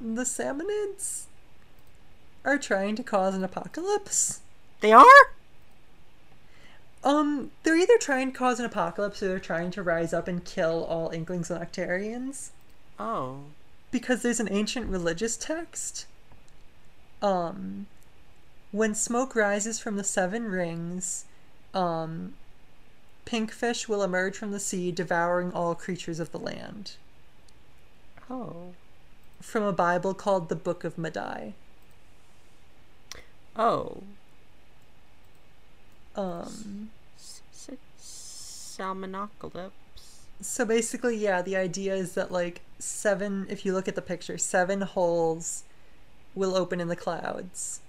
the 0.00 0.24
Salmonids 0.24 1.24
are 2.44 2.58
trying 2.58 2.96
to 2.96 3.02
cause 3.02 3.34
an 3.34 3.44
apocalypse. 3.44 4.40
They 4.80 4.92
are? 4.92 5.04
Um, 7.04 7.50
they're 7.62 7.76
either 7.76 7.98
trying 7.98 8.32
to 8.32 8.38
cause 8.38 8.60
an 8.60 8.64
apocalypse 8.66 9.22
or 9.22 9.28
they're 9.28 9.40
trying 9.40 9.70
to 9.72 9.82
rise 9.82 10.12
up 10.12 10.28
and 10.28 10.44
kill 10.44 10.84
all 10.84 11.10
Inklings 11.10 11.50
and 11.50 11.60
Octarians. 11.60 12.50
Oh. 12.98 13.40
because 13.90 14.22
there's 14.22 14.40
an 14.40 14.48
ancient 14.50 14.86
religious 14.88 15.36
text. 15.36 16.06
Um, 17.20 17.86
when 18.70 18.94
smoke 18.94 19.34
rises 19.34 19.78
from 19.78 19.96
the 19.96 20.04
seven 20.04 20.44
rings, 20.44 21.24
um, 21.74 22.34
pinkfish 23.26 23.88
will 23.88 24.02
emerge 24.02 24.36
from 24.36 24.50
the 24.52 24.60
sea, 24.60 24.92
devouring 24.92 25.52
all 25.52 25.74
creatures 25.74 26.20
of 26.20 26.32
the 26.32 26.38
land. 26.38 26.92
Oh. 28.30 28.72
From 29.40 29.64
a 29.64 29.72
Bible 29.72 30.14
called 30.14 30.48
the 30.48 30.56
Book 30.56 30.84
of 30.84 30.96
Madai. 30.96 31.54
Oh. 33.56 34.02
Um, 36.14 36.90
S- 37.18 37.40
s- 37.52 38.76
Salmonocalypse. 38.78 39.70
so 40.40 40.64
basically, 40.64 41.16
yeah, 41.16 41.42
the 41.42 41.56
idea 41.56 41.94
is 41.94 42.14
that 42.14 42.30
like 42.30 42.60
seven. 42.78 43.46
If 43.48 43.64
you 43.64 43.72
look 43.72 43.88
at 43.88 43.94
the 43.94 44.02
picture, 44.02 44.36
seven 44.38 44.82
holes 44.82 45.64
will 46.34 46.54
open 46.54 46.80
in 46.80 46.88
the 46.88 46.96
clouds, 46.96 47.80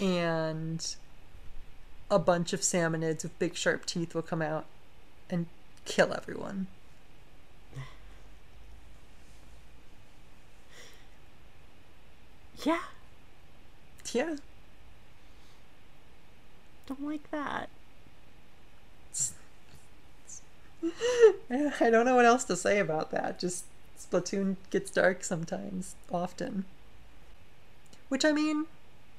and 0.00 0.94
a 2.10 2.18
bunch 2.18 2.52
of 2.52 2.60
salmonids 2.60 3.22
with 3.22 3.38
big 3.38 3.54
sharp 3.56 3.84
teeth 3.86 4.14
will 4.14 4.22
come 4.22 4.42
out 4.42 4.66
and 5.30 5.46
kill 5.84 6.12
everyone. 6.14 6.66
Yeah. 12.64 12.80
Yeah, 14.12 14.36
Don't 16.88 17.04
like 17.04 17.30
that. 17.30 17.68
I 21.50 21.90
don't 21.90 22.06
know 22.06 22.16
what 22.16 22.24
else 22.24 22.44
to 22.44 22.56
say 22.56 22.78
about 22.78 23.10
that. 23.10 23.38
Just 23.38 23.64
Splatoon 23.98 24.56
gets 24.70 24.90
dark 24.90 25.22
sometimes, 25.22 25.96
often. 26.10 26.64
Which 28.08 28.24
I 28.24 28.32
mean, 28.32 28.64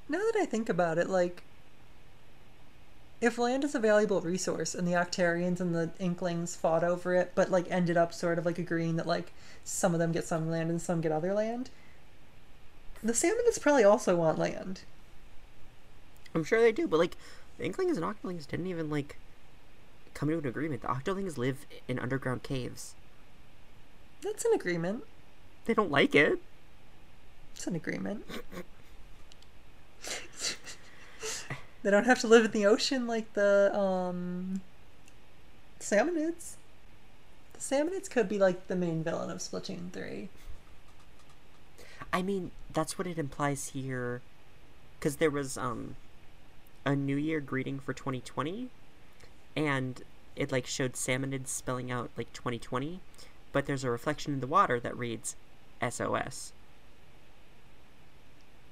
now 0.08 0.18
that 0.18 0.40
I 0.40 0.46
think 0.46 0.68
about 0.68 0.98
it, 0.98 1.10
like 1.10 1.44
if 3.22 3.38
land 3.38 3.64
is 3.64 3.76
a 3.76 3.80
valuable 3.80 4.22
resource 4.22 4.74
and 4.74 4.88
the 4.88 4.94
Octarians 4.94 5.60
and 5.60 5.76
the 5.76 5.92
Inklings 6.00 6.56
fought 6.56 6.84
over 6.84 7.14
it, 7.14 7.34
but 7.36 7.52
like 7.52 7.70
ended 7.70 7.98
up 7.98 8.14
sort 8.14 8.40
of 8.40 8.46
like 8.46 8.58
agreeing 8.58 8.96
that 8.96 9.06
like 9.06 9.32
some 9.64 9.94
of 9.94 10.00
them 10.00 10.12
get 10.12 10.26
some 10.26 10.50
land 10.50 10.72
and 10.72 10.82
some 10.82 11.02
get 11.02 11.12
other 11.12 11.34
land, 11.34 11.70
the 13.04 13.14
Salmonids 13.14 13.62
probably 13.62 13.84
also 13.84 14.16
want 14.16 14.40
land. 14.40 14.82
I'm 16.34 16.44
sure 16.44 16.62
they 16.62 16.72
do, 16.72 16.88
but 16.88 17.00
like 17.00 17.18
the 17.60 17.66
Inklings 17.66 17.98
and 17.98 18.06
Octolings 18.06 18.48
didn't 18.48 18.68
even 18.68 18.90
like 18.90 19.18
come 20.14 20.30
to 20.30 20.38
an 20.38 20.46
agreement. 20.46 20.82
The 20.82 20.88
Octolings 20.88 21.38
live 21.38 21.68
in 21.88 22.00
underground 22.00 22.42
caves. 22.42 22.96
That's 24.22 24.46
an 24.46 24.54
agreement. 24.54 25.04
They 25.66 25.74
don't 25.74 25.92
like 25.92 26.16
it. 26.16 26.40
It's 27.54 27.68
an 27.68 27.76
agreement. 27.76 28.26
they 31.84 31.92
don't 31.92 32.06
have 32.06 32.20
to 32.22 32.28
live 32.28 32.46
in 32.46 32.52
the 32.52 32.66
ocean 32.66 33.06
like 33.06 33.34
the 33.34 33.78
um 33.78 34.62
salmonids. 35.80 36.56
The 37.54 37.60
salmonids 37.60 38.10
could 38.10 38.30
be 38.30 38.40
like 38.40 38.68
the 38.68 38.76
main 38.76 39.04
villain 39.04 39.30
of 39.30 39.40
Splatoon 39.40 39.92
3. 39.92 40.30
I 42.12 42.22
mean, 42.22 42.52
that's 42.74 42.98
what 42.98 43.06
it 43.06 43.20
implies 43.20 43.70
here, 43.70 44.22
because 44.98 45.18
there 45.18 45.30
was 45.30 45.58
um 45.58 45.98
a 46.86 46.96
New 46.96 47.16
Year 47.18 47.40
greeting 47.40 47.80
for 47.80 47.94
2020, 47.94 48.70
and 49.56 50.02
it 50.36 50.52
like 50.52 50.66
showed 50.66 50.94
salmonids 50.94 51.48
spelling 51.48 51.92
out 51.92 52.10
like 52.18 52.32
2020, 52.34 53.00
but 53.52 53.66
there's 53.66 53.84
a 53.84 53.92
reflection 53.92 54.34
in 54.34 54.40
the 54.40 54.48
water 54.48 54.80
that 54.80 54.98
reads 54.98 55.36
SOS. 55.88 56.54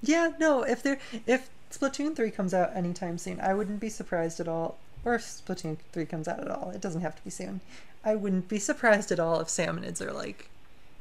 Yeah, 0.01 0.31
no, 0.39 0.63
if 0.63 0.83
there 0.83 0.99
if 1.25 1.49
Splatoon 1.71 2.15
3 2.15 2.31
comes 2.31 2.53
out 2.53 2.75
anytime 2.75 3.17
soon, 3.17 3.39
I 3.41 3.53
wouldn't 3.53 3.79
be 3.79 3.89
surprised 3.89 4.39
at 4.39 4.47
all. 4.47 4.77
Or 5.03 5.15
if 5.15 5.23
Splatoon 5.23 5.77
3 5.91 6.05
comes 6.05 6.27
out 6.27 6.39
at 6.39 6.49
all. 6.49 6.71
It 6.71 6.81
doesn't 6.81 7.01
have 7.01 7.15
to 7.15 7.23
be 7.23 7.29
soon. 7.29 7.61
I 8.03 8.15
wouldn't 8.15 8.47
be 8.47 8.59
surprised 8.59 9.11
at 9.11 9.19
all 9.19 9.39
if 9.39 9.47
salmonids 9.47 10.01
are 10.01 10.13
like 10.13 10.49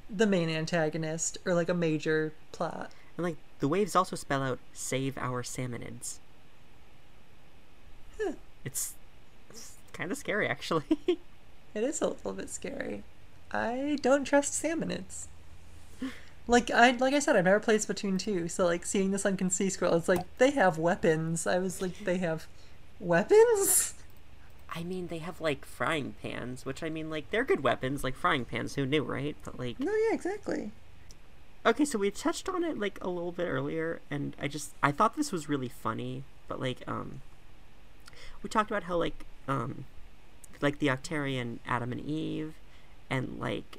the 0.09 0.27
main 0.27 0.49
antagonist 0.49 1.39
or 1.45 1.55
like 1.55 1.69
a 1.69 1.75
major 1.75 2.33
plot. 2.53 2.91
And 3.17 3.25
like 3.25 3.37
the 3.61 3.69
waves 3.69 3.95
also 3.95 4.17
spell 4.17 4.43
out 4.43 4.59
"Save 4.73 5.17
our 5.19 5.43
salmonids." 5.43 6.19
Huh. 8.21 8.33
It's, 8.65 8.95
it's 9.51 9.75
kind 9.93 10.11
of 10.13 10.19
scary, 10.19 10.49
actually. 10.49 10.85
It 11.75 11.83
is 11.85 12.01
a 12.01 12.09
little 12.09 12.33
bit 12.33 12.49
scary. 12.49 13.03
I 13.53 13.99
don't 14.01 14.25
trust 14.25 14.55
salmonids. 14.63 15.27
Like 16.49 16.71
I 16.71 16.93
like 16.93 17.13
I 17.13 17.19
said, 17.19 17.37
I've 17.37 17.45
never 17.45 17.61
played 17.61 17.81
Splatoon 17.81 18.19
2, 18.19 18.49
so 18.49 18.65
like 18.65 18.87
seeing 18.87 19.11
the 19.11 19.19
Sunken 19.19 19.51
Sea 19.51 19.69
Scroll, 19.69 19.95
it's 19.97 20.09
like 20.09 20.25
they 20.39 20.53
have 20.53 20.79
weapons. 20.79 21.47
I 21.47 21.59
was 21.59 21.83
like, 21.83 21.99
they 22.05 22.17
have 22.17 22.47
weapons? 22.99 23.93
I 24.75 24.85
mean, 24.85 25.09
they 25.09 25.19
have 25.19 25.39
like 25.41 25.67
frying 25.67 26.15
pans, 26.23 26.65
which 26.65 26.83
I 26.83 26.89
mean, 26.89 27.11
like 27.11 27.31
they're 27.31 27.45
good 27.45 27.63
weapons, 27.63 28.03
like 28.03 28.15
frying 28.15 28.47
pans. 28.47 28.77
Who 28.77 28.87
knew, 28.87 29.03
right? 29.03 29.37
But 29.45 29.59
like, 29.59 29.79
No, 29.79 29.93
yeah, 29.93 30.15
exactly. 30.15 30.71
okay, 31.67 31.85
so 31.85 31.99
we 31.99 32.11
touched 32.11 32.49
on 32.49 32.65
it 32.65 32.79
like 32.79 32.99
a 33.03 33.09
little 33.11 33.33
bit 33.33 33.49
earlier, 33.49 34.01
and 34.11 34.35
I 34.41 34.49
just 34.49 34.71
I 34.83 34.93
thought 34.93 35.15
this 35.17 35.31
was 35.31 35.47
really 35.49 35.69
funny, 35.69 36.25
but 36.49 36.59
like, 36.59 36.79
um, 36.87 37.21
we 38.47 38.49
talked 38.49 38.71
about 38.71 38.85
how 38.85 38.97
like, 38.97 39.27
um, 39.49 39.87
like 40.63 40.79
the 40.79 40.87
Octarian 40.87 41.59
Adam 41.67 41.91
and 41.91 42.01
Eve, 42.01 42.55
and 43.11 43.41
like 43.41 43.79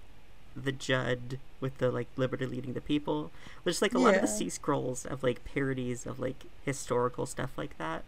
the 0.58 0.74
Judd 0.74 1.40
with 1.62 1.78
the 1.78 1.90
like 1.90 2.08
Liberty 2.18 2.46
leading 2.46 2.74
the 2.74 2.82
people. 2.82 3.32
There's 3.64 3.82
like 3.82 3.94
a 3.94 3.98
lot 3.98 4.16
of 4.16 4.20
the 4.20 4.28
sea 4.28 4.50
scrolls 4.50 5.06
of 5.06 5.24
like 5.24 5.46
parodies 5.46 6.06
of 6.06 6.20
like 6.20 6.48
historical 6.66 7.26
stuff 7.26 7.58
like 7.58 7.78
that. 7.78 8.04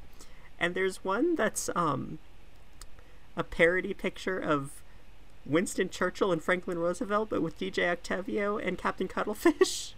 And 0.59 0.75
there's 0.75 1.01
one 1.01 1.35
that's 1.35 1.69
um 1.77 2.19
a 3.37 3.43
parody 3.45 3.93
picture 3.93 4.37
of 4.37 4.83
Winston 5.45 5.89
Churchill 5.89 6.33
and 6.33 6.43
Franklin 6.43 6.77
Roosevelt, 6.77 7.29
but 7.29 7.41
with 7.41 7.57
DJ 7.57 7.89
Octavio 7.89 8.57
and 8.57 8.77
Captain 8.77 9.07
Cuttlefish. 9.07 9.93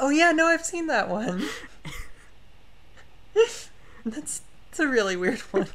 Oh 0.00 0.08
yeah, 0.08 0.32
no, 0.32 0.46
I've 0.46 0.64
seen 0.64 0.86
that 0.86 1.10
one. 1.10 1.44
that's 4.06 4.42
it's 4.72 4.80
a 4.80 4.88
really 4.88 5.16
weird 5.16 5.38
one. 5.50 5.68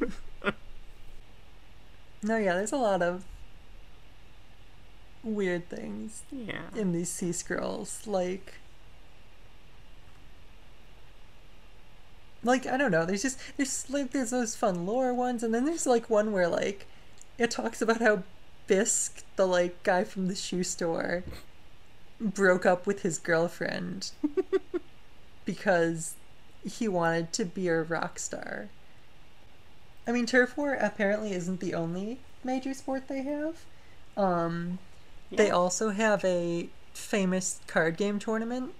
no, 2.24 2.36
yeah, 2.38 2.56
there's 2.56 2.72
a 2.72 2.78
lot 2.78 3.04
of 3.04 3.24
weird 5.24 5.70
things 5.70 6.24
Yeah. 6.32 6.62
in 6.76 6.94
these 6.94 7.10
sea 7.10 7.32
scrolls 7.32 8.08
like 8.08 8.56
like 12.44 12.66
i 12.66 12.78
don't 12.78 12.92
know 12.92 13.06
there's 13.06 13.24
just 13.24 13.38
there's 13.58 13.90
like 13.90 14.12
there's 14.12 14.30
those 14.30 14.56
fun 14.56 14.86
lore 14.86 15.14
ones 15.14 15.44
and 15.44 15.54
then 15.54 15.66
there's 15.66 15.86
like 15.86 16.10
one 16.10 16.32
where 16.32 16.48
like 16.48 16.86
it 17.38 17.52
talks 17.52 17.82
about 17.82 18.00
how 18.00 18.24
bisk 18.68 19.24
the 19.36 19.46
like 19.46 19.82
guy 19.84 20.04
from 20.04 20.28
the 20.28 20.36
shoe 20.36 20.64
store 20.64 21.24
broke 22.22 22.66
up 22.66 22.88
with 22.88 23.02
his 23.02 23.18
girlfriend 23.20 24.12
because 25.46 26.14
he 26.64 26.88
wanted 26.88 27.34
to 27.34 27.44
be 27.44 27.68
a 27.68 27.82
rock 27.82 28.18
star 28.18 28.70
i 30.08 30.12
mean 30.12 30.26
turf 30.26 30.58
war 30.58 30.74
apparently 30.74 31.34
isn't 31.34 31.60
the 31.60 31.74
only 31.74 32.20
major 32.44 32.74
sport 32.74 33.08
they 33.08 33.22
have 33.22 33.58
um 34.16 34.80
they 35.32 35.50
also 35.50 35.90
have 35.90 36.24
a 36.24 36.70
famous 36.94 37.60
card 37.68 37.98
game 37.98 38.20
tournament. 38.20 38.74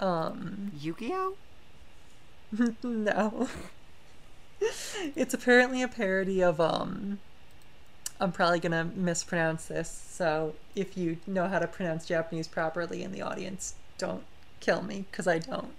Um, 0.00 0.72
Yu-Gi-Oh? 0.78 1.36
no. 2.82 3.48
it's 5.16 5.32
apparently 5.32 5.82
a 5.82 5.88
parody 5.88 6.42
of 6.42 6.60
um 6.60 7.18
I'm 8.22 8.32
probably 8.32 8.60
going 8.60 8.72
to 8.72 8.84
mispronounce 8.84 9.66
this. 9.66 9.88
So 10.10 10.54
if 10.74 10.96
you 10.96 11.18
know 11.26 11.48
how 11.48 11.58
to 11.58 11.66
pronounce 11.66 12.04
Japanese 12.04 12.48
properly 12.48 13.02
in 13.02 13.12
the 13.12 13.22
audience, 13.22 13.74
don't 13.96 14.24
kill 14.60 14.82
me 14.82 15.06
cuz 15.12 15.26
I 15.26 15.38
don't. 15.38 15.72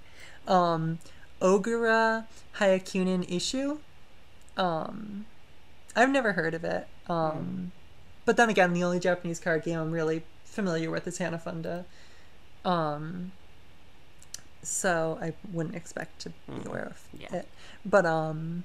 Um 0.48 1.00
Ogura 1.40 2.26
Hyakunin 2.56 3.28
Isshu. 3.30 3.80
Um 4.62 5.26
I've 5.96 6.10
never 6.10 6.34
heard 6.34 6.54
of 6.54 6.64
it. 6.64 6.88
Um 7.10 7.72
but 8.26 8.38
then 8.38 8.50
again, 8.50 8.74
the 8.74 8.84
only 8.84 9.00
Japanese 9.00 9.40
card 9.40 9.64
game 9.64 9.80
I'm 9.80 9.92
really 9.92 10.24
familiar 10.46 10.92
with 10.92 11.08
is 11.08 11.18
Hanafunda. 11.18 11.86
Um, 12.64 13.32
so 14.62 15.18
I 15.20 15.34
wouldn't 15.52 15.76
expect 15.76 16.20
to 16.22 16.30
be 16.30 16.36
Mhm. 16.54 16.66
aware 16.68 16.86
of 16.86 17.02
Yeah. 17.20 17.34
it. 17.36 17.48
But 17.84 18.06
um, 18.06 18.64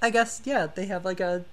I 0.00 0.10
guess 0.10 0.40
yeah, 0.44 0.66
they 0.66 0.86
have 0.86 1.04
like 1.04 1.18
a 1.18 1.44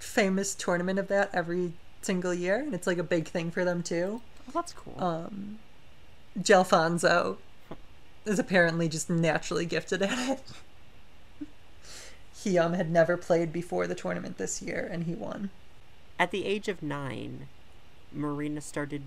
famous 0.00 0.54
tournament 0.56 0.98
of 0.98 1.06
that 1.08 1.30
every 1.32 1.72
single 2.02 2.34
year, 2.34 2.56
and 2.56 2.74
it's 2.74 2.86
like 2.86 2.98
a 2.98 3.04
big 3.04 3.28
thing 3.28 3.50
for 3.52 3.64
them 3.64 3.82
too. 3.84 4.20
Oh, 4.48 4.50
that's 4.52 4.72
cool. 4.72 4.96
Um, 5.02 5.60
Jelfonzo 6.38 7.36
is 8.24 8.38
apparently 8.40 8.88
just 8.88 9.08
naturally 9.08 9.66
gifted 9.66 10.02
at 10.02 10.18
it. 10.30 10.42
um 12.46 12.74
had 12.74 12.90
never 12.90 13.16
played 13.16 13.52
before 13.52 13.86
the 13.86 13.94
tournament 13.94 14.38
this 14.38 14.62
year, 14.62 14.88
and 14.90 15.04
he 15.04 15.14
won. 15.14 15.50
At 16.18 16.30
the 16.30 16.46
age 16.46 16.68
of 16.68 16.82
nine, 16.82 17.48
Marina 18.12 18.60
started 18.60 19.02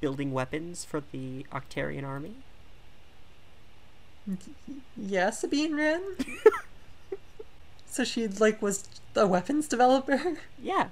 building 0.00 0.32
weapons 0.32 0.84
for 0.84 1.02
the 1.12 1.46
Octarian 1.52 2.04
army. 2.04 2.34
Yeah, 4.96 5.30
Sabine 5.30 5.74
Wren. 5.74 6.02
so 7.86 8.04
she 8.04 8.26
like 8.28 8.62
was 8.62 8.88
a 9.16 9.26
weapons 9.26 9.68
developer. 9.68 10.36
Yeah. 10.60 10.88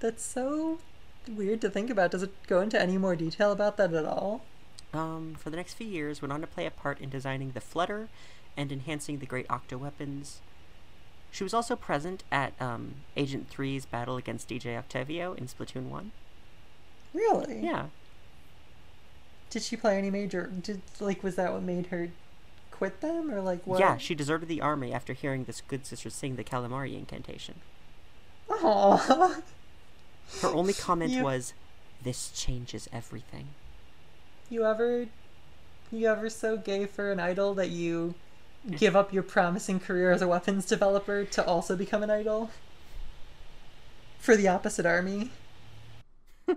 That's 0.00 0.24
so 0.24 0.78
weird 1.28 1.60
to 1.62 1.70
think 1.70 1.90
about. 1.90 2.10
Does 2.10 2.22
it 2.22 2.32
go 2.46 2.60
into 2.60 2.80
any 2.80 2.98
more 2.98 3.16
detail 3.16 3.52
about 3.52 3.76
that 3.76 3.92
at 3.92 4.04
all? 4.04 4.42
Um, 4.92 5.36
for 5.38 5.50
the 5.50 5.56
next 5.56 5.74
few 5.74 5.86
years, 5.86 6.22
went 6.22 6.32
on 6.32 6.40
to 6.40 6.46
play 6.46 6.66
a 6.66 6.70
part 6.70 7.00
in 7.00 7.10
designing 7.10 7.52
the 7.52 7.60
Flutter 7.60 8.08
and 8.56 8.72
enhancing 8.72 9.18
the 9.18 9.26
Great 9.26 9.46
Octo 9.50 9.76
weapons. 9.76 10.40
She 11.30 11.44
was 11.44 11.52
also 11.52 11.76
present 11.76 12.24
at 12.32 12.54
um, 12.60 12.94
Agent 13.16 13.50
3's 13.50 13.84
battle 13.84 14.16
against 14.16 14.48
DJ 14.48 14.76
Octavio 14.78 15.34
in 15.34 15.46
Splatoon 15.46 15.88
1. 15.88 16.12
Really? 17.12 17.60
Yeah. 17.60 17.86
Did 19.50 19.62
she 19.62 19.76
play 19.76 19.96
any 19.98 20.10
major? 20.10 20.46
Did 20.62 20.82
like 21.00 21.22
was 21.22 21.36
that 21.36 21.52
what 21.52 21.62
made 21.62 21.86
her 21.86 22.08
quit 22.70 23.00
them 23.00 23.30
or 23.30 23.40
like 23.40 23.66
what? 23.66 23.80
Yeah, 23.80 23.96
she 23.96 24.14
deserted 24.14 24.48
the 24.48 24.60
army 24.60 24.92
after 24.92 25.12
hearing 25.12 25.44
this 25.44 25.60
good 25.60 25.86
sister 25.86 26.10
sing 26.10 26.36
the 26.36 26.44
Calamari 26.44 26.96
Inkantation. 26.98 27.54
Aww. 28.50 29.42
Her 30.42 30.48
only 30.48 30.72
comment 30.72 31.12
You- 31.12 31.22
was, 31.24 31.54
This 32.02 32.30
changes 32.30 32.88
everything. 32.92 33.48
You 34.50 34.64
ever, 34.64 35.06
you 35.90 36.06
ever 36.08 36.28
so 36.30 36.56
gay 36.56 36.86
for 36.86 37.10
an 37.10 37.18
idol 37.20 37.54
that 37.54 37.70
you 37.70 38.14
give 38.70 38.96
up 38.96 39.12
your 39.12 39.22
promising 39.22 39.80
career 39.80 40.10
as 40.12 40.22
a 40.22 40.28
weapons 40.28 40.66
developer 40.66 41.24
to 41.24 41.44
also 41.44 41.76
become 41.76 42.02
an 42.02 42.10
idol? 42.10 42.50
For 44.18 44.36
the 44.36 44.48
opposite 44.48 44.86
army. 44.86 45.30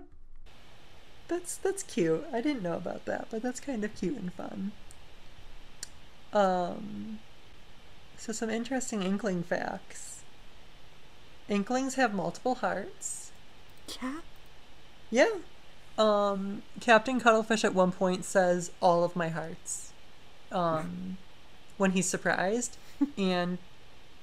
that's 1.28 1.56
that's 1.56 1.82
cute. 1.82 2.24
I 2.32 2.40
didn't 2.40 2.62
know 2.62 2.76
about 2.76 3.04
that, 3.04 3.28
but 3.30 3.42
that's 3.42 3.60
kind 3.60 3.84
of 3.84 3.94
cute 3.94 4.16
and 4.16 4.32
fun. 4.32 4.72
Um, 6.32 7.18
so 8.16 8.32
some 8.32 8.50
interesting 8.50 9.02
inkling 9.02 9.42
facts. 9.42 10.20
Inklings 11.48 11.94
have 11.94 12.14
multiple 12.14 12.56
hearts. 12.56 13.32
Yeah? 14.00 14.20
Yeah. 15.10 15.30
Um, 15.98 16.62
Captain 16.80 17.20
Cuttlefish 17.20 17.64
at 17.64 17.74
one 17.74 17.92
point 17.92 18.24
says 18.24 18.70
all 18.80 19.02
of 19.04 19.16
my 19.16 19.28
hearts. 19.28 19.92
Um, 20.52 21.18
when 21.80 21.92
he's 21.92 22.08
surprised. 22.08 22.76
and 23.18 23.58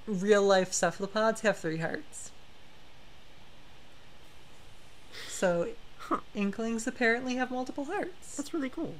real 0.06 0.44
life 0.44 0.72
cephalopods 0.72 1.42
have 1.42 1.58
three 1.58 1.78
hearts. 1.78 2.32
So 5.28 5.70
Huh. 6.00 6.20
inklings 6.34 6.88
apparently 6.88 7.36
have 7.36 7.52
multiple 7.52 7.86
hearts. 7.86 8.38
That's 8.38 8.54
really 8.54 8.70
cool. 8.70 8.96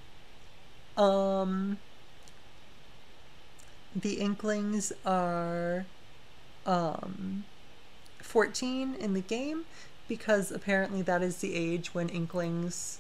Um 0.98 1.78
the 3.96 4.20
inklings 4.20 4.92
are 5.06 5.86
um 6.66 7.46
14 8.22 8.96
in 8.96 9.14
the 9.14 9.22
game 9.22 9.66
because 10.08 10.52
apparently 10.52 11.02
that 11.04 11.22
is 11.22 11.38
the 11.38 11.56
age 11.56 11.94
when 11.94 12.10
inklings 12.10 13.00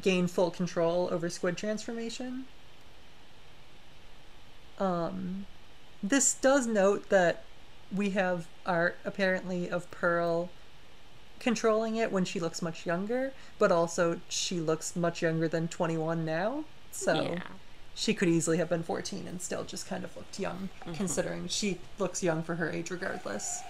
gain 0.00 0.26
full 0.26 0.50
control 0.50 1.08
over 1.12 1.28
squid 1.28 1.56
transformation. 1.56 2.44
Um 4.78 5.46
this 6.02 6.34
does 6.34 6.66
note 6.66 7.08
that 7.08 7.44
we 7.94 8.10
have 8.10 8.46
art 8.66 8.98
apparently 9.04 9.70
of 9.70 9.90
Pearl 9.90 10.50
controlling 11.38 11.96
it 11.96 12.10
when 12.10 12.24
she 12.24 12.40
looks 12.40 12.62
much 12.62 12.86
younger, 12.86 13.32
but 13.58 13.70
also 13.70 14.20
she 14.28 14.60
looks 14.60 14.96
much 14.96 15.22
younger 15.22 15.48
than 15.48 15.68
21 15.68 16.24
now. 16.24 16.64
So 16.90 17.22
yeah. 17.22 17.40
she 17.94 18.14
could 18.14 18.28
easily 18.28 18.58
have 18.58 18.68
been 18.68 18.82
14 18.82 19.26
and 19.28 19.40
still 19.40 19.64
just 19.64 19.86
kind 19.86 20.04
of 20.04 20.16
looked 20.16 20.38
young, 20.38 20.68
considering 20.94 21.48
she 21.48 21.78
looks 21.98 22.22
young 22.22 22.42
for 22.42 22.54
her 22.56 22.70
age 22.70 22.90
regardless. 22.90 23.62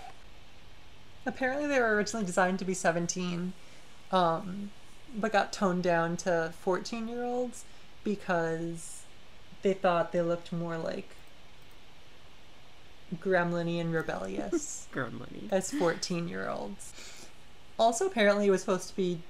Apparently, 1.26 1.66
they 1.66 1.80
were 1.80 1.94
originally 1.94 2.26
designed 2.26 2.58
to 2.58 2.64
be 2.64 2.74
17, 2.74 3.54
um, 4.12 4.70
but 5.16 5.32
got 5.32 5.52
toned 5.52 5.82
down 5.82 6.16
to 6.18 6.52
14 6.60 7.08
year 7.08 7.24
olds 7.24 7.64
because 8.04 9.03
they 9.64 9.72
thought 9.72 10.12
they 10.12 10.20
looked 10.22 10.52
more 10.52 10.76
like 10.78 11.08
gremlin 13.16 13.80
and 13.80 13.92
rebellious 13.92 14.86
Gremlin. 14.94 15.50
as 15.50 15.70
14 15.72 16.28
year 16.28 16.48
olds. 16.48 16.92
Also, 17.78 18.06
apparently, 18.06 18.46
it 18.46 18.50
was 18.50 18.60
supposed 18.60 18.88
to 18.90 18.94
be 18.96 19.20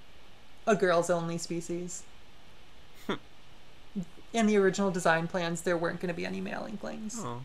a 0.66 0.76
girls 0.76 1.08
only 1.08 1.38
species. 1.38 2.02
Hmm. 3.06 3.14
In 4.34 4.46
the 4.46 4.56
original 4.58 4.90
design 4.90 5.28
plans, 5.28 5.62
there 5.62 5.78
weren't 5.78 6.00
going 6.00 6.08
to 6.08 6.14
be 6.14 6.26
any 6.26 6.40
male 6.42 6.66
inklings. 6.68 7.16
Oh, 7.18 7.40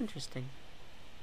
interesting. 0.00 0.46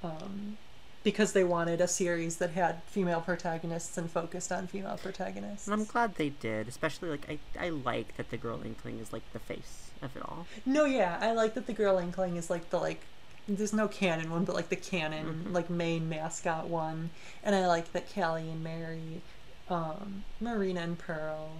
um, 0.03 0.57
because 1.03 1.31
they 1.33 1.43
wanted 1.43 1.79
a 1.79 1.87
series 1.87 2.37
that 2.37 2.51
had 2.51 2.83
female 2.87 3.21
protagonists 3.21 3.97
and 3.97 4.11
focused 4.11 4.51
on 4.51 4.67
female 4.67 4.97
protagonists. 5.01 5.67
And 5.67 5.73
I'm 5.73 5.85
glad 5.85 6.15
they 6.15 6.29
did, 6.29 6.67
especially 6.67 7.09
like 7.09 7.25
I, 7.29 7.39
I 7.59 7.69
like 7.69 8.17
that 8.17 8.29
the 8.29 8.37
girl 8.37 8.61
inkling 8.63 8.99
is 8.99 9.13
like 9.13 9.23
the 9.31 9.39
face 9.39 9.86
of 10.01 10.15
it 10.15 10.21
all. 10.23 10.45
No, 10.65 10.85
yeah, 10.85 11.17
I 11.21 11.31
like 11.31 11.53
that 11.55 11.67
the 11.67 11.73
girl 11.73 11.97
inkling 11.97 12.35
is 12.37 12.49
like 12.49 12.69
the 12.69 12.77
like. 12.79 13.01
There's 13.49 13.71
no 13.73 13.87
canon 13.87 14.29
one, 14.29 14.43
but 14.43 14.55
like 14.55 14.67
the 14.69 14.75
canon, 14.75 15.45
Mhm. 15.47 15.53
like 15.53 15.69
main 15.69 16.09
mascot 16.09 16.67
one, 16.67 17.11
and 17.43 17.55
I 17.55 17.65
like 17.65 17.93
that 17.93 18.13
Callie 18.13 18.49
and 18.49 18.61
Marie, 18.61 19.21
um, 19.69 20.25
Marina 20.41 20.81
and 20.81 20.99
Pearl, 20.99 21.51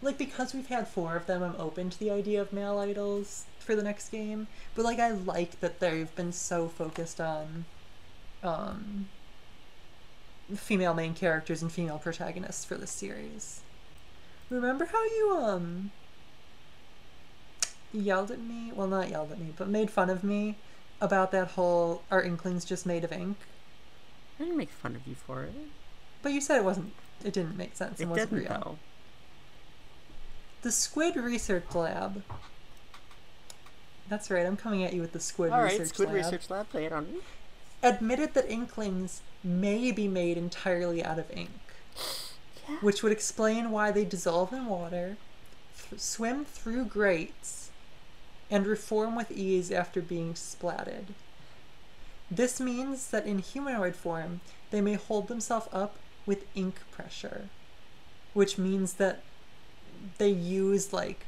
like 0.00 0.16
because 0.18 0.54
we've 0.54 0.68
had 0.68 0.86
four 0.86 1.16
of 1.16 1.26
them, 1.26 1.42
I'm 1.42 1.56
open 1.58 1.90
to 1.90 1.98
the 1.98 2.12
idea 2.12 2.40
of 2.40 2.52
male 2.52 2.78
idols 2.78 3.46
for 3.58 3.74
the 3.74 3.82
next 3.82 4.10
game. 4.10 4.46
But 4.76 4.84
like 4.84 5.00
I 5.00 5.10
like 5.10 5.58
that 5.60 5.80
they've 5.80 6.14
been 6.14 6.32
so 6.32 6.68
focused 6.68 7.20
on, 7.20 7.64
um, 8.44 9.08
female 10.56 10.94
main 10.94 11.14
characters 11.14 11.62
and 11.62 11.72
female 11.72 11.98
protagonists 11.98 12.64
for 12.64 12.74
this 12.76 12.90
series. 12.90 13.60
Remember 14.50 14.84
how 14.86 15.02
you 15.02 15.36
um 15.40 15.90
yelled 17.92 18.30
at 18.30 18.40
me? 18.40 18.72
Well, 18.74 18.86
not 18.88 19.08
yelled 19.10 19.32
at 19.32 19.38
me, 19.38 19.52
but 19.56 19.68
made 19.68 19.90
fun 19.90 20.10
of 20.10 20.22
me 20.24 20.56
about 21.00 21.30
that 21.32 21.48
whole 21.52 22.02
"Are 22.10 22.22
Inklings 22.22 22.64
just 22.64 22.86
made 22.86 23.04
of 23.04 23.12
ink?" 23.12 23.36
I 24.38 24.44
didn't 24.44 24.56
make 24.56 24.70
fun 24.70 24.96
of 24.96 25.06
you 25.06 25.14
for 25.14 25.42
it. 25.44 25.52
But 26.22 26.32
you 26.32 26.40
said 26.40 26.58
it 26.58 26.64
wasn't. 26.64 26.92
It 27.24 27.32
didn't 27.32 27.56
make 27.56 27.76
sense. 27.76 28.00
It, 28.00 28.04
It 28.04 28.08
wasn't 28.08 28.32
real. 28.32 28.48
though. 28.48 28.78
The 30.62 30.72
Squid 30.72 31.16
Research 31.16 31.74
Lab. 31.74 32.22
That's 34.08 34.30
right. 34.30 34.44
I'm 34.46 34.56
coming 34.56 34.84
at 34.84 34.92
you 34.92 35.00
with 35.00 35.12
the 35.12 35.20
Squid 35.20 35.52
All 35.52 35.62
Research 35.62 35.78
right, 35.80 35.88
Squid 35.88 36.08
Lab. 36.08 36.16
Research 36.16 36.50
Lab, 36.50 36.66
lay 36.74 36.84
it 36.86 36.92
on 36.92 37.12
me. 37.12 37.20
Admitted 37.82 38.34
that 38.34 38.48
Inklings 38.50 39.22
may 39.42 39.90
be 39.90 40.06
made 40.06 40.36
entirely 40.38 41.02
out 41.04 41.18
of 41.18 41.30
ink, 41.32 41.50
Yeah. 42.68 42.76
which 42.80 43.02
would 43.02 43.10
explain 43.12 43.70
why 43.72 43.90
they 43.90 44.04
dissolve 44.04 44.52
in 44.52 44.66
water, 44.66 45.16
th- 45.88 46.00
swim 46.00 46.44
through 46.44 46.84
grates, 46.84 47.61
and 48.52 48.66
reform 48.66 49.16
with 49.16 49.30
ease 49.30 49.72
after 49.72 50.02
being 50.02 50.34
splatted. 50.34 51.06
This 52.30 52.60
means 52.60 53.08
that 53.08 53.26
in 53.26 53.38
humanoid 53.38 53.96
form, 53.96 54.42
they 54.70 54.82
may 54.82 54.94
hold 54.94 55.28
themselves 55.28 55.68
up 55.72 55.96
with 56.26 56.44
ink 56.54 56.76
pressure, 56.90 57.48
which 58.34 58.58
means 58.58 58.94
that 58.94 59.22
they 60.18 60.28
use 60.28 60.92
like 60.92 61.24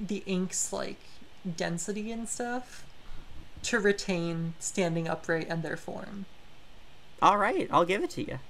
the 0.00 0.24
ink's 0.26 0.72
like 0.72 1.00
density 1.56 2.10
and 2.10 2.28
stuff 2.28 2.84
to 3.62 3.78
retain 3.78 4.54
standing 4.58 5.06
upright 5.06 5.46
and 5.48 5.62
their 5.62 5.76
form. 5.76 6.26
All 7.22 7.38
right, 7.38 7.68
I'll 7.70 7.84
give 7.84 8.02
it 8.02 8.10
to 8.10 8.26
you. 8.26 8.40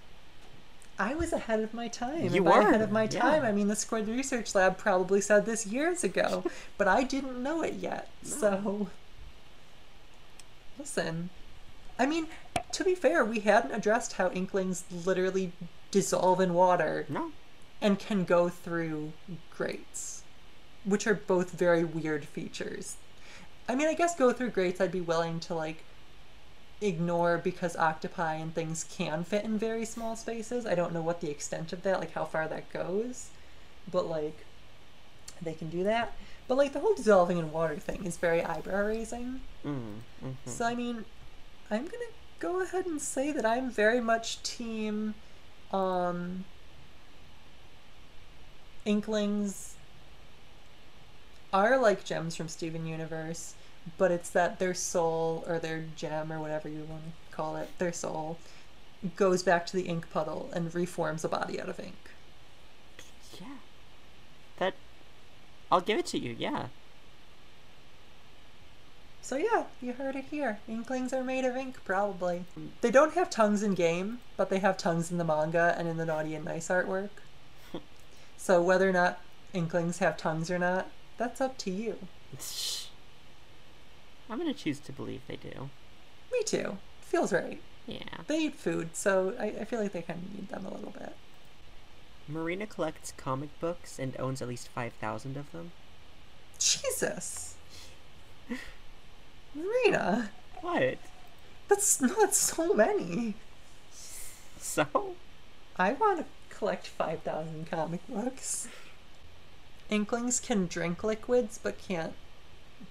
I 0.98 1.14
was 1.14 1.32
ahead 1.32 1.60
of 1.60 1.74
my 1.74 1.88
time. 1.88 2.32
You 2.32 2.44
were, 2.44 2.60
ahead 2.60 2.80
of 2.80 2.92
my 2.92 3.04
yeah. 3.04 3.20
time. 3.20 3.44
I 3.44 3.52
mean, 3.52 3.68
the 3.68 3.76
Squid 3.76 4.08
Research 4.08 4.54
Lab 4.54 4.78
probably 4.78 5.20
said 5.20 5.44
this 5.44 5.66
years 5.66 6.04
ago, 6.04 6.44
but 6.78 6.86
I 6.86 7.02
didn't 7.02 7.42
know 7.42 7.62
it 7.62 7.74
yet. 7.74 8.08
So, 8.22 8.88
listen. 10.78 11.30
I 11.98 12.06
mean, 12.06 12.28
to 12.72 12.84
be 12.84 12.94
fair, 12.94 13.24
we 13.24 13.40
hadn't 13.40 13.72
addressed 13.72 14.14
how 14.14 14.30
inklings 14.30 14.84
literally 15.04 15.52
dissolve 15.90 16.40
in 16.40 16.54
water 16.54 17.06
No, 17.08 17.32
and 17.80 17.98
can 17.98 18.24
go 18.24 18.48
through 18.48 19.12
grates, 19.56 20.22
which 20.84 21.06
are 21.06 21.14
both 21.14 21.52
very 21.52 21.84
weird 21.84 22.24
features. 22.24 22.96
I 23.68 23.74
mean, 23.74 23.88
I 23.88 23.94
guess 23.94 24.16
go 24.16 24.32
through 24.32 24.50
grates 24.50 24.80
I'd 24.80 24.92
be 24.92 25.00
willing 25.00 25.40
to 25.40 25.54
like 25.54 25.84
ignore 26.86 27.38
because 27.38 27.76
octopi 27.76 28.34
and 28.34 28.54
things 28.54 28.84
can 28.96 29.24
fit 29.24 29.44
in 29.44 29.58
very 29.58 29.84
small 29.84 30.16
spaces. 30.16 30.66
I 30.66 30.74
don't 30.74 30.92
know 30.92 31.00
what 31.02 31.20
the 31.20 31.30
extent 31.30 31.72
of 31.72 31.82
that, 31.82 32.00
like 32.00 32.12
how 32.12 32.24
far 32.24 32.46
that 32.48 32.72
goes, 32.72 33.28
but 33.90 34.06
like 34.06 34.44
they 35.40 35.54
can 35.54 35.68
do 35.70 35.82
that. 35.84 36.12
But 36.46 36.58
like 36.58 36.72
the 36.72 36.80
whole 36.80 36.94
dissolving 36.94 37.38
in 37.38 37.52
water 37.52 37.76
thing 37.76 38.04
is 38.04 38.16
very 38.16 38.42
eyebrow 38.42 38.86
raising. 38.86 39.40
mm, 39.64 39.80
hmm 40.20 40.32
So 40.46 40.64
I 40.64 40.74
mean, 40.74 41.04
I'm 41.70 41.84
gonna 41.84 42.12
go 42.38 42.62
ahead 42.62 42.86
and 42.86 43.00
say 43.00 43.32
that 43.32 43.46
I'm 43.46 43.70
very 43.70 44.00
much 44.00 44.42
team 44.42 45.14
um 45.72 46.44
Inklings 48.84 49.74
are 51.52 51.78
like 51.78 52.04
gems 52.04 52.36
from 52.36 52.48
Steven 52.48 52.86
Universe, 52.86 53.54
but 53.98 54.10
it's 54.10 54.30
that 54.30 54.58
their 54.58 54.74
soul 54.74 55.44
or 55.46 55.58
their 55.58 55.84
gem 55.96 56.32
or 56.32 56.40
whatever 56.40 56.68
you 56.68 56.84
want 56.88 57.02
to 57.04 57.36
call 57.36 57.56
it, 57.56 57.68
their 57.78 57.92
soul 57.92 58.38
goes 59.16 59.42
back 59.42 59.66
to 59.66 59.76
the 59.76 59.82
ink 59.82 60.10
puddle 60.10 60.50
and 60.52 60.74
reforms 60.74 61.24
a 61.24 61.28
body 61.28 61.60
out 61.60 61.68
of 61.68 61.78
ink. 61.78 62.10
yeah. 63.40 63.46
That, 64.58 64.74
I'll 65.70 65.80
give 65.80 65.98
it 65.98 66.06
to 66.06 66.18
you. 66.18 66.34
Yeah. 66.38 66.66
So 69.20 69.36
yeah, 69.36 69.64
you 69.80 69.94
heard 69.94 70.16
it 70.16 70.26
here. 70.30 70.58
Inklings 70.68 71.12
are 71.12 71.24
made 71.24 71.44
of 71.44 71.56
ink, 71.56 71.78
probably. 71.84 72.44
They 72.82 72.90
don't 72.90 73.14
have 73.14 73.30
tongues 73.30 73.62
in 73.62 73.74
game, 73.74 74.20
but 74.36 74.50
they 74.50 74.58
have 74.58 74.76
tongues 74.76 75.10
in 75.10 75.16
the 75.16 75.24
manga 75.24 75.74
and 75.78 75.88
in 75.88 75.96
the 75.96 76.04
Naughty 76.04 76.34
and 76.34 76.44
Nice 76.44 76.68
artwork. 76.68 77.08
so 78.36 78.62
whether 78.62 78.88
or 78.88 78.92
not 78.92 79.20
Inklings 79.54 79.98
have 79.98 80.16
tongues 80.18 80.50
or 80.50 80.58
not, 80.58 80.90
that's 81.16 81.40
up 81.40 81.56
to 81.58 81.70
you. 81.70 81.96
I'm 84.28 84.38
gonna 84.38 84.54
choose 84.54 84.78
to 84.80 84.92
believe 84.92 85.20
they 85.26 85.36
do. 85.36 85.70
Me 86.32 86.42
too. 86.44 86.78
Feels 87.02 87.32
right. 87.32 87.60
Yeah. 87.86 87.98
They 88.26 88.38
eat 88.44 88.54
food, 88.54 88.96
so 88.96 89.34
I, 89.38 89.46
I 89.60 89.64
feel 89.64 89.80
like 89.80 89.92
they 89.92 90.02
kind 90.02 90.22
of 90.24 90.34
need 90.34 90.48
them 90.48 90.66
a 90.66 90.72
little 90.74 90.92
bit. 90.98 91.14
Marina 92.26 92.66
collects 92.66 93.12
comic 93.16 93.50
books 93.60 93.98
and 93.98 94.16
owns 94.18 94.40
at 94.40 94.48
least 94.48 94.68
five 94.68 94.94
thousand 94.94 95.36
of 95.36 95.52
them. 95.52 95.72
Jesus. 96.58 97.54
Marina, 99.54 100.30
What? 100.60 100.98
that's 101.68 102.00
not 102.00 102.34
so 102.34 102.72
many. 102.74 103.34
So? 104.58 105.14
I 105.76 105.92
want 105.92 106.20
to 106.20 106.24
collect 106.56 106.86
5,000 106.86 107.70
comic 107.70 108.00
books. 108.08 108.68
Inklings 109.90 110.40
can 110.40 110.66
drink 110.66 111.04
liquids 111.04 111.58
but 111.62 111.78
can't 111.78 112.14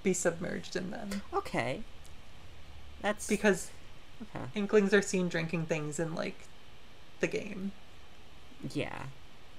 be 0.02 0.14
submerged 0.14 0.76
in 0.76 0.92
them 0.92 1.22
Okay. 1.34 1.82
That's 3.02 3.28
because 3.28 3.70
okay. 4.22 4.46
Inklings 4.56 4.94
are 4.94 5.02
seen 5.02 5.28
drinking 5.28 5.66
things 5.66 6.00
in 6.00 6.16
like 6.16 6.48
the 7.20 7.28
game. 7.28 7.72
Yeah, 8.74 9.04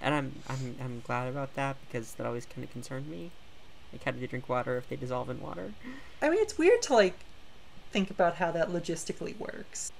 and 0.00 0.14
I'm 0.14 0.32
I'm 0.48 0.76
I'm 0.82 1.02
glad 1.06 1.28
about 1.28 1.54
that 1.56 1.76
because 1.86 2.14
that 2.14 2.26
always 2.26 2.46
kind 2.46 2.64
of 2.64 2.72
concerned 2.72 3.06
me. 3.08 3.30
Like, 3.92 4.02
how 4.04 4.12
do 4.12 4.18
they 4.20 4.26
drink 4.26 4.48
water 4.48 4.78
if 4.78 4.88
they 4.88 4.96
dissolve 4.96 5.28
in 5.28 5.40
water? 5.42 5.72
I 6.22 6.30
mean, 6.30 6.40
it's 6.40 6.56
weird 6.56 6.80
to 6.82 6.94
like 6.94 7.18
think 7.92 8.10
about 8.10 8.36
how 8.36 8.50
that 8.52 8.70
logistically 8.70 9.38
works. 9.38 9.92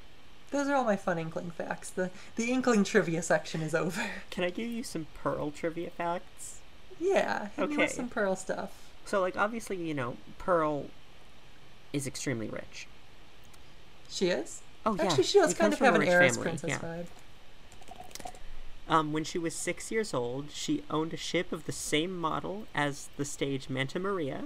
Those 0.51 0.69
are 0.69 0.75
all 0.75 0.85
my 0.85 0.97
fun 0.97 1.19
Inkling 1.19 1.51
facts. 1.51 1.91
The 1.91 2.11
the 2.37 2.51
Inkling 2.51 2.85
trivia 2.85 3.23
section 3.23 3.61
is 3.61 3.75
over. 3.75 4.03
Can 4.31 4.45
I 4.45 4.51
give 4.51 4.69
you 4.71 4.83
some 4.83 5.07
Pearl 5.23 5.51
trivia 5.51 5.91
facts? 5.91 6.61
Yeah, 6.99 7.49
Okay. 7.59 7.89
some 7.89 8.09
Pearl 8.09 8.37
stuff. 8.37 8.71
So, 9.05 9.21
like, 9.21 9.37
obviously, 9.37 9.77
you 9.77 9.95
know, 9.95 10.17
Pearl 10.39 10.87
is 11.93 12.07
extremely 12.07 12.49
rich. 12.49 12.87
She 14.09 14.29
is. 14.29 14.63
Oh 14.87 14.95
yeah, 14.97 15.05
Actually, 15.05 15.25
she 15.25 15.39
does 15.39 15.53
he 15.53 15.57
kind 15.57 15.73
of 15.73 15.79
have 15.79 15.95
a 15.95 16.01
an 16.01 16.09
heiress 16.09 16.37
family, 16.37 16.51
princess 16.51 16.71
yeah. 16.71 16.79
vibe. 16.79 17.07
Um, 18.87 19.13
when 19.13 19.25
she 19.25 19.39
was 19.39 19.55
six 19.55 19.91
years 19.91 20.13
old, 20.13 20.51
she 20.51 20.85
owned 20.91 21.15
a 21.15 21.17
ship 21.17 21.53
of 21.53 21.65
the 21.65 21.73
same 21.73 22.17
model 22.17 22.67
as 22.75 23.09
the 23.17 23.25
stage 23.25 23.71
Manta 23.71 23.99
Maria. 23.99 24.45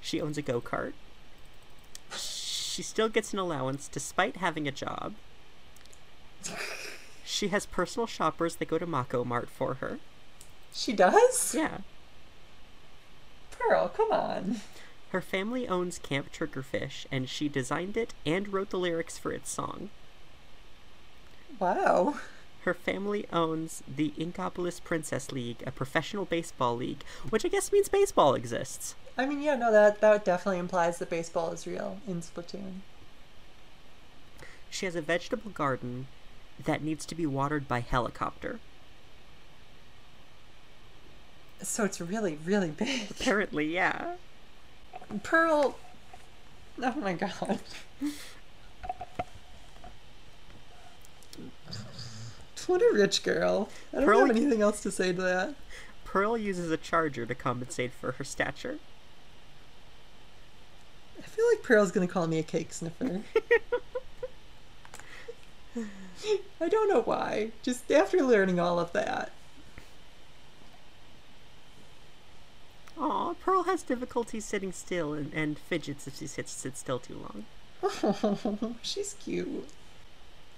She 0.00 0.20
owns 0.20 0.38
a 0.38 0.42
go 0.42 0.60
kart. 0.60 0.94
She 2.16 2.82
still 2.82 3.10
gets 3.10 3.34
an 3.34 3.38
allowance 3.38 3.88
despite 3.88 4.36
having 4.36 4.66
a 4.66 4.72
job. 4.72 5.14
She 7.24 7.48
has 7.48 7.64
personal 7.64 8.06
shoppers 8.06 8.56
that 8.56 8.68
go 8.68 8.78
to 8.78 8.84
Mako 8.84 9.24
Mart 9.24 9.48
for 9.48 9.74
her. 9.74 9.98
She 10.74 10.92
does. 10.92 11.54
Yeah. 11.56 11.78
Pearl, 13.68 13.88
come 13.88 14.12
on. 14.12 14.60
Her 15.10 15.20
family 15.20 15.68
owns 15.68 15.98
Camp 15.98 16.32
Triggerfish, 16.32 17.06
and 17.12 17.28
she 17.28 17.48
designed 17.48 17.96
it 17.96 18.14
and 18.24 18.52
wrote 18.52 18.70
the 18.70 18.78
lyrics 18.78 19.18
for 19.18 19.30
its 19.30 19.50
song. 19.50 19.90
Wow. 21.58 22.16
Her 22.64 22.74
family 22.74 23.26
owns 23.32 23.82
the 23.88 24.12
Inkopolis 24.16 24.82
Princess 24.82 25.32
League, 25.32 25.62
a 25.66 25.72
professional 25.72 26.24
baseball 26.24 26.76
league, 26.76 27.02
which 27.28 27.44
I 27.44 27.48
guess 27.48 27.72
means 27.72 27.88
baseball 27.88 28.34
exists. 28.34 28.94
I 29.18 29.26
mean, 29.26 29.42
yeah, 29.42 29.56
no, 29.56 29.70
that 29.70 30.00
that 30.00 30.24
definitely 30.24 30.58
implies 30.58 30.98
that 30.98 31.10
baseball 31.10 31.50
is 31.50 31.66
real 31.66 31.98
in 32.06 32.22
Splatoon. 32.22 32.80
She 34.70 34.86
has 34.86 34.94
a 34.94 35.02
vegetable 35.02 35.50
garden 35.50 36.06
that 36.64 36.82
needs 36.82 37.04
to 37.06 37.14
be 37.14 37.26
watered 37.26 37.68
by 37.68 37.80
helicopter. 37.80 38.60
So 41.62 41.84
it's 41.84 42.00
really, 42.00 42.38
really 42.44 42.70
big. 42.70 43.10
Apparently, 43.10 43.72
yeah. 43.72 44.14
Pearl. 45.22 45.76
Oh 46.82 46.94
my 46.94 47.12
god. 47.14 47.58
What 52.66 52.80
a 52.80 52.90
rich 52.94 53.22
girl. 53.22 53.68
I 53.92 53.96
don't 53.96 54.06
Pearl- 54.06 54.26
have 54.26 54.36
anything 54.36 54.62
else 54.62 54.80
to 54.82 54.90
say 54.90 55.12
to 55.12 55.20
that. 55.22 55.54
Pearl 56.04 56.36
uses 56.38 56.70
a 56.70 56.76
charger 56.76 57.26
to 57.26 57.34
compensate 57.34 57.92
for 57.92 58.12
her 58.12 58.24
stature. 58.24 58.78
I 61.18 61.22
feel 61.22 61.44
like 61.48 61.62
Pearl's 61.62 61.90
gonna 61.90 62.06
call 62.06 62.26
me 62.26 62.38
a 62.38 62.42
cake 62.42 62.72
sniffer. 62.72 63.22
I 66.60 66.68
don't 66.68 66.88
know 66.88 67.02
why. 67.02 67.50
Just 67.62 67.90
after 67.90 68.22
learning 68.22 68.60
all 68.60 68.78
of 68.78 68.92
that. 68.92 69.32
Aw, 73.02 73.34
Pearl 73.34 73.64
has 73.64 73.82
difficulty 73.82 74.38
sitting 74.38 74.72
still 74.72 75.12
and, 75.12 75.34
and 75.34 75.58
fidgets 75.58 76.06
if 76.06 76.16
she 76.18 76.26
sits, 76.28 76.52
sits 76.52 76.78
still 76.78 77.00
too 77.00 77.16
long. 77.16 77.44
Oh, 77.82 78.76
she's 78.82 79.14
cute. 79.14 79.68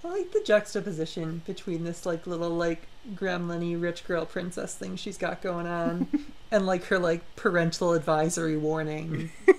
I 0.05 0.09
like 0.09 0.33
the 0.33 0.43
juxtaposition 0.45 1.41
between 1.47 1.85
this 1.85 2.05
like 2.05 2.27
little 2.27 2.51
like 2.51 2.87
gremlin 3.15 3.81
rich 3.81 4.07
girl 4.07 4.27
princess 4.27 4.75
thing 4.75 4.97
she's 4.97 5.17
got 5.17 5.41
going 5.41 5.67
on 5.67 6.09
and 6.51 6.67
like 6.67 6.85
her 6.85 6.99
like 6.99 7.23
parental 7.37 7.95
advisory 7.95 8.59
warning 8.59 9.33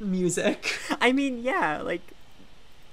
music. 0.00 0.78
I 1.00 1.10
mean, 1.10 1.42
yeah, 1.42 1.80
like, 1.82 2.12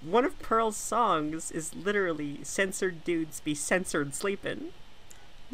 one 0.01 0.25
of 0.25 0.39
Pearl's 0.39 0.77
songs 0.77 1.51
is 1.51 1.75
literally 1.75 2.39
Censored 2.43 3.03
Dudes 3.03 3.39
Be 3.39 3.53
Censored 3.53 4.15
Sleepin'. 4.15 4.71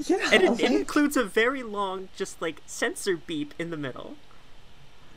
Yeah. 0.06 0.30
And 0.32 0.44
it, 0.44 0.50
like- 0.52 0.64
it 0.64 0.72
includes 0.72 1.18
a 1.18 1.24
very 1.24 1.64
long, 1.64 2.10
just 2.16 2.42
like, 2.42 2.62
censor 2.66 3.18
beep 3.18 3.54
in 3.58 3.70
the 3.72 3.78
middle. 3.78 4.16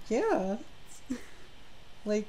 Yeah. 0.09 0.57
Like, 2.05 2.27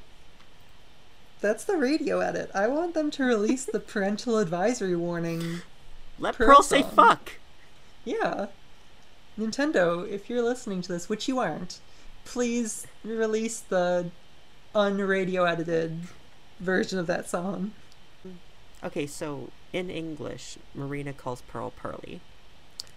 that's 1.40 1.64
the 1.64 1.78
radio 1.78 2.20
edit. 2.20 2.52
I 2.54 2.68
want 2.68 2.94
them 2.94 3.10
to 3.12 3.24
release 3.24 3.66
the 3.66 3.80
parental 3.80 4.38
advisory 4.38 4.96
warning. 4.96 5.62
Let 6.20 6.36
Pearl 6.36 6.48
Pearl, 6.48 6.62
say 6.64 6.84
fuck! 6.84 7.32
Yeah. 8.06 8.48
Nintendo, 9.40 10.08
if 10.08 10.30
you're 10.30 10.44
listening 10.44 10.82
to 10.84 10.92
this, 10.92 11.08
which 11.10 11.28
you 11.28 11.40
aren't, 11.40 11.80
please 12.26 12.86
release 13.04 13.60
the 13.62 14.12
unradio 14.76 15.50
edited 15.50 16.02
version 16.60 17.00
of 17.00 17.08
that 17.08 17.30
song. 17.30 17.72
Okay, 18.84 19.08
so 19.08 19.50
in 19.74 19.90
English, 19.90 20.58
Marina 20.76 21.14
calls 21.14 21.42
Pearl 21.42 21.72
Pearly. 21.72 22.20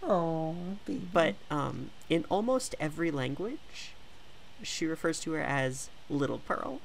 Oh, 0.06 0.54
baby. 0.84 1.08
But 1.12 1.34
um, 1.50 1.90
in 2.10 2.24
almost 2.28 2.74
every 2.78 3.10
language, 3.10 3.94
she 4.62 4.86
refers 4.86 5.20
to 5.20 5.32
her 5.32 5.40
as 5.40 5.88
Little 6.10 6.38
Pearl. 6.38 6.80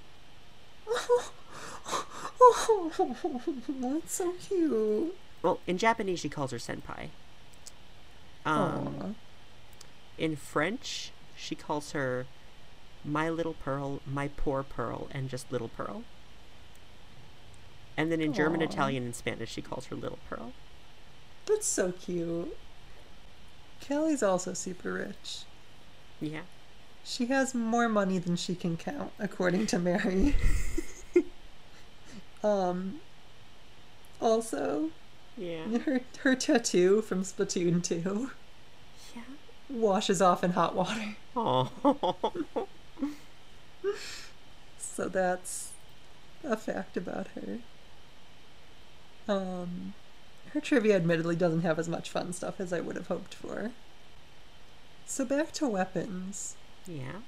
Oh, 2.41 2.91
that's 3.67 4.13
so 4.13 4.33
cute. 4.33 5.15
Well, 5.41 5.59
in 5.67 5.77
Japanese, 5.77 6.19
she 6.19 6.29
calls 6.29 6.51
her 6.51 6.57
Senpai. 6.57 7.09
Um, 8.45 9.15
in 10.17 10.35
French, 10.35 11.11
she 11.35 11.55
calls 11.55 11.91
her 11.91 12.25
My 13.03 13.29
Little 13.29 13.53
Pearl, 13.53 14.01
My 14.05 14.29
Poor 14.29 14.63
Pearl, 14.63 15.07
and 15.11 15.29
just 15.29 15.51
Little 15.51 15.69
Pearl. 15.69 16.03
And 17.97 18.11
then 18.11 18.21
in 18.21 18.31
German, 18.31 18.61
Italian, 18.61 19.03
and 19.03 19.15
Spanish, 19.15 19.51
she 19.51 19.61
calls 19.61 19.87
her 19.87 19.95
Little 19.95 20.19
Pearl. 20.29 20.53
That's 21.45 21.67
so 21.67 21.91
cute. 21.91 22.55
Callie's 23.87 24.21
also 24.23 24.53
super 24.53 24.93
rich. 24.93 25.39
Yeah. 26.21 26.41
She 27.03 27.27
has 27.27 27.55
more 27.55 27.89
money 27.89 28.17
than 28.19 28.35
she 28.35 28.53
can 28.55 28.77
count, 28.77 29.11
according 29.19 29.67
to 29.67 29.79
Marie. 29.79 30.35
um. 32.43 32.99
Also, 34.21 34.89
Yeah. 35.37 35.77
her 35.79 36.01
her 36.19 36.35
tattoo 36.35 37.01
from 37.01 37.23
Splatoon 37.23 37.81
2 37.81 38.31
Yeah. 39.15 39.21
washes 39.69 40.21
off 40.21 40.43
in 40.43 40.51
hot 40.51 40.75
water. 40.75 41.15
Oh. 41.35 41.71
So 44.77 45.07
that's 45.07 45.69
a 46.43 46.57
fact 46.57 46.97
about 46.97 47.27
her. 47.29 47.59
Um, 49.33 49.93
her 50.53 50.59
trivia 50.61 50.95
admittedly 50.95 51.35
doesn't 51.35 51.61
have 51.61 51.79
as 51.79 51.87
much 51.89 52.09
fun 52.09 52.33
stuff 52.33 52.59
as 52.59 52.73
I 52.73 52.79
would 52.79 52.95
have 52.95 53.07
hoped 53.07 53.33
for. 53.35 53.71
So 55.05 55.25
back 55.25 55.51
to 55.53 55.67
weapons. 55.67 56.55
yeah. 56.85 57.21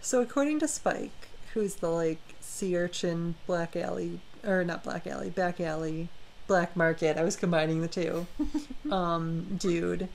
So 0.00 0.20
according 0.20 0.58
to 0.60 0.68
Spike, 0.68 1.28
who's 1.54 1.76
the 1.76 1.88
like 1.88 2.34
sea 2.40 2.76
urchin 2.76 3.36
black 3.46 3.74
alley 3.76 4.20
or 4.44 4.64
not 4.64 4.84
black 4.84 5.06
alley, 5.06 5.30
back 5.30 5.60
alley, 5.60 6.08
black 6.46 6.76
market, 6.76 7.16
I 7.16 7.24
was 7.24 7.36
combining 7.36 7.80
the 7.80 7.88
two. 7.88 8.26
um, 8.90 9.56
dude. 9.58 10.08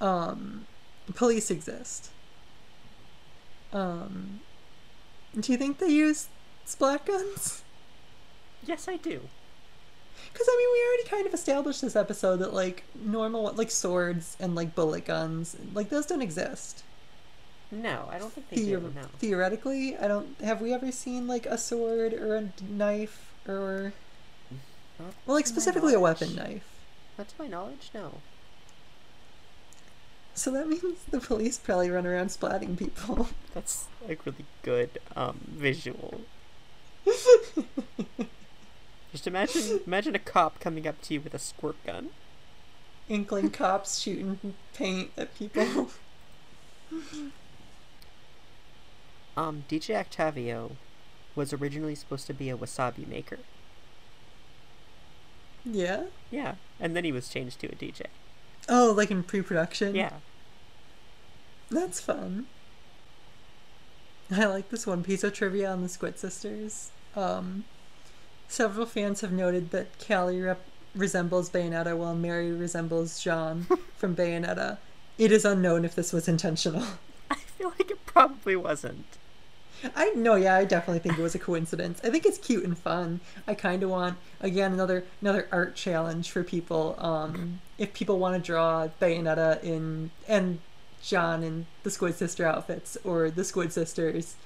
Um 0.00 0.66
police 1.14 1.50
exist. 1.50 2.10
Um 3.72 4.40
do 5.38 5.50
you 5.50 5.58
think 5.58 5.78
they 5.78 5.88
use 5.88 6.28
splat 6.64 7.04
guns? 7.04 7.62
Yes, 8.64 8.86
I 8.88 8.96
do. 8.96 9.22
Because 10.32 10.46
I 10.48 10.56
mean, 10.56 10.68
we 10.72 10.86
already 10.88 11.08
kind 11.08 11.26
of 11.26 11.34
established 11.34 11.80
this 11.80 11.96
episode 11.96 12.38
that 12.38 12.52
like 12.52 12.84
normal, 12.94 13.52
like 13.54 13.70
swords 13.70 14.36
and 14.40 14.54
like 14.54 14.74
bullet 14.74 15.04
guns, 15.04 15.56
like 15.72 15.88
those 15.90 16.06
don't 16.06 16.22
exist. 16.22 16.82
No, 17.70 18.08
I 18.10 18.18
don't 18.18 18.32
think 18.32 18.48
they 18.50 18.56
Theor- 18.56 18.80
do. 18.80 18.92
No. 18.94 19.02
Theoretically, 19.18 19.96
I 19.96 20.08
don't. 20.08 20.40
Have 20.40 20.60
we 20.60 20.72
ever 20.72 20.92
seen 20.92 21.26
like 21.26 21.46
a 21.46 21.58
sword 21.58 22.12
or 22.14 22.36
a 22.36 22.52
knife 22.68 23.32
or 23.48 23.92
Not 24.98 25.14
well, 25.26 25.36
like 25.36 25.46
specifically 25.46 25.94
a 25.94 26.00
weapon 26.00 26.34
knife? 26.34 26.68
Not 27.18 27.28
to 27.28 27.34
my 27.38 27.48
knowledge, 27.48 27.90
no. 27.94 28.20
So 30.34 30.50
that 30.50 30.68
means 30.68 30.98
the 31.10 31.20
police 31.20 31.58
probably 31.58 31.90
run 31.90 32.06
around 32.06 32.28
splatting 32.28 32.76
people. 32.76 33.28
That's 33.54 33.86
a 34.08 34.16
really 34.24 34.44
good 34.62 34.90
um, 35.14 35.38
visual. 35.46 36.20
Just 39.14 39.28
imagine, 39.28 39.78
imagine 39.86 40.16
a 40.16 40.18
cop 40.18 40.58
coming 40.58 40.88
up 40.88 41.00
to 41.02 41.14
you 41.14 41.20
with 41.20 41.34
a 41.34 41.38
squirt 41.38 41.76
gun. 41.86 42.10
Inkling 43.08 43.50
cops 43.50 44.00
shooting 44.00 44.54
paint 44.74 45.12
at 45.16 45.32
people. 45.36 45.90
Um, 49.36 49.64
DJ 49.68 49.96
Octavio 49.96 50.76
was 51.34 51.52
originally 51.52 51.96
supposed 51.96 52.28
to 52.28 52.32
be 52.32 52.50
a 52.50 52.56
wasabi 52.56 53.04
maker. 53.04 53.38
yeah. 55.64 56.04
Yeah, 56.30 56.54
and 56.78 56.94
then 56.94 57.02
he 57.02 57.10
was 57.10 57.28
changed 57.28 57.58
to 57.60 57.66
a 57.66 57.74
DJ. 57.74 58.02
Oh, 58.68 58.94
like 58.96 59.10
in 59.10 59.24
pre-production. 59.24 59.96
Yeah. 59.96 60.12
That's 61.68 62.00
fun. 62.00 62.46
I 64.30 64.46
like 64.46 64.68
this 64.68 64.86
one 64.86 65.02
piece 65.02 65.24
of 65.24 65.32
trivia 65.32 65.72
on 65.72 65.82
the 65.82 65.88
Squid 65.88 66.16
Sisters. 66.16 66.92
Um, 67.16 67.64
several 68.48 68.86
fans 68.86 69.20
have 69.20 69.32
noted 69.32 69.70
that 69.70 69.86
Callie 69.98 70.40
rep- 70.40 70.66
resembles 70.94 71.50
Bayonetta 71.50 71.96
while 71.96 72.14
Marie 72.14 72.50
resembles 72.50 73.20
Jeanne 73.22 73.66
from 73.96 74.14
Bayonetta. 74.14 74.78
It 75.18 75.32
is 75.32 75.44
unknown 75.44 75.84
if 75.84 75.94
this 75.94 76.12
was 76.12 76.28
intentional. 76.28 76.84
I 77.30 77.36
feel 77.36 77.70
like 77.78 77.90
it 77.90 78.04
probably 78.06 78.56
wasn't. 78.56 79.06
I 79.94 80.10
know, 80.10 80.34
yeah, 80.34 80.54
I 80.54 80.64
definitely 80.64 81.00
think 81.00 81.18
it 81.18 81.22
was 81.22 81.34
a 81.34 81.38
coincidence. 81.38 82.00
I 82.02 82.10
think 82.10 82.24
it's 82.24 82.38
cute 82.38 82.64
and 82.64 82.78
fun. 82.78 83.20
I 83.46 83.54
kind 83.54 83.82
of 83.82 83.90
want 83.90 84.16
again 84.40 84.72
another 84.72 85.04
another 85.20 85.48
art 85.52 85.74
challenge 85.74 86.30
for 86.30 86.42
people. 86.42 86.94
Um, 86.98 87.60
if 87.76 87.92
people 87.92 88.18
want 88.18 88.34
to 88.36 88.44
draw 88.44 88.88
Bayonetta 89.00 89.62
in 89.62 90.10
and 90.26 90.60
Jeanne 91.02 91.42
in 91.42 91.66
the 91.82 91.90
Squid 91.90 92.14
Sister 92.14 92.46
outfits 92.46 92.96
or 93.04 93.30
the 93.30 93.44
Squid 93.44 93.72
Sisters 93.72 94.36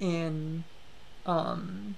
in 0.00 0.64
um, 1.26 1.96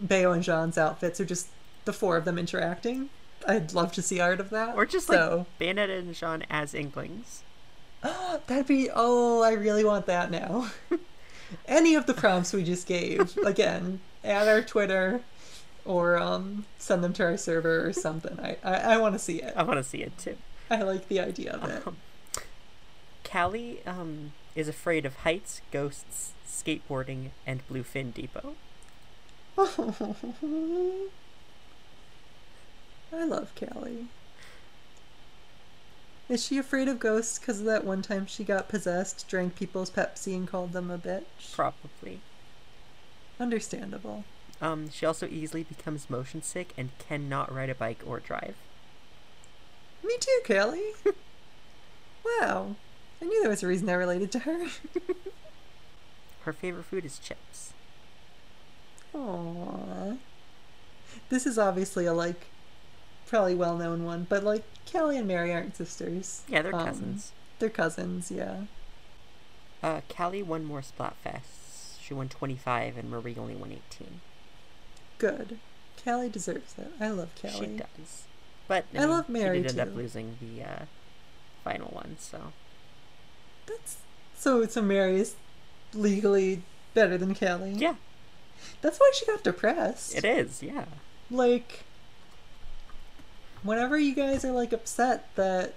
Bayo 0.00 0.32
and 0.32 0.42
Jeanne's 0.42 0.78
outfits, 0.78 1.20
or 1.20 1.24
just 1.24 1.48
the 1.84 1.92
four 1.92 2.16
of 2.16 2.24
them 2.24 2.38
interacting. 2.38 3.10
I'd 3.46 3.72
love 3.72 3.92
to 3.92 4.02
see 4.02 4.20
art 4.20 4.40
of 4.40 4.50
that. 4.50 4.74
Or 4.76 4.86
just 4.86 5.06
so. 5.06 5.46
like 5.60 5.76
Bayonetta 5.76 5.98
and 5.98 6.14
Jean 6.14 6.44
as 6.50 6.74
Inklings. 6.74 7.42
That'd 8.46 8.66
be 8.66 8.90
oh, 8.94 9.42
I 9.42 9.52
really 9.52 9.84
want 9.84 10.06
that 10.06 10.30
now. 10.30 10.70
Any 11.66 11.94
of 11.94 12.06
the 12.06 12.14
prompts 12.14 12.52
we 12.52 12.64
just 12.64 12.86
gave, 12.86 13.36
again, 13.44 14.00
at 14.24 14.48
our 14.48 14.62
Twitter, 14.62 15.22
or 15.84 16.18
um, 16.18 16.64
send 16.78 17.04
them 17.04 17.12
to 17.14 17.24
our 17.24 17.36
server 17.36 17.86
or 17.86 17.92
something. 17.92 18.38
I 18.40 18.56
I, 18.64 18.74
I 18.94 18.96
want 18.98 19.14
to 19.14 19.18
see 19.18 19.42
it. 19.42 19.54
I 19.56 19.62
want 19.62 19.78
to 19.78 19.84
see 19.84 20.02
it 20.02 20.16
too. 20.18 20.36
I 20.70 20.82
like 20.82 21.08
the 21.08 21.20
idea 21.20 21.52
of 21.52 21.70
it. 21.70 21.86
Um, 21.86 21.96
Callie 23.22 23.80
um, 23.86 24.32
is 24.56 24.68
afraid 24.68 25.06
of 25.06 25.16
heights, 25.16 25.60
ghosts, 25.70 26.32
skateboarding, 26.46 27.30
and 27.46 27.66
Bluefin 27.68 28.12
Depot. 28.12 28.54
I 29.58 31.08
love 33.24 33.52
Callie. 33.54 34.08
Is 36.28 36.44
she 36.44 36.58
afraid 36.58 36.88
of 36.88 36.98
ghosts 36.98 37.38
because 37.38 37.60
of 37.60 37.66
that 37.66 37.84
one 37.84 38.02
time 38.02 38.26
she 38.26 38.44
got 38.44 38.68
possessed, 38.68 39.28
drank 39.28 39.54
people's 39.54 39.90
Pepsi, 39.90 40.34
and 40.34 40.48
called 40.48 40.72
them 40.72 40.90
a 40.90 40.98
bitch? 40.98 41.54
Probably. 41.54 42.20
Understandable. 43.38 44.24
Um, 44.60 44.90
she 44.90 45.06
also 45.06 45.28
easily 45.28 45.62
becomes 45.62 46.10
motion 46.10 46.42
sick 46.42 46.72
and 46.76 46.90
cannot 46.98 47.54
ride 47.54 47.70
a 47.70 47.74
bike 47.74 48.02
or 48.04 48.20
drive. 48.20 48.56
Me 50.02 50.16
too, 50.18 50.40
Callie. 50.46 50.92
wow. 52.40 52.74
I 53.22 53.24
knew 53.24 53.40
there 53.40 53.50
was 53.50 53.62
a 53.62 53.66
reason 53.66 53.88
I 53.88 53.94
related 53.94 54.32
to 54.32 54.40
her. 54.40 54.66
Her 56.42 56.52
favorite 56.52 56.84
food 56.84 57.04
is 57.04 57.18
chips. 57.18 57.72
Aww. 59.16 60.18
This 61.28 61.46
is 61.46 61.58
obviously 61.58 62.06
a 62.06 62.12
like 62.12 62.46
probably 63.26 63.54
well 63.54 63.76
known 63.76 64.04
one, 64.04 64.26
but 64.28 64.44
like 64.44 64.64
Callie 64.90 65.16
and 65.16 65.26
Marie 65.26 65.52
aren't 65.52 65.76
sisters. 65.76 66.42
Yeah, 66.48 66.62
they're 66.62 66.74
Um, 66.74 66.86
cousins. 66.86 67.32
They're 67.58 67.70
cousins, 67.70 68.30
yeah. 68.30 68.64
Uh, 69.82 70.00
Callie 70.08 70.42
won 70.42 70.64
more 70.64 70.82
Splatfests. 70.82 72.00
She 72.00 72.14
won 72.14 72.28
25 72.28 72.96
and 72.96 73.10
Marie 73.10 73.36
only 73.38 73.54
won 73.54 73.72
18. 73.72 74.20
Good. 75.18 75.58
Callie 76.04 76.28
deserves 76.28 76.74
it. 76.78 76.92
I 77.00 77.10
love 77.10 77.30
Callie. 77.40 77.54
She 77.54 77.66
does. 77.76 78.24
But 78.68 78.84
I 78.96 79.04
love 79.04 79.28
Marie, 79.28 79.58
She 79.58 79.62
did 79.62 79.78
end 79.78 79.88
too. 79.88 79.92
up 79.92 79.96
losing 79.96 80.36
the 80.40 80.62
uh, 80.64 80.84
final 81.64 81.88
one, 81.88 82.16
so. 82.20 82.52
That's 83.66 83.96
so 84.36 84.64
so 84.66 84.82
Marie 84.82 85.20
is 85.20 85.34
legally 85.94 86.62
better 86.94 87.16
than 87.18 87.34
Callie. 87.34 87.72
Yeah, 87.72 87.94
That's 88.82 88.98
why 88.98 89.10
she 89.14 89.26
got 89.26 89.42
depressed. 89.42 90.16
it 90.16 90.24
is, 90.24 90.62
yeah. 90.62 90.84
like 91.30 91.84
whenever 93.62 93.98
you 93.98 94.14
guys 94.14 94.44
are 94.44 94.52
like 94.52 94.72
upset 94.72 95.28
that 95.36 95.74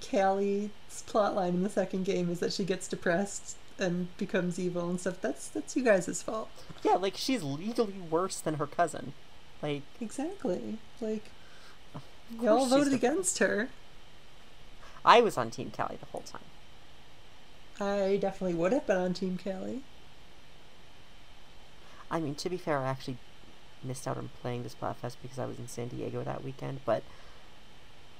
Callie's 0.00 0.70
plotline 1.06 1.50
in 1.50 1.62
the 1.62 1.70
second 1.70 2.04
game 2.04 2.30
is 2.30 2.40
that 2.40 2.52
she 2.52 2.64
gets 2.64 2.88
depressed 2.88 3.56
and 3.78 4.16
becomes 4.16 4.58
evil 4.58 4.88
and 4.88 5.00
stuff, 5.00 5.20
that's 5.20 5.48
that's 5.48 5.76
you 5.76 5.84
guys' 5.84 6.22
fault. 6.22 6.50
Yeah, 6.82 6.94
like, 6.94 7.16
she's 7.16 7.42
legally 7.42 8.00
worse 8.10 8.40
than 8.40 8.54
her 8.54 8.66
cousin. 8.66 9.12
Like, 9.62 9.82
Exactly. 10.00 10.78
Like 11.00 11.30
y'all 12.40 12.66
voted 12.66 12.92
against 12.92 13.38
her. 13.38 13.68
I 15.04 15.20
was 15.20 15.36
on 15.36 15.50
Team 15.50 15.72
Callie 15.74 15.96
the 15.98 16.06
whole 16.06 16.22
time. 16.22 16.40
I 17.80 18.18
definitely 18.20 18.54
would 18.54 18.72
have 18.72 18.86
been 18.86 18.96
on 18.96 19.14
Team 19.14 19.38
Callie. 19.42 19.82
I 22.10 22.20
mean, 22.20 22.34
to 22.36 22.48
be 22.48 22.56
fair, 22.56 22.78
I 22.78 22.88
actually 22.88 23.18
missed 23.82 24.08
out 24.08 24.16
on 24.16 24.30
playing 24.42 24.62
this 24.62 24.74
Splatfest 24.74 25.16
because 25.22 25.38
I 25.38 25.46
was 25.46 25.58
in 25.58 25.68
San 25.68 25.88
Diego 25.88 26.22
that 26.24 26.44
weekend, 26.44 26.80
but. 26.84 27.02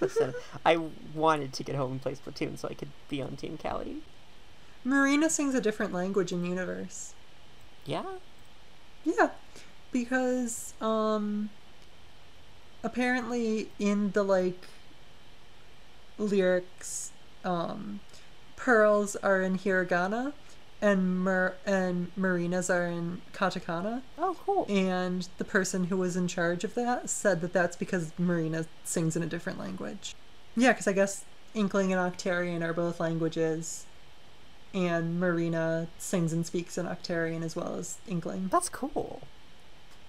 Listen, 0.00 0.34
I 0.64 0.78
wanted 1.14 1.52
to 1.54 1.62
get 1.62 1.76
home 1.76 1.92
and 1.92 2.02
play 2.02 2.14
Splatoon 2.14 2.58
so 2.58 2.68
I 2.68 2.74
could 2.74 2.88
be 3.08 3.22
on 3.22 3.36
Team 3.36 3.58
Callie. 3.60 4.02
Marina 4.84 5.30
sings 5.30 5.54
a 5.54 5.60
different 5.60 5.92
language 5.92 6.32
in 6.32 6.44
universe. 6.44 7.14
Yeah? 7.84 8.04
Yeah, 9.04 9.30
because 9.92 10.74
um 10.80 11.50
apparently 12.82 13.68
in 13.78 14.10
the 14.12 14.22
like 14.22 14.66
lyrics 16.18 17.12
um 17.44 18.00
pearls 18.56 19.16
are 19.16 19.40
in 19.42 19.58
hiragana 19.58 20.32
and 20.82 21.20
mer- 21.24 21.54
and 21.64 22.10
marinas 22.16 22.68
are 22.68 22.86
in 22.86 23.22
katakana 23.32 24.02
Oh, 24.18 24.36
cool. 24.44 24.66
and 24.68 25.28
the 25.38 25.44
person 25.44 25.84
who 25.84 25.96
was 25.96 26.16
in 26.16 26.26
charge 26.28 26.64
of 26.64 26.74
that 26.74 27.08
said 27.08 27.40
that 27.40 27.52
that's 27.52 27.76
because 27.76 28.12
marina 28.18 28.66
sings 28.84 29.16
in 29.16 29.22
a 29.22 29.26
different 29.26 29.58
language. 29.58 30.14
Yeah, 30.56 30.72
cuz 30.74 30.86
I 30.86 30.92
guess 30.92 31.24
Inkling 31.54 31.92
and 31.92 32.00
Octarian 32.12 32.62
are 32.62 32.72
both 32.72 32.98
languages 32.98 33.84
and 34.74 35.20
Marina 35.20 35.86
sings 35.98 36.32
and 36.32 36.46
speaks 36.46 36.78
in 36.78 36.86
Octarian 36.86 37.42
as 37.42 37.54
well 37.54 37.74
as 37.76 37.98
Inkling. 38.08 38.48
That's 38.50 38.70
cool. 38.70 39.20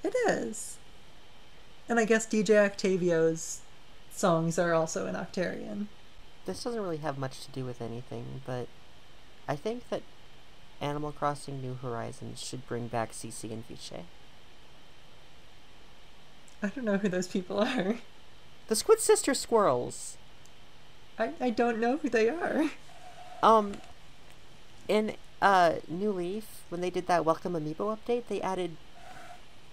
It 0.03 0.15
is. 0.27 0.77
And 1.89 1.99
I 1.99 2.05
guess 2.05 2.25
DJ 2.25 2.57
Octavio's 2.65 3.59
songs 4.13 4.57
are 4.57 4.73
also 4.73 5.05
in 5.05 5.15
Octarian. 5.15 5.87
This 6.45 6.63
doesn't 6.63 6.81
really 6.81 6.97
have 6.97 7.17
much 7.17 7.43
to 7.45 7.51
do 7.51 7.65
with 7.65 7.81
anything, 7.81 8.41
but 8.45 8.67
I 9.49 9.57
think 9.57 9.89
that 9.89 10.01
Animal 10.83 11.11
Crossing 11.13 11.61
New 11.61 11.77
Horizons 11.81 12.41
should 12.43 12.67
bring 12.67 12.87
back 12.87 13.11
Cece 13.13 13.51
and 13.51 13.63
Viché. 13.67 14.01
I 16.61 16.67
don't 16.67 16.85
know 16.85 16.97
who 16.97 17.09
those 17.09 17.27
people 17.27 17.59
are. 17.59 17.97
The 18.67 18.75
Squid 18.75 18.99
Sister 18.99 19.33
Squirrels. 19.33 20.17
I, 21.17 21.31
I 21.39 21.49
don't 21.49 21.79
know 21.79 21.97
who 21.97 22.09
they 22.09 22.29
are. 22.29 22.69
Um, 23.41 23.73
in 24.87 25.15
uh, 25.41 25.75
New 25.87 26.11
Leaf, 26.11 26.61
when 26.69 26.81
they 26.81 26.89
did 26.89 27.07
that 27.07 27.25
Welcome 27.25 27.53
Amiibo 27.53 27.97
update, 27.97 28.23
they 28.27 28.41
added 28.41 28.77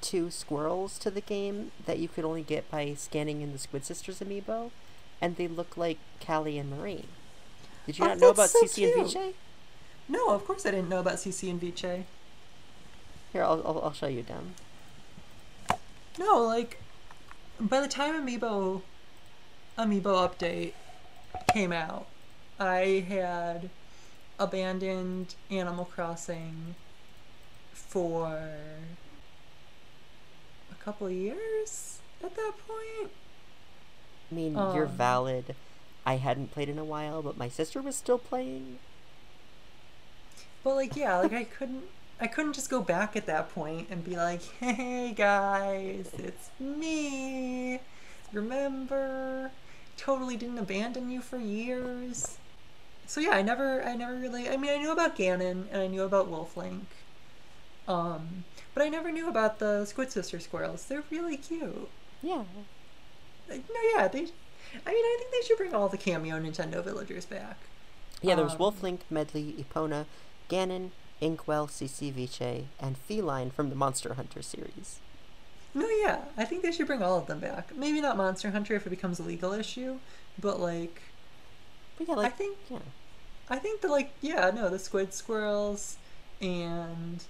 two 0.00 0.30
squirrels 0.30 0.98
to 0.98 1.10
the 1.10 1.20
game 1.20 1.72
that 1.86 1.98
you 1.98 2.08
could 2.08 2.24
only 2.24 2.42
get 2.42 2.70
by 2.70 2.94
scanning 2.94 3.42
in 3.42 3.52
the 3.52 3.58
Squid 3.58 3.84
Sisters 3.84 4.20
amiibo, 4.20 4.70
and 5.20 5.36
they 5.36 5.46
look 5.46 5.76
like 5.76 5.98
Callie 6.24 6.58
and 6.58 6.70
Marie. 6.70 7.04
Did 7.86 7.98
you 7.98 8.04
Oh, 8.04 8.08
not 8.08 8.18
know 8.18 8.30
about 8.30 8.50
so 8.50 8.62
Cece 8.64 8.84
and 8.84 8.94
cute. 9.08 9.34
No, 10.10 10.30
of 10.30 10.44
course 10.44 10.66
I 10.66 10.72
didn't 10.72 10.88
know 10.88 10.98
about 10.98 11.14
Cece 11.14 11.48
and 11.48 11.60
Viché. 11.60 12.02
Here, 13.32 13.44
I'll, 13.44 13.62
I'll, 13.64 13.80
I'll 13.84 13.92
show 13.92 14.08
you 14.08 14.24
them. 14.24 14.54
No, 16.18 16.42
like 16.42 16.80
by 17.60 17.80
the 17.80 17.86
time 17.88 18.14
Amiibo 18.26 18.82
Amiibo 19.78 20.28
update 20.28 20.72
came 21.54 21.72
out, 21.72 22.06
I 22.58 23.04
had 23.08 23.70
abandoned 24.38 25.36
Animal 25.48 25.84
Crossing 25.84 26.74
for 27.72 28.26
a 30.72 30.84
couple 30.84 31.08
years 31.08 32.00
at 32.24 32.34
that 32.34 32.52
point. 32.66 33.12
I 34.30 34.34
mean, 34.34 34.54
you're 34.54 34.86
Um. 34.86 34.92
valid. 34.96 35.54
I 36.04 36.16
hadn't 36.16 36.50
played 36.50 36.68
in 36.68 36.78
a 36.78 36.84
while, 36.84 37.22
but 37.22 37.36
my 37.36 37.48
sister 37.48 37.80
was 37.80 37.94
still 37.94 38.18
playing. 38.18 38.78
But 40.62 40.74
like 40.76 40.96
yeah, 40.96 41.18
like 41.18 41.32
I 41.32 41.44
couldn't 41.44 41.84
I 42.20 42.26
couldn't 42.26 42.52
just 42.52 42.68
go 42.70 42.82
back 42.82 43.16
at 43.16 43.26
that 43.26 43.54
point 43.54 43.88
and 43.90 44.04
be 44.04 44.16
like, 44.16 44.42
"Hey 44.60 45.12
guys, 45.12 46.10
it's 46.18 46.50
me. 46.58 47.80
Remember? 48.32 49.50
Totally 49.96 50.36
didn't 50.36 50.58
abandon 50.58 51.10
you 51.10 51.20
for 51.20 51.38
years." 51.38 52.38
So 53.06 53.20
yeah, 53.20 53.30
I 53.30 53.42
never 53.42 53.82
I 53.82 53.96
never 53.96 54.14
really 54.14 54.48
I 54.48 54.56
mean, 54.56 54.70
I 54.70 54.76
knew 54.78 54.92
about 54.92 55.16
Ganon 55.16 55.64
and 55.72 55.76
I 55.82 55.86
knew 55.86 56.02
about 56.02 56.30
Wolflink. 56.30 56.84
Um, 57.88 58.44
but 58.74 58.82
I 58.84 58.88
never 58.88 59.10
knew 59.10 59.28
about 59.28 59.58
the 59.58 59.84
Squid 59.84 60.12
Sister 60.12 60.38
squirrels. 60.38 60.86
They're 60.86 61.02
really 61.10 61.36
cute. 61.36 61.88
Yeah. 62.22 62.44
Like, 63.48 63.64
no, 63.68 63.80
yeah, 63.96 64.08
they 64.08 64.20
I 64.86 64.92
mean, 64.92 65.04
I 65.04 65.16
think 65.18 65.30
they 65.32 65.46
should 65.46 65.56
bring 65.58 65.74
all 65.74 65.88
the 65.88 65.98
cameo 65.98 66.38
Nintendo 66.38 66.84
villagers 66.84 67.26
back. 67.26 67.58
Yeah, 68.22 68.34
there 68.36 68.44
was 68.44 68.54
Um, 68.54 68.60
Wolflink, 68.60 69.00
Medli, 69.10 69.54
Epona, 69.64 70.06
Ganon, 70.50 70.90
Inkwell, 71.20 71.68
Cece 71.68 72.12
Viché, 72.12 72.64
and 72.80 72.96
Felyne 73.08 73.52
from 73.52 73.70
the 73.70 73.76
Monster 73.76 74.14
Hunter 74.14 74.42
series. 74.42 74.98
No, 75.72 75.88
yeah, 75.88 76.18
I 76.36 76.44
think 76.44 76.62
they 76.62 76.72
should 76.72 76.88
bring 76.88 77.02
all 77.02 77.18
of 77.18 77.26
them 77.26 77.38
back. 77.38 77.76
Maybe 77.76 78.00
not 78.00 78.16
Monster 78.16 78.50
Hunter 78.50 78.74
if 78.74 78.86
it 78.86 78.90
becomes 78.90 79.20
a 79.20 79.22
legal 79.22 79.52
issue, 79.52 79.98
but 80.38 80.58
like, 80.58 81.00
But 81.96 82.08
yeah, 82.08 82.14
like, 82.14 82.32
I 82.32 82.36
think 82.36 82.56
yeah. 82.68 82.78
I 83.48 83.56
think 83.56 83.80
that 83.82 83.90
like, 83.90 84.10
yeah, 84.20 84.50
no, 84.54 84.68
the 84.68 84.78
Squid 84.78 85.14
Squirrels 85.14 85.96
and 86.40 87.22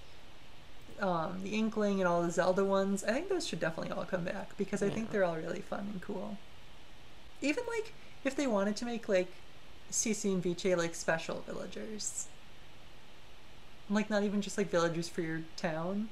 um, 0.99 1.41
the 1.43 1.49
Inkling 1.49 1.99
and 1.99 2.07
all 2.07 2.21
the 2.23 2.31
Zelda 2.31 2.63
ones. 2.63 3.03
I 3.03 3.11
think 3.11 3.29
those 3.29 3.47
should 3.47 3.59
definitely 3.59 3.91
all 3.91 4.05
come 4.05 4.23
back 4.23 4.57
because 4.57 4.81
I 4.81 4.89
think 4.89 5.11
they're 5.11 5.23
all 5.23 5.35
really 5.35 5.61
fun 5.61 5.87
and 5.91 6.01
cool. 6.01 6.37
Even 7.41 7.63
like 7.75 7.93
if 8.23 8.35
they 8.35 8.47
wanted 8.47 8.75
to 8.77 8.85
make 8.85 9.09
like 9.09 9.31
Cece 9.91 10.31
and 10.31 10.43
Viché 10.43 10.77
like 10.77 10.95
special 10.95 11.43
villagers, 11.45 12.27
like 13.93 14.09
not 14.09 14.23
even 14.23 14.41
just 14.41 14.57
like 14.57 14.69
villagers 14.69 15.07
for 15.09 15.21
your 15.21 15.41
town. 15.57 16.09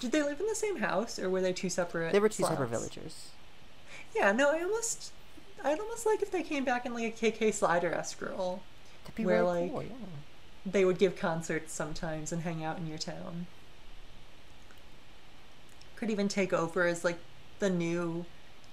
Did 0.00 0.12
they 0.12 0.22
live 0.22 0.40
in 0.40 0.46
the 0.46 0.54
same 0.54 0.76
house 0.78 1.18
or 1.18 1.30
were 1.30 1.40
they 1.40 1.52
two 1.52 1.70
separate? 1.70 2.12
They 2.12 2.20
were 2.20 2.28
two 2.28 2.44
separate 2.44 2.68
villagers. 2.68 3.28
Yeah, 4.14 4.32
no, 4.32 4.50
I 4.50 4.62
almost, 4.62 5.12
I'd 5.62 5.78
almost 5.78 6.06
like 6.06 6.22
if 6.22 6.30
they 6.30 6.42
came 6.42 6.64
back 6.64 6.84
in 6.86 6.94
like 6.94 7.22
a 7.22 7.30
KK 7.30 7.52
Slider 7.54 7.92
esque 7.92 8.20
role. 8.20 8.62
Where, 9.16 9.42
really 9.42 9.62
like, 9.62 9.70
cool, 9.70 9.82
yeah. 9.82 9.88
They 10.66 10.84
would 10.84 10.98
give 10.98 11.16
concerts 11.16 11.72
sometimes 11.72 12.32
and 12.32 12.42
hang 12.42 12.64
out 12.64 12.78
in 12.78 12.86
your 12.86 12.98
town. 12.98 13.46
could 15.96 16.10
even 16.10 16.28
take 16.28 16.52
over 16.52 16.86
as 16.86 17.04
like 17.04 17.18
the 17.60 17.70
new 17.70 18.24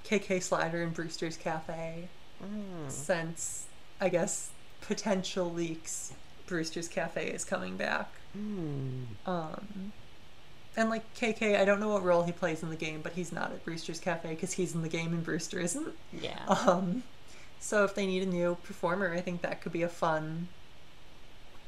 KK 0.06 0.42
Slider 0.42 0.82
and 0.82 0.94
Brewster's 0.94 1.38
Cafe 1.38 2.08
Mm. 2.44 2.90
since 2.90 3.68
I 4.00 4.10
guess 4.10 4.50
potential 4.82 5.52
leaks 5.54 6.12
Brewster's 6.48 6.88
Cafe 6.88 7.28
is 7.28 7.46
coming 7.46 7.78
back. 7.78 8.10
Mm. 8.38 9.06
Um 9.26 9.94
and 10.76 10.90
like 10.90 11.14
KK, 11.16 11.60
I 11.60 11.66
don't 11.66 11.80
know 11.80 11.90
what 11.90 12.04
role 12.04 12.24
he 12.24 12.32
plays 12.32 12.64
in 12.64 12.70
the 12.70 12.76
game, 12.76 13.02
but 13.02 13.14
he's 13.14 13.32
not 13.32 13.52
at 13.52 13.66
Brewster's 13.66 14.00
Cafe 14.00 14.30
because 14.30 14.54
he's 14.54 14.74
in 14.74 14.82
the 14.82 14.90
game 14.90 15.12
and 15.12 15.24
Brewster 15.24 15.60
isn't. 15.60 15.94
Yeah. 16.14 16.40
Um, 16.48 17.04
so 17.60 17.84
if 17.84 17.94
they 17.94 18.06
need 18.06 18.24
a 18.24 18.26
new 18.26 18.56
performer, 18.64 19.14
I 19.14 19.20
think 19.22 19.42
that 19.42 19.62
could 19.62 19.74
be 19.74 19.82
a 19.84 19.90
fun 19.90 20.48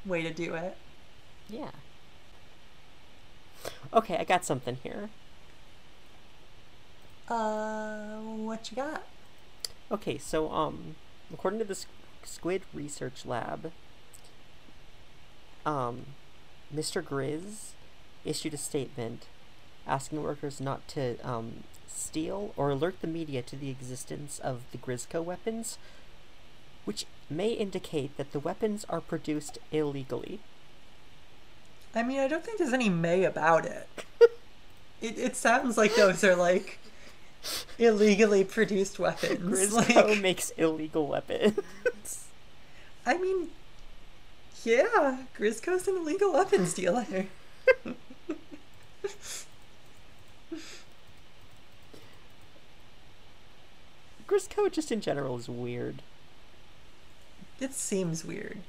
way 0.06 0.22
to 0.22 0.34
do 0.34 0.56
it. 0.56 0.78
Yeah. 1.50 1.72
Okay, 3.94 4.18
I 4.18 4.24
got 4.24 4.46
something 4.46 4.78
here. 4.82 5.10
Uh, 7.28 8.18
what 8.20 8.72
you 8.72 8.78
got? 8.78 9.04
Okay, 9.92 10.18
so 10.18 10.50
um, 10.52 10.96
according 11.34 11.60
to 11.60 11.66
the 11.66 11.86
Squid 12.24 12.64
Research 12.74 13.26
Lab, 13.26 13.72
um, 15.66 16.06
Mr. 16.76 17.04
Grizz 17.04 17.72
issued 18.26 18.54
a 18.54 18.58
statement 18.58 19.26
asking 19.86 20.24
workers 20.24 20.62
not 20.62 20.88
to 20.88 21.18
um, 21.28 21.64
steal 21.88 22.54
or 22.56 22.70
alert 22.70 23.02
the 23.02 23.08
media 23.08 23.42
to 23.42 23.56
the 23.56 23.70
existence 23.70 24.40
of 24.40 24.62
the 24.72 24.78
Grizzco 24.78 25.24
weapons, 25.24 25.78
which 26.86 27.06
may 27.30 27.52
indicate 27.52 28.16
that 28.18 28.32
the 28.32 28.40
weapons 28.40 28.86
are 28.90 29.02
produced 29.02 29.58
illegally. 29.72 30.40
I 31.96 32.04
mean, 32.04 32.20
I 32.20 32.28
don't 32.28 32.44
think 32.44 32.58
there's 32.58 32.74
any 32.74 32.90
may 32.90 33.24
about 33.24 33.66
it. 33.66 33.88
it 35.02 35.18
it 35.18 35.36
sounds 35.36 35.78
like 35.78 35.96
those 35.96 36.24
are 36.24 36.36
like 36.36 36.80
illegally 37.78 38.44
produced 38.44 39.00
weapons. 39.00 39.40
Grizzco 39.40 40.10
Like, 40.10 40.22
makes 40.22 40.50
illegal 40.52 41.08
weapons. 41.08 42.28
I 43.06 43.18
mean, 43.18 43.50
yeah, 44.64 45.18
Grizzco's 45.38 45.88
an 45.88 45.98
illegal 45.98 46.34
weapons 46.34 46.74
dealer. 46.74 47.06
Grizzco 54.28 54.72
just 54.72 54.92
in 54.92 55.02
general 55.02 55.38
is 55.38 55.48
weird. 55.48 56.02
It 57.60 57.74
seems 57.74 58.26
weird. 58.26 58.60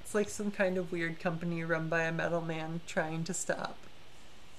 It's 0.00 0.14
like 0.14 0.28
some 0.28 0.50
kind 0.50 0.78
of 0.78 0.90
weird 0.90 1.20
company 1.20 1.62
run 1.62 1.88
by 1.88 2.02
a 2.02 2.12
metal 2.12 2.40
man 2.40 2.80
trying 2.86 3.24
to 3.24 3.34
stop 3.34 3.76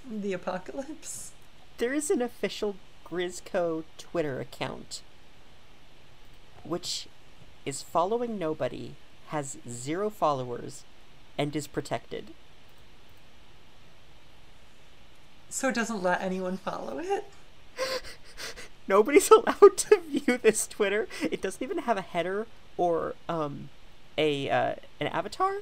the 0.10 0.34
apocalypse. 0.34 1.32
There 1.78 1.94
is 1.94 2.10
an 2.10 2.22
official 2.22 2.76
Grizzco 3.06 3.84
Twitter 3.98 4.40
account, 4.40 5.02
which 6.64 7.08
is 7.66 7.82
following 7.82 8.38
nobody, 8.38 8.96
has 9.32 9.58
zero 9.68 10.10
followers, 10.10 10.84
and 11.38 11.56
is 11.56 11.66
protected. 11.68 12.34
So 15.50 15.70
it 15.70 15.76
doesn't 15.76 16.04
let 16.04 16.22
anyone 16.22 16.58
follow 16.58 17.00
it. 17.00 17.26
Nobody's 18.88 19.32
allowed 19.32 19.78
to 19.78 20.00
view 20.00 20.38
this 20.38 20.68
Twitter. 20.68 21.08
It 21.22 21.42
doesn't 21.42 21.64
even 21.64 21.80
have 21.80 21.98
a 21.98 22.02
header 22.02 22.48
or 22.78 23.16
um, 23.30 23.70
a 24.18 24.50
uh, 24.50 24.76
an 25.00 25.08
avatar, 25.08 25.60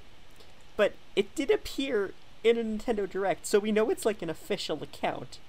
but 0.75 0.93
it 1.15 1.35
did 1.35 1.51
appear 1.51 2.13
in 2.43 2.57
a 2.57 2.63
Nintendo 2.63 3.07
Direct, 3.09 3.45
so 3.45 3.59
we 3.59 3.71
know 3.71 3.89
it's 3.89 4.05
like 4.05 4.21
an 4.21 4.29
official 4.29 4.81
account. 4.81 5.39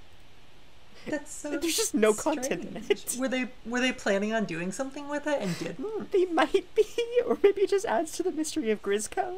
That's 1.07 1.33
so. 1.33 1.51
There's 1.59 1.77
just 1.77 1.95
no 1.95 2.13
content 2.13 2.65
in 2.65 2.77
it. 2.89 3.17
Were 3.19 3.29
they 3.29 3.49
were 3.65 3.81
they 3.81 3.93
planning 3.93 4.33
on 4.33 4.45
doing 4.45 4.73
something 4.73 5.09
with 5.09 5.27
it 5.27 5.41
and 5.41 5.59
didn't? 5.59 6.13
They 6.13 6.27
might 6.27 6.75
be, 6.75 6.85
or 7.27 7.39
maybe 7.43 7.63
it 7.63 7.71
just 7.71 7.87
adds 7.87 8.13
to 8.13 8.23
the 8.23 8.33
mystery 8.33 8.71
of 8.71 8.83
Grizzco. 8.83 9.37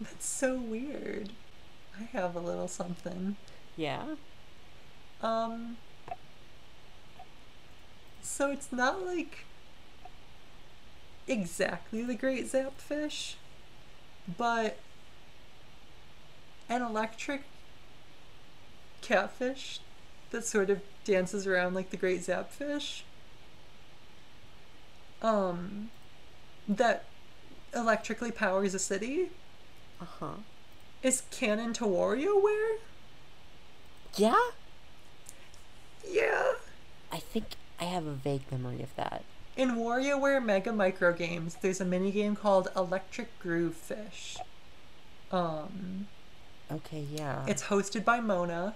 That's 0.00 0.26
so 0.26 0.54
weird. 0.54 1.30
I 1.98 2.04
have 2.16 2.36
a 2.36 2.40
little 2.40 2.68
something. 2.68 3.36
Yeah. 3.76 4.14
Um. 5.22 5.76
So 8.22 8.50
it's 8.50 8.70
not 8.70 9.04
like 9.04 9.44
exactly 11.26 12.02
the 12.02 12.14
Great 12.14 12.46
Zapfish, 12.46 13.34
but 14.36 14.78
an 16.68 16.82
electric 16.82 17.42
catfish 19.00 19.80
that 20.30 20.44
sort 20.44 20.70
of 20.70 20.80
dances 21.04 21.46
around 21.46 21.74
like 21.74 21.90
the 21.90 21.96
Great 21.96 22.20
Zapfish. 22.20 23.02
Um, 25.22 25.90
that 26.68 27.04
electrically 27.74 28.30
powers 28.30 28.74
a 28.74 28.78
city 28.78 29.30
Uh 30.00 30.04
huh. 30.20 30.32
is 31.02 31.22
canon 31.30 31.72
to 31.74 31.84
WarioWare. 31.84 32.76
Yeah? 34.16 34.38
Yeah. 36.08 36.52
I 37.12 37.18
think 37.18 37.46
I 37.80 37.84
have 37.84 38.06
a 38.06 38.12
vague 38.12 38.42
memory 38.50 38.82
of 38.82 38.94
that. 38.96 39.24
In 39.56 39.70
WarioWare 39.72 40.44
Mega 40.44 40.72
Micro 40.72 41.12
Games, 41.12 41.56
there's 41.60 41.80
a 41.80 41.84
minigame 41.84 42.36
called 42.36 42.68
Electric 42.76 43.38
Groove 43.40 43.74
Fish. 43.74 44.36
Um, 45.32 46.06
Okay, 46.70 47.04
yeah. 47.10 47.44
it's 47.48 47.64
hosted 47.64 48.04
by 48.04 48.20
Mona 48.20 48.74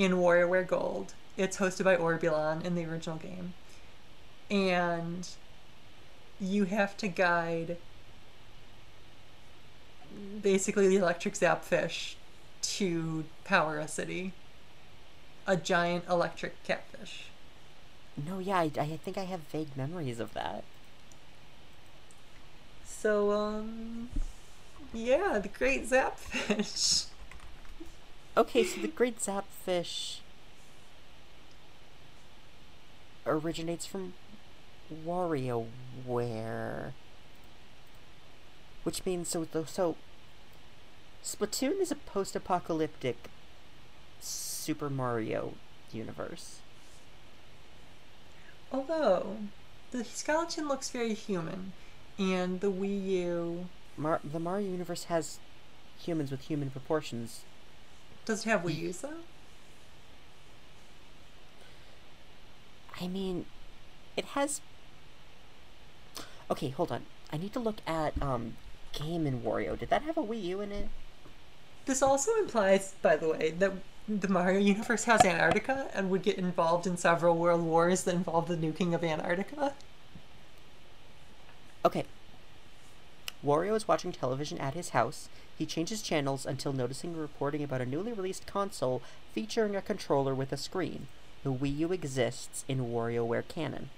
in 0.00 0.12
WarioWare 0.12 0.66
Gold. 0.66 1.12
It's 1.36 1.58
hosted 1.58 1.84
by 1.84 1.94
Orbulon 1.94 2.64
in 2.64 2.74
the 2.74 2.86
original 2.86 3.16
game. 3.16 3.52
And 4.50 5.28
you 6.40 6.64
have 6.64 6.96
to 6.96 7.08
guide 7.08 7.76
basically 10.40 10.88
the 10.88 10.96
electric 10.96 11.34
zapfish 11.34 12.14
to 12.62 13.24
power 13.44 13.78
a 13.78 13.86
city. 13.86 14.32
A 15.46 15.58
giant 15.58 16.04
electric 16.08 16.62
catfish. 16.64 17.24
No, 18.16 18.38
yeah, 18.38 18.58
I, 18.58 18.70
I 18.80 18.96
think 19.04 19.18
I 19.18 19.24
have 19.24 19.40
vague 19.52 19.76
memories 19.76 20.18
of 20.18 20.32
that. 20.32 20.64
So, 22.86 23.32
um, 23.32 24.08
yeah, 24.94 25.38
the 25.38 25.48
Great 25.48 25.90
Zapfish. 25.90 27.06
Okay, 28.36 28.64
so 28.64 28.80
the 28.80 28.88
Great 28.88 29.18
Zapfish 29.18 30.20
originates 33.26 33.86
from 33.86 34.14
WarioWare. 35.04 36.92
Which 38.84 39.04
means, 39.04 39.28
so, 39.28 39.46
so, 39.52 39.64
so 39.64 39.96
Splatoon 41.22 41.80
is 41.80 41.90
a 41.90 41.96
post 41.96 42.34
apocalyptic 42.34 43.28
Super 44.20 44.88
Mario 44.88 45.54
universe. 45.92 46.60
Although, 48.72 49.36
the 49.90 50.04
skeleton 50.04 50.68
looks 50.68 50.90
very 50.90 51.14
human, 51.14 51.72
and 52.18 52.60
the 52.60 52.70
Wii 52.70 53.06
U 53.08 53.68
Mar- 53.96 54.20
the 54.24 54.38
Mario 54.38 54.70
universe 54.70 55.04
has 55.04 55.38
humans 55.98 56.30
with 56.30 56.42
human 56.42 56.70
proportions. 56.70 57.42
Does 58.30 58.46
it 58.46 58.48
have 58.48 58.62
Wii 58.62 58.78
U's 58.78 59.00
though? 59.00 59.10
I 63.00 63.08
mean, 63.08 63.46
it 64.16 64.24
has. 64.36 64.60
Okay, 66.50 66.68
hold 66.68 66.92
on. 66.92 67.06
I 67.32 67.36
need 67.36 67.52
to 67.54 67.60
look 67.60 67.78
at 67.86 68.20
um, 68.22 68.56
Game 68.92 69.26
and 69.26 69.42
Wario. 69.44 69.78
Did 69.78 69.90
that 69.90 70.02
have 70.02 70.16
a 70.16 70.22
Wii 70.22 70.42
U 70.44 70.60
in 70.60 70.72
it? 70.72 70.88
This 71.86 72.02
also 72.02 72.32
implies, 72.38 72.94
by 73.02 73.16
the 73.16 73.30
way, 73.30 73.50
that 73.58 73.72
the 74.08 74.28
Mario 74.28 74.60
universe 74.60 75.04
has 75.04 75.24
Antarctica 75.24 75.88
and 75.94 76.10
would 76.10 76.22
get 76.22 76.36
involved 76.38 76.86
in 76.86 76.96
several 76.96 77.36
world 77.36 77.62
wars 77.62 78.04
that 78.04 78.14
involve 78.14 78.48
the 78.48 78.56
nuking 78.56 78.94
of 78.94 79.02
Antarctica. 79.02 79.74
Okay. 81.84 82.04
Wario 83.44 83.74
is 83.74 83.88
watching 83.88 84.12
television 84.12 84.58
at 84.58 84.74
his 84.74 84.90
house. 84.90 85.28
He 85.56 85.66
changes 85.66 86.02
channels 86.02 86.46
until 86.46 86.72
noticing 86.72 87.14
a 87.14 87.18
reporting 87.18 87.62
about 87.62 87.80
a 87.80 87.86
newly 87.86 88.12
released 88.12 88.46
console 88.46 89.02
featuring 89.32 89.74
a 89.74 89.82
controller 89.82 90.34
with 90.34 90.52
a 90.52 90.56
screen. 90.56 91.06
The 91.42 91.52
Wii 91.52 91.78
U 91.78 91.92
exists 91.92 92.64
in 92.68 92.90
WarioWare 92.92 93.48
canon. 93.48 93.90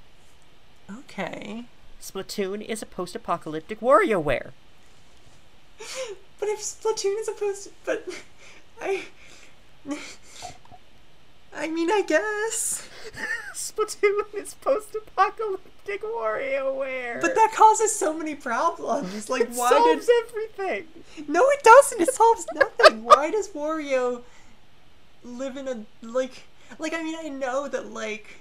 Okay. 0.91 1.65
Splatoon 2.01 2.65
is 2.65 2.83
a 2.83 2.87
post-apocalyptic 2.87 3.81
WarioWare. 3.81 4.51
But 6.43 6.49
if 6.49 6.59
Splatoon 6.59 7.21
is 7.21 7.29
a 7.29 7.33
post, 7.35 7.69
but 7.85 8.05
I. 8.83 9.05
I 11.55 11.69
mean, 11.69 11.91
I 11.91 12.03
guess. 12.03 12.89
Splatoon 13.55 14.35
is 14.35 14.55
post-apocalyptic 14.55 16.03
WarioWare. 16.03 17.21
But 17.21 17.35
that 17.35 17.53
causes 17.55 17.95
so 17.95 18.17
many 18.17 18.35
problems. 18.35 19.29
Like, 19.29 19.43
it 19.43 19.51
why 19.51 19.71
solves 19.71 20.07
did. 20.07 20.25
everything. 20.27 20.87
No, 21.29 21.43
it 21.51 21.63
doesn't. 21.63 22.01
It 22.01 22.13
solves 22.15 22.47
nothing. 22.55 23.05
Why 23.05 23.31
does 23.31 23.49
Wario 23.49 24.23
live 25.25 25.57
in 25.57 25.69
a 25.69 25.85
like 26.03 26.45
like 26.79 26.93
I 26.93 27.03
mean 27.03 27.15
I 27.17 27.29
know 27.29 27.69
that 27.69 27.93
like 27.93 28.39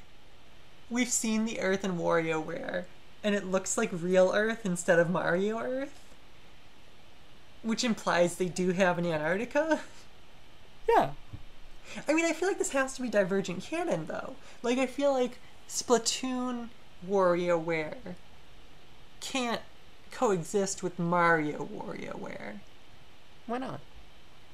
we've 0.90 1.10
seen 1.10 1.46
the 1.46 1.60
Earth 1.60 1.84
in 1.84 1.98
WarioWare, 1.98 2.86
and 3.24 3.36
it 3.36 3.46
looks 3.46 3.78
like 3.78 3.90
real 3.92 4.32
Earth 4.34 4.66
instead 4.66 5.00
of 5.00 5.10
Mario 5.10 5.60
Earth, 5.60 6.00
which 7.62 7.84
implies 7.84 8.36
they 8.36 8.48
do 8.48 8.72
have 8.72 8.98
an 8.98 9.06
Antarctica. 9.06 9.82
Yeah. 10.90 11.12
I 12.08 12.14
mean, 12.14 12.26
I 12.26 12.34
feel 12.34 12.48
like 12.48 12.58
this 12.58 12.72
has 12.72 12.94
to 12.96 13.02
be 13.02 13.10
divergent 13.10 13.64
canon, 13.64 14.08
though. 14.08 14.36
Like, 14.64 14.78
I 14.78 14.86
feel 14.86 15.14
like 15.14 15.40
Splatoon 15.68 16.70
WarioWare 17.08 18.16
can't 19.20 19.62
coexist 20.12 20.84
with 20.84 21.00
Mario 21.00 21.66
WarioWare. 21.66 22.60
Why 23.48 23.58
not? 23.58 23.80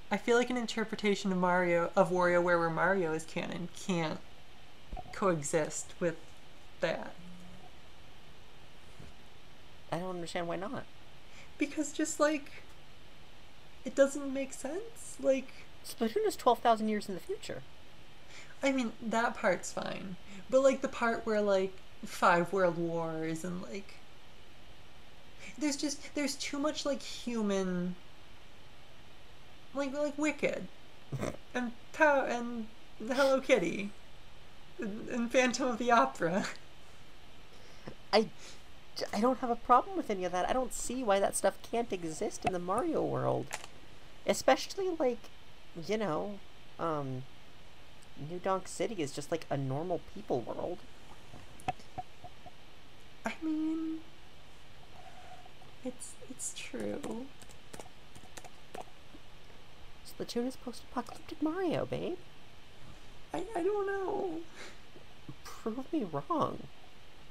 I 0.10 0.18
feel 0.18 0.38
like 0.38 0.50
an 0.50 0.58
interpretation 0.58 1.32
of 1.32 1.38
Mario 1.38 1.92
of 1.96 2.12
WarioWare 2.12 2.60
where 2.60 2.70
Mario 2.70 3.14
is 3.14 3.26
canon 3.26 3.70
can't 3.76 4.20
coexist 5.12 5.94
with 6.00 6.16
that 6.80 7.14
I 9.92 10.00
don't 10.00 10.16
understand 10.16 10.48
why 10.48 10.58
not. 10.58 10.84
because 11.58 11.92
just 11.92 12.20
like 12.20 12.64
it 13.86 13.96
doesn't 13.96 14.34
make 14.34 14.54
sense. 14.54 15.16
Like, 15.22 15.67
Splatoon 15.88 16.28
is 16.28 16.36
12,000 16.36 16.88
years 16.90 17.08
in 17.08 17.16
the 17.16 17.22
future. 17.22 17.62
I 18.62 18.72
mean, 18.72 18.92
that 19.02 19.36
part's 19.36 19.72
fine, 19.72 20.16
but 20.50 20.62
like 20.62 20.82
the 20.82 20.88
part 20.88 21.26
where 21.26 21.42
like 21.42 21.74
five 22.06 22.52
world 22.54 22.78
wars 22.78 23.44
and 23.44 23.62
like 23.64 23.96
there's 25.58 25.76
just 25.76 26.14
there's 26.14 26.36
too 26.36 26.60
much 26.60 26.86
like 26.86 27.02
human 27.02 27.96
like 29.74 29.94
like 29.94 30.18
wicked 30.18 30.68
and 31.56 31.72
pow 31.94 32.24
and 32.24 32.68
the 33.00 33.16
hello 33.16 33.42
kitty 33.42 33.90
and, 34.80 35.10
and 35.10 35.32
phantom 35.32 35.68
of 35.68 35.80
the 35.80 35.90
opera 35.90 36.46
I, 38.14 38.28
I 39.14 39.20
don't 39.20 39.40
have 39.40 39.50
a 39.50 39.56
problem 39.56 39.98
with 39.98 40.10
any 40.10 40.24
of 40.26 40.32
that. 40.32 40.50
I 40.50 40.54
don't 40.54 40.74
see 40.74 41.04
why 41.04 41.20
that 41.20 41.36
stuff 41.36 41.58
can't 41.62 41.92
exist 41.92 42.46
in 42.46 42.54
the 42.54 42.60
Mario 42.60 43.04
world. 43.04 43.48
Especially, 44.26 44.90
like, 44.98 45.20
you 45.86 45.98
know, 45.98 46.40
um, 46.80 47.24
New 48.30 48.40
Donk 48.40 48.68
City 48.68 48.96
is 49.02 49.12
just 49.12 49.32
like 49.32 49.46
a 49.50 49.58
normal 49.58 50.02
people 50.14 50.42
world. 50.42 50.80
i 53.26 53.34
mean 53.44 54.00
it's 55.84 56.14
it's 56.30 56.54
true 56.56 57.26
Splatoon 60.08 60.48
is 60.48 60.56
post 60.56 60.84
apocalyptic 60.90 61.42
Mario, 61.42 61.86
babe. 61.86 62.16
i, 63.34 63.44
I 63.56 63.64
don't 63.64 63.86
know 63.88 64.40
Prove 65.44 65.92
me 65.92 66.06
wrong. 66.12 66.64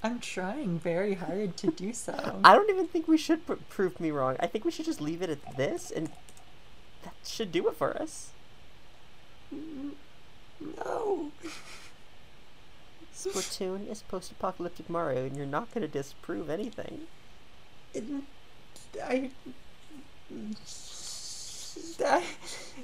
i'm 0.02 0.20
trying 0.20 0.78
very 0.78 1.14
hard 1.14 1.56
to 1.56 1.68
do 1.68 1.92
so 1.94 2.40
I 2.44 2.54
don't 2.54 2.68
even 2.70 2.86
think 2.86 3.08
we 3.08 3.16
should 3.16 3.46
pr- 3.46 3.54
prove 3.70 3.98
me 3.98 4.10
wrong. 4.10 4.36
I 4.38 4.46
think 4.46 4.64
we 4.66 4.70
should 4.70 4.84
just 4.84 5.00
leave 5.00 5.22
it 5.22 5.30
at 5.30 5.56
this, 5.56 5.90
and 5.90 6.10
that 7.04 7.14
should 7.24 7.50
do 7.50 7.66
it 7.68 7.76
for 7.76 7.96
us. 7.96 8.30
No 9.50 11.30
Splatoon 13.14 13.90
is 13.90 14.02
post 14.02 14.30
apocalyptic 14.30 14.90
Mario, 14.90 15.24
and 15.24 15.36
you're 15.36 15.46
not 15.46 15.72
going 15.72 15.82
to 15.82 15.88
disprove 15.88 16.50
anything. 16.50 17.02
it, 17.94 18.04
I 19.02 19.30
that, 21.98 22.22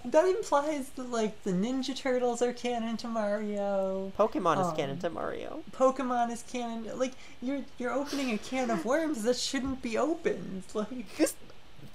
that 0.05 0.25
implies 0.27 0.91
that 0.91 1.11
like 1.11 1.43
the 1.45 1.53
Ninja 1.53 1.97
Turtles 1.97 2.41
are 2.43 2.53
canon 2.53 2.97
to 2.99 3.09
Mario. 3.09 4.13
Pokemon 4.19 4.61
is 4.61 4.69
Um, 4.69 4.77
canon 4.77 4.99
to 5.01 5.11
Mario. 5.11 5.63
Pokemon 5.73 6.31
is 6.31 6.43
canon. 6.51 6.99
Like 6.99 7.13
you're 7.41 7.63
you're 7.79 7.93
opening 7.93 8.33
a 8.33 8.39
can 8.39 8.71
of 8.71 8.85
worms 8.85 9.23
that 9.25 9.37
shouldn't 9.37 9.83
be 9.83 9.99
opened. 9.99 10.65
Like 10.75 11.17
This, 11.17 11.35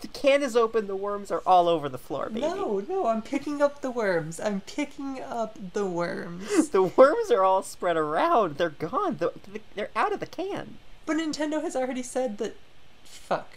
the 0.01 0.07
can 0.07 0.43
is 0.43 0.55
open, 0.55 0.87
the 0.87 0.95
worms 0.95 1.31
are 1.31 1.41
all 1.45 1.67
over 1.67 1.89
the 1.89 1.97
floor, 1.97 2.29
baby. 2.29 2.41
no, 2.41 2.83
no, 2.87 3.07
I'm 3.07 3.21
picking 3.21 3.61
up 3.61 3.81
the 3.81 3.89
worms. 3.89 4.39
I'm 4.39 4.61
picking 4.61 5.21
up 5.21 5.57
the 5.73 5.85
worms. 5.85 6.69
The 6.71 6.83
worms 6.83 7.31
are 7.31 7.43
all 7.43 7.63
spread 7.63 7.97
around. 7.97 8.57
They're 8.57 8.69
gone. 8.69 9.17
The, 9.17 9.31
the, 9.51 9.61
they're 9.75 9.89
out 9.95 10.13
of 10.13 10.19
the 10.19 10.27
can. 10.27 10.77
But 11.05 11.17
Nintendo 11.17 11.61
has 11.61 11.75
already 11.75 12.03
said 12.03 12.37
that. 12.37 12.55
Fuck. 13.03 13.49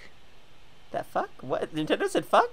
That 0.93 1.07
fuck? 1.07 1.31
What? 1.41 1.75
Nintendo 1.75 2.09
said 2.09 2.25
fuck? 2.25 2.51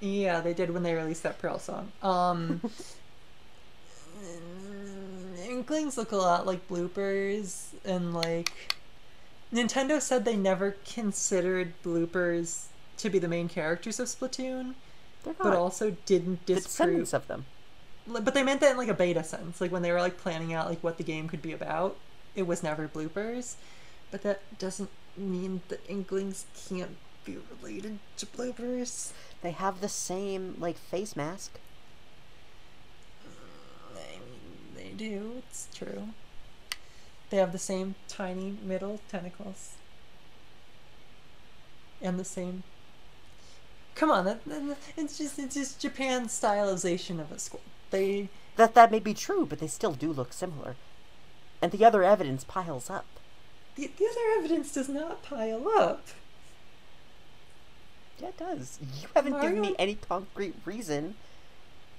Yeah, 0.00 0.40
they 0.40 0.54
did 0.54 0.70
when 0.70 0.82
they 0.82 0.94
released 0.94 1.22
that 1.22 1.38
Pearl 1.38 1.58
song. 1.58 1.90
Um, 2.02 2.60
Inklings 5.48 5.96
look 5.96 6.12
a 6.12 6.16
lot 6.16 6.46
like 6.46 6.68
bloopers, 6.68 7.68
and 7.84 8.14
like 8.14 8.76
Nintendo 9.52 10.00
said 10.00 10.24
they 10.24 10.36
never 10.36 10.76
considered 10.86 11.72
bloopers 11.82 12.66
to 12.98 13.10
be 13.10 13.18
the 13.18 13.28
main 13.28 13.48
characters 13.48 14.00
of 14.00 14.08
Splatoon, 14.08 14.74
but 15.24 15.54
also 15.54 15.96
didn't 16.06 16.44
disprove. 16.46 17.12
of 17.12 17.26
them. 17.26 17.46
But 18.06 18.34
they 18.34 18.42
meant 18.42 18.60
that 18.60 18.72
in 18.72 18.76
like 18.76 18.88
a 18.88 18.94
beta 18.94 19.24
sense, 19.24 19.60
like 19.60 19.72
when 19.72 19.82
they 19.82 19.92
were 19.92 20.00
like 20.00 20.18
planning 20.18 20.52
out 20.54 20.68
like 20.68 20.82
what 20.82 20.96
the 20.96 21.04
game 21.04 21.28
could 21.28 21.42
be 21.42 21.52
about. 21.52 21.96
It 22.34 22.46
was 22.46 22.62
never 22.62 22.86
bloopers, 22.86 23.54
but 24.10 24.22
that 24.22 24.42
doesn't 24.58 24.90
mean 25.16 25.62
that 25.68 25.80
Inklings 25.88 26.46
can't 26.68 26.96
be 27.24 27.38
related 27.50 27.98
to 28.18 28.26
bloopers. 28.26 29.12
They 29.42 29.50
have 29.50 29.80
the 29.80 29.88
same, 29.88 30.56
like, 30.58 30.78
face 30.78 31.16
mask. 31.16 31.58
Mm, 33.26 33.96
I 33.96 34.18
mean, 34.18 34.74
they 34.76 34.90
do. 34.96 35.32
It's 35.38 35.68
true. 35.74 36.08
They 37.30 37.38
have 37.38 37.52
the 37.52 37.58
same 37.58 37.96
tiny 38.08 38.56
middle 38.62 39.00
tentacles. 39.08 39.72
And 42.00 42.18
the 42.18 42.24
same. 42.24 42.62
Come 43.96 44.10
on, 44.10 44.24
that, 44.26 44.44
that- 44.44 44.76
it's 44.96 45.18
just 45.18 45.38
it's 45.38 45.54
just 45.54 45.80
Japan's 45.80 46.30
stylization 46.38 47.18
of 47.20 47.32
a 47.32 47.38
school. 47.38 47.62
They 47.90 48.28
That 48.56 48.74
that 48.74 48.90
may 48.92 49.00
be 49.00 49.14
true, 49.14 49.44
but 49.46 49.58
they 49.58 49.66
still 49.66 49.92
do 49.94 50.12
look 50.12 50.32
similar. 50.32 50.76
And 51.60 51.72
the 51.72 51.84
other 51.84 52.04
evidence 52.04 52.44
piles 52.44 52.88
up. 52.90 53.06
the, 53.74 53.90
the 53.98 54.04
other 54.06 54.38
evidence 54.38 54.72
does 54.72 54.88
not 54.88 55.22
pile 55.22 55.66
up. 55.68 56.06
Yeah, 58.20 58.28
it 58.28 58.38
does. 58.38 58.78
You 59.02 59.08
haven't 59.14 59.40
given 59.40 59.60
me 59.60 59.74
any 59.78 59.94
concrete 59.94 60.54
reason, 60.64 61.14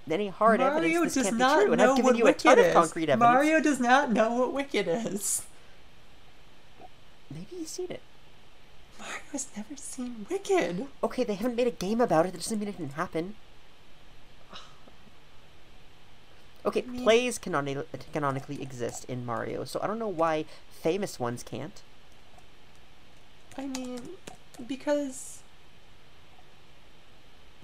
any 0.10 0.30
hard 0.30 0.60
Mario 0.60 0.78
evidence 1.02 1.14
this 1.16 1.24
can't 1.26 1.38
not 1.38 1.60
be 1.60 1.64
true, 1.66 1.74
and 1.74 1.82
I've 1.82 1.96
given 1.98 2.16
you 2.16 2.28
a 2.28 2.34
ton 2.34 2.58
Wicked 2.58 2.68
of 2.70 2.74
concrete 2.74 3.10
evidence. 3.10 3.20
Mario 3.20 3.60
does 3.60 3.80
not 3.80 4.12
know 4.12 4.34
what 4.34 4.54
Wicked 4.54 4.88
is. 4.88 5.44
Maybe 7.32 7.48
you've 7.60 7.68
seen 7.68 7.92
it. 7.92 8.02
Mario 9.00 9.22
has 9.32 9.48
never 9.56 9.76
seen 9.76 10.26
Wicked. 10.30 10.88
Okay, 11.04 11.24
they 11.24 11.36
haven't 11.36 11.56
made 11.56 11.68
a 11.68 11.72
game 11.72 12.02
about 12.02 12.26
it. 12.26 12.32
That 12.34 12.40
doesn't 12.40 12.60
mean 12.60 12.70
it 12.70 12.78
didn't 12.78 12.94
happen. 12.94 13.36
Okay, 16.66 16.84
I 16.86 16.92
mean- 16.92 17.04
plays 17.04 17.40
canoni- 17.40 17.86
canonically 18.12 18.62
exist 18.62 19.06
in 19.06 19.26
Mario, 19.26 19.64
so 19.64 19.80
I 19.82 19.88
don't 19.88 20.00
know 20.00 20.08
why 20.08 20.46
famous 20.82 21.20
ones 21.20 21.44
can't. 21.44 21.82
I 23.58 23.68
mean, 23.68 24.02
because. 24.68 25.40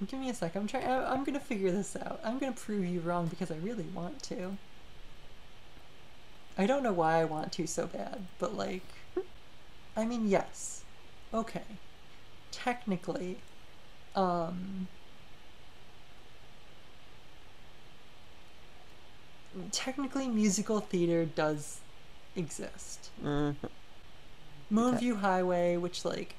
Give 0.06 0.18
me 0.18 0.28
a 0.30 0.34
sec. 0.34 0.56
I'm 0.56 0.66
trying. 0.66 0.86
I'm 0.86 1.22
gonna 1.22 1.38
figure 1.40 1.70
this 1.70 1.96
out. 1.96 2.20
I'm 2.24 2.38
gonna 2.38 2.52
prove 2.52 2.84
you 2.84 3.00
wrong 3.00 3.26
because 3.26 3.50
I 3.50 3.56
really 3.56 3.84
want 3.84 4.22
to. 4.24 4.56
I 6.56 6.66
don't 6.66 6.82
know 6.82 6.92
why 6.92 7.20
I 7.20 7.24
want 7.24 7.52
to 7.52 7.66
so 7.66 7.86
bad, 7.86 8.26
but 8.38 8.54
like, 8.54 8.86
I 9.96 10.04
mean, 10.04 10.28
yes, 10.28 10.83
okay. 11.34 11.62
Technically, 12.52 13.38
um, 14.14 14.88
technically, 19.72 20.28
musical 20.28 20.80
theater 20.80 21.24
does 21.24 21.80
exist. 22.36 23.10
Mm, 23.22 23.56
Moonview 24.72 25.20
Highway, 25.20 25.76
which 25.76 26.04
like 26.04 26.34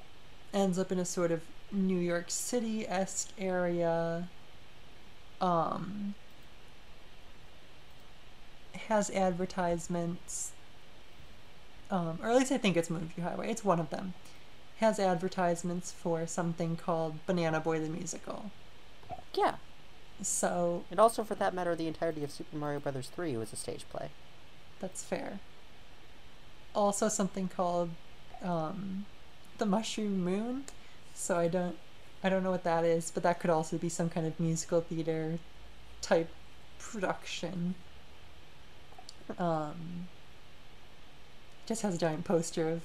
ends 0.52 0.78
up 0.78 0.90
in 0.90 0.98
a 0.98 1.04
sort 1.04 1.30
of 1.30 1.42
New 1.70 1.98
York 1.98 2.26
City 2.28 2.86
esque 2.88 3.30
area, 3.38 4.28
um, 5.40 6.14
has 8.88 9.10
advertisements, 9.10 10.52
um, 11.90 12.18
or 12.22 12.30
at 12.30 12.36
least 12.36 12.52
I 12.52 12.58
think 12.58 12.76
it's 12.76 12.88
Moonview 12.88 13.22
Highway. 13.22 13.50
It's 13.50 13.64
one 13.64 13.80
of 13.80 13.90
them. 13.90 14.14
Has 14.76 14.98
advertisements 14.98 15.90
for 15.92 16.26
something 16.26 16.76
called 16.76 17.24
Banana 17.26 17.60
Boy 17.60 17.80
the 17.80 17.88
Musical. 17.88 18.50
yeah, 19.34 19.56
So 20.22 20.84
and 20.90 21.00
also 21.00 21.24
for 21.24 21.34
that 21.34 21.54
matter, 21.54 21.74
the 21.74 21.86
entirety 21.86 22.22
of 22.24 22.30
Super 22.30 22.56
Mario 22.56 22.80
Brothers 22.80 23.08
3 23.08 23.36
was 23.36 23.52
a 23.52 23.56
stage 23.56 23.86
play. 23.90 24.10
That's 24.80 25.02
fair. 25.02 25.40
Also, 26.74 27.08
something 27.08 27.48
called 27.48 27.90
um, 28.42 29.06
the 29.58 29.66
Mushroom 29.66 30.22
Moon. 30.24 30.64
So 31.14 31.38
I 31.38 31.48
don't, 31.48 31.76
I 32.22 32.28
don't 32.28 32.42
know 32.42 32.50
what 32.50 32.64
that 32.64 32.84
is, 32.84 33.10
but 33.10 33.22
that 33.22 33.40
could 33.40 33.50
also 33.50 33.78
be 33.78 33.88
some 33.88 34.10
kind 34.10 34.26
of 34.26 34.38
musical 34.38 34.82
theater 34.82 35.38
type 36.02 36.28
production. 36.78 37.74
Um, 39.38 40.08
just 41.66 41.82
has 41.82 41.94
a 41.94 41.98
giant 41.98 42.24
poster 42.24 42.68
of. 42.68 42.82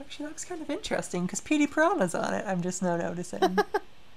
Actually, 0.00 0.26
looks 0.26 0.44
kind 0.44 0.60
of 0.60 0.70
interesting 0.70 1.26
because 1.26 1.40
Petey 1.40 1.66
Piranha's 1.66 2.14
on 2.14 2.34
it. 2.34 2.44
I'm 2.46 2.62
just 2.62 2.82
now 2.82 2.96
noticing. 2.96 3.58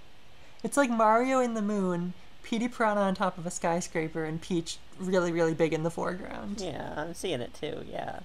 it's 0.63 0.77
like 0.77 0.89
Mario 0.89 1.39
in 1.39 1.53
the 1.53 1.61
moon, 1.61 2.13
Petey 2.43 2.67
Piranha 2.67 3.01
on 3.01 3.15
top 3.15 3.37
of 3.37 3.45
a 3.45 3.51
skyscraper, 3.51 4.23
and 4.25 4.41
Peach 4.41 4.77
really, 4.99 5.31
really 5.31 5.53
big 5.53 5.73
in 5.73 5.83
the 5.83 5.91
foreground. 5.91 6.59
Yeah, 6.61 6.93
I'm 6.97 7.13
seeing 7.13 7.41
it 7.41 7.53
too. 7.53 7.85
Yeah. 7.89 8.21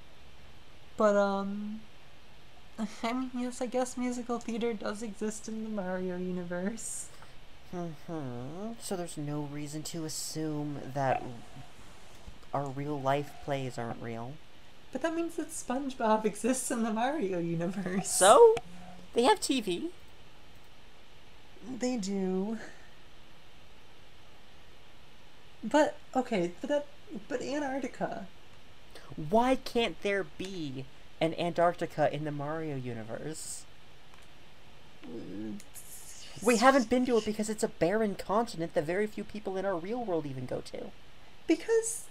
But 0.96 1.16
um, 1.16 1.80
I 3.02 3.12
mean, 3.12 3.30
yes, 3.34 3.60
I 3.60 3.66
guess 3.66 3.96
musical 3.96 4.38
theater 4.38 4.72
does 4.72 5.02
exist 5.02 5.48
in 5.48 5.64
the 5.64 5.70
Mario 5.70 6.16
universe. 6.16 7.08
hmm 7.70 8.72
So 8.80 8.96
there's 8.96 9.16
no 9.18 9.42
reason 9.42 9.82
to 9.84 10.04
assume 10.04 10.78
that 10.94 11.22
our 12.52 12.66
real 12.66 13.00
life 13.00 13.30
plays 13.44 13.78
aren't 13.78 14.02
real. 14.02 14.32
But 14.92 15.00
that 15.02 15.14
means 15.14 15.36
that 15.36 15.48
SpongeBob 15.48 16.24
exists 16.24 16.70
in 16.70 16.82
the 16.82 16.92
Mario 16.92 17.38
universe. 17.38 18.10
So 18.10 18.54
they 19.14 19.22
have 19.22 19.40
TV. 19.40 19.88
They 21.78 21.96
do. 21.96 22.58
But 25.64 25.96
okay, 26.14 26.52
but 26.60 26.68
that 26.68 26.86
but 27.28 27.40
Antarctica. 27.40 28.26
Why 29.30 29.56
can't 29.56 30.00
there 30.02 30.24
be 30.24 30.84
an 31.20 31.34
Antarctica 31.34 32.12
in 32.12 32.24
the 32.24 32.32
Mario 32.32 32.76
universe? 32.76 33.64
We 36.42 36.56
haven't 36.56 36.90
been 36.90 37.06
to 37.06 37.18
it 37.18 37.24
because 37.24 37.48
it's 37.48 37.62
a 37.62 37.68
barren 37.68 38.14
continent 38.14 38.74
that 38.74 38.84
very 38.84 39.06
few 39.06 39.24
people 39.24 39.56
in 39.56 39.64
our 39.64 39.76
real 39.76 40.04
world 40.04 40.26
even 40.26 40.46
go 40.46 40.60
to. 40.60 40.90
Because 41.46 42.04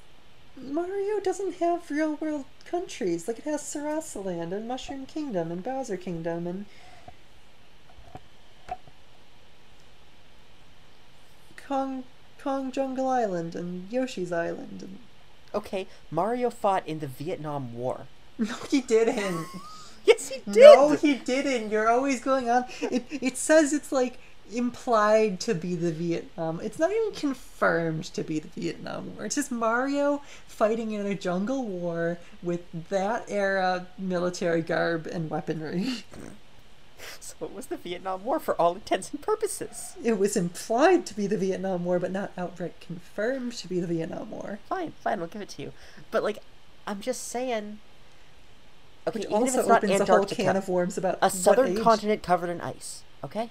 Mario 0.57 1.19
doesn't 1.19 1.55
have 1.55 1.89
real 1.89 2.15
world 2.15 2.45
countries. 2.65 3.27
Like 3.27 3.39
it 3.39 3.45
has 3.45 3.61
Sarasaland 3.61 4.51
and 4.51 4.67
Mushroom 4.67 5.05
Kingdom 5.05 5.51
and 5.51 5.63
Bowser 5.63 5.97
Kingdom 5.97 6.47
and 6.47 6.65
Kong 11.67 12.03
Kong 12.41 12.71
Jungle 12.71 13.07
Island 13.07 13.55
and 13.55 13.91
Yoshi's 13.91 14.31
Island 14.31 14.81
and 14.81 14.99
Okay, 15.53 15.87
Mario 16.09 16.49
fought 16.49 16.87
in 16.87 16.99
the 16.99 17.07
Vietnam 17.07 17.73
War. 17.73 18.07
No 18.37 18.55
he 18.69 18.81
didn't. 18.81 19.47
Yes, 20.03 20.29
he 20.29 20.41
did. 20.51 20.63
No, 20.63 20.95
he 20.95 21.13
didn't. 21.13 21.69
You're 21.69 21.87
always 21.87 22.21
going 22.21 22.49
on. 22.49 22.65
It 22.81 23.05
it 23.11 23.37
says 23.37 23.71
it's 23.71 23.91
like 23.91 24.17
implied 24.51 25.39
to 25.41 25.53
be 25.55 25.75
the 25.75 25.91
Vietnam. 25.91 26.59
It's 26.61 26.79
not 26.79 26.91
even 26.91 27.13
confirmed 27.13 28.05
to 28.05 28.23
be 28.23 28.39
the 28.39 28.47
Vietnam 28.49 29.15
War. 29.15 29.25
It's 29.25 29.35
just 29.35 29.51
Mario 29.51 30.21
fighting 30.47 30.91
in 30.91 31.05
a 31.05 31.15
jungle 31.15 31.65
war 31.65 32.17
with 32.43 32.61
that 32.89 33.25
era 33.27 33.87
military 33.97 34.61
garb 34.61 35.07
and 35.07 35.29
weaponry. 35.29 36.03
So 37.19 37.35
it 37.41 37.51
was 37.53 37.65
the 37.67 37.77
Vietnam 37.77 38.23
War 38.23 38.39
for 38.39 38.53
all 38.61 38.75
intents 38.75 39.11
and 39.11 39.21
purposes. 39.21 39.95
It 40.03 40.19
was 40.19 40.35
implied 40.37 41.05
to 41.07 41.15
be 41.15 41.25
the 41.25 41.37
Vietnam 41.37 41.83
War, 41.83 41.97
but 41.97 42.11
not 42.11 42.31
outright 42.37 42.79
confirmed 42.79 43.53
to 43.53 43.67
be 43.67 43.79
the 43.79 43.87
Vietnam 43.87 44.29
War. 44.29 44.59
Fine, 44.69 44.93
fine, 45.01 45.19
I'll 45.19 45.27
give 45.27 45.41
it 45.41 45.49
to 45.49 45.63
you. 45.63 45.73
But 46.11 46.21
like, 46.23 46.39
I'm 46.85 47.01
just 47.01 47.27
saying. 47.27 47.79
Okay, 49.07 49.19
Which 49.19 49.27
even 49.29 49.35
if 49.35 49.41
also 49.41 49.59
it's 49.61 49.67
not 49.67 49.83
opens 49.83 49.91
a 49.99 50.05
whole 50.05 50.15
Antarctica, 50.17 50.43
can 50.43 50.55
of 50.55 50.69
worms 50.69 50.97
about 50.97 51.17
a 51.21 51.29
southern 51.31 51.77
age- 51.77 51.81
continent 51.81 52.21
covered 52.21 52.49
in 52.51 52.61
ice. 52.61 53.01
Okay. 53.23 53.49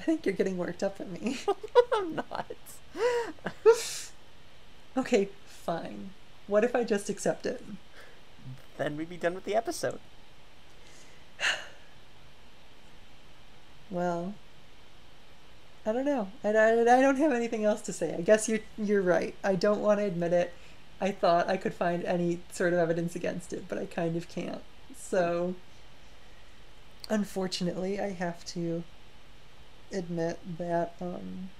I 0.00 0.02
think 0.02 0.24
you're 0.24 0.34
getting 0.34 0.56
worked 0.56 0.82
up 0.82 0.98
at 0.98 1.10
me. 1.10 1.36
I'm 1.94 2.14
not. 2.14 2.50
okay, 4.96 5.28
fine. 5.44 6.10
What 6.46 6.64
if 6.64 6.74
I 6.74 6.84
just 6.84 7.10
accept 7.10 7.44
it? 7.44 7.62
Then 8.78 8.96
we'd 8.96 9.10
be 9.10 9.18
done 9.18 9.34
with 9.34 9.44
the 9.44 9.54
episode. 9.54 10.00
Well, 13.90 14.34
I 15.84 15.90
don't 15.90 16.04
know. 16.04 16.28
And 16.44 16.56
I, 16.56 16.80
I 16.80 17.00
don't 17.00 17.16
have 17.16 17.32
anything 17.32 17.64
else 17.64 17.82
to 17.82 17.92
say. 17.92 18.14
I 18.14 18.20
guess 18.20 18.48
you're 18.48 18.60
you're 18.78 19.02
right. 19.02 19.34
I 19.42 19.56
don't 19.56 19.80
want 19.80 19.98
to 19.98 20.06
admit 20.06 20.32
it. 20.32 20.54
I 21.00 21.10
thought 21.10 21.48
I 21.48 21.56
could 21.56 21.74
find 21.74 22.04
any 22.04 22.38
sort 22.52 22.72
of 22.72 22.78
evidence 22.78 23.16
against 23.16 23.52
it, 23.52 23.64
but 23.68 23.78
I 23.78 23.86
kind 23.86 24.16
of 24.16 24.28
can't. 24.28 24.62
So, 24.96 25.56
unfortunately, 27.08 27.98
I 27.98 28.10
have 28.10 28.44
to 28.46 28.84
admit 29.92 30.38
that 30.58 30.94
um, 31.00 31.50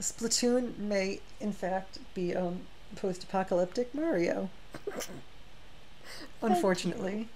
Splatoon 0.00 0.76
may, 0.78 1.20
in 1.40 1.52
fact, 1.52 1.98
be 2.14 2.34
um, 2.34 2.60
post-apocalyptic 2.96 3.94
Mario. 3.94 4.50
Unfortunately. 6.42 7.28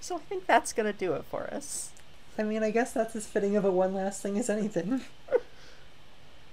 So 0.00 0.16
I 0.16 0.20
think 0.20 0.46
that's 0.46 0.72
gonna 0.72 0.92
do 0.92 1.12
it 1.14 1.24
for 1.30 1.52
us. 1.52 1.90
I 2.38 2.42
mean, 2.44 2.62
I 2.62 2.70
guess 2.70 2.92
that's 2.92 3.16
as 3.16 3.26
fitting 3.26 3.56
of 3.56 3.64
a 3.64 3.70
one 3.70 3.92
last 3.94 4.22
thing 4.22 4.38
as 4.38 4.48
anything. 4.48 5.02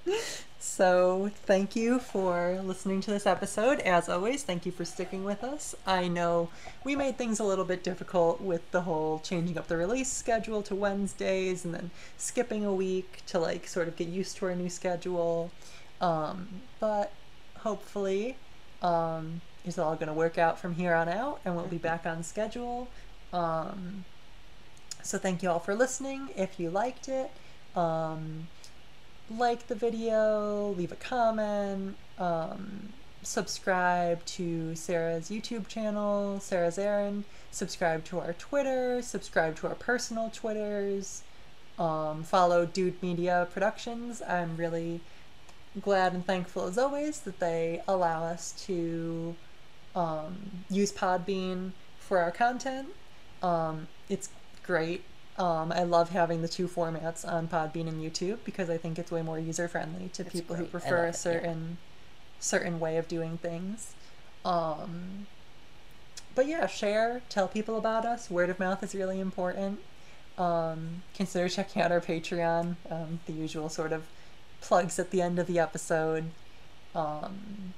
so, 0.65 1.29
thank 1.45 1.75
you 1.75 1.99
for 1.99 2.59
listening 2.63 2.99
to 3.01 3.11
this 3.11 3.27
episode. 3.27 3.79
As 3.81 4.09
always, 4.09 4.41
thank 4.41 4.65
you 4.65 4.71
for 4.71 4.83
sticking 4.83 5.23
with 5.23 5.43
us. 5.43 5.75
I 5.85 6.07
know 6.07 6.49
we 6.83 6.95
made 6.95 7.19
things 7.19 7.39
a 7.39 7.43
little 7.43 7.65
bit 7.65 7.83
difficult 7.83 8.41
with 8.41 8.69
the 8.71 8.81
whole 8.81 9.19
changing 9.19 9.59
up 9.59 9.67
the 9.67 9.77
release 9.77 10.11
schedule 10.11 10.63
to 10.63 10.73
Wednesdays 10.73 11.65
and 11.65 11.73
then 11.73 11.91
skipping 12.17 12.65
a 12.65 12.73
week 12.73 13.21
to 13.27 13.37
like 13.37 13.67
sort 13.67 13.87
of 13.87 13.95
get 13.95 14.07
used 14.07 14.37
to 14.37 14.47
our 14.47 14.55
new 14.55 14.69
schedule. 14.69 15.51
Um, 16.01 16.47
but 16.79 17.11
hopefully, 17.57 18.35
um, 18.81 19.41
it's 19.65 19.77
all 19.77 19.93
going 19.93 20.07
to 20.07 20.13
work 20.13 20.39
out 20.39 20.59
from 20.59 20.73
here 20.73 20.95
on 20.95 21.07
out 21.07 21.41
and 21.45 21.55
we'll 21.55 21.67
be 21.67 21.77
back 21.77 22.07
on 22.07 22.23
schedule. 22.23 22.87
Um, 23.31 24.03
so 25.03 25.19
thank 25.19 25.43
you 25.43 25.49
all 25.51 25.59
for 25.59 25.75
listening. 25.75 26.29
If 26.35 26.59
you 26.59 26.71
liked 26.71 27.07
it, 27.07 27.29
um, 27.75 28.47
like 29.30 29.68
the 29.68 29.76
video, 29.76 30.73
leave 30.77 30.91
a 30.91 30.95
comment, 30.95 31.95
um, 32.19 32.89
subscribe 33.23 34.23
to 34.26 34.76
Sarah's 34.76 35.30
YouTube 35.30 35.68
channel, 35.68 36.39
Sarah's 36.39 36.77
Errand, 36.77 37.23
subscribe 37.52 38.03
to 38.06 38.19
our 38.19 38.34
Twitter, 38.34 39.02
subscribe 39.02 39.56
to 39.57 39.68
our 39.68 39.76
personal 39.76 40.30
Twitters, 40.30 41.23
um, 41.80 42.23
follow 42.23 42.65
Dude 42.65 43.02
Media 43.02 43.47
Productions. 43.52 44.22
I'm 44.22 44.56
really 44.57 45.02
glad 45.81 46.14
and 46.14 46.26
thankful 46.26 46.65
as 46.65 46.77
always 46.77 47.22
that 47.22 47.39
they 47.39 47.81
allow 47.88 48.23
us 48.23 48.53
to 48.65 49.35
um, 49.95 50.35
use 50.69 50.91
Podbean 50.91 51.72
for 51.99 52.19
our 52.19 52.31
content. 52.31 52.89
Um, 53.41 53.88
it's 54.07 54.30
great. 54.64 55.03
Um, 55.38 55.72
I 55.72 55.84
love 55.84 56.12
having 56.12 56.41
the 56.41 56.48
two 56.48 56.68
formats 56.68 57.28
on 57.28 57.48
Podbean 57.48 57.88
and 57.88 58.02
YouTube 58.02 58.38
because 58.45 58.70
I 58.70 58.78
think 58.78 58.98
it's 58.98 59.12
way 59.12 59.22
more 59.22 59.38
user 59.38 59.68
friendly 59.68 60.10
to 60.14 60.22
It's 60.24 60.32
people 60.32 60.56
who 60.56 60.64
great. 60.64 60.70
I 60.70 60.72
prefer 60.72 60.98
a 60.98 61.02
it, 61.03 61.06
yeah. 61.07 61.12
certain 61.12 61.78
certain 62.40 62.80
way 62.80 62.98
of 62.98 63.07
doing 63.07 63.38
things. 63.38 63.94
Um, 64.45 65.28
but 66.36 66.48
yeah, 66.48 66.68
share, 66.68 67.22
tell 67.30 67.48
people 67.48 67.78
about 67.78 68.06
us. 68.06 68.30
Word 68.30 68.49
of 68.49 68.60
mouth 68.60 68.84
is 68.84 68.94
really 68.94 69.20
important. 69.20 69.80
Um, 70.38 71.03
consider 71.16 71.49
checking 71.49 71.82
out 71.82 71.91
our 71.91 72.02
Patreon. 72.02 72.76
Um, 72.90 73.20
the 73.26 73.34
usual 73.34 73.70
sort 73.70 73.91
of 73.91 74.03
plugs 74.62 74.99
at 74.99 75.12
the 75.12 75.22
end 75.22 75.40
of 75.40 75.48
the 75.48 75.60
episode. 75.60 76.26
Um, 76.94 77.74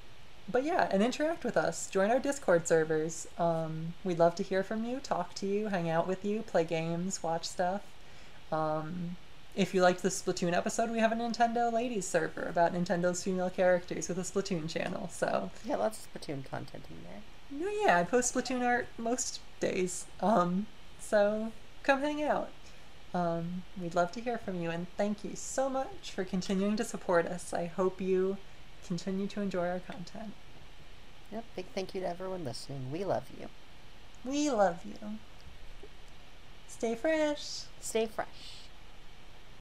but 0.50 0.64
yeah, 0.64 0.88
and 0.90 1.02
interact 1.02 1.44
with 1.44 1.56
us. 1.56 1.88
Join 1.90 2.10
our 2.10 2.18
Discord 2.18 2.66
servers. 2.66 3.26
Um, 3.38 3.94
we'd 4.04 4.18
love 4.18 4.34
to 4.36 4.42
hear 4.42 4.62
from 4.62 4.84
you, 4.84 4.98
talk 4.98 5.34
to 5.34 5.46
you, 5.46 5.68
hang 5.68 5.88
out 5.90 6.06
with 6.08 6.24
you, 6.24 6.42
play 6.42 6.64
games, 6.64 7.22
watch 7.22 7.44
stuff. 7.46 7.82
Um, 8.50 9.16
if 9.54 9.74
you 9.74 9.82
liked 9.82 10.02
the 10.02 10.08
Splatoon 10.08 10.52
episode, 10.54 10.90
we 10.90 11.00
have 11.00 11.12
a 11.12 11.16
Nintendo 11.16 11.72
Ladies 11.72 12.06
server 12.06 12.42
about 12.42 12.72
Nintendo's 12.72 13.24
female 13.24 13.50
characters 13.50 14.08
with 14.08 14.18
a 14.18 14.22
Splatoon 14.22 14.68
channel. 14.68 15.08
So, 15.12 15.50
Yeah, 15.64 15.76
lots 15.76 16.06
of 16.06 16.12
Splatoon 16.12 16.44
content 16.48 16.84
in 16.90 16.96
there. 17.04 17.20
no, 17.50 17.68
yeah, 17.84 17.98
I 17.98 18.04
post 18.04 18.34
Splatoon 18.34 18.64
art 18.64 18.86
most 18.96 19.40
days. 19.60 20.06
Um, 20.20 20.66
so 21.00 21.52
come 21.82 22.00
hang 22.02 22.22
out. 22.22 22.50
Um, 23.14 23.62
we'd 23.80 23.94
love 23.94 24.12
to 24.12 24.20
hear 24.20 24.38
from 24.38 24.60
you, 24.62 24.70
and 24.70 24.86
thank 24.96 25.24
you 25.24 25.32
so 25.34 25.68
much 25.68 26.12
for 26.14 26.24
continuing 26.24 26.76
to 26.76 26.84
support 26.84 27.26
us. 27.26 27.52
I 27.54 27.64
hope 27.66 28.00
you 28.00 28.36
continue 28.88 29.26
to 29.28 29.42
enjoy 29.42 29.68
our 29.68 29.80
content. 29.80 30.32
Yep, 31.30 31.44
big 31.54 31.66
thank 31.74 31.94
you 31.94 32.00
to 32.00 32.08
everyone 32.08 32.42
listening. 32.42 32.90
We 32.90 33.04
love 33.04 33.24
you. 33.38 33.48
We 34.24 34.50
love 34.50 34.80
you. 34.84 35.18
Stay 36.66 36.94
fresh. 36.94 37.64
Stay 37.80 38.06
fresh. 38.06 38.57